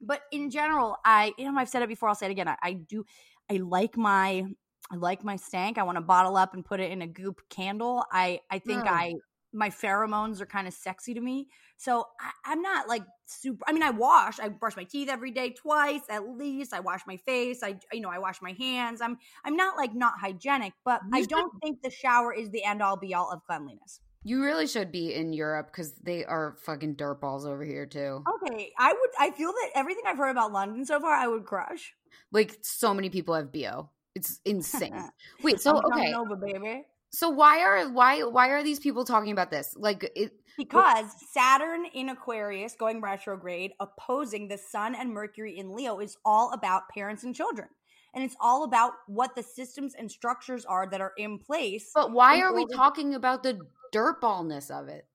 but 0.00 0.22
in 0.32 0.50
general, 0.50 0.96
I, 1.04 1.32
you 1.38 1.50
know, 1.50 1.58
I've 1.58 1.68
said 1.68 1.82
it 1.82 1.88
before. 1.88 2.08
I'll 2.08 2.14
say 2.14 2.26
it 2.26 2.32
again. 2.32 2.48
I, 2.48 2.56
I 2.62 2.72
do, 2.72 3.04
I 3.50 3.56
like 3.56 3.96
my, 3.96 4.44
I 4.90 4.96
like 4.96 5.24
my 5.24 5.36
stank. 5.36 5.78
I 5.78 5.82
want 5.82 5.96
to 5.96 6.02
bottle 6.02 6.36
up 6.36 6.54
and 6.54 6.64
put 6.64 6.80
it 6.80 6.90
in 6.90 7.02
a 7.02 7.06
goop 7.06 7.40
candle. 7.50 8.04
I, 8.10 8.40
I 8.50 8.58
think 8.58 8.84
mm. 8.84 8.88
I, 8.88 9.14
my 9.52 9.70
pheromones 9.70 10.40
are 10.40 10.46
kind 10.46 10.68
of 10.68 10.74
sexy 10.74 11.14
to 11.14 11.20
me. 11.20 11.48
So 11.76 12.04
I, 12.44 12.52
am 12.52 12.60
not 12.60 12.88
like 12.88 13.02
super. 13.26 13.64
I 13.66 13.72
mean, 13.72 13.82
I 13.82 13.90
wash. 13.90 14.40
I 14.40 14.48
brush 14.48 14.76
my 14.76 14.84
teeth 14.84 15.08
every 15.08 15.30
day, 15.30 15.50
twice 15.50 16.02
at 16.10 16.28
least. 16.28 16.74
I 16.74 16.80
wash 16.80 17.02
my 17.06 17.16
face. 17.16 17.62
I, 17.62 17.78
you 17.92 18.00
know, 18.00 18.10
I 18.10 18.18
wash 18.18 18.42
my 18.42 18.52
hands. 18.52 19.00
I'm, 19.00 19.18
I'm 19.44 19.56
not 19.56 19.76
like 19.76 19.94
not 19.94 20.14
hygienic, 20.20 20.72
but 20.84 21.00
you 21.04 21.18
I 21.18 21.20
should, 21.20 21.30
don't 21.30 21.52
think 21.62 21.82
the 21.82 21.90
shower 21.90 22.32
is 22.32 22.50
the 22.50 22.64
end 22.64 22.82
all 22.82 22.96
be 22.96 23.14
all 23.14 23.30
of 23.30 23.44
cleanliness. 23.44 24.00
You 24.24 24.42
really 24.42 24.66
should 24.66 24.90
be 24.90 25.14
in 25.14 25.32
Europe 25.32 25.68
because 25.68 25.94
they 26.02 26.24
are 26.24 26.56
fucking 26.60 26.96
dirt 26.96 27.20
balls 27.20 27.46
over 27.46 27.64
here 27.64 27.86
too. 27.86 28.24
Okay, 28.34 28.72
I 28.76 28.92
would. 28.92 29.10
I 29.18 29.30
feel 29.30 29.52
that 29.52 29.70
everything 29.74 30.02
I've 30.06 30.18
heard 30.18 30.30
about 30.30 30.52
London 30.52 30.84
so 30.84 31.00
far, 31.00 31.12
I 31.12 31.28
would 31.28 31.44
crush. 31.44 31.94
Like 32.32 32.58
so 32.62 32.92
many 32.92 33.08
people 33.08 33.34
have 33.34 33.52
bo. 33.52 33.90
It's 34.14 34.40
insane. 34.44 35.10
Wait, 35.42 35.60
so 35.60 35.80
okay, 35.92 36.12
over, 36.12 36.34
baby. 36.34 36.84
So 37.10 37.30
why 37.30 37.60
are 37.60 37.88
why 37.90 38.22
why 38.22 38.48
are 38.50 38.62
these 38.62 38.80
people 38.80 39.04
talking 39.04 39.32
about 39.32 39.50
this? 39.50 39.74
Like 39.76 40.10
it 40.14 40.32
because 40.56 41.06
Saturn 41.32 41.86
in 41.94 42.08
Aquarius 42.08 42.74
going 42.74 43.00
retrograde 43.00 43.72
opposing 43.80 44.48
the 44.48 44.58
Sun 44.58 44.94
and 44.94 45.12
Mercury 45.12 45.56
in 45.56 45.74
Leo 45.74 46.00
is 46.00 46.16
all 46.24 46.52
about 46.52 46.88
parents 46.92 47.22
and 47.24 47.34
children. 47.34 47.68
and 48.14 48.24
it's 48.24 48.36
all 48.40 48.64
about 48.64 48.92
what 49.06 49.36
the 49.36 49.42
systems 49.42 49.94
and 49.94 50.10
structures 50.10 50.64
are 50.64 50.88
that 50.90 51.00
are 51.00 51.12
in 51.16 51.38
place. 51.38 51.90
But 51.94 52.10
why 52.12 52.40
are 52.40 52.54
we 52.54 52.66
talking 52.66 53.14
about 53.14 53.42
the 53.42 53.58
dirtballness 53.94 54.70
of 54.70 54.88
it? 54.88 55.06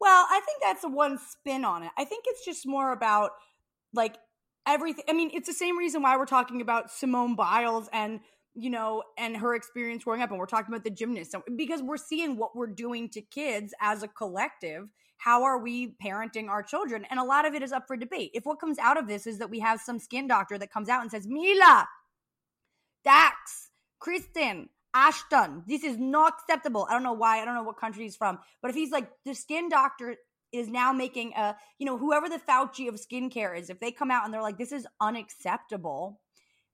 Well, 0.00 0.26
I 0.28 0.40
think 0.44 0.58
that's 0.62 0.82
one 0.84 1.18
spin 1.18 1.64
on 1.64 1.82
it. 1.84 1.92
I 1.96 2.04
think 2.04 2.24
it's 2.26 2.44
just 2.44 2.66
more 2.66 2.92
about 2.92 3.30
like 3.94 4.16
everything. 4.66 5.04
I 5.08 5.12
mean, 5.12 5.30
it's 5.32 5.48
the 5.48 5.54
same 5.54 5.78
reason 5.78 6.02
why 6.02 6.16
we're 6.16 6.26
talking 6.26 6.60
about 6.60 6.90
Simone 6.90 7.36
Biles 7.36 7.88
and 7.92 8.20
you 8.54 8.70
know 8.70 9.02
and 9.18 9.36
her 9.36 9.54
experience 9.54 10.04
growing 10.04 10.22
up, 10.22 10.30
and 10.30 10.38
we're 10.38 10.46
talking 10.46 10.72
about 10.72 10.84
the 10.84 10.90
gymnast 10.90 11.34
because 11.56 11.82
we're 11.82 11.96
seeing 11.96 12.36
what 12.36 12.54
we're 12.54 12.66
doing 12.66 13.08
to 13.10 13.20
kids 13.20 13.74
as 13.80 14.02
a 14.02 14.08
collective. 14.08 14.88
How 15.18 15.44
are 15.44 15.58
we 15.58 15.94
parenting 16.04 16.48
our 16.48 16.64
children? 16.64 17.06
And 17.08 17.20
a 17.20 17.24
lot 17.24 17.46
of 17.46 17.54
it 17.54 17.62
is 17.62 17.70
up 17.70 17.86
for 17.86 17.96
debate. 17.96 18.32
If 18.34 18.44
what 18.44 18.58
comes 18.58 18.78
out 18.78 18.98
of 18.98 19.06
this 19.06 19.26
is 19.26 19.38
that 19.38 19.50
we 19.50 19.60
have 19.60 19.80
some 19.80 20.00
skin 20.00 20.26
doctor 20.26 20.58
that 20.58 20.72
comes 20.72 20.88
out 20.88 21.00
and 21.00 21.10
says, 21.12 21.28
Mila, 21.28 21.86
Dax, 23.04 23.70
Kristen, 24.00 24.68
Ashton, 24.94 25.62
this 25.68 25.84
is 25.84 25.96
not 25.96 26.34
acceptable. 26.40 26.88
I 26.90 26.94
don't 26.94 27.04
know 27.04 27.12
why. 27.12 27.40
I 27.40 27.44
don't 27.44 27.54
know 27.54 27.62
what 27.62 27.78
country 27.78 28.02
he's 28.02 28.16
from. 28.16 28.40
But 28.60 28.70
if 28.72 28.74
he's 28.74 28.90
like, 28.90 29.08
the 29.24 29.34
skin 29.34 29.68
doctor 29.68 30.16
is 30.52 30.68
now 30.68 30.92
making 30.92 31.32
a, 31.36 31.56
you 31.78 31.86
know, 31.86 31.96
whoever 31.96 32.28
the 32.28 32.40
Fauci 32.40 32.88
of 32.88 32.96
skincare 32.96 33.56
is, 33.56 33.70
if 33.70 33.78
they 33.78 33.92
come 33.92 34.10
out 34.10 34.24
and 34.24 34.34
they're 34.34 34.42
like, 34.42 34.58
this 34.58 34.72
is 34.72 34.86
unacceptable, 35.00 36.20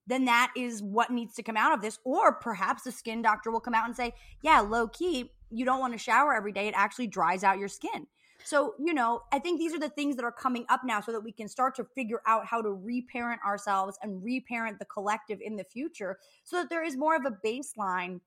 then 0.08 0.24
that 0.24 0.52
is 0.56 0.82
what 0.82 1.10
needs 1.10 1.34
to 1.34 1.42
come 1.42 1.56
out 1.56 1.72
of 1.72 1.80
this. 1.80 1.98
Or 2.04 2.32
perhaps 2.32 2.82
the 2.82 2.92
skin 2.92 3.22
doctor 3.22 3.50
will 3.50 3.60
come 3.60 3.74
out 3.74 3.86
and 3.86 3.94
say, 3.94 4.14
yeah, 4.42 4.60
low 4.60 4.88
key, 4.88 5.30
you 5.50 5.64
don't 5.64 5.80
want 5.80 5.92
to 5.92 5.98
shower 5.98 6.34
every 6.34 6.52
day. 6.52 6.66
It 6.68 6.74
actually 6.76 7.06
dries 7.06 7.44
out 7.44 7.58
your 7.58 7.68
skin. 7.68 8.06
So, 8.44 8.74
you 8.78 8.94
know, 8.94 9.22
I 9.32 9.38
think 9.38 9.58
these 9.58 9.74
are 9.74 9.78
the 9.78 9.90
things 9.90 10.16
that 10.16 10.24
are 10.24 10.32
coming 10.32 10.64
up 10.68 10.80
now 10.84 11.00
so 11.00 11.12
that 11.12 11.20
we 11.20 11.32
can 11.32 11.48
start 11.48 11.74
to 11.76 11.84
figure 11.94 12.22
out 12.26 12.46
how 12.46 12.62
to 12.62 12.70
reparent 12.70 13.40
ourselves 13.44 13.98
and 14.02 14.22
reparent 14.24 14.78
the 14.78 14.84
collective 14.86 15.40
in 15.42 15.56
the 15.56 15.64
future 15.64 16.18
so 16.44 16.56
that 16.56 16.70
there 16.70 16.84
is 16.84 16.96
more 16.96 17.16
of 17.16 17.26
a 17.26 17.36
baseline 17.46 18.20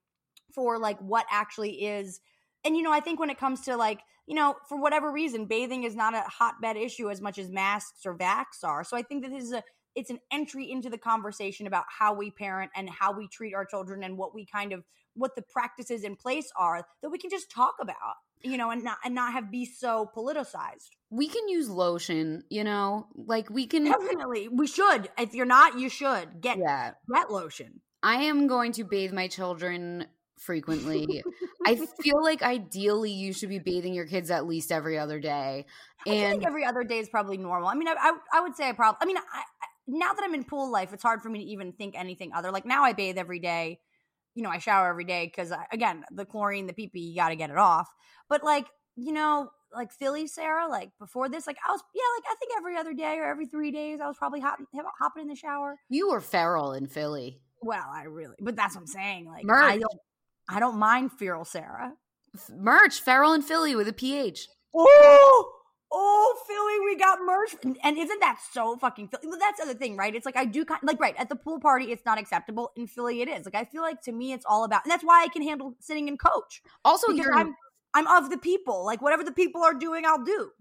for 0.53 0.77
like 0.77 0.99
what 0.99 1.25
actually 1.31 1.85
is. 1.85 2.19
And, 2.63 2.75
you 2.77 2.83
know, 2.83 2.91
I 2.91 2.99
think 2.99 3.19
when 3.19 3.29
it 3.29 3.39
comes 3.39 3.61
to 3.61 3.75
like, 3.77 4.01
you 4.27 4.35
know, 4.35 4.55
for 4.69 4.79
whatever 4.79 5.11
reason, 5.11 5.45
bathing 5.45 5.83
is 5.83 5.95
not 5.95 6.13
a 6.13 6.21
hotbed 6.21 6.77
issue 6.77 7.09
as 7.09 7.21
much 7.21 7.39
as 7.39 7.49
masks 7.49 8.05
or 8.05 8.15
vax 8.15 8.63
are. 8.63 8.83
So 8.83 8.95
I 8.95 9.01
think 9.01 9.23
that 9.23 9.31
this 9.31 9.45
is 9.45 9.53
a, 9.53 9.63
it's 9.95 10.09
an 10.09 10.19
entry 10.31 10.71
into 10.71 10.89
the 10.89 10.97
conversation 10.97 11.67
about 11.67 11.85
how 11.89 12.13
we 12.13 12.31
parent 12.31 12.71
and 12.75 12.89
how 12.89 13.11
we 13.11 13.27
treat 13.27 13.53
our 13.53 13.65
children 13.65 14.03
and 14.03 14.17
what 14.17 14.33
we 14.33 14.45
kind 14.45 14.73
of 14.73 14.83
what 15.13 15.35
the 15.35 15.41
practices 15.41 16.03
in 16.03 16.15
place 16.15 16.49
are 16.57 16.85
that 17.01 17.09
we 17.09 17.17
can 17.17 17.29
just 17.29 17.51
talk 17.51 17.75
about 17.81 18.15
you 18.41 18.57
know 18.57 18.71
and 18.71 18.83
not 18.83 18.97
and 19.03 19.13
not 19.13 19.33
have 19.33 19.51
be 19.51 19.65
so 19.65 20.09
politicized 20.15 20.89
We 21.09 21.27
can 21.27 21.49
use 21.49 21.69
lotion, 21.69 22.43
you 22.49 22.63
know, 22.63 23.07
like 23.15 23.49
we 23.49 23.67
can. 23.67 23.83
definitely 23.85 24.47
we 24.47 24.67
should 24.67 25.09
if 25.17 25.33
you're 25.33 25.45
not 25.45 25.77
you 25.77 25.89
should 25.89 26.41
get 26.41 26.57
Yeah, 26.57 26.93
get 27.13 27.29
lotion 27.29 27.81
I 28.03 28.23
am 28.23 28.47
going 28.47 28.71
to 28.73 28.83
bathe 28.83 29.13
my 29.13 29.27
children 29.27 30.07
frequently. 30.39 31.23
I 31.67 31.75
feel 31.75 32.23
like 32.23 32.41
ideally 32.41 33.11
you 33.11 33.31
should 33.31 33.49
be 33.49 33.59
bathing 33.59 33.93
your 33.93 34.07
kids 34.07 34.31
at 34.31 34.47
least 34.47 34.71
every 34.71 34.97
other 34.97 35.19
day. 35.19 35.65
I 35.99 36.03
feel 36.09 36.15
And 36.15 36.37
like 36.37 36.47
every 36.47 36.65
other 36.65 36.83
day 36.83 36.97
is 36.97 37.09
probably 37.09 37.37
normal. 37.37 37.69
I 37.69 37.75
mean, 37.75 37.87
I, 37.87 37.93
I, 37.99 38.13
I 38.33 38.41
would 38.41 38.55
say 38.55 38.69
I 38.69 38.71
probably. 38.71 38.97
I 39.01 39.05
mean, 39.05 39.17
I, 39.17 39.43
now 39.87 40.13
that 40.13 40.23
I'm 40.23 40.33
in 40.33 40.43
pool 40.43 40.71
life, 40.71 40.93
it's 40.93 41.03
hard 41.03 41.21
for 41.21 41.29
me 41.29 41.39
to 41.39 41.45
even 41.45 41.73
think 41.73 41.95
anything 41.97 42.31
other. 42.33 42.51
Like 42.51 42.65
now, 42.65 42.83
I 42.83 42.93
bathe 42.93 43.17
every 43.17 43.39
day. 43.39 43.79
You 44.35 44.43
know, 44.43 44.49
I 44.49 44.59
shower 44.59 44.89
every 44.89 45.03
day 45.03 45.25
because 45.25 45.51
again, 45.71 46.05
the 46.11 46.25
chlorine, 46.25 46.67
the 46.67 46.73
pee 46.73 46.87
pee, 46.87 46.99
you 47.01 47.15
got 47.15 47.29
to 47.29 47.35
get 47.35 47.49
it 47.49 47.57
off. 47.57 47.89
But 48.29 48.43
like, 48.43 48.67
you 48.95 49.11
know, 49.11 49.49
like 49.73 49.91
Philly, 49.91 50.27
Sara, 50.27 50.67
like 50.69 50.91
before 50.99 51.29
this, 51.29 51.47
like 51.47 51.57
I 51.67 51.71
was, 51.71 51.81
yeah, 51.93 52.01
like 52.15 52.23
I 52.31 52.35
think 52.39 52.53
every 52.57 52.77
other 52.77 52.93
day 52.93 53.17
or 53.17 53.25
every 53.25 53.45
three 53.45 53.71
days, 53.71 53.99
I 54.01 54.07
was 54.07 54.17
probably 54.17 54.39
hopping, 54.39 54.67
hopping 54.99 55.23
in 55.23 55.27
the 55.27 55.35
shower. 55.35 55.77
you 55.89 56.09
were 56.09 56.21
feral 56.21 56.73
in 56.73 56.87
Philly. 56.87 57.41
Well, 57.61 57.85
I 57.91 58.03
really, 58.03 58.35
but 58.39 58.55
that's 58.55 58.75
what 58.75 58.81
I'm 58.81 58.87
saying. 58.87 59.27
Like, 59.27 59.45
I 59.49 59.77
don't, 59.77 59.99
I 60.49 60.59
don't 60.59 60.77
mind 60.77 61.11
feral 61.11 61.45
Sara. 61.45 61.93
Merch, 62.49 63.01
feral 63.01 63.33
in 63.33 63.41
Philly 63.41 63.75
with 63.75 63.87
a 63.87 63.93
PH. 63.93 64.47
Oh, 64.73 65.51
oh, 65.91 66.37
Philly, 66.47 66.85
we 66.85 66.97
got 66.97 67.19
merch. 67.25 67.55
And, 67.83 67.97
isn't 67.97 68.19
that 68.19 68.39
so 68.51 68.77
fucking 68.77 69.09
Philly? 69.09 69.27
Well, 69.27 69.39
that's 69.39 69.59
the 69.59 69.69
other 69.69 69.77
thing, 69.77 69.97
right? 69.97 70.15
It's 70.15 70.25
like 70.25 70.37
I 70.37 70.45
do 70.45 70.65
kind 70.65 70.79
like 70.83 70.99
right 70.99 71.15
at 71.17 71.29
the 71.29 71.35
pool 71.35 71.59
party, 71.59 71.91
it's 71.91 72.05
not 72.05 72.17
acceptable. 72.17 72.71
In 72.75 72.87
Philly, 72.87 73.21
it 73.21 73.27
is. 73.27 73.45
Like 73.45 73.55
I 73.55 73.65
feel 73.65 73.81
like 73.81 74.01
to 74.03 74.11
me, 74.11 74.33
it's 74.33 74.45
all 74.47 74.63
about, 74.63 74.85
and 74.85 74.91
that's 74.91 75.03
why 75.03 75.23
I 75.23 75.27
can 75.27 75.41
handle 75.41 75.75
sitting 75.79 76.07
and 76.07 76.19
coach 76.19 76.61
Also, 76.85 77.07
because 77.07 77.25
you're, 77.25 77.35
I'm 77.35 77.55
I'm 77.93 78.07
of 78.07 78.29
the 78.29 78.37
people. 78.37 78.85
Like 78.85 79.01
whatever 79.01 79.23
the 79.23 79.31
people 79.31 79.63
are 79.63 79.73
doing, 79.73 80.05
I'll 80.05 80.23
do. 80.23 80.51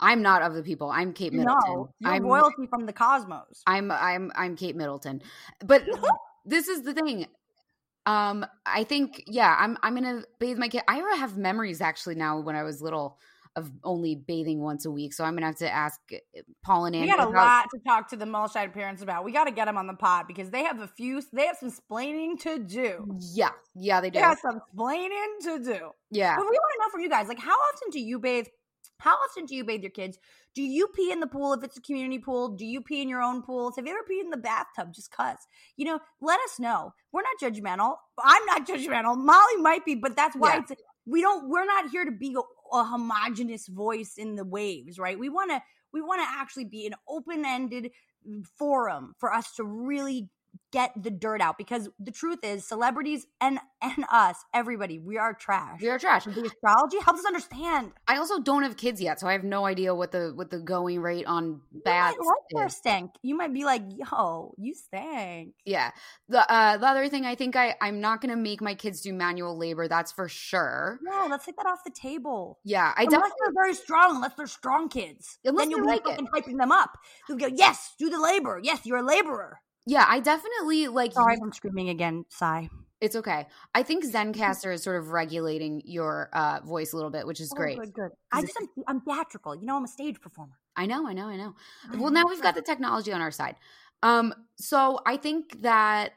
I'm 0.00 0.22
not 0.22 0.42
of 0.42 0.54
the 0.54 0.62
people. 0.62 0.90
I'm 0.90 1.12
Kate 1.12 1.32
Middleton. 1.32 1.60
No, 1.66 1.94
you're 2.00 2.12
I'm 2.12 2.24
royalty 2.24 2.66
from 2.66 2.86
the 2.86 2.92
cosmos. 2.92 3.62
I'm 3.66 3.90
I'm 3.90 4.32
I'm 4.34 4.56
Kate 4.56 4.76
Middleton. 4.76 5.22
But 5.64 5.84
this 6.44 6.68
is 6.68 6.82
the 6.82 6.94
thing. 6.94 7.26
Um, 8.06 8.46
I 8.64 8.84
think 8.84 9.24
yeah, 9.26 9.56
I'm 9.58 9.76
I'm 9.82 9.94
gonna 9.94 10.22
bathe 10.38 10.58
my 10.58 10.68
kid. 10.68 10.82
I 10.88 10.98
have 11.16 11.36
memories 11.36 11.80
actually 11.80 12.14
now 12.14 12.40
when 12.40 12.56
I 12.56 12.62
was 12.62 12.80
little 12.80 13.18
of 13.58 13.70
only 13.84 14.14
bathing 14.14 14.60
once 14.60 14.86
a 14.86 14.90
week. 14.90 15.12
So 15.12 15.24
I'm 15.24 15.34
gonna 15.34 15.46
have 15.46 15.56
to 15.58 15.70
ask 15.70 16.00
uh, 16.12 16.40
Paul 16.64 16.86
and 16.86 16.96
Anne. 16.96 17.02
We 17.02 17.08
got 17.08 17.18
a 17.20 17.28
about- 17.28 17.34
lot 17.34 17.66
to 17.74 17.78
talk 17.86 18.08
to 18.10 18.16
the 18.16 18.24
Mulshine 18.24 18.72
parents 18.72 19.02
about. 19.02 19.24
We 19.24 19.32
got 19.32 19.44
to 19.44 19.50
get 19.52 19.66
them 19.66 19.76
on 19.76 19.86
the 19.86 19.94
pod 19.94 20.26
because 20.26 20.50
they 20.50 20.64
have 20.64 20.80
a 20.80 20.88
few. 20.88 21.22
They 21.32 21.46
have 21.46 21.56
some 21.58 21.70
splaining 21.70 22.38
to 22.40 22.58
do. 22.58 23.06
Yeah, 23.20 23.50
yeah, 23.74 24.00
they 24.00 24.10
do. 24.10 24.14
They 24.18 24.24
have 24.24 24.38
some 24.40 24.60
splaining 24.74 25.38
to 25.44 25.58
do. 25.58 25.90
Yeah, 26.10 26.36
But 26.36 26.44
we 26.44 26.50
want 26.50 26.72
to 26.74 26.78
know 26.80 26.90
from 26.90 27.00
you 27.02 27.10
guys, 27.10 27.28
like, 27.28 27.38
how 27.40 27.52
often 27.74 27.90
do 27.90 28.00
you 28.00 28.18
bathe? 28.18 28.46
How 29.00 29.12
often 29.14 29.44
do 29.46 29.54
you 29.54 29.64
bathe 29.64 29.82
your 29.82 29.90
kids? 29.92 30.18
Do 30.54 30.62
you 30.62 30.88
pee 30.88 31.12
in 31.12 31.20
the 31.20 31.26
pool 31.28 31.52
if 31.52 31.62
it's 31.62 31.76
a 31.76 31.80
community 31.80 32.18
pool? 32.18 32.48
Do 32.48 32.64
you 32.66 32.80
pee 32.80 33.00
in 33.00 33.08
your 33.08 33.22
own 33.22 33.42
pools? 33.42 33.76
Have 33.76 33.86
you 33.86 33.92
ever 33.92 34.00
peed 34.10 34.24
in 34.24 34.30
the 34.30 34.36
bathtub 34.36 34.92
just 34.92 35.12
cuz? 35.12 35.36
You 35.76 35.84
know, 35.86 36.00
let 36.20 36.40
us 36.40 36.58
know. 36.58 36.94
We're 37.12 37.22
not 37.22 37.38
judgmental. 37.52 37.94
I'm 38.22 38.44
not 38.46 38.66
judgmental. 38.68 39.16
Molly 39.16 39.56
might 39.60 39.84
be, 39.84 39.94
but 39.94 40.16
that's 40.16 40.34
why 40.36 40.54
Yeah. 40.54 40.62
it's 40.68 40.82
we 41.06 41.20
don't 41.20 41.48
we're 41.48 41.64
not 41.64 41.90
here 41.90 42.04
to 42.04 42.10
be 42.10 42.36
a, 42.72 42.84
homogenous 42.84 43.66
voice 43.66 44.14
in 44.16 44.36
the 44.36 44.44
waves, 44.44 44.98
right? 44.98 45.18
We 45.18 45.28
want 45.28 45.50
to 45.50 45.62
we 45.92 46.02
want 46.02 46.20
to 46.20 46.28
actually 46.28 46.66
be 46.66 46.86
an 46.86 46.94
open-ended 47.08 47.90
mm, 48.28 48.46
forum 48.58 49.14
for 49.18 49.32
us 49.32 49.54
to 49.54 49.64
really 49.64 50.28
get 50.72 50.92
the 50.96 51.10
dirt 51.10 51.40
out 51.40 51.56
because 51.56 51.88
the 51.98 52.10
truth 52.10 52.40
is 52.42 52.66
celebrities 52.66 53.26
and 53.40 53.58
and 53.80 54.04
us 54.10 54.44
everybody 54.52 54.98
we 54.98 55.16
are 55.16 55.32
trash 55.32 55.80
we 55.80 55.88
are 55.88 55.98
trash. 55.98 56.24
the 56.24 56.44
astrology 56.44 56.98
helps 57.04 57.20
us 57.20 57.26
understand. 57.26 57.92
I 58.06 58.16
also 58.16 58.40
don't 58.40 58.62
have 58.62 58.76
kids 58.76 59.00
yet, 59.00 59.20
so 59.20 59.26
I 59.26 59.32
have 59.32 59.44
no 59.44 59.64
idea 59.64 59.94
what 59.94 60.12
the 60.12 60.32
what 60.34 60.50
the 60.50 60.58
going 60.58 61.00
rate 61.00 61.26
on 61.26 61.60
You 61.72 61.82
might 61.84 62.62
like 62.62 62.70
stink. 62.70 63.10
You 63.22 63.36
might 63.36 63.52
be 63.52 63.64
like, 63.64 63.82
"Yo, 63.88 64.54
you 64.58 64.74
stink." 64.74 65.54
Yeah. 65.64 65.90
The 66.28 66.50
uh 66.52 66.76
the 66.78 66.86
other 66.86 67.08
thing 67.08 67.24
I 67.24 67.34
think 67.34 67.56
I 67.56 67.76
I'm 67.80 68.00
not 68.00 68.20
gonna 68.20 68.36
make 68.36 68.60
my 68.60 68.74
kids 68.74 69.00
do 69.00 69.12
manual 69.12 69.56
labor. 69.56 69.88
That's 69.88 70.12
for 70.12 70.28
sure. 70.28 70.98
No, 71.02 71.26
let's 71.30 71.44
take 71.46 71.56
that 71.56 71.66
off 71.66 71.84
the 71.84 71.90
table. 71.90 72.58
Yeah, 72.64 72.92
I 72.96 73.02
unless 73.02 73.10
definitely 73.12 73.30
they're 73.44 73.54
very 73.54 73.74
strong, 73.74 74.16
unless 74.16 74.34
they're 74.34 74.46
strong 74.46 74.88
kids, 74.88 75.38
Unless 75.44 75.64
then 75.64 75.70
you'll 75.70 75.80
be 75.80 75.86
like 75.86 76.04
hyping 76.04 76.58
them 76.58 76.72
up. 76.72 76.98
You'll 77.28 77.38
go, 77.38 77.46
"Yes, 77.46 77.94
do 77.98 78.10
the 78.10 78.20
labor. 78.20 78.60
Yes, 78.62 78.84
you're 78.84 78.98
a 78.98 79.02
laborer." 79.02 79.60
Yeah 79.88 80.04
I 80.06 80.20
definitely 80.20 80.86
like. 80.88 81.12
Sorry, 81.12 81.36
I'm 81.42 81.52
screaming 81.52 81.88
again. 81.88 82.24
Sigh. 82.28 82.68
It's 83.00 83.14
okay. 83.14 83.46
I 83.74 83.84
think 83.84 84.04
Zencastr 84.04 84.74
is 84.74 84.82
sort 84.82 84.96
of 84.96 85.10
regulating 85.10 85.82
your 85.84 86.30
uh, 86.32 86.60
voice 86.64 86.92
a 86.92 86.96
little 86.96 87.12
bit, 87.12 87.26
which 87.26 87.40
is 87.40 87.48
great. 87.50 87.78
Oh, 87.78 87.82
good, 87.82 87.94
good. 87.94 88.10
I 88.32 88.40
just 88.40 88.54
I'm, 88.60 88.68
I'm 88.88 89.00
theatrical. 89.00 89.54
You 89.54 89.66
know, 89.66 89.76
I'm 89.76 89.84
a 89.84 89.88
stage 89.88 90.20
performer. 90.20 90.58
I 90.76 90.86
know, 90.86 91.06
I 91.06 91.12
know, 91.12 91.28
I 91.28 91.36
know. 91.36 91.54
Well, 91.96 92.10
now 92.10 92.24
we've 92.26 92.42
got 92.42 92.54
the 92.54 92.62
technology 92.62 93.12
on 93.12 93.20
our 93.20 93.30
side. 93.30 93.56
Um, 94.02 94.34
so 94.56 95.00
I 95.06 95.16
think 95.16 95.62
that 95.62 96.12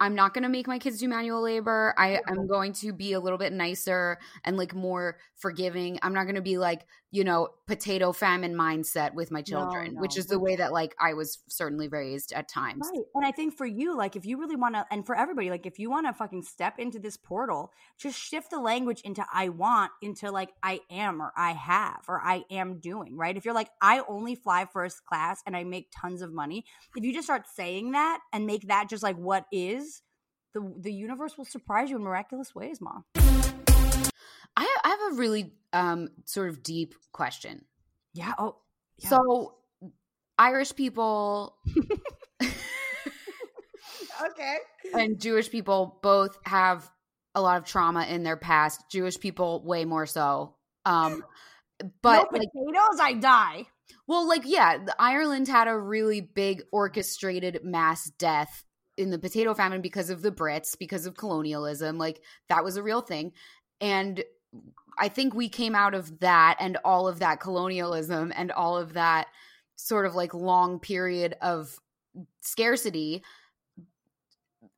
I'm 0.00 0.14
not 0.14 0.32
going 0.32 0.44
to 0.44 0.48
make 0.48 0.68
my 0.68 0.78
kids 0.78 0.98
do 0.98 1.08
manual 1.08 1.42
labor. 1.42 1.94
I, 1.98 2.20
I'm 2.28 2.46
going 2.46 2.72
to 2.74 2.92
be 2.92 3.14
a 3.14 3.20
little 3.20 3.38
bit 3.38 3.52
nicer 3.52 4.18
and 4.44 4.56
like 4.56 4.74
more 4.74 5.18
forgiving. 5.34 5.98
I'm 6.02 6.14
not 6.14 6.24
going 6.24 6.36
to 6.36 6.42
be 6.42 6.56
like, 6.56 6.86
you 7.10 7.24
know, 7.24 7.48
potato 7.66 8.12
famine 8.12 8.54
mindset 8.54 9.14
with 9.14 9.30
my 9.30 9.40
children, 9.40 9.96
which 9.98 10.16
no. 10.16 10.20
is 10.20 10.26
the 10.26 10.38
way 10.38 10.56
that 10.56 10.72
like 10.72 10.94
I 11.00 11.14
was 11.14 11.38
certainly 11.48 11.88
raised 11.88 12.32
at 12.32 12.48
times. 12.48 12.90
Right. 12.92 13.04
And 13.14 13.24
I 13.24 13.32
think 13.32 13.56
for 13.56 13.64
you, 13.64 13.96
like, 13.96 14.14
if 14.14 14.26
you 14.26 14.38
really 14.38 14.56
want 14.56 14.74
to, 14.74 14.84
and 14.90 15.06
for 15.06 15.16
everybody, 15.16 15.48
like, 15.48 15.64
if 15.64 15.78
you 15.78 15.88
want 15.88 16.06
to 16.06 16.12
fucking 16.12 16.42
step 16.42 16.78
into 16.78 16.98
this 16.98 17.16
portal, 17.16 17.72
just 17.96 18.18
shift 18.18 18.50
the 18.50 18.60
language 18.60 19.00
into 19.02 19.24
I 19.32 19.48
want 19.48 19.90
into 20.02 20.30
like 20.30 20.50
I 20.62 20.80
am 20.90 21.22
or 21.22 21.32
I 21.34 21.52
have 21.52 22.04
or 22.08 22.20
I 22.20 22.44
am 22.50 22.78
doing, 22.78 23.16
right? 23.16 23.36
If 23.36 23.46
you're 23.46 23.54
like, 23.54 23.70
I 23.80 24.02
only 24.06 24.34
fly 24.34 24.66
first 24.70 25.06
class 25.06 25.42
and 25.46 25.56
I 25.56 25.64
make 25.64 25.90
tons 25.98 26.20
of 26.20 26.32
money, 26.32 26.66
if 26.94 27.02
you 27.02 27.14
just 27.14 27.26
start 27.26 27.46
saying 27.54 27.92
that 27.92 28.20
and 28.34 28.46
make 28.46 28.68
that 28.68 28.90
just 28.90 29.02
like 29.02 29.16
what 29.16 29.46
is, 29.50 30.02
the, 30.52 30.74
the 30.78 30.92
universe 30.92 31.38
will 31.38 31.46
surprise 31.46 31.88
you 31.88 31.96
in 31.96 32.02
miraculous 32.02 32.54
ways, 32.54 32.80
mom. 32.80 33.04
I, 34.56 34.76
I 34.84 34.88
have 34.88 35.12
a 35.12 35.16
really 35.16 35.52
um, 35.72 36.08
sort 36.24 36.48
of 36.48 36.62
deep 36.62 36.94
question. 37.12 37.64
Yeah. 38.14 38.32
Oh, 38.38 38.56
yeah. 38.98 39.10
So, 39.10 39.54
Irish 40.38 40.74
people 40.76 41.56
okay. 42.40 44.56
and 44.94 45.20
Jewish 45.20 45.50
people 45.50 45.98
both 46.02 46.38
have 46.44 46.88
a 47.34 47.42
lot 47.42 47.58
of 47.58 47.64
trauma 47.64 48.04
in 48.04 48.22
their 48.22 48.36
past. 48.36 48.82
Jewish 48.90 49.18
people 49.18 49.62
way 49.64 49.84
more 49.84 50.06
so. 50.06 50.54
Um 50.84 51.24
but 52.02 52.28
no 52.32 52.38
like 52.38 52.48
potatoes, 52.52 53.00
I 53.00 53.14
die. 53.14 53.66
well 54.06 54.28
like 54.28 54.42
yeah, 54.44 54.78
Ireland 54.98 55.48
had 55.48 55.68
a 55.68 55.76
really 55.76 56.20
big 56.20 56.62
orchestrated 56.72 57.60
mass 57.64 58.10
death 58.18 58.64
in 58.96 59.10
the 59.10 59.18
potato 59.18 59.54
famine 59.54 59.80
because 59.80 60.10
of 60.10 60.22
the 60.22 60.32
Brits, 60.32 60.76
because 60.76 61.06
of 61.06 61.16
colonialism. 61.16 61.98
Like 61.98 62.20
that 62.48 62.64
was 62.64 62.76
a 62.76 62.82
real 62.82 63.00
thing. 63.00 63.32
And 63.80 64.22
I 64.98 65.08
think 65.08 65.34
we 65.34 65.48
came 65.48 65.74
out 65.74 65.94
of 65.94 66.20
that 66.20 66.56
and 66.60 66.76
all 66.84 67.06
of 67.08 67.20
that 67.20 67.40
colonialism 67.40 68.32
and 68.34 68.50
all 68.50 68.76
of 68.76 68.94
that 68.94 69.28
sort 69.76 70.06
of 70.06 70.14
like 70.14 70.34
long 70.34 70.80
period 70.80 71.36
of 71.40 71.78
scarcity 72.40 73.22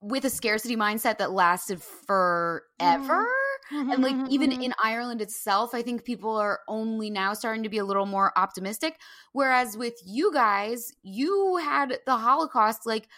with 0.02 0.24
a 0.24 0.30
scarcity 0.30 0.76
mindset 0.76 1.18
that 1.18 1.32
lasted 1.32 1.78
mm-hmm. 1.78 2.06
forever. 2.06 3.26
Mm-hmm. 3.72 3.90
And 3.90 4.02
like 4.02 4.14
mm-hmm, 4.14 4.26
even 4.30 4.50
mm-hmm. 4.50 4.62
in 4.62 4.74
Ireland 4.82 5.20
itself, 5.22 5.74
I 5.74 5.82
think 5.82 6.04
people 6.04 6.36
are 6.36 6.60
only 6.68 7.08
now 7.08 7.34
starting 7.34 7.62
to 7.62 7.68
be 7.68 7.78
a 7.78 7.84
little 7.84 8.06
more 8.06 8.32
optimistic. 8.36 8.98
Whereas 9.32 9.76
with 9.76 9.94
you 10.04 10.32
guys, 10.32 10.92
you 11.02 11.56
had 11.58 11.98
the 12.04 12.16
Holocaust 12.16 12.84
like 12.84 13.08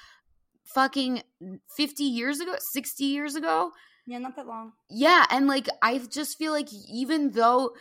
fucking 0.65 1.23
50 1.77 2.05
years 2.05 2.41
ago, 2.41 2.55
60 2.59 3.05
years 3.05 3.35
ago. 3.35 3.73
Yeah, 4.07 4.19
not 4.19 4.37
that 4.37 4.47
long. 4.47 4.73
Yeah. 4.91 5.25
And 5.31 5.47
like, 5.47 5.69
I 5.81 5.99
just 5.99 6.39
feel 6.39 6.53
like 6.53 6.69
even 6.91 7.31
though 7.31 7.73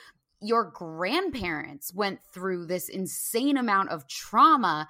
your 0.42 0.66
grandparents 0.66 1.94
went 1.94 2.20
through 2.34 2.66
this 2.66 2.90
insane 2.90 3.58
amount 3.58 3.90
of 3.90 4.08
trauma, 4.08 4.88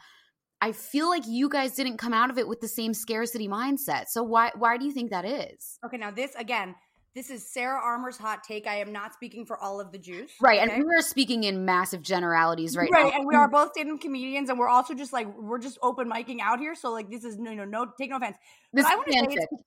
I 0.62 0.72
feel 0.74 1.10
like 1.10 1.24
you 1.28 1.50
guys 1.50 1.74
didn't 1.74 1.98
come 1.98 2.14
out 2.14 2.30
of 2.30 2.38
it 2.38 2.48
with 2.48 2.62
the 2.62 2.68
same 2.68 2.94
scarcity 2.94 3.48
mindset. 3.48 4.08
So 4.08 4.24
why 4.24 4.52
why 4.56 4.78
do 4.78 4.86
you 4.86 4.92
think 4.92 5.10
that 5.10 5.26
is? 5.26 5.80
Okay, 5.84 5.98
now 5.98 6.12
this 6.12 6.36
again, 6.36 6.76
this 7.16 7.30
is 7.30 7.52
Sara 7.52 7.82
Armour's 7.82 8.18
hot 8.18 8.44
take. 8.44 8.68
I 8.68 8.76
am 8.76 8.94
not 8.94 9.14
speaking 9.14 9.46
for 9.46 9.58
all 9.58 9.82
of 9.82 9.92
the 9.92 9.98
Jews. 9.98 10.32
Right. 10.40 10.62
okay? 10.62 10.76
And 10.76 10.86
we're 10.86 11.02
speaking 11.02 11.44
in 11.44 11.66
massive 11.66 12.02
generalities 12.02 12.78
right, 12.78 12.90
right, 12.90 13.12
now. 13.12 13.18
and 13.18 13.28
we 13.28 13.36
are 13.36 13.50
both 13.50 13.72
stand-up 13.72 14.00
comedians, 14.00 14.50
and 14.50 14.58
we're 14.58 14.70
also 14.70 14.94
just 14.94 15.12
like 15.12 15.28
we're 15.36 15.60
just 15.60 15.78
open 15.82 16.10
micing 16.10 16.40
out 16.42 16.60
here. 16.60 16.76
So 16.76 16.92
like 16.92 17.10
this 17.10 17.24
is 17.24 17.38
no, 17.38 17.54
no, 17.54 17.66
no, 17.66 17.88
take 17.98 18.12
no 18.12 18.18
offense. 18.18 18.38
This 18.72 18.86
but 18.86 18.92
I 18.92 18.94
is 18.94 18.98
want 18.98 19.08
to 19.08 19.36
say 19.36 19.38
it's 19.52 19.64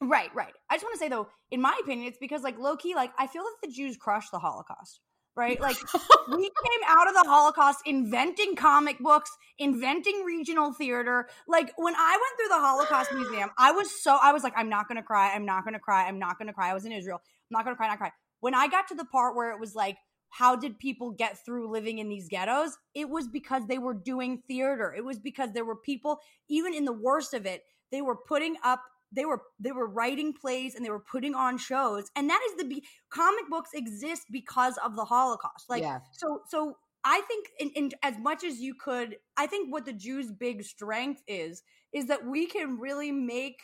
right, 0.00 0.34
right. 0.34 0.52
I 0.70 0.74
just 0.74 0.84
want 0.84 0.94
to 0.94 0.98
say 0.98 1.08
though, 1.08 1.28
in 1.50 1.60
my 1.60 1.78
opinion, 1.82 2.08
it's 2.08 2.18
because 2.18 2.42
like 2.42 2.58
low 2.58 2.76
key, 2.76 2.94
like 2.94 3.12
I 3.18 3.26
feel 3.26 3.42
that 3.42 3.68
the 3.68 3.72
Jews 3.72 3.96
crushed 3.96 4.30
the 4.32 4.38
Holocaust. 4.38 5.00
Right, 5.38 5.60
like 5.60 5.76
we 6.30 6.44
came 6.44 6.80
out 6.88 7.08
of 7.08 7.12
the 7.12 7.28
Holocaust 7.28 7.80
inventing 7.84 8.56
comic 8.56 8.98
books, 8.98 9.30
inventing 9.58 10.24
regional 10.24 10.72
theater. 10.72 11.28
Like 11.46 11.74
when 11.76 11.94
I 11.94 12.12
went 12.12 12.38
through 12.38 12.56
the 12.56 12.66
Holocaust 12.66 13.12
Museum, 13.12 13.50
I 13.58 13.72
was 13.72 14.02
so 14.02 14.18
I 14.22 14.32
was 14.32 14.42
like, 14.42 14.54
I'm 14.56 14.70
not 14.70 14.88
gonna 14.88 15.02
cry, 15.02 15.34
I'm 15.34 15.44
not 15.44 15.64
gonna 15.66 15.78
cry, 15.78 16.08
I'm 16.08 16.18
not 16.18 16.38
gonna 16.38 16.54
cry. 16.54 16.70
I 16.70 16.74
was 16.74 16.86
in 16.86 16.92
Israel, 16.92 17.20
I'm 17.22 17.58
not 17.58 17.64
gonna 17.64 17.76
cry, 17.76 17.88
not 17.88 17.98
cry. 17.98 18.12
When 18.40 18.54
I 18.54 18.66
got 18.68 18.88
to 18.88 18.94
the 18.94 19.04
part 19.04 19.36
where 19.36 19.50
it 19.50 19.60
was 19.60 19.74
like, 19.74 19.98
how 20.30 20.56
did 20.56 20.78
people 20.78 21.10
get 21.10 21.42
through 21.44 21.70
living 21.70 21.98
in 21.98 22.08
these 22.08 22.28
ghettos? 22.28 22.76
It 22.94 23.08
was 23.08 23.28
because 23.28 23.66
they 23.66 23.78
were 23.78 23.94
doing 23.94 24.42
theater. 24.46 24.94
It 24.96 25.04
was 25.04 25.18
because 25.18 25.52
there 25.52 25.64
were 25.64 25.76
people, 25.76 26.20
even 26.48 26.74
in 26.74 26.84
the 26.84 26.92
worst 26.92 27.34
of 27.34 27.46
it, 27.46 27.62
they 27.90 28.02
were 28.02 28.16
putting 28.16 28.56
up 28.64 28.82
they 29.12 29.24
were 29.24 29.40
they 29.60 29.72
were 29.72 29.86
writing 29.86 30.32
plays 30.32 30.74
and 30.74 30.84
they 30.84 30.90
were 30.90 31.00
putting 31.00 31.34
on 31.34 31.58
shows 31.58 32.10
and 32.16 32.28
that 32.28 32.40
is 32.50 32.56
the 32.56 32.64
be- 32.64 32.84
comic 33.10 33.48
books 33.48 33.70
exist 33.74 34.22
because 34.30 34.76
of 34.84 34.96
the 34.96 35.04
holocaust. 35.04 35.68
Like 35.68 35.82
Yeah. 35.82 36.00
so 36.12 36.42
so 36.48 36.76
i 37.04 37.20
think 37.28 37.46
in, 37.60 37.70
in 37.70 37.92
as 38.02 38.18
much 38.18 38.42
as 38.42 38.58
you 38.58 38.74
could 38.74 39.16
i 39.36 39.46
think 39.46 39.72
what 39.72 39.84
the 39.84 39.92
jews 39.92 40.32
big 40.32 40.64
strength 40.64 41.22
is 41.28 41.62
is 41.92 42.06
that 42.06 42.26
we 42.26 42.46
can 42.46 42.78
really 42.80 43.12
make 43.12 43.60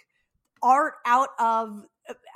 art 0.63 0.95
out 1.07 1.31
of 1.41 1.85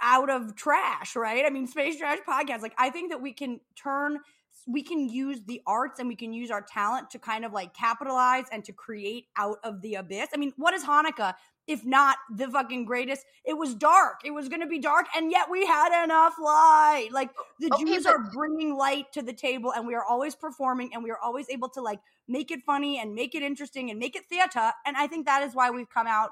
out 0.02 0.30
of 0.30 0.56
trash 0.56 1.14
right? 1.16 1.44
I 1.46 1.50
mean 1.50 1.66
space 1.66 1.98
trash 1.98 2.18
podcast 2.28 2.60
like 2.62 2.74
i 2.78 2.90
think 2.90 3.10
that 3.10 3.20
we 3.22 3.32
can 3.32 3.60
turn 3.76 4.18
we 4.66 4.82
can 4.82 5.08
use 5.08 5.40
the 5.46 5.62
arts 5.66 6.00
and 6.00 6.08
we 6.08 6.16
can 6.16 6.32
use 6.32 6.50
our 6.50 6.62
talent 6.62 7.10
to 7.10 7.18
kind 7.18 7.44
of 7.44 7.52
like 7.52 7.72
capitalize 7.74 8.46
and 8.50 8.64
to 8.64 8.72
create 8.72 9.26
out 9.36 9.58
of 9.62 9.80
the 9.80 9.94
abyss. 9.94 10.28
I 10.34 10.38
mean 10.38 10.52
what 10.56 10.74
is 10.74 10.82
hanukkah 10.84 11.34
if 11.66 11.84
not 11.84 12.16
the 12.30 12.48
fucking 12.48 12.84
greatest 12.84 13.24
it 13.44 13.54
was 13.54 13.74
dark 13.74 14.20
it 14.24 14.30
was 14.30 14.48
going 14.48 14.60
to 14.60 14.66
be 14.66 14.78
dark 14.78 15.06
and 15.16 15.30
yet 15.30 15.50
we 15.50 15.66
had 15.66 16.04
enough 16.04 16.34
light 16.40 17.08
like 17.12 17.30
the 17.60 17.68
Okay, 17.72 17.84
jews 17.84 18.04
but- 18.04 18.12
are 18.14 18.30
bringing 18.32 18.74
light 18.76 19.12
to 19.12 19.22
the 19.22 19.32
table 19.32 19.72
and 19.72 19.86
we 19.86 19.94
are 19.94 20.04
always 20.04 20.34
performing 20.34 20.90
and 20.94 21.02
we 21.02 21.10
are 21.10 21.18
always 21.18 21.48
able 21.50 21.68
to 21.70 21.80
like 21.80 21.98
make 22.28 22.50
it 22.50 22.60
funny 22.64 22.98
and 23.00 23.14
make 23.14 23.34
it 23.34 23.42
interesting 23.42 23.90
and 23.90 23.98
make 23.98 24.14
it 24.16 24.24
theater 24.26 24.72
and 24.86 24.96
i 24.96 25.06
think 25.06 25.26
that 25.26 25.42
is 25.42 25.54
why 25.54 25.70
we've 25.70 25.90
come 25.90 26.06
out 26.06 26.30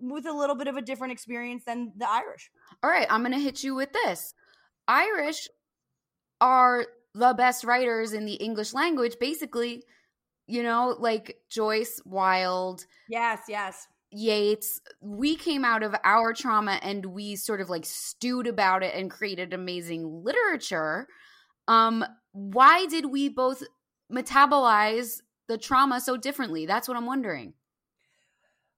with 0.00 0.26
a 0.26 0.32
little 0.32 0.56
bit 0.56 0.66
of 0.68 0.76
a 0.76 0.82
different 0.82 1.12
experience 1.12 1.64
than 1.64 1.92
the 1.96 2.10
irish 2.10 2.50
All 2.82 2.90
right, 2.90 3.06
I'm 3.08 3.20
going 3.22 3.32
to 3.32 3.38
hit 3.38 3.62
you 3.62 3.74
with 3.74 3.92
this. 3.92 4.34
Irish 4.88 5.48
are 6.40 6.84
the 7.14 7.32
best 7.32 7.64
writers 7.64 8.12
in 8.12 8.24
the 8.26 8.34
English 8.34 8.74
language, 8.74 9.16
basically. 9.20 9.82
You 10.46 10.62
know, 10.62 10.94
like 10.98 11.38
Joyce, 11.48 12.00
Wilde, 12.04 12.84
yes 13.08 13.40
yes 13.48 13.86
Yeats. 14.14 14.80
We 15.00 15.36
came 15.36 15.64
out 15.64 15.82
of 15.82 15.94
our 16.04 16.32
trauma 16.32 16.78
and 16.82 17.04
we 17.06 17.36
sort 17.36 17.60
of 17.60 17.68
like 17.68 17.84
stewed 17.84 18.46
about 18.46 18.82
it 18.82 18.94
and 18.94 19.10
created 19.10 19.52
amazing 19.52 20.22
literature. 20.24 21.08
Um, 21.66 22.04
why 22.32 22.86
did 22.86 23.06
we 23.06 23.28
both 23.28 23.62
metabolize 24.12 25.20
the 25.48 25.58
trauma 25.58 26.00
so 26.00 26.16
differently? 26.16 26.64
That's 26.66 26.86
what 26.86 26.96
I'm 26.96 27.06
wondering. 27.06 27.54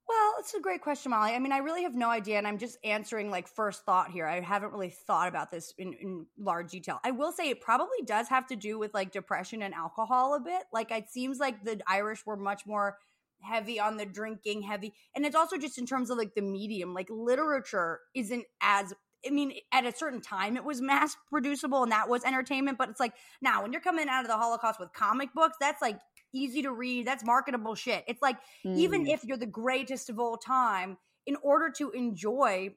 Well, 0.09 0.35
it's 0.39 0.55
a 0.55 0.61
great 0.61 0.83
question, 0.83 1.11
Molly. 1.11 1.33
I 1.33 1.41
mean, 1.41 1.51
I 1.51 1.59
really 1.59 1.83
have 1.83 1.97
no 1.97 2.09
idea, 2.09 2.39
and 2.39 2.47
I'm 2.47 2.59
just 2.59 2.79
answering 2.85 3.29
like 3.29 3.49
first 3.49 3.85
thought 3.85 4.13
here. 4.13 4.25
I 4.25 4.41
haven't 4.41 4.73
really 4.73 4.91
thought 4.91 5.27
about 5.27 5.51
this 5.51 5.75
in, 5.79 5.95
in 5.95 6.27
large 6.39 6.71
detail. 6.71 7.01
I 7.05 7.11
will 7.11 7.33
say 7.33 7.49
it 7.49 7.61
probably 7.61 8.03
does 8.05 8.29
have 8.29 8.47
to 8.49 8.57
do 8.57 8.79
with 8.79 8.95
like 8.95 9.11
depression 9.11 9.63
and 9.63 9.75
alcohol 9.75 10.35
a 10.35 10.41
bit. 10.41 10.63
Like, 10.73 10.93
it 10.93 11.11
seems 11.11 11.41
like 11.41 11.65
the 11.65 11.81
Irish 11.89 12.25
were 12.25 12.37
much 12.37 12.67
more 12.67 12.99
heavy 13.43 13.79
on 13.81 13.97
the 13.97 14.07
drinking, 14.07 14.63
heavy, 14.63 14.95
and 15.15 15.25
it's 15.27 15.37
also 15.37 15.57
just 15.59 15.79
in 15.79 15.87
terms 15.87 16.11
of 16.11 16.19
like 16.19 16.35
the 16.35 16.43
medium. 16.43 16.95
Like, 16.95 17.09
literature 17.11 18.01
isn't 18.15 18.47
as 18.61 18.93
I 19.27 19.31
mean, 19.31 19.55
at 19.73 19.85
a 19.85 19.93
certain 19.93 20.21
time, 20.21 20.57
it 20.57 20.65
was 20.65 20.81
mass 20.81 21.17
producible 21.31 21.83
and 21.83 21.91
that 21.91 22.09
was 22.09 22.23
entertainment. 22.25 22.79
But 22.79 22.91
it's 22.91 23.01
like 23.01 23.15
now, 23.41 23.63
when 23.63 23.73
you're 23.73 23.81
coming 23.83 24.09
out 24.09 24.21
of 24.25 24.29
the 24.29 24.37
Holocaust 24.37 24.79
with 24.79 24.93
comic 24.93 25.33
books, 25.35 25.57
that's 25.59 25.83
like 25.83 25.99
easy 26.33 26.63
to 26.63 26.73
read. 26.73 27.07
That's 27.07 27.25
marketable 27.25 27.75
shit. 27.75 28.05
It's 28.07 28.23
like 28.23 28.39
even 28.75 29.01
Mm. 29.01 29.13
if 29.13 29.25
you're 29.25 29.37
the 29.37 29.47
greatest 29.47 30.11
of 30.11 30.21
all 30.21 30.37
time, 30.37 30.99
in 31.25 31.37
order 31.43 31.71
to 31.79 31.91
enjoy 31.91 32.77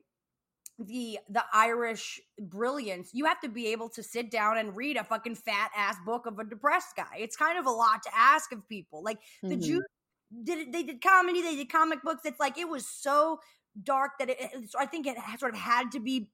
the 0.78 1.20
the 1.30 1.44
Irish 1.54 2.22
brilliance, 2.40 3.12
you 3.14 3.26
have 3.26 3.42
to 3.42 3.50
be 3.50 3.68
able 3.68 3.90
to 3.90 4.04
sit 4.04 4.32
down 4.32 4.58
and 4.58 4.76
read 4.76 4.98
a 4.98 5.04
fucking 5.04 5.36
fat 5.36 5.72
ass 5.76 5.98
book 6.06 6.26
of 6.26 6.40
a 6.40 6.46
depressed 6.46 6.96
guy. 6.96 7.18
It's 7.18 7.36
kind 7.36 7.60
of 7.60 7.66
a 7.66 7.72
lot 7.72 8.04
to 8.04 8.10
ask 8.16 8.52
of 8.54 8.68
people. 8.70 9.04
Like 9.04 9.20
the 9.50 9.58
Mhm. 9.58 9.58
Jews 9.58 9.84
did 10.44 10.72
they 10.72 10.84
did 10.84 11.02
comedy, 11.02 11.42
they 11.42 11.56
did 11.56 11.70
comic 11.72 12.02
books. 12.04 12.26
It's 12.26 12.40
like 12.40 12.58
it 12.58 12.70
was 12.70 12.88
so 12.88 13.40
dark 13.82 14.14
that 14.20 14.30
it, 14.30 14.38
it- 14.40 14.72
so 14.72 14.80
I 14.80 14.86
think 14.86 15.08
it 15.08 15.18
sort 15.40 15.54
of 15.54 15.60
had 15.60 15.92
to 15.94 16.00
be 16.00 16.32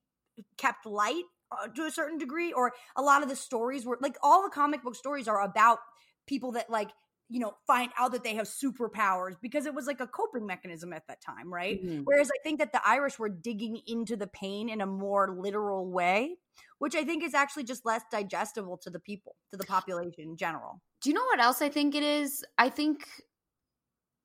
kept 0.58 0.86
light 0.86 1.24
uh, 1.52 1.68
to 1.68 1.84
a 1.86 1.92
certain 1.92 2.18
degree 2.18 2.52
or 2.52 2.74
a 2.96 3.02
lot 3.02 3.24
of 3.24 3.30
the 3.30 3.36
stories 3.36 3.86
were 3.86 3.98
like 4.02 4.18
all 4.22 4.44
the 4.44 4.50
comic 4.50 4.84
book 4.84 4.96
stories 4.96 5.28
are 5.28 5.42
about 5.42 5.80
people 6.28 6.52
that 6.54 6.70
like 6.70 6.92
you 7.30 7.40
know 7.40 7.54
find 7.66 7.92
out 7.98 8.12
that 8.12 8.24
they 8.24 8.36
have 8.36 8.48
superpowers 8.48 9.36
because 9.42 9.66
it 9.66 9.74
was 9.74 9.88
like 9.88 10.00
a 10.00 10.08
coping 10.08 10.46
mechanism 10.46 10.92
at 10.94 11.08
that 11.08 11.22
time 11.22 11.54
right 11.54 11.80
Mhm. 11.84 12.04
whereas 12.04 12.30
i 12.30 12.38
think 12.44 12.60
that 12.60 12.72
the 12.72 12.82
irish 12.88 13.18
were 13.18 13.30
digging 13.30 13.80
into 13.88 14.16
the 14.16 14.28
pain 14.28 14.70
in 14.70 14.82
a 14.82 14.86
more 14.86 15.36
literal 15.40 15.90
way 15.90 16.36
which 16.80 16.96
i 16.96 17.04
think 17.04 17.24
is 17.24 17.34
actually 17.34 17.64
just 17.64 17.86
less 17.86 18.04
digestible 18.12 18.78
to 18.78 18.90
the 18.90 19.00
people 19.00 19.36
to 19.52 19.58
the 19.58 19.66
population 19.66 20.24
in 20.24 20.38
general 20.38 20.82
Do 21.02 21.10
you 21.10 21.16
know 21.16 21.26
what 21.26 21.40
else 21.40 21.62
I 21.62 21.70
think 21.70 21.94
it 21.96 22.04
is? 22.04 22.44
I 22.58 22.70
think 22.70 23.08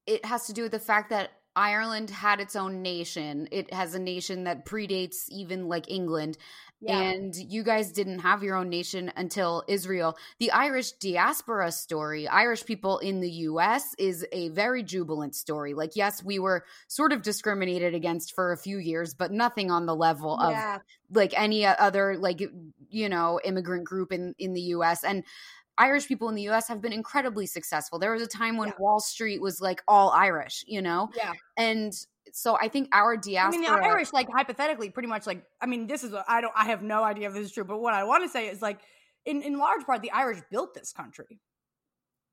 it 0.07 0.25
has 0.25 0.47
to 0.47 0.53
do 0.53 0.63
with 0.63 0.73
the 0.73 0.79
fact 0.79 1.11
that 1.11 1.31
Ireland 1.57 2.11
had 2.11 2.41
its 2.41 2.55
own 2.55 2.83
nation. 2.83 3.49
It 3.51 3.73
has 3.73 3.95
a 3.95 3.99
nation 3.99 4.45
that 4.45 4.65
predates 4.65 5.29
even 5.29 5.69
like 5.69 5.91
England. 5.91 6.39
And 6.89 7.37
you 7.37 7.63
guys 7.63 7.93
didn't 7.93 8.21
have 8.21 8.43
your 8.43 8.57
own 8.57 8.71
nation 8.71 9.13
until 9.15 9.65
Israel. 9.69 10.17
The 10.39 10.51
Irish 10.53 10.93
diaspora 10.93 11.73
story, 11.73 12.27
Irish 12.27 12.65
people 12.65 12.99
in 12.99 13.21
the 13.21 13.31
US, 13.31 13.95
is 13.99 14.27
a 14.33 14.49
very 14.51 14.83
jubilant 14.83 15.35
story. 15.35 15.75
Like, 15.75 15.95
yes, 15.95 16.25
we 16.25 16.39
were 16.39 16.65
sort 16.89 17.13
of 17.13 17.21
discriminated 17.21 17.95
against 17.95 18.35
for 18.35 18.53
a 18.53 18.57
few 18.57 18.79
years, 18.79 19.13
but 19.13 19.31
nothing 19.31 19.71
on 19.71 19.85
the 19.85 19.95
level 19.95 20.41
of 20.41 20.81
like 21.13 21.39
any 21.39 21.67
other 21.67 22.17
like 22.17 22.41
you 22.89 23.09
know 23.09 23.41
immigrant 23.45 23.85
group 23.85 24.13
in 24.13 24.35
in 24.39 24.55
the 24.55 24.61
US 24.61 25.05
and 25.05 25.25
Irish 25.79 26.07
people 26.07 26.29
in 26.29 26.35
the 26.35 26.49
US 26.51 26.69
have 26.69 26.81
been 26.81 26.93
incredibly 26.93 27.47
successful. 27.47 27.99
There 27.99 28.13
was 28.13 28.23
a 28.23 28.27
time 28.27 28.57
when 28.57 28.69
Yeah. 28.69 28.75
Wall 28.79 29.01
Street 29.01 29.41
was 29.41 29.61
like 29.61 29.83
all 29.89 30.11
Irish, 30.11 30.65
you 30.67 30.83
know? 30.83 31.09
yeah 31.17 31.33
And 31.57 31.93
so 32.33 32.57
I 32.61 32.69
think 32.69 32.89
our 32.93 33.15
I 33.15 33.17
diaspora 33.17 33.61
mean, 33.61 33.71
the 33.71 33.87
Irish, 33.89 34.13
like 34.13 34.29
hypothetically, 34.33 34.91
pretty 34.91 35.09
much 35.09 35.27
like 35.27 35.45
I 35.61 35.67
mean, 35.67 35.87
this 35.87 36.05
is 36.05 36.13
what 36.13 36.25
I 36.29 36.41
don't. 36.41 36.53
I 36.57 36.67
have 36.67 36.83
no 36.83 37.03
idea 37.03 37.29
if 37.29 37.35
this 37.35 37.47
is 37.47 37.53
true, 37.53 37.65
but 37.65 37.81
what 37.81 37.95
I 37.95 38.05
want 38.05 38.23
to 38.25 38.29
say 38.29 38.49
is 38.49 38.63
like, 38.63 38.81
in 39.25 39.43
in 39.43 39.59
large 39.59 39.85
part, 39.85 40.03
the 40.03 40.13
Irish 40.13 40.41
built 40.51 40.75
this 40.75 40.93
country. 40.93 41.41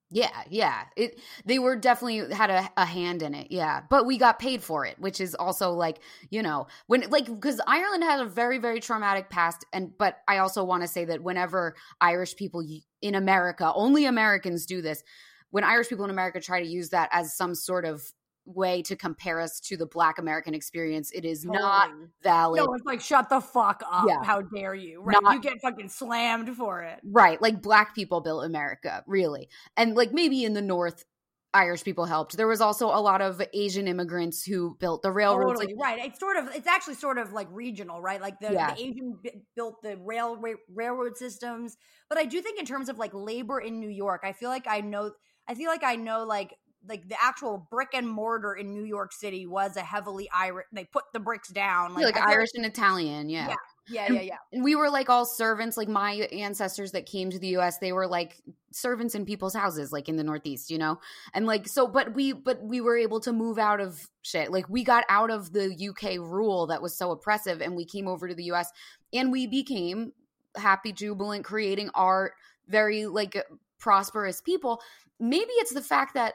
Yeah, 0.09 0.43
yeah. 0.49 0.83
It 0.95 1.19
they 1.45 1.59
were 1.59 1.75
definitely 1.75 2.33
had 2.33 2.49
a, 2.49 2.69
a 2.77 2.85
hand 2.85 3.21
in 3.21 3.33
it. 3.35 3.47
Yeah. 3.51 3.81
But 3.89 4.05
we 4.05 4.17
got 4.17 4.39
paid 4.39 4.63
for 4.63 4.85
it, 4.85 4.97
which 4.99 5.19
is 5.19 5.35
also 5.35 5.71
like, 5.71 5.99
you 6.29 6.41
know, 6.41 6.67
when 6.87 7.09
like 7.09 7.25
because 7.25 7.59
Ireland 7.67 8.03
had 8.03 8.21
a 8.21 8.25
very 8.25 8.57
very 8.57 8.79
traumatic 8.79 9.29
past 9.29 9.65
and 9.73 9.91
but 9.97 10.19
I 10.27 10.37
also 10.37 10.63
want 10.63 10.83
to 10.83 10.87
say 10.87 11.03
that 11.05 11.23
whenever 11.23 11.75
Irish 11.99 12.37
people 12.37 12.63
in 13.01 13.15
America, 13.15 13.71
only 13.75 14.05
Americans 14.05 14.65
do 14.65 14.81
this. 14.81 15.03
When 15.49 15.63
Irish 15.63 15.89
people 15.89 16.05
in 16.05 16.11
America 16.11 16.39
try 16.39 16.61
to 16.61 16.67
use 16.67 16.89
that 16.89 17.09
as 17.11 17.35
some 17.35 17.53
sort 17.55 17.85
of 17.85 18.01
way 18.47 18.81
to 18.81 18.95
compare 18.95 19.39
us 19.39 19.59
to 19.59 19.77
the 19.77 19.85
black 19.85 20.17
american 20.17 20.53
experience 20.53 21.11
it 21.11 21.25
is 21.25 21.43
totally. 21.43 21.59
not 21.59 21.89
valid 22.23 22.63
no 22.63 22.73
it's 22.73 22.85
like 22.85 23.01
shut 23.01 23.29
the 23.29 23.39
fuck 23.39 23.83
up 23.91 24.05
yeah. 24.07 24.23
how 24.23 24.41
dare 24.41 24.73
you 24.73 25.01
right 25.01 25.17
not, 25.21 25.33
you 25.33 25.41
get 25.41 25.61
fucking 25.61 25.89
slammed 25.89 26.49
for 26.55 26.81
it 26.81 26.99
right 27.03 27.41
like 27.41 27.61
black 27.61 27.93
people 27.93 28.21
built 28.21 28.45
america 28.45 29.03
really 29.05 29.49
and 29.75 29.95
like 29.95 30.13
maybe 30.13 30.43
in 30.43 30.53
the 30.53 30.61
north 30.61 31.05
Irish 31.53 31.83
people 31.83 32.05
helped. 32.05 32.37
There 32.37 32.47
was 32.47 32.61
also 32.61 32.87
a 32.87 33.01
lot 33.01 33.21
of 33.21 33.41
Asian 33.53 33.87
immigrants 33.87 34.43
who 34.43 34.77
built 34.79 35.01
the 35.01 35.11
railroads. 35.11 35.59
Totally, 35.59 35.73
like, 35.73 35.83
right. 35.83 36.05
It's 36.05 36.19
sort 36.19 36.37
of, 36.37 36.49
it's 36.53 36.67
actually 36.67 36.95
sort 36.95 37.17
of 37.17 37.33
like 37.33 37.47
regional, 37.51 38.01
right? 38.01 38.21
Like 38.21 38.39
the, 38.39 38.53
yeah. 38.53 38.75
the 38.75 38.81
Asian 38.81 39.17
b- 39.23 39.31
built 39.55 39.81
the 39.81 39.97
rail 39.97 40.39
railroad 40.73 41.17
systems. 41.17 41.77
But 42.09 42.17
I 42.17 42.25
do 42.25 42.41
think 42.41 42.59
in 42.59 42.65
terms 42.65 42.89
of 42.89 42.99
like 42.99 43.11
labor 43.13 43.59
in 43.59 43.79
New 43.79 43.89
York, 43.89 44.21
I 44.23 44.33
feel 44.33 44.49
like 44.49 44.65
I 44.67 44.81
know, 44.81 45.11
I 45.47 45.55
feel 45.55 45.69
like 45.69 45.83
I 45.83 45.95
know 45.95 46.25
like 46.25 46.53
like 46.87 47.07
the 47.07 47.17
actual 47.21 47.67
brick 47.69 47.89
and 47.93 48.07
mortar 48.07 48.53
in 48.53 48.73
New 48.73 48.83
York 48.83 49.13
City 49.13 49.45
was 49.45 49.77
a 49.77 49.81
heavily 49.81 50.29
Irish. 50.35 50.65
They 50.71 50.85
put 50.85 51.03
the 51.13 51.19
bricks 51.19 51.49
down, 51.49 51.93
like, 51.93 52.03
like 52.03 52.17
Irish 52.17 52.49
and 52.55 52.65
Italian. 52.65 53.29
Yeah. 53.29 53.49
yeah. 53.49 53.55
Yeah, 53.89 54.05
and, 54.05 54.15
yeah, 54.15 54.21
yeah. 54.21 54.37
And 54.51 54.63
we 54.63 54.75
were 54.75 54.89
like 54.89 55.09
all 55.09 55.25
servants. 55.25 55.77
Like 55.77 55.87
my 55.87 56.11
ancestors 56.33 56.91
that 56.91 57.05
came 57.05 57.29
to 57.29 57.39
the 57.39 57.47
U.S., 57.49 57.77
they 57.77 57.93
were 57.93 58.07
like 58.07 58.41
servants 58.71 59.15
in 59.15 59.25
people's 59.25 59.55
houses, 59.55 59.91
like 59.91 60.09
in 60.09 60.17
the 60.17 60.23
Northeast, 60.23 60.69
you 60.69 60.77
know. 60.77 60.99
And 61.33 61.45
like 61.45 61.67
so, 61.67 61.87
but 61.87 62.13
we, 62.13 62.33
but 62.33 62.61
we 62.61 62.81
were 62.81 62.97
able 62.97 63.21
to 63.21 63.31
move 63.31 63.57
out 63.57 63.79
of 63.79 64.09
shit. 64.23 64.51
Like 64.51 64.67
we 64.67 64.83
got 64.83 65.05
out 65.07 65.31
of 65.31 65.53
the 65.53 65.73
UK 65.89 66.17
rule 66.17 66.67
that 66.67 66.81
was 66.81 66.97
so 66.97 67.11
oppressive, 67.11 67.61
and 67.61 67.75
we 67.75 67.85
came 67.85 68.07
over 68.07 68.27
to 68.27 68.35
the 68.35 68.45
U.S. 68.45 68.69
and 69.13 69.31
we 69.31 69.47
became 69.47 70.11
happy, 70.55 70.91
jubilant, 70.91 71.45
creating 71.45 71.89
art, 71.93 72.33
very 72.67 73.05
like 73.05 73.41
prosperous 73.79 74.41
people. 74.41 74.81
Maybe 75.19 75.51
it's 75.51 75.73
the 75.73 75.81
fact 75.81 76.13
that 76.15 76.33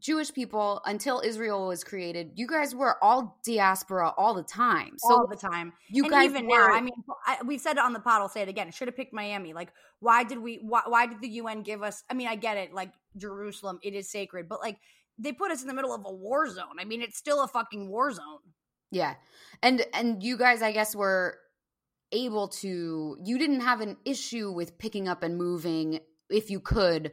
Jewish 0.00 0.32
people 0.32 0.80
until 0.86 1.20
Israel 1.20 1.68
was 1.68 1.84
created, 1.84 2.32
you 2.34 2.46
guys 2.46 2.74
were 2.74 3.02
all 3.02 3.38
diaspora 3.44 4.12
all 4.16 4.34
the 4.34 4.42
time. 4.42 4.94
So 4.98 5.12
all 5.12 5.26
the 5.28 5.36
time. 5.36 5.72
You 5.88 6.04
and 6.04 6.10
guys 6.10 6.30
even 6.30 6.46
were, 6.46 6.68
now, 6.68 6.74
I 6.74 6.80
mean, 6.80 6.94
I, 7.26 7.38
we've 7.44 7.60
said 7.60 7.72
it 7.72 7.78
on 7.78 7.92
the 7.92 8.00
pod. 8.00 8.22
I'll 8.22 8.28
say 8.28 8.42
it 8.42 8.48
again. 8.48 8.70
Should 8.72 8.88
have 8.88 8.96
picked 8.96 9.12
Miami. 9.12 9.52
Like, 9.52 9.72
why 10.00 10.24
did 10.24 10.38
we? 10.38 10.56
Why, 10.62 10.82
why 10.86 11.06
did 11.06 11.20
the 11.20 11.28
UN 11.28 11.62
give 11.62 11.82
us? 11.82 12.02
I 12.10 12.14
mean, 12.14 12.28
I 12.28 12.36
get 12.36 12.56
it. 12.56 12.72
Like 12.72 12.92
Jerusalem, 13.16 13.78
it 13.82 13.94
is 13.94 14.10
sacred, 14.10 14.48
but 14.48 14.60
like 14.60 14.78
they 15.18 15.32
put 15.32 15.50
us 15.50 15.62
in 15.62 15.68
the 15.68 15.74
middle 15.74 15.94
of 15.94 16.02
a 16.06 16.12
war 16.12 16.48
zone. 16.48 16.78
I 16.80 16.84
mean, 16.84 17.02
it's 17.02 17.18
still 17.18 17.42
a 17.42 17.48
fucking 17.48 17.88
war 17.88 18.10
zone. 18.12 18.40
Yeah, 18.90 19.14
and 19.62 19.84
and 19.92 20.22
you 20.22 20.36
guys, 20.36 20.62
I 20.62 20.72
guess, 20.72 20.96
were 20.96 21.36
able 22.10 22.48
to. 22.48 23.18
You 23.22 23.38
didn't 23.38 23.60
have 23.60 23.80
an 23.80 23.98
issue 24.04 24.50
with 24.50 24.78
picking 24.78 25.08
up 25.08 25.22
and 25.22 25.36
moving 25.36 26.00
if 26.30 26.50
you 26.50 26.60
could 26.60 27.12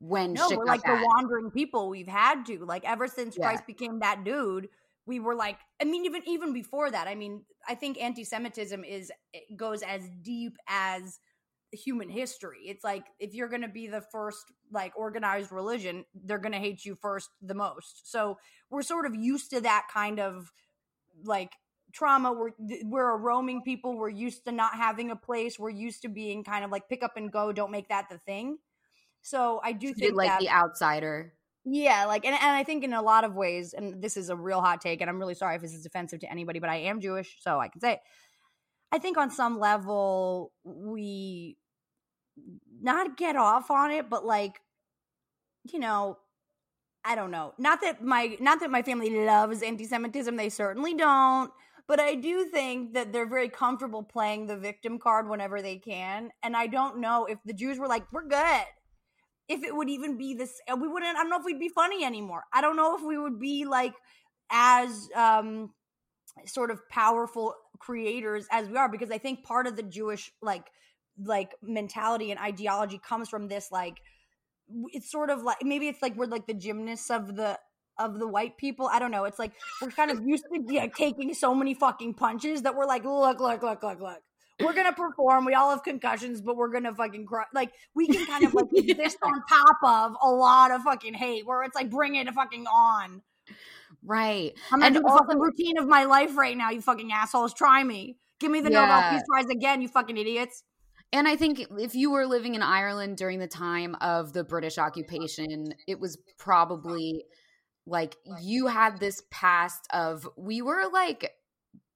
when 0.00 0.34
no, 0.34 0.48
we're 0.50 0.64
like 0.64 0.82
bad. 0.82 1.00
the 1.00 1.06
wandering 1.06 1.50
people 1.50 1.88
we've 1.88 2.08
had 2.08 2.44
to 2.46 2.64
like 2.64 2.84
ever 2.84 3.08
since 3.08 3.36
yeah. 3.36 3.46
Christ 3.46 3.66
became 3.66 4.00
that 4.00 4.24
dude. 4.24 4.68
We 5.06 5.20
were 5.20 5.34
like, 5.34 5.58
I 5.80 5.84
mean, 5.84 6.04
even 6.04 6.22
even 6.26 6.52
before 6.52 6.90
that, 6.90 7.08
I 7.08 7.14
mean, 7.14 7.42
I 7.66 7.74
think 7.74 8.00
anti-Semitism 8.00 8.84
is 8.84 9.10
eh, 9.34 9.40
goes 9.56 9.82
as 9.82 10.02
deep 10.22 10.56
as 10.68 11.18
human 11.72 12.08
history. 12.08 12.60
It's 12.66 12.84
like 12.84 13.06
if 13.18 13.34
you're 13.34 13.48
going 13.48 13.62
to 13.62 13.68
be 13.68 13.88
the 13.88 14.00
first 14.00 14.44
like 14.70 14.92
organized 14.96 15.50
religion, 15.50 16.04
they're 16.14 16.38
going 16.38 16.52
to 16.52 16.58
hate 16.58 16.84
you 16.84 16.94
first 16.94 17.30
the 17.42 17.54
most. 17.54 18.10
So 18.10 18.38
we're 18.70 18.82
sort 18.82 19.06
of 19.06 19.14
used 19.14 19.50
to 19.50 19.60
that 19.62 19.86
kind 19.92 20.20
of 20.20 20.52
like 21.24 21.52
trauma. 21.92 22.32
We're 22.32 22.50
we're 22.84 23.14
a 23.14 23.16
roaming 23.16 23.62
people. 23.62 23.96
We're 23.96 24.08
used 24.10 24.44
to 24.44 24.52
not 24.52 24.74
having 24.74 25.10
a 25.10 25.16
place. 25.16 25.58
We're 25.58 25.70
used 25.70 26.02
to 26.02 26.08
being 26.08 26.44
kind 26.44 26.64
of 26.64 26.70
like 26.70 26.88
pick 26.88 27.02
up 27.02 27.16
and 27.16 27.32
go. 27.32 27.52
Don't 27.52 27.70
make 27.70 27.88
that 27.88 28.08
the 28.10 28.18
thing. 28.18 28.58
So 29.22 29.60
I 29.62 29.72
do 29.72 29.92
think 29.92 30.14
like 30.14 30.28
that, 30.28 30.40
the 30.40 30.50
outsider. 30.50 31.34
Yeah, 31.64 32.06
like 32.06 32.24
and, 32.24 32.34
and 32.34 32.50
I 32.56 32.64
think 32.64 32.84
in 32.84 32.92
a 32.92 33.02
lot 33.02 33.24
of 33.24 33.34
ways, 33.34 33.74
and 33.74 34.02
this 34.02 34.16
is 34.16 34.30
a 34.30 34.36
real 34.36 34.60
hot 34.60 34.80
take, 34.80 35.00
and 35.00 35.10
I'm 35.10 35.18
really 35.18 35.34
sorry 35.34 35.56
if 35.56 35.62
this 35.62 35.74
is 35.74 35.84
offensive 35.84 36.20
to 36.20 36.30
anybody, 36.30 36.60
but 36.60 36.70
I 36.70 36.76
am 36.76 37.00
Jewish, 37.00 37.36
so 37.40 37.58
I 37.58 37.68
can 37.68 37.80
say 37.80 37.94
it. 37.94 38.00
I 38.90 38.98
think 38.98 39.18
on 39.18 39.30
some 39.30 39.58
level 39.58 40.52
we 40.64 41.58
not 42.80 43.16
get 43.16 43.36
off 43.36 43.70
on 43.70 43.90
it, 43.90 44.08
but 44.08 44.24
like, 44.24 44.60
you 45.70 45.78
know, 45.78 46.16
I 47.04 47.14
don't 47.14 47.30
know. 47.30 47.52
Not 47.58 47.80
that 47.82 48.02
my 48.02 48.36
not 48.40 48.60
that 48.60 48.70
my 48.70 48.82
family 48.82 49.24
loves 49.24 49.62
anti-Semitism, 49.62 50.36
they 50.36 50.48
certainly 50.48 50.94
don't. 50.94 51.50
But 51.86 52.00
I 52.00 52.16
do 52.16 52.44
think 52.44 52.92
that 52.94 53.14
they're 53.14 53.28
very 53.28 53.48
comfortable 53.48 54.02
playing 54.02 54.46
the 54.46 54.58
victim 54.58 54.98
card 54.98 55.26
whenever 55.26 55.62
they 55.62 55.76
can. 55.76 56.30
And 56.42 56.54
I 56.54 56.66
don't 56.66 56.98
know 56.98 57.24
if 57.24 57.38
the 57.46 57.54
Jews 57.54 57.78
were 57.78 57.88
like, 57.88 58.04
we're 58.12 58.28
good 58.28 58.66
if 59.48 59.62
it 59.62 59.74
would 59.74 59.88
even 59.88 60.16
be 60.18 60.34
this 60.34 60.60
we 60.78 60.88
wouldn't 60.88 61.16
i 61.16 61.22
don't 61.22 61.30
know 61.30 61.38
if 61.38 61.44
we'd 61.44 61.58
be 61.58 61.68
funny 61.68 62.04
anymore. 62.04 62.44
I 62.52 62.60
don't 62.60 62.76
know 62.76 62.96
if 62.96 63.02
we 63.02 63.18
would 63.18 63.40
be 63.40 63.64
like 63.64 63.94
as 64.50 65.08
um 65.14 65.70
sort 66.46 66.70
of 66.70 66.80
powerful 66.88 67.54
creators 67.78 68.46
as 68.50 68.68
we 68.68 68.76
are 68.76 68.88
because 68.88 69.10
i 69.10 69.18
think 69.18 69.42
part 69.44 69.66
of 69.66 69.76
the 69.76 69.82
jewish 69.82 70.30
like 70.40 70.66
like 71.24 71.54
mentality 71.62 72.30
and 72.30 72.38
ideology 72.40 73.00
comes 73.02 73.28
from 73.28 73.48
this 73.48 73.70
like 73.72 73.98
it's 74.92 75.10
sort 75.10 75.30
of 75.30 75.42
like 75.42 75.58
maybe 75.62 75.88
it's 75.88 76.02
like 76.02 76.16
we're 76.16 76.26
like 76.26 76.46
the 76.46 76.54
gymnasts 76.54 77.10
of 77.10 77.34
the 77.36 77.58
of 77.98 78.18
the 78.18 78.28
white 78.28 78.56
people 78.56 78.88
i 78.92 78.98
don't 78.98 79.10
know. 79.10 79.24
It's 79.24 79.38
like 79.38 79.52
we're 79.82 79.90
kind 79.90 80.10
of 80.10 80.20
used 80.24 80.44
to 80.44 80.62
yeah, 80.68 80.86
taking 80.86 81.34
so 81.34 81.54
many 81.54 81.74
fucking 81.74 82.14
punches 82.14 82.62
that 82.62 82.76
we're 82.76 82.86
like 82.86 83.04
look 83.04 83.40
look 83.40 83.62
look 83.62 83.82
look 83.82 84.00
look 84.00 84.22
we're 84.60 84.72
gonna 84.72 84.92
perform. 84.92 85.44
We 85.44 85.54
all 85.54 85.70
have 85.70 85.82
concussions, 85.82 86.40
but 86.40 86.56
we're 86.56 86.70
gonna 86.70 86.94
fucking 86.94 87.26
cry. 87.26 87.44
Like 87.54 87.72
we 87.94 88.06
can 88.06 88.26
kind 88.26 88.44
of 88.44 88.54
like 88.54 88.66
exist 88.74 89.18
on 89.22 89.42
top 89.48 89.76
of 89.82 90.16
a 90.22 90.30
lot 90.30 90.70
of 90.70 90.82
fucking 90.82 91.14
hate, 91.14 91.46
where 91.46 91.62
it's 91.62 91.74
like 91.74 91.90
bring 91.90 92.14
it 92.14 92.28
fucking 92.32 92.66
on. 92.66 93.22
Right. 94.04 94.52
I'm 94.70 94.80
gonna 94.80 94.86
and 94.86 94.94
do 94.96 95.02
the 95.02 95.36
routine 95.36 95.78
of 95.78 95.86
my 95.86 96.04
life 96.04 96.36
right 96.36 96.56
now. 96.56 96.70
You 96.70 96.80
fucking 96.80 97.12
assholes, 97.12 97.54
try 97.54 97.82
me. 97.82 98.16
Give 98.40 98.50
me 98.50 98.60
the 98.60 98.70
yeah. 98.70 98.82
Nobel 98.82 99.10
Peace 99.10 99.22
Prize 99.28 99.50
again, 99.50 99.82
you 99.82 99.88
fucking 99.88 100.16
idiots. 100.16 100.62
And 101.12 101.26
I 101.26 101.36
think 101.36 101.64
if 101.78 101.94
you 101.94 102.10
were 102.10 102.26
living 102.26 102.54
in 102.54 102.62
Ireland 102.62 103.16
during 103.16 103.38
the 103.38 103.48
time 103.48 103.96
of 104.00 104.34
the 104.34 104.44
British 104.44 104.76
occupation, 104.76 105.72
it 105.86 105.98
was 105.98 106.18
probably 106.38 107.24
like 107.86 108.16
you 108.42 108.66
had 108.66 109.00
this 109.00 109.22
past 109.30 109.86
of 109.92 110.28
we 110.36 110.60
were 110.60 110.84
like 110.92 111.32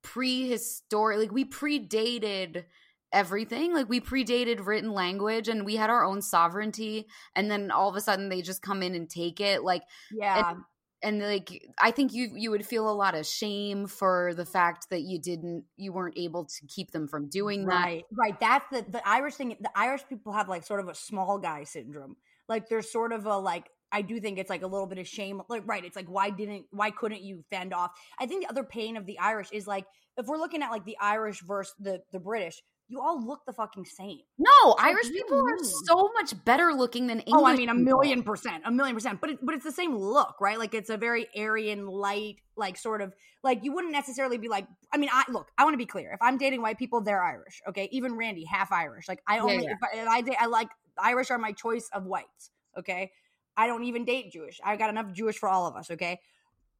prehistoric 0.03 1.19
like 1.19 1.33
we 1.33 1.45
predated 1.45 2.65
everything. 3.12 3.74
Like 3.74 3.89
we 3.89 4.01
predated 4.01 4.66
written 4.66 4.93
language 4.93 5.49
and 5.49 5.65
we 5.65 5.77
had 5.77 5.91
our 5.91 6.05
own 6.05 6.23
sovereignty 6.23 7.07
and 7.37 7.51
then 7.51 7.70
all 7.70 7.89
of 7.89 7.97
a 7.97 8.01
sudden 8.01 8.29
they 8.29 8.43
just 8.43 8.62
come 8.62 8.83
in 8.83 8.95
and 8.95 9.09
take 9.09 9.41
it. 9.41 9.62
Like 9.62 9.83
yeah. 10.11 10.51
and, 10.51 10.59
and 11.03 11.20
like 11.20 11.66
i 11.81 11.91
think 11.91 12.12
you 12.12 12.31
you 12.37 12.51
would 12.51 12.65
feel 12.65 12.89
a 12.89 12.95
lot 12.95 13.16
of 13.16 13.27
shame 13.27 13.89
for 13.89 14.35
the 14.37 14.47
fact 14.47 14.89
that 14.91 15.03
you 15.03 15.19
didn't 15.19 15.65
you 15.77 15.93
weren't 15.93 16.16
able 16.16 16.45
to 16.45 16.66
keep 16.69 16.93
them 16.93 17.09
from 17.09 17.29
doing 17.29 17.66
that. 17.66 17.85
Right 17.85 18.05
right. 18.16 18.39
That's 18.39 18.65
the 18.70 18.85
the 18.89 19.07
irish 19.07 19.35
thing 19.35 19.57
the 19.61 19.70
irish 19.74 20.03
people 20.09 20.33
have 20.33 20.49
like 20.49 20.65
sort 20.65 20.81
of 20.81 20.89
a 20.89 20.95
small 20.95 21.39
guy 21.39 21.65
syndrome. 21.65 22.16
Like 22.49 22.69
there's 22.69 22.91
sort 22.91 23.12
of 23.12 23.27
a 23.27 23.37
like 23.37 23.69
I 23.93 24.02
do 24.02 24.20
think 24.20 24.39
it's 24.39 24.51
like 24.51 24.62
a 24.62 24.66
little 24.66 24.86
bit 24.86 24.98
of 24.98 25.06
shame. 25.06 25.43
Like, 25.48 25.62
right, 25.66 25.85
it's 25.85 25.97
like 25.97 26.06
why 26.06 26.31
didn't 26.31 26.66
why 26.70 26.90
couldn't 26.90 27.23
you 27.23 27.44
fend 27.51 27.74
off? 27.74 27.93
I 28.19 28.27
think 28.27 28.44
the 28.44 28.51
other 28.51 28.64
pain 28.64 28.97
of 28.97 29.06
the 29.06 29.19
Irish 29.19 29.48
is 29.52 29.66
like 29.66 29.85
if 30.16 30.27
we're 30.27 30.39
looking 30.39 30.62
at 30.62 30.70
like 30.70 30.85
the 30.85 30.97
Irish 31.01 31.43
versus 31.43 31.74
the 31.78 32.01
the 32.12 32.19
British, 32.19 32.62
you 32.89 33.01
all 33.01 33.24
look 33.24 33.40
the 33.47 33.52
fucking 33.52 33.85
same. 33.85 34.19
No, 34.39 34.77
Irish 34.78 35.10
people 35.10 35.39
are 35.39 35.64
so 35.86 36.10
much 36.14 36.32
better 36.44 36.73
looking 36.74 37.06
than 37.06 37.20
English. 37.20 37.43
Oh, 37.43 37.47
I 37.47 37.56
mean, 37.56 37.70
a 37.70 37.74
million 37.74 38.23
percent, 38.23 38.62
a 38.66 38.70
million 38.70 38.94
percent. 38.94 39.20
But 39.20 39.31
it, 39.31 39.39
but 39.43 39.55
it's 39.55 39.64
the 39.64 39.73
same 39.73 39.97
look, 39.97 40.36
right? 40.40 40.59
Like 40.59 40.74
it's 40.74 40.90
a 40.90 40.97
very 40.97 41.27
Aryan, 41.36 41.86
light, 41.86 42.36
like 42.56 42.77
sort 42.77 43.01
of 43.01 43.14
like 43.43 43.64
you 43.64 43.73
wouldn't 43.73 43.93
necessarily 43.93 44.36
be 44.36 44.48
like. 44.48 44.66
I 44.93 44.98
mean, 44.98 45.09
I 45.12 45.24
look. 45.31 45.48
I 45.56 45.64
want 45.64 45.74
to 45.74 45.78
be 45.78 45.86
clear. 45.86 46.12
If 46.12 46.20
I'm 46.20 46.36
dating 46.36 46.60
white 46.60 46.78
people, 46.78 47.01
they're 47.01 47.23
Irish. 47.23 47.62
Okay, 47.69 47.89
even 47.93 48.16
Randy, 48.16 48.44
half 48.44 48.70
Irish. 48.73 49.09
Like 49.09 49.23
I 49.27 49.39
only 49.39 49.55
yeah, 49.55 49.60
yeah. 49.60 50.01
if, 50.02 50.06
I, 50.09 50.20
if 50.23 50.39
I 50.39 50.44
I 50.44 50.47
like 50.47 50.69
Irish 50.98 51.31
are 51.31 51.39
my 51.39 51.52
choice 51.52 51.89
of 51.94 52.05
whites. 52.05 52.51
Okay, 52.78 53.10
I 53.57 53.66
don't 53.66 53.85
even 53.85 54.05
date 54.05 54.33
Jewish. 54.33 54.61
I 54.65 54.77
got 54.77 54.91
enough 54.91 55.12
Jewish 55.12 55.39
for 55.39 55.49
all 55.49 55.66
of 55.66 55.77
us, 55.77 55.91
okay? 55.91 56.20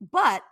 But 0.01 0.43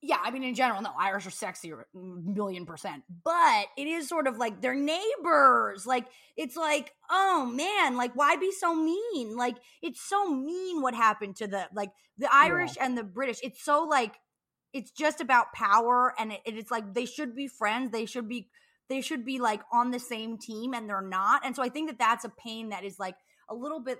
yeah, 0.00 0.18
I 0.22 0.30
mean, 0.30 0.44
in 0.44 0.54
general, 0.54 0.80
no, 0.80 0.92
Irish 0.96 1.26
are 1.26 1.30
sexier, 1.30 1.82
mm, 1.94 2.24
million 2.24 2.66
percent. 2.66 3.02
But 3.24 3.66
it 3.76 3.88
is 3.88 4.08
sort 4.08 4.28
of 4.28 4.38
like 4.38 4.60
they're 4.60 4.74
neighbors. 4.74 5.86
Like, 5.86 6.06
it's 6.36 6.56
like, 6.56 6.92
oh 7.10 7.46
man, 7.46 7.96
like, 7.96 8.14
why 8.14 8.36
be 8.36 8.52
so 8.52 8.74
mean? 8.74 9.36
Like, 9.36 9.56
it's 9.82 10.00
so 10.00 10.28
mean 10.28 10.82
what 10.82 10.94
happened 10.94 11.36
to 11.36 11.48
the, 11.48 11.68
like, 11.74 11.90
the 12.16 12.28
Irish 12.32 12.76
yeah. 12.76 12.86
and 12.86 12.96
the 12.96 13.02
British. 13.02 13.40
It's 13.42 13.64
so, 13.64 13.82
like, 13.82 14.14
it's 14.72 14.92
just 14.92 15.20
about 15.20 15.52
power. 15.52 16.14
And 16.16 16.30
it, 16.32 16.40
it's 16.44 16.70
like 16.70 16.94
they 16.94 17.06
should 17.06 17.34
be 17.34 17.48
friends. 17.48 17.90
They 17.90 18.06
should 18.06 18.28
be, 18.28 18.48
they 18.88 19.00
should 19.00 19.24
be, 19.24 19.40
like, 19.40 19.62
on 19.72 19.90
the 19.90 19.98
same 19.98 20.38
team, 20.38 20.74
and 20.74 20.88
they're 20.88 21.02
not. 21.02 21.44
And 21.44 21.56
so 21.56 21.62
I 21.62 21.70
think 21.70 21.90
that 21.90 21.98
that's 21.98 22.24
a 22.24 22.30
pain 22.30 22.68
that 22.68 22.84
is, 22.84 23.00
like, 23.00 23.16
a 23.50 23.54
little 23.54 23.80
bit 23.80 23.98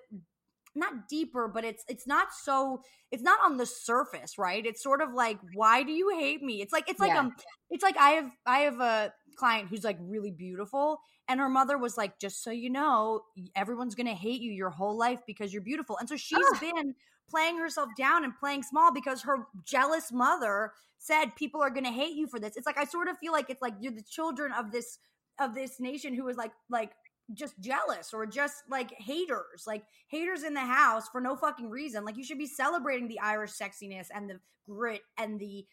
not 0.74 1.08
deeper, 1.08 1.48
but 1.48 1.64
it's 1.64 1.84
it's 1.88 2.06
not 2.06 2.28
so 2.32 2.82
it's 3.10 3.22
not 3.22 3.38
on 3.44 3.56
the 3.56 3.66
surface, 3.66 4.38
right? 4.38 4.64
It's 4.64 4.82
sort 4.82 5.00
of 5.02 5.12
like, 5.12 5.38
why 5.54 5.82
do 5.82 5.92
you 5.92 6.16
hate 6.18 6.42
me? 6.42 6.60
It's 6.62 6.72
like 6.72 6.88
it's 6.88 7.00
like 7.00 7.14
Yeah. 7.14 7.16
um 7.16 7.32
it's 7.70 7.82
like 7.82 7.96
I 7.96 8.10
have 8.10 8.30
I 8.46 8.58
have 8.60 8.80
a 8.80 9.12
client 9.36 9.68
who's 9.68 9.84
like 9.84 9.98
really 10.00 10.30
beautiful 10.32 11.00
and 11.28 11.40
her 11.40 11.48
mother 11.48 11.78
was 11.78 11.96
like, 11.96 12.18
just 12.18 12.42
so 12.42 12.50
you 12.50 12.70
know, 12.70 13.22
everyone's 13.54 13.94
gonna 13.94 14.14
hate 14.14 14.40
you 14.40 14.52
your 14.52 14.70
whole 14.70 14.96
life 14.96 15.20
because 15.26 15.52
you're 15.52 15.62
beautiful. 15.62 15.96
And 15.98 16.08
so 16.08 16.16
she's 16.16 16.52
Ugh. 16.52 16.60
been 16.60 16.94
playing 17.30 17.58
herself 17.58 17.90
down 17.96 18.24
and 18.24 18.34
playing 18.38 18.62
small 18.62 18.92
because 18.92 19.22
her 19.22 19.46
jealous 19.64 20.10
mother 20.12 20.72
said 20.98 21.36
people 21.36 21.62
are 21.62 21.70
gonna 21.70 21.92
hate 21.92 22.14
you 22.14 22.26
for 22.26 22.38
this. 22.40 22.56
It's 22.56 22.66
like 22.66 22.78
I 22.78 22.84
sort 22.84 23.08
of 23.08 23.18
feel 23.18 23.32
like 23.32 23.50
it's 23.50 23.62
like 23.62 23.74
you're 23.80 23.92
the 23.92 24.02
children 24.02 24.52
of 24.52 24.72
this 24.72 24.98
of 25.38 25.54
this 25.54 25.78
nation 25.78 26.14
who 26.14 26.28
is 26.28 26.36
like 26.36 26.52
like 26.70 26.92
just 27.34 27.58
jealous 27.60 28.12
or 28.14 28.26
just 28.26 28.62
like 28.68 28.92
haters, 28.92 29.64
like 29.66 29.84
haters 30.08 30.42
in 30.42 30.54
the 30.54 30.60
house 30.60 31.08
for 31.10 31.20
no 31.20 31.36
fucking 31.36 31.68
reason. 31.70 32.04
Like 32.04 32.16
you 32.16 32.24
should 32.24 32.38
be 32.38 32.46
celebrating 32.46 33.08
the 33.08 33.20
Irish 33.20 33.52
sexiness 33.52 34.06
and 34.14 34.28
the 34.28 34.40
grit 34.68 35.02
and 35.18 35.38
the 35.38 35.66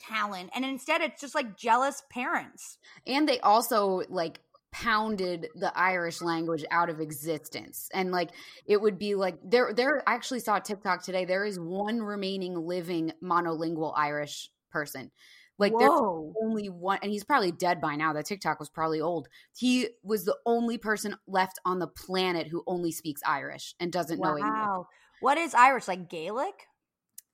talent. 0.00 0.50
And 0.54 0.64
instead 0.64 1.00
it's 1.00 1.20
just 1.20 1.34
like 1.34 1.56
jealous 1.56 2.02
parents. 2.10 2.78
and 3.06 3.28
they 3.28 3.40
also 3.40 4.02
like 4.08 4.40
pounded 4.72 5.48
the 5.54 5.76
Irish 5.78 6.20
language 6.20 6.64
out 6.70 6.90
of 6.90 7.00
existence. 7.00 7.88
And 7.94 8.10
like 8.10 8.30
it 8.66 8.80
would 8.80 8.98
be 8.98 9.14
like 9.14 9.38
there 9.44 9.72
there 9.72 10.02
I 10.06 10.14
actually 10.14 10.40
saw 10.40 10.58
TikTok 10.58 11.04
today. 11.04 11.24
There 11.24 11.44
is 11.44 11.60
one 11.60 12.00
remaining 12.00 12.54
living 12.54 13.12
monolingual 13.22 13.92
Irish 13.96 14.48
person. 14.70 15.10
Like 15.58 15.72
there's 15.78 16.00
only 16.42 16.68
one 16.68 16.98
and 17.02 17.12
he's 17.12 17.24
probably 17.24 17.52
dead 17.52 17.80
by 17.80 17.94
now. 17.96 18.12
That 18.12 18.26
TikTok 18.26 18.58
was 18.58 18.68
probably 18.68 19.00
old. 19.00 19.28
He 19.56 19.88
was 20.02 20.24
the 20.24 20.36
only 20.46 20.78
person 20.78 21.16
left 21.26 21.60
on 21.64 21.78
the 21.78 21.86
planet 21.86 22.48
who 22.48 22.64
only 22.66 22.90
speaks 22.90 23.22
Irish 23.24 23.74
and 23.78 23.92
doesn't 23.92 24.20
know 24.20 24.36
English. 24.36 24.50
Wow. 24.50 24.88
What 25.20 25.38
is 25.38 25.54
Irish? 25.54 25.86
Like 25.86 26.08
Gaelic? 26.08 26.66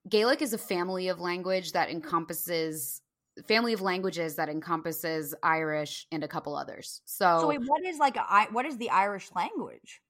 Gaelic 0.08 0.42
is 0.42 0.52
a 0.52 0.58
family 0.58 1.08
of 1.08 1.18
language 1.20 1.72
that 1.72 1.90
encompasses 1.90 3.00
family 3.46 3.72
of 3.72 3.80
languages 3.80 4.34
that 4.36 4.48
encompasses 4.48 5.34
Irish 5.42 6.06
and 6.12 6.22
a 6.22 6.28
couple 6.28 6.54
others. 6.54 7.00
So, 7.06 7.38
So 7.40 7.48
wait, 7.48 7.60
what 7.64 7.84
is 7.84 7.98
like 7.98 8.16
a, 8.16 8.48
what 8.50 8.66
is 8.66 8.76
the 8.76 8.90
Irish 8.90 9.30
language? 9.34 10.02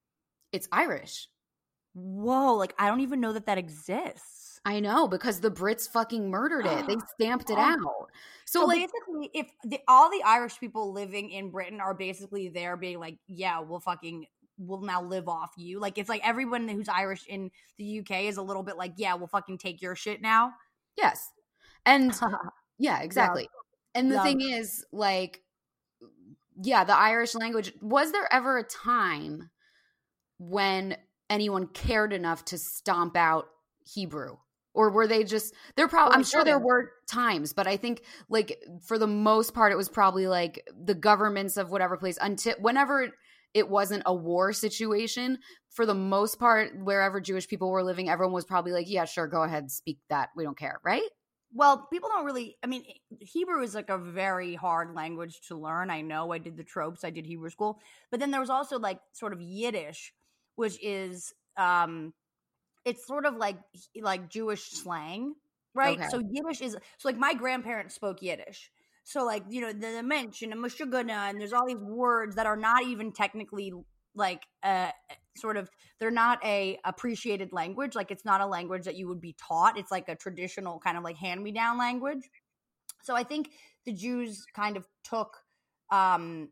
it's 0.52 0.68
Irish. 0.72 1.28
Whoa, 1.94 2.54
like 2.54 2.74
I 2.78 2.86
don't 2.88 3.00
even 3.00 3.20
know 3.20 3.32
that 3.32 3.46
that 3.46 3.58
exists. 3.58 4.60
I 4.64 4.80
know 4.80 5.08
because 5.08 5.40
the 5.40 5.50
Brits 5.50 5.88
fucking 5.90 6.28
murdered 6.30 6.66
it. 6.66 6.86
They 6.86 6.96
stamped 7.14 7.50
it 7.50 7.56
Oh. 7.58 7.60
out. 7.60 8.10
So, 8.44 8.60
So, 8.60 8.66
like 8.66 8.78
basically, 8.90 9.30
if 9.32 9.50
the, 9.64 9.80
all 9.88 10.10
the 10.10 10.22
Irish 10.24 10.58
people 10.60 10.92
living 10.92 11.30
in 11.30 11.50
Britain 11.50 11.80
are 11.80 11.94
basically 11.94 12.48
there 12.48 12.76
being 12.76 12.98
like, 13.00 13.16
yeah, 13.26 13.60
we'll 13.60 13.80
fucking, 13.80 14.26
we'll 14.58 14.82
now 14.82 15.02
live 15.02 15.28
off 15.28 15.52
you. 15.56 15.80
Like, 15.80 15.96
it's 15.98 16.08
like 16.08 16.20
everyone 16.26 16.68
who's 16.68 16.88
Irish 16.88 17.24
in 17.26 17.50
the 17.78 18.00
UK 18.00 18.24
is 18.24 18.36
a 18.36 18.42
little 18.42 18.62
bit 18.62 18.76
like, 18.76 18.92
yeah, 18.96 19.14
we'll 19.14 19.28
fucking 19.28 19.58
take 19.58 19.80
your 19.80 19.94
shit 19.96 20.20
now. 20.20 20.52
yes. 20.96 21.30
And 21.86 22.12
yeah, 22.78 23.00
exactly. 23.00 23.48
And 23.94 24.10
the 24.10 24.16
Love. 24.16 24.24
thing 24.24 24.40
is 24.42 24.84
like 24.92 25.40
yeah, 26.62 26.84
the 26.84 26.94
Irish 26.94 27.34
language 27.34 27.72
was 27.80 28.12
there 28.12 28.28
ever 28.30 28.58
a 28.58 28.62
time 28.64 29.48
when 30.38 30.96
anyone 31.30 31.68
cared 31.68 32.12
enough 32.12 32.44
to 32.46 32.58
stomp 32.58 33.16
out 33.16 33.46
Hebrew? 33.84 34.36
Or 34.72 34.90
were 34.90 35.06
they 35.08 35.24
just 35.24 35.54
they're 35.74 35.88
probably 35.88 36.14
I'm 36.14 36.22
sure 36.24 36.44
there 36.44 36.58
were 36.58 36.92
times, 37.10 37.52
but 37.52 37.66
I 37.66 37.76
think 37.76 38.02
like 38.28 38.62
for 38.86 38.98
the 38.98 39.06
most 39.06 39.52
part 39.52 39.72
it 39.72 39.76
was 39.76 39.88
probably 39.88 40.28
like 40.28 40.62
the 40.84 40.94
governments 40.94 41.56
of 41.56 41.70
whatever 41.70 41.96
place 41.96 42.18
until 42.20 42.54
whenever 42.60 43.10
it 43.52 43.68
wasn't 43.68 44.04
a 44.06 44.14
war 44.14 44.52
situation, 44.52 45.38
for 45.70 45.86
the 45.86 45.94
most 45.94 46.38
part, 46.38 46.70
wherever 46.78 47.20
Jewish 47.20 47.48
people 47.48 47.70
were 47.70 47.82
living, 47.82 48.08
everyone 48.08 48.32
was 48.32 48.44
probably 48.44 48.72
like, 48.72 48.88
Yeah, 48.88 49.06
sure, 49.06 49.26
go 49.26 49.42
ahead, 49.42 49.70
speak 49.70 49.98
that. 50.08 50.30
We 50.36 50.44
don't 50.44 50.58
care, 50.58 50.80
right? 50.84 51.02
Well, 51.52 51.88
people 51.92 52.08
don't 52.08 52.24
really. 52.24 52.56
I 52.62 52.68
mean, 52.68 52.84
Hebrew 53.18 53.62
is 53.62 53.74
like 53.74 53.90
a 53.90 53.98
very 53.98 54.54
hard 54.54 54.94
language 54.94 55.40
to 55.48 55.56
learn. 55.56 55.90
I 55.90 56.00
know. 56.00 56.32
I 56.32 56.38
did 56.38 56.56
the 56.56 56.62
tropes. 56.62 57.02
I 57.02 57.10
did 57.10 57.26
Hebrew 57.26 57.50
school, 57.50 57.80
but 58.10 58.20
then 58.20 58.30
there 58.30 58.40
was 58.40 58.50
also 58.50 58.78
like 58.78 59.00
sort 59.12 59.32
of 59.32 59.40
Yiddish, 59.40 60.12
which 60.56 60.78
is 60.82 61.32
um, 61.56 62.12
it's 62.84 63.06
sort 63.06 63.26
of 63.26 63.36
like 63.36 63.58
like 64.00 64.30
Jewish 64.30 64.70
slang, 64.70 65.34
right? 65.74 65.98
Okay. 65.98 66.08
So 66.10 66.20
Yiddish 66.20 66.60
is 66.60 66.72
so 66.72 67.08
like 67.08 67.18
my 67.18 67.34
grandparents 67.34 67.94
spoke 67.94 68.22
Yiddish. 68.22 68.70
So 69.04 69.24
like 69.24 69.44
you 69.48 69.60
know 69.60 69.72
the, 69.72 69.92
the 69.96 70.02
mensch 70.02 70.42
and 70.42 70.52
the 70.52 70.56
mushugana 70.56 71.30
and 71.30 71.40
there's 71.40 71.52
all 71.52 71.66
these 71.66 71.82
words 71.82 72.36
that 72.36 72.46
are 72.46 72.56
not 72.56 72.84
even 72.84 73.12
technically 73.12 73.72
like 74.14 74.42
uh 74.62 74.90
sort 75.36 75.56
of 75.56 75.70
they're 75.98 76.10
not 76.10 76.44
a 76.44 76.78
appreciated 76.84 77.52
language 77.52 77.94
like 77.94 78.10
it's 78.10 78.24
not 78.24 78.40
a 78.40 78.46
language 78.46 78.84
that 78.84 78.96
you 78.96 79.06
would 79.06 79.20
be 79.20 79.34
taught 79.38 79.78
it's 79.78 79.90
like 79.90 80.08
a 80.08 80.16
traditional 80.16 80.80
kind 80.80 80.98
of 80.98 81.04
like 81.04 81.16
hand 81.16 81.42
me 81.42 81.52
down 81.52 81.78
language 81.78 82.28
so 83.02 83.14
i 83.14 83.22
think 83.22 83.50
the 83.86 83.92
jews 83.92 84.44
kind 84.54 84.76
of 84.76 84.84
took 85.04 85.36
um 85.92 86.48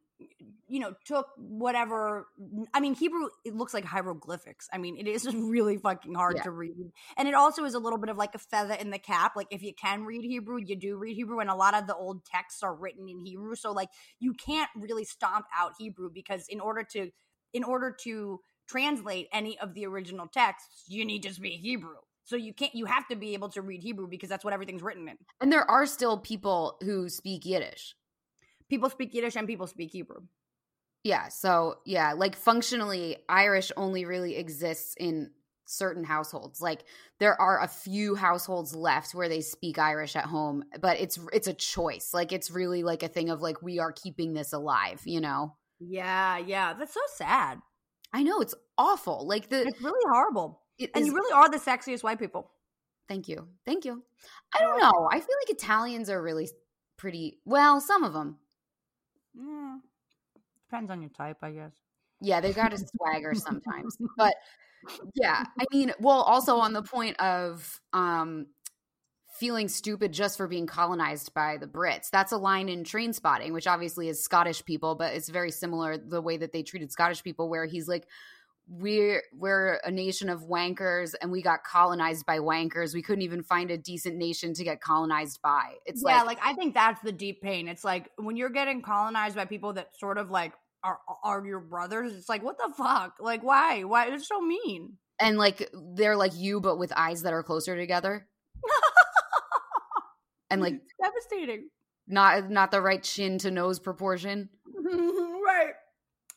you 0.66 0.80
know 0.80 0.92
took 1.04 1.26
whatever 1.36 2.26
i 2.74 2.80
mean 2.80 2.94
hebrew 2.94 3.28
it 3.44 3.54
looks 3.54 3.72
like 3.72 3.84
hieroglyphics. 3.84 4.68
I 4.72 4.78
mean 4.78 4.96
it 4.96 5.06
is 5.06 5.26
really 5.34 5.76
fucking 5.78 6.14
hard 6.14 6.36
Yeah. 6.36 6.42
to 6.44 6.50
read. 6.50 6.92
And 7.16 7.28
it 7.28 7.34
also 7.34 7.64
is 7.64 7.74
a 7.74 7.78
little 7.78 7.98
bit 7.98 8.10
of 8.10 8.16
like 8.16 8.34
a 8.34 8.38
feather 8.38 8.74
in 8.74 8.90
the 8.90 8.98
cap. 8.98 9.32
Like 9.36 9.46
if 9.50 9.62
you 9.62 9.72
can 9.74 10.04
read 10.04 10.24
hebrew 10.24 10.58
you 10.60 10.76
do 10.76 10.96
read 10.96 11.16
hebrew 11.16 11.40
and 11.40 11.50
a 11.50 11.54
lot 11.54 11.74
of 11.74 11.86
the 11.86 11.94
old 11.94 12.24
texts 12.24 12.62
are 12.62 12.74
written 12.74 13.08
in 13.08 13.20
hebrew. 13.24 13.54
So 13.54 13.72
like 13.72 13.88
you 14.18 14.34
can't 14.34 14.68
really 14.76 15.04
stomp 15.04 15.46
out 15.56 15.72
hebrew 15.78 16.10
because 16.12 16.46
in 16.48 16.60
order 16.60 16.84
to 16.92 17.10
in 17.54 17.64
order 17.64 17.96
to 18.04 18.40
translate 18.68 19.28
any 19.32 19.58
of 19.58 19.72
the 19.74 19.86
original 19.86 20.26
texts 20.26 20.84
you 20.88 21.04
need 21.04 21.22
to 21.22 21.32
speak 21.32 21.60
hebrew. 21.60 21.96
So 22.24 22.36
you 22.36 22.52
can't 22.52 22.74
you 22.74 22.84
have 22.84 23.06
to 23.08 23.16
be 23.16 23.32
able 23.34 23.48
to 23.50 23.62
read 23.62 23.82
hebrew 23.82 24.06
because 24.08 24.28
that's 24.28 24.44
what 24.44 24.52
everything's 24.52 24.82
written 24.82 25.08
in. 25.08 25.16
And 25.40 25.50
there 25.52 25.68
are 25.70 25.86
still 25.86 26.18
people 26.18 26.76
who 26.82 27.08
speak 27.08 27.46
Yiddish. 27.46 27.94
People 28.68 28.90
speak 28.90 29.14
yiddish 29.14 29.36
and 29.36 29.46
people 29.46 29.66
speak 29.66 29.90
hebrew 29.92 30.20
Yeah. 31.04 31.28
So, 31.28 31.76
yeah, 31.86 32.12
like 32.14 32.34
functionally, 32.36 33.16
Irish 33.28 33.70
only 33.76 34.04
really 34.04 34.36
exists 34.36 34.94
in 34.98 35.30
certain 35.64 36.02
households. 36.04 36.60
Like 36.60 36.84
there 37.20 37.40
are 37.40 37.62
a 37.62 37.68
few 37.68 38.14
households 38.14 38.74
left 38.74 39.14
where 39.14 39.28
they 39.28 39.40
speak 39.42 39.78
Irish 39.78 40.16
at 40.16 40.24
home, 40.24 40.64
but 40.80 40.98
it's 40.98 41.18
it's 41.32 41.46
a 41.46 41.54
choice. 41.54 42.12
Like 42.12 42.32
it's 42.32 42.50
really 42.50 42.82
like 42.82 43.02
a 43.02 43.08
thing 43.08 43.30
of 43.30 43.40
like 43.42 43.62
we 43.62 43.78
are 43.78 43.92
keeping 43.92 44.32
this 44.34 44.52
alive, 44.52 45.00
you 45.04 45.20
know. 45.20 45.54
yeah 45.80 46.38
yeah 46.38 46.74
that's 46.74 46.94
so 46.94 47.00
sad 47.14 47.58
I 48.12 48.22
know 48.24 48.40
it's 48.40 48.54
awful. 48.76 49.26
Like 49.28 49.48
the 49.50 49.60
it's 49.68 49.80
really 49.82 50.04
horrible 50.10 50.62
it 50.78 50.90
and 50.94 51.02
is- 51.02 51.08
you 51.08 51.14
really 51.14 51.32
are 51.32 51.48
the 51.50 51.58
sexiest 51.58 52.02
white 52.02 52.18
people 52.18 52.50
Thank 53.08 53.26
you. 53.26 53.48
Thank 53.64 53.86
you. 53.86 54.02
I 54.54 54.58
don't 54.60 54.78
know. 54.78 55.08
I 55.10 55.18
feel 55.18 55.36
like 55.42 55.56
Italians 55.56 56.10
are 56.10 56.20
really 56.22 56.46
pretty 56.98 57.38
well, 57.46 57.80
some 57.80 58.04
of 58.04 58.12
them. 58.12 58.36
Yeah. 59.38 59.78
Depends 60.68 60.90
on 60.90 61.00
your 61.00 61.10
type, 61.10 61.38
I 61.42 61.52
guess. 61.52 61.72
Yeah, 62.20 62.40
they 62.40 62.52
got 62.52 62.72
a 62.72 62.78
swagger 62.78 63.34
sometimes. 63.34 63.96
But 64.16 64.34
yeah, 65.14 65.44
I 65.60 65.64
mean, 65.72 65.92
well, 65.98 66.22
also 66.22 66.58
on 66.58 66.72
the 66.72 66.82
point 66.82 67.20
of 67.20 67.80
um 67.92 68.46
feeling 69.38 69.68
stupid 69.68 70.12
just 70.12 70.36
for 70.36 70.48
being 70.48 70.66
colonized 70.66 71.32
by 71.32 71.58
the 71.58 71.66
Brits. 71.66 72.10
That's 72.10 72.32
a 72.32 72.36
line 72.36 72.68
in 72.68 72.82
Trainspotting, 72.82 73.52
which 73.52 73.68
obviously 73.68 74.08
is 74.08 74.22
Scottish 74.22 74.64
people, 74.64 74.96
but 74.96 75.14
it's 75.14 75.28
very 75.28 75.52
similar 75.52 75.96
the 75.96 76.20
way 76.20 76.38
that 76.38 76.52
they 76.52 76.64
treated 76.64 76.90
Scottish 76.90 77.22
people 77.22 77.48
where 77.48 77.64
he's 77.64 77.86
like 77.86 78.06
we're 78.70 79.22
we're 79.32 79.80
a 79.84 79.90
nation 79.90 80.28
of 80.28 80.42
wankers 80.42 81.14
and 81.20 81.32
we 81.32 81.40
got 81.40 81.64
colonized 81.64 82.26
by 82.26 82.38
wankers. 82.38 82.92
We 82.92 83.02
couldn't 83.02 83.22
even 83.22 83.42
find 83.42 83.70
a 83.70 83.78
decent 83.78 84.16
nation 84.16 84.52
to 84.54 84.64
get 84.64 84.82
colonized 84.82 85.40
by. 85.42 85.74
It's 85.86 86.02
yeah, 86.04 86.18
like, 86.18 86.26
like 86.26 86.38
I 86.42 86.52
think 86.54 86.74
that's 86.74 87.00
the 87.00 87.12
deep 87.12 87.40
pain. 87.40 87.66
It's 87.68 87.84
like 87.84 88.10
when 88.16 88.36
you're 88.36 88.50
getting 88.50 88.82
colonized 88.82 89.36
by 89.36 89.46
people 89.46 89.72
that 89.74 89.96
sort 89.98 90.18
of 90.18 90.30
like 90.30 90.52
are 90.84 90.98
are 91.24 91.44
your 91.46 91.60
brothers. 91.60 92.12
It's 92.12 92.28
like 92.28 92.42
what 92.42 92.58
the 92.58 92.72
fuck? 92.76 93.14
Like 93.20 93.42
why? 93.42 93.84
Why? 93.84 94.08
It's 94.08 94.28
so 94.28 94.40
mean. 94.40 94.98
and 95.18 95.38
like 95.38 95.70
they're 95.94 96.16
like 96.16 96.36
you 96.36 96.60
but 96.60 96.76
with 96.76 96.92
eyes 96.94 97.22
that 97.22 97.32
are 97.32 97.42
closer 97.42 97.74
together 97.74 98.28
and 100.50 100.60
like 100.60 100.80
devastating. 101.02 101.68
not 102.06 102.50
not 102.50 102.70
the 102.70 102.82
right 102.82 103.02
chin 103.02 103.38
to 103.38 103.50
nose 103.50 103.78
proportion. 103.78 104.50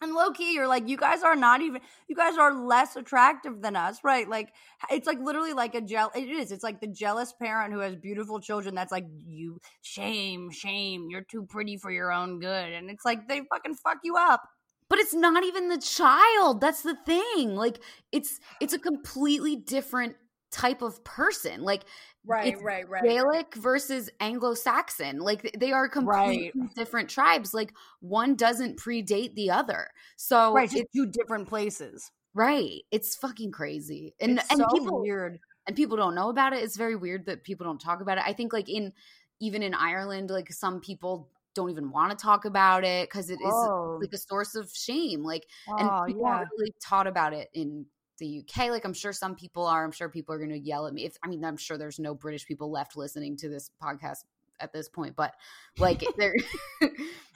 And 0.01 0.13
low 0.13 0.31
key, 0.31 0.53
you're 0.55 0.67
like, 0.67 0.89
you 0.89 0.97
guys 0.97 1.21
are 1.21 1.35
not 1.35 1.61
even, 1.61 1.79
you 2.07 2.15
guys 2.15 2.35
are 2.37 2.53
less 2.53 2.95
attractive 2.95 3.61
than 3.61 3.75
us, 3.75 3.99
right? 4.03 4.27
Like, 4.27 4.51
it's 4.89 5.05
like 5.05 5.19
literally 5.19 5.53
like 5.53 5.75
a 5.75 5.81
gel. 5.81 6.11
It 6.15 6.27
is. 6.27 6.51
It's 6.51 6.63
like 6.63 6.81
the 6.81 6.87
jealous 6.87 7.33
parent 7.33 7.71
who 7.71 7.79
has 7.79 7.95
beautiful 7.95 8.39
children. 8.39 8.73
That's 8.73 8.91
like, 8.91 9.05
you 9.27 9.59
shame, 9.83 10.49
shame. 10.49 11.07
You're 11.11 11.21
too 11.21 11.45
pretty 11.45 11.77
for 11.77 11.91
your 11.91 12.11
own 12.11 12.39
good, 12.39 12.73
and 12.73 12.89
it's 12.89 13.05
like 13.05 13.27
they 13.27 13.41
fucking 13.49 13.75
fuck 13.75 13.99
you 14.03 14.15
up. 14.17 14.41
But 14.89 14.99
it's 14.99 15.13
not 15.13 15.43
even 15.43 15.69
the 15.69 15.77
child. 15.77 16.59
That's 16.59 16.81
the 16.81 16.97
thing. 17.05 17.55
Like 17.55 17.79
it's 18.11 18.39
it's 18.59 18.73
a 18.73 18.79
completely 18.79 19.55
different 19.55 20.15
type 20.51 20.81
of 20.81 21.03
person. 21.03 21.61
Like 21.63 21.83
It's 22.25 22.61
right, 22.61 22.87
right. 22.89 23.03
Gaelic 23.03 23.55
versus 23.55 24.09
Anglo-Saxon. 24.19 25.19
Like 25.19 25.55
they 25.59 25.71
are 25.71 25.87
completely 25.89 26.51
different 26.75 27.09
tribes. 27.09 27.53
Like 27.53 27.73
one 28.01 28.35
doesn't 28.35 28.79
predate 28.79 29.33
the 29.35 29.51
other. 29.51 29.87
So 30.17 30.53
right, 30.53 30.71
it's 30.71 30.91
two 30.95 31.07
different 31.07 31.47
places. 31.47 32.11
Right. 32.33 32.81
It's 32.91 33.15
fucking 33.15 33.51
crazy. 33.51 34.13
And 34.21 34.37
It's 34.39 34.49
and 34.51 34.59
so 34.59 34.67
people 34.73 35.01
weird. 35.01 35.39
and 35.67 35.75
people 35.75 35.97
don't 35.97 36.15
know 36.15 36.29
about 36.29 36.53
it. 36.53 36.63
It's 36.63 36.77
very 36.77 36.95
weird 36.95 37.25
that 37.25 37.43
people 37.43 37.65
don't 37.65 37.79
talk 37.81 38.01
about 38.01 38.17
it. 38.17 38.23
I 38.25 38.33
think 38.33 38.53
like 38.53 38.69
in 38.69 38.93
even 39.39 39.63
in 39.63 39.73
Ireland, 39.73 40.29
like 40.29 40.51
some 40.53 40.79
people 40.79 41.29
don't 41.55 41.69
even 41.71 41.91
want 41.91 42.11
to 42.11 42.15
talk 42.21 42.45
about 42.45 42.85
it 42.85 43.09
because 43.09 43.29
it 43.29 43.39
is 43.41 43.53
Oh. 43.53 43.97
like 44.01 44.13
a 44.13 44.17
source 44.17 44.55
of 44.55 44.71
shame. 44.71 45.23
Like 45.23 45.45
and 45.67 45.89
Oh, 45.89 46.03
people 46.07 46.21
yeah. 46.21 46.35
aren't 46.35 46.49
really 46.57 46.73
taught 46.81 47.07
about 47.07 47.33
it 47.33 47.49
in 47.53 47.85
the 48.21 48.39
UK. 48.39 48.69
Like 48.69 48.85
I'm 48.85 48.93
sure 48.93 49.11
some 49.11 49.35
people 49.35 49.65
are. 49.65 49.83
I'm 49.83 49.91
sure 49.91 50.07
people 50.07 50.33
are 50.33 50.37
going 50.37 50.51
to 50.51 50.59
yell 50.59 50.87
at 50.87 50.93
me. 50.93 51.05
If 51.05 51.17
I 51.23 51.27
mean, 51.27 51.43
I'm 51.43 51.57
sure 51.57 51.77
there's 51.77 51.99
no 51.99 52.13
British 52.13 52.45
people 52.45 52.71
left 52.71 52.95
listening 52.95 53.35
to 53.37 53.49
this 53.49 53.69
podcast 53.83 54.19
at 54.61 54.71
this 54.71 54.87
point, 54.87 55.15
but 55.17 55.33
like 55.77 56.01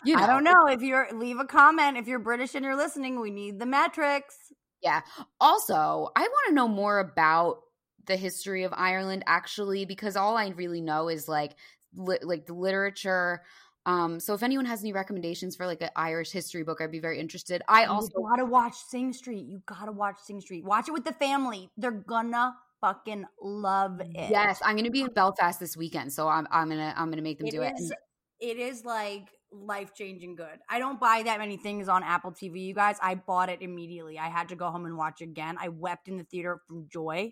you 0.06 0.16
know, 0.16 0.24
I 0.24 0.28
don't 0.28 0.46
know 0.46 0.68
if 0.68 0.82
you're 0.82 1.10
leave 1.12 1.40
a 1.40 1.46
comment 1.46 1.98
if 1.98 2.08
you're 2.08 2.20
British 2.20 2.56
and 2.56 2.64
you're 2.64 2.78
listening. 2.78 3.20
We 3.20 3.32
need 3.32 3.60
the 3.60 3.66
metrics. 3.66 4.54
Yeah. 4.82 5.02
Also, 5.42 5.74
I 6.16 6.22
want 6.22 6.48
to 6.50 6.54
know 6.54 6.68
more 6.68 7.00
about 7.00 7.58
the 8.06 8.16
history 8.16 8.64
of 8.64 8.74
Ireland 8.76 9.24
actually 9.26 9.86
because 9.86 10.16
all 10.16 10.38
I 10.38 10.50
really 10.50 10.82
know 10.82 11.10
is 11.10 11.28
like 11.28 11.56
li- 11.96 12.20
like 12.22 12.46
the 12.46 12.54
literature 12.54 13.42
um 13.86 14.20
so 14.20 14.34
if 14.34 14.42
anyone 14.44 14.66
has 14.66 14.82
any 14.82 14.92
recommendations 14.94 15.56
for 15.56 15.66
like 15.66 15.82
an 15.82 15.90
Irish 15.96 16.32
history 16.32 16.64
book 16.64 16.82
I'd 16.82 16.92
be 16.92 17.00
very 17.00 17.20
interested. 17.20 17.62
I 17.68 17.86
also 17.86 18.22
gotta 18.30 18.46
watch 18.46 18.76
Sing 18.76 19.14
Street. 19.14 19.46
You 19.46 19.62
gotta 19.66 19.92
watch 19.92 20.18
Sing 20.24 20.42
Street. 20.42 20.64
Watch 20.66 20.88
it 20.88 20.92
with 20.92 21.06
the 21.06 21.14
family. 21.14 21.70
They're 21.78 21.92
gonna 21.92 22.56
fucking 22.82 23.26
love 23.42 24.00
it. 24.02 24.10
Yes, 24.30 24.60
I'm 24.64 24.78
to 24.78 24.90
be 24.92 25.02
in 25.02 25.14
Belfast 25.14 25.60
this 25.60 25.76
weekend, 25.78 26.12
so 26.14 26.28
I'm 26.28 26.48
I'm 26.52 26.70
to 26.70 26.94
I'm 26.98 27.12
to 27.12 27.22
make 27.22 27.38
them 27.40 27.48
It 27.48 27.52
do 27.52 27.62
it. 27.62 27.74
is- 27.78 27.92
And- 27.92 28.00
it 28.42 28.58
is 28.58 28.84
like 28.84 29.30
life 29.52 29.94
changing 29.96 30.36
good. 30.36 30.60
I 30.70 30.78
don't 30.80 31.00
buy 31.00 31.24
that 31.24 31.40
many 31.40 31.56
things 31.56 31.88
on 31.88 32.04
Apple 32.04 32.32
TV, 32.34 32.66
you 32.66 32.74
guys. 32.74 32.98
I 33.02 33.16
bought 33.16 33.50
it 33.50 33.62
immediately. 33.62 34.20
I 34.20 34.28
had 34.28 34.50
to 34.50 34.56
go 34.58 34.70
home 34.70 34.86
and 34.86 34.98
watch 34.98 35.22
again. 35.22 35.56
I 35.58 35.70
wept 35.70 36.10
in 36.10 36.18
the 36.18 36.26
theater 36.26 36.60
from 36.68 36.88
joy. 36.90 37.32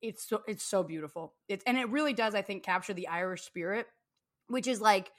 It's 0.00 0.26
so 0.28 0.42
it's 0.48 0.64
so 0.64 0.82
beautiful. 0.82 1.34
It's 1.48 1.62
and 1.66 1.76
it 1.76 1.88
really 1.90 2.14
does, 2.14 2.34
I 2.34 2.40
think, 2.42 2.62
capture 2.62 2.94
the 2.94 3.08
Irish 3.08 3.42
spirit, 3.42 3.86
which 4.48 4.66
is 4.66 4.80
like, 4.80 5.10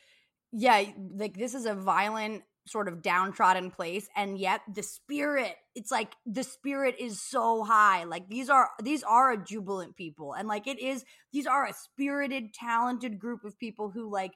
yeah, 0.52 0.84
like 1.16 1.38
this 1.38 1.54
is 1.54 1.66
a 1.66 1.74
violent 1.74 2.44
sort 2.68 2.88
of 2.90 3.02
downtrodden 3.02 3.72
place 3.72 4.10
and 4.14 4.38
yet 4.38 4.60
the 4.76 4.84
spirit 4.84 5.56
it's 5.74 5.90
like 5.90 6.12
the 6.26 6.44
spirit 6.44 6.96
is 7.00 7.22
so 7.22 7.64
high 7.64 8.04
like 8.04 8.28
these 8.28 8.50
are 8.50 8.70
these 8.84 9.04
are 9.04 9.32
a 9.32 9.38
jubilant 9.42 9.96
people 9.96 10.34
and 10.34 10.50
like 10.50 10.68
it 10.68 10.78
is 10.78 11.06
these 11.32 11.48
are 11.48 11.66
a 11.66 11.72
spirited 11.72 12.54
talented 12.54 13.18
group 13.20 13.46
of 13.46 13.58
people 13.58 13.90
who 13.90 14.12
like 14.12 14.34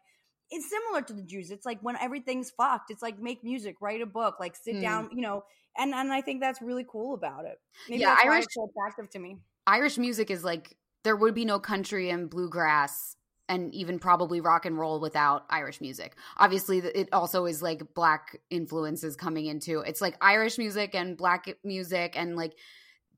it's 0.50 0.70
similar 0.70 1.02
to 1.02 1.14
the 1.14 1.24
Jews. 1.24 1.50
It's 1.50 1.66
like 1.66 1.80
when 1.82 1.96
everything's 1.96 2.52
fucked, 2.52 2.92
it's 2.92 3.02
like 3.02 3.18
make 3.20 3.42
music, 3.44 3.78
write 3.82 4.02
a 4.02 4.06
book, 4.06 4.36
like 4.40 4.56
sit 4.56 4.76
Hmm. 4.76 4.82
down, 4.82 5.10
you 5.14 5.22
know. 5.22 5.44
And 5.78 5.94
and 5.94 6.12
I 6.12 6.22
think 6.22 6.42
that's 6.42 6.62
really 6.62 6.86
cool 6.90 7.14
about 7.14 7.46
it. 7.46 7.58
Maybe 7.88 8.02
Yeah, 8.02 8.18
Irish- 8.22 8.48
so 8.52 8.70
attractive 8.70 9.10
to 9.12 9.20
me. 9.20 9.38
Irish 9.66 9.98
music 9.98 10.30
is 10.30 10.44
like 10.44 10.78
there 11.04 11.16
would 11.16 11.34
be 11.34 11.46
no 11.46 11.60
country 11.60 12.10
and 12.10 12.30
bluegrass 12.30 13.16
and 13.52 13.76
even 13.76 14.00
probably 14.00 14.40
rock 14.40 14.66
and 14.66 14.80
roll 14.80 15.02
without 15.02 15.44
Irish 15.50 15.82
music. 15.82 16.16
Obviously, 16.38 16.78
it 16.78 17.10
also 17.12 17.46
is 17.46 17.62
like 17.62 17.94
black 17.94 18.40
influences 18.50 19.18
coming 19.18 19.46
into. 19.46 19.82
It's 19.82 20.00
like 20.00 20.16
Irish 20.22 20.58
music 20.58 20.96
and 20.96 21.18
black 21.18 21.54
music 21.62 22.14
and 22.16 22.38
like 22.38 22.54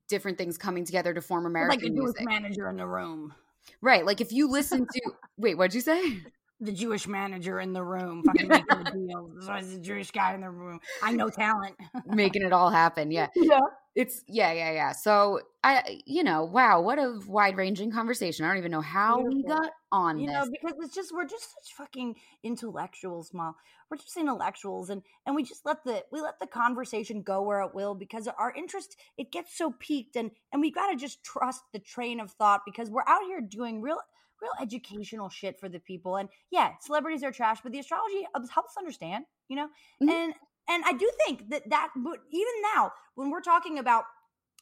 different 0.09 0.39
things 0.39 0.57
coming 0.57 0.85
together 0.85 1.13
to 1.13 1.21
form 1.21 1.45
American 1.45 1.83
like 1.83 1.93
music. 1.93 2.25
manager 2.25 2.67
in 2.67 2.77
the 2.77 2.87
room. 2.87 3.35
Right. 3.79 4.03
Like 4.03 4.21
if 4.21 4.31
you 4.31 4.49
listen 4.49 4.87
to 4.91 5.01
wait, 5.37 5.55
what'd 5.55 5.75
you 5.75 5.81
say? 5.81 6.23
The 6.59 6.71
Jewish 6.71 7.07
manager 7.07 7.59
in 7.59 7.73
the 7.73 7.83
room, 7.83 8.23
fucking 8.25 8.47
making 8.47 8.77
a 8.77 8.91
deal. 8.91 9.31
So 9.41 9.53
it's 9.53 9.73
the 9.73 9.79
Jewish 9.79 10.11
guy 10.11 10.33
in 10.33 10.41
the 10.41 10.49
room. 10.49 10.79
I 11.01 11.11
know 11.11 11.29
talent. 11.29 11.75
Making 12.05 12.43
it 12.43 12.53
all 12.53 12.69
happen. 12.69 13.11
Yeah. 13.11 13.27
yeah. 13.35 13.59
It's 13.95 14.23
yeah, 14.27 14.51
yeah, 14.53 14.71
yeah. 14.71 14.91
So 14.91 15.41
I 15.63 16.01
you 16.05 16.23
know, 16.23 16.45
wow, 16.45 16.81
what 16.81 16.97
a 16.99 17.19
wide 17.27 17.57
ranging 17.57 17.91
conversation. 17.91 18.45
I 18.45 18.49
don't 18.49 18.57
even 18.57 18.71
know 18.71 18.81
how 18.81 19.21
we 19.21 19.43
got 19.43 19.71
on 19.91 20.19
you 20.19 20.27
this. 20.27 20.33
know 20.33 20.51
because 20.51 20.77
it's 20.79 20.95
just 20.95 21.13
we're 21.13 21.27
just 21.27 21.53
such 21.53 21.73
fucking 21.77 22.15
intellectuals 22.43 23.31
mom 23.33 23.53
we're 23.93 23.97
just 23.97 24.17
intellectuals 24.17 24.89
and 24.89 25.03
and 25.25 25.35
we 25.35 25.43
just 25.43 25.65
let 25.65 25.83
the 25.83 26.03
we 26.11 26.19
let 26.19 26.39
the 26.39 26.47
conversation 26.47 27.21
go 27.21 27.43
where 27.43 27.61
it 27.61 27.75
will 27.75 27.93
because 27.93 28.27
our 28.27 28.51
interest 28.55 28.97
it 29.19 29.31
gets 29.31 29.55
so 29.55 29.71
piqued 29.79 30.15
and 30.15 30.31
and 30.51 30.61
we 30.61 30.71
got 30.71 30.89
to 30.89 30.97
just 30.97 31.23
trust 31.23 31.61
the 31.73 31.79
train 31.79 32.19
of 32.19 32.31
thought 32.31 32.61
because 32.65 32.89
we're 32.89 33.07
out 33.07 33.21
here 33.27 33.39
doing 33.39 33.81
real 33.81 33.99
real 34.43 34.51
educational 34.61 35.29
shit 35.29 35.59
for 35.59 35.69
the 35.69 35.79
people 35.79 36.17
and 36.17 36.29
yeah 36.51 36.71
celebrities 36.81 37.23
are 37.23 37.31
trash 37.31 37.59
but 37.63 37.71
the 37.71 37.79
astrology 37.79 38.27
helps 38.33 38.71
us 38.71 38.77
understand 38.77 39.25
you 39.47 39.55
know 39.55 39.67
Mhm. 40.01 40.09
and 40.11 40.33
and 40.69 40.83
i 40.85 40.93
do 40.93 41.09
think 41.25 41.49
that 41.49 41.69
that 41.69 41.89
but 41.95 42.19
even 42.31 42.53
now 42.75 42.91
when 43.15 43.29
we're 43.31 43.41
talking 43.41 43.79
about 43.79 44.03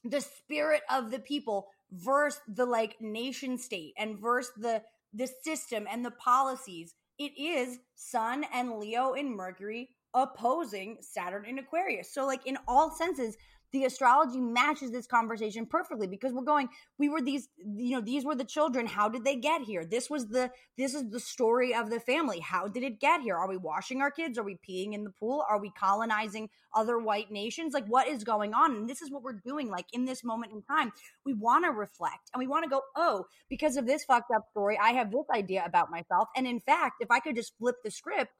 the 0.04 0.22
spirit 0.22 0.82
of 0.90 1.12
the 1.12 1.20
people 1.20 1.68
versus 1.92 2.42
the 2.48 2.66
like 2.66 2.96
nation 3.02 3.58
state 3.58 3.94
and 3.98 4.20
versus 4.20 4.54
the 4.58 4.82
the 5.14 5.28
system 5.44 5.88
and 5.92 6.06
the 6.06 6.12
policies 6.12 6.96
it 7.20 7.32
is 7.38 7.80
sun 7.96 8.46
and 8.54 8.78
leo 8.80 9.14
in 9.14 9.36
mercury 9.36 9.90
opposing 10.14 10.98
saturn 11.02 11.46
in 11.46 11.60
aquarius 11.60 12.14
so 12.14 12.26
like 12.26 12.46
in 12.46 12.58
all 12.68 12.92
senses 12.92 13.36
the 13.72 13.86
astrology 13.86 14.40
matches 14.40 14.92
this 14.92 15.08
conversation 15.08 15.66
perfectly 15.66 16.08
because 16.08 16.34
we're 16.34 16.44
going 16.44 16.70
we 16.98 17.10
were 17.10 17.22
these 17.22 17.48
you 17.58 17.96
know 17.96 18.02
these 18.02 18.26
were 18.26 18.36
the 18.36 18.44
children. 18.44 18.86
How 18.86 19.10
did 19.10 19.24
they 19.24 19.36
get 19.36 19.62
here? 19.62 19.86
This 19.86 20.10
was 20.10 20.28
the 20.28 20.52
this 20.78 20.94
is 20.94 21.10
the 21.10 21.20
story 21.20 21.74
of 21.74 21.90
the 21.90 22.00
family. 22.00 22.40
How 22.40 22.68
did 22.68 22.84
it 22.84 23.00
get 23.00 23.22
here? 23.22 23.36
Are 23.36 23.48
we 23.48 23.58
washing 23.58 24.02
our 24.02 24.12
kids? 24.12 24.38
Are 24.38 24.44
we 24.44 24.58
peeing 24.68 24.94
in 24.94 25.04
the 25.04 25.12
pool? 25.12 25.44
Are 25.50 25.60
we 25.60 25.72
colonizing 25.72 26.50
other 26.76 27.00
white 27.00 27.32
nations? 27.32 27.74
Like 27.74 27.86
what 27.88 28.08
is 28.08 28.24
going 28.24 28.54
on? 28.54 28.76
And 28.76 28.90
this 28.90 29.02
is 29.02 29.12
what 29.12 29.24
we're 29.24 29.42
doing 29.46 29.70
like 29.70 29.86
in 29.94 30.06
this 30.06 30.24
moment 30.24 30.52
in 30.52 30.62
time. 30.62 30.92
We 31.26 31.34
want 31.34 31.66
to 31.66 31.72
reflect 31.72 32.30
and 32.34 32.40
we 32.40 32.48
want 32.48 32.64
to 32.64 32.70
go 32.70 32.82
oh 32.96 33.26
because 33.50 33.78
of 33.78 33.86
this 33.86 34.04
fucked 34.04 34.32
up 34.32 34.44
story 34.52 34.78
i 34.82 34.92
have 34.92 35.12
this 35.12 35.26
idea 35.34 35.64
about 35.66 35.92
myself. 35.92 36.28
And 36.36 36.48
in 36.48 36.60
fact 36.60 36.96
if 37.00 37.12
i 37.12 37.20
could 37.20 37.36
just 37.36 37.58
flip 37.58 37.76
the 37.84 37.92
script 37.92 38.32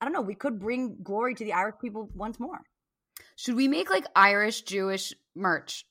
i 0.00 0.04
don't 0.04 0.12
know 0.12 0.20
we 0.20 0.34
could 0.34 0.58
bring 0.58 0.96
glory 1.02 1.34
to 1.34 1.44
the 1.44 1.52
irish 1.52 1.76
people 1.80 2.08
once 2.14 2.40
more 2.40 2.60
Should 3.36 3.56
we 3.56 3.68
make 3.68 3.90
like 3.90 4.06
Irish 4.14 4.62
Jewish 4.62 5.12
merch? 5.34 5.84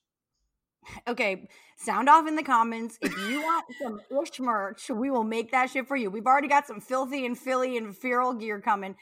Okay, 1.07 1.47
sound 1.77 2.09
off 2.09 2.27
in 2.27 2.35
the 2.35 2.43
comments. 2.43 2.97
If 3.01 3.15
you 3.29 3.41
want 3.41 3.65
some 3.81 4.01
ish 4.21 4.39
merch, 4.39 4.89
we 4.89 5.09
will 5.09 5.23
make 5.23 5.51
that 5.51 5.69
shit 5.69 5.87
for 5.87 5.95
you. 5.95 6.09
We've 6.09 6.25
already 6.25 6.47
got 6.47 6.67
some 6.67 6.79
filthy 6.79 7.25
and 7.25 7.37
Philly 7.37 7.77
and 7.77 7.95
feral 7.95 8.33
gear 8.33 8.59
coming. 8.59 8.95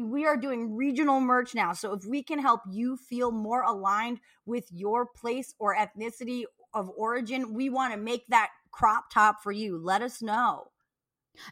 We 0.00 0.26
are 0.26 0.36
doing 0.36 0.74
regional 0.74 1.20
merch 1.20 1.54
now. 1.54 1.72
So 1.72 1.92
if 1.92 2.04
we 2.04 2.22
can 2.22 2.40
help 2.40 2.62
you 2.68 2.96
feel 2.96 3.30
more 3.30 3.62
aligned 3.62 4.20
with 4.44 4.64
your 4.72 5.06
place 5.06 5.54
or 5.58 5.76
ethnicity 5.76 6.44
of 6.74 6.90
origin, 6.96 7.54
we 7.54 7.70
want 7.70 7.92
to 7.92 7.98
make 7.98 8.26
that 8.28 8.50
crop 8.72 9.10
top 9.12 9.42
for 9.42 9.52
you. 9.52 9.78
Let 9.78 10.02
us 10.02 10.20
know. 10.20 10.68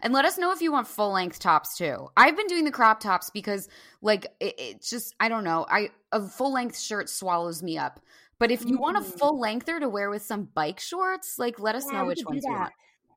And 0.03 0.13
let 0.13 0.25
us 0.25 0.39
know 0.39 0.53
if 0.53 0.61
you 0.61 0.73
want 0.73 0.87
full 0.89 1.13
length 1.13 1.39
tops 1.39 1.77
too. 1.77 2.09
I've 2.17 2.37
been 2.37 2.47
doing 2.47 2.65
the 2.65 2.71
crop 2.71 3.01
tops 3.01 3.31
because, 3.31 3.69
like, 4.03 4.27
it, 4.41 4.55
it's 4.59 4.91
just 4.91 5.15
I 5.21 5.29
don't 5.29 5.45
know. 5.45 5.67
I 5.69 5.91
a 6.13 6.23
full 6.23 6.53
length 6.53 6.79
shirt 6.79 7.09
swallows 7.09 7.63
me 7.63 7.79
up. 7.79 8.01
But 8.39 8.51
if 8.51 8.67
you 8.67 8.79
want 8.79 8.99
a 8.99 9.03
Mm. 9.03 9.19
full 9.19 9.41
lengther 9.41 9.81
to 9.81 9.89
wear 9.89 10.11
with 10.11 10.23
some 10.23 10.45
bike 10.55 10.81
shorts, 10.81 11.39
like, 11.39 11.59
let 11.59 11.75
us 11.75 11.91
Yeah, 11.91 11.93
know 11.93 12.05
which 12.05 12.25
ones 12.27 12.45
you 12.47 12.55
want. 12.55 12.73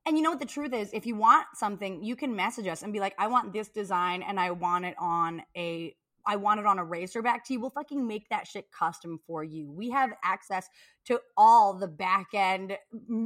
And 0.06 0.16
you 0.16 0.22
know 0.22 0.30
what 0.30 0.38
the 0.40 0.46
truth 0.46 0.72
is? 0.72 0.90
If 0.92 1.06
you 1.06 1.14
want 1.16 1.46
something, 1.54 2.02
you 2.02 2.16
can 2.16 2.34
message 2.34 2.66
us 2.66 2.82
and 2.82 2.92
be 2.92 3.00
like, 3.00 3.14
I 3.18 3.26
want 3.28 3.52
this 3.52 3.68
design 3.68 4.22
and 4.22 4.40
I 4.40 4.50
want 4.50 4.84
it 4.86 4.94
on 4.98 5.42
a 5.56 5.94
I 6.26 6.36
want 6.36 6.60
it 6.60 6.66
on 6.66 6.78
a 6.78 6.84
razorback 6.84 7.44
tee. 7.44 7.56
We'll 7.56 7.70
fucking 7.70 8.06
make 8.06 8.28
that 8.28 8.46
shit 8.46 8.70
custom 8.70 9.20
for 9.26 9.44
you. 9.44 9.70
We 9.70 9.90
have 9.90 10.10
access 10.22 10.68
to 11.06 11.20
all 11.36 11.74
the 11.74 11.88
back 11.88 12.28
end 12.34 12.76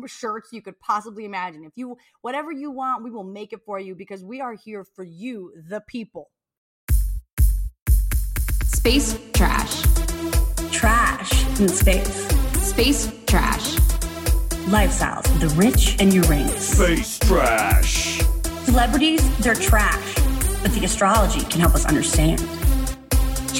shirts 0.06 0.50
you 0.52 0.62
could 0.62 0.78
possibly 0.80 1.24
imagine. 1.24 1.64
If 1.64 1.72
you 1.76 1.96
whatever 2.22 2.52
you 2.52 2.70
want, 2.70 3.04
we 3.04 3.10
will 3.10 3.24
make 3.24 3.52
it 3.52 3.60
for 3.64 3.78
you 3.78 3.94
because 3.94 4.24
we 4.24 4.40
are 4.40 4.54
here 4.54 4.84
for 4.84 5.04
you, 5.04 5.52
the 5.68 5.82
people. 5.86 6.30
Space 8.64 9.18
trash. 9.32 9.82
Trash 10.70 11.60
in 11.60 11.68
space. 11.68 12.26
Space 12.60 13.12
trash. 13.26 13.76
Lifestyles 14.66 15.26
of 15.26 15.40
the 15.40 15.48
rich 15.56 15.96
and 16.00 16.12
Uranus. 16.12 16.68
Space 16.68 17.18
trash. 17.20 18.20
Celebrities, 18.64 19.38
they're 19.38 19.54
trash, 19.54 20.14
but 20.62 20.72
the 20.72 20.84
astrology 20.84 21.40
can 21.46 21.60
help 21.60 21.74
us 21.74 21.84
understand. 21.86 22.40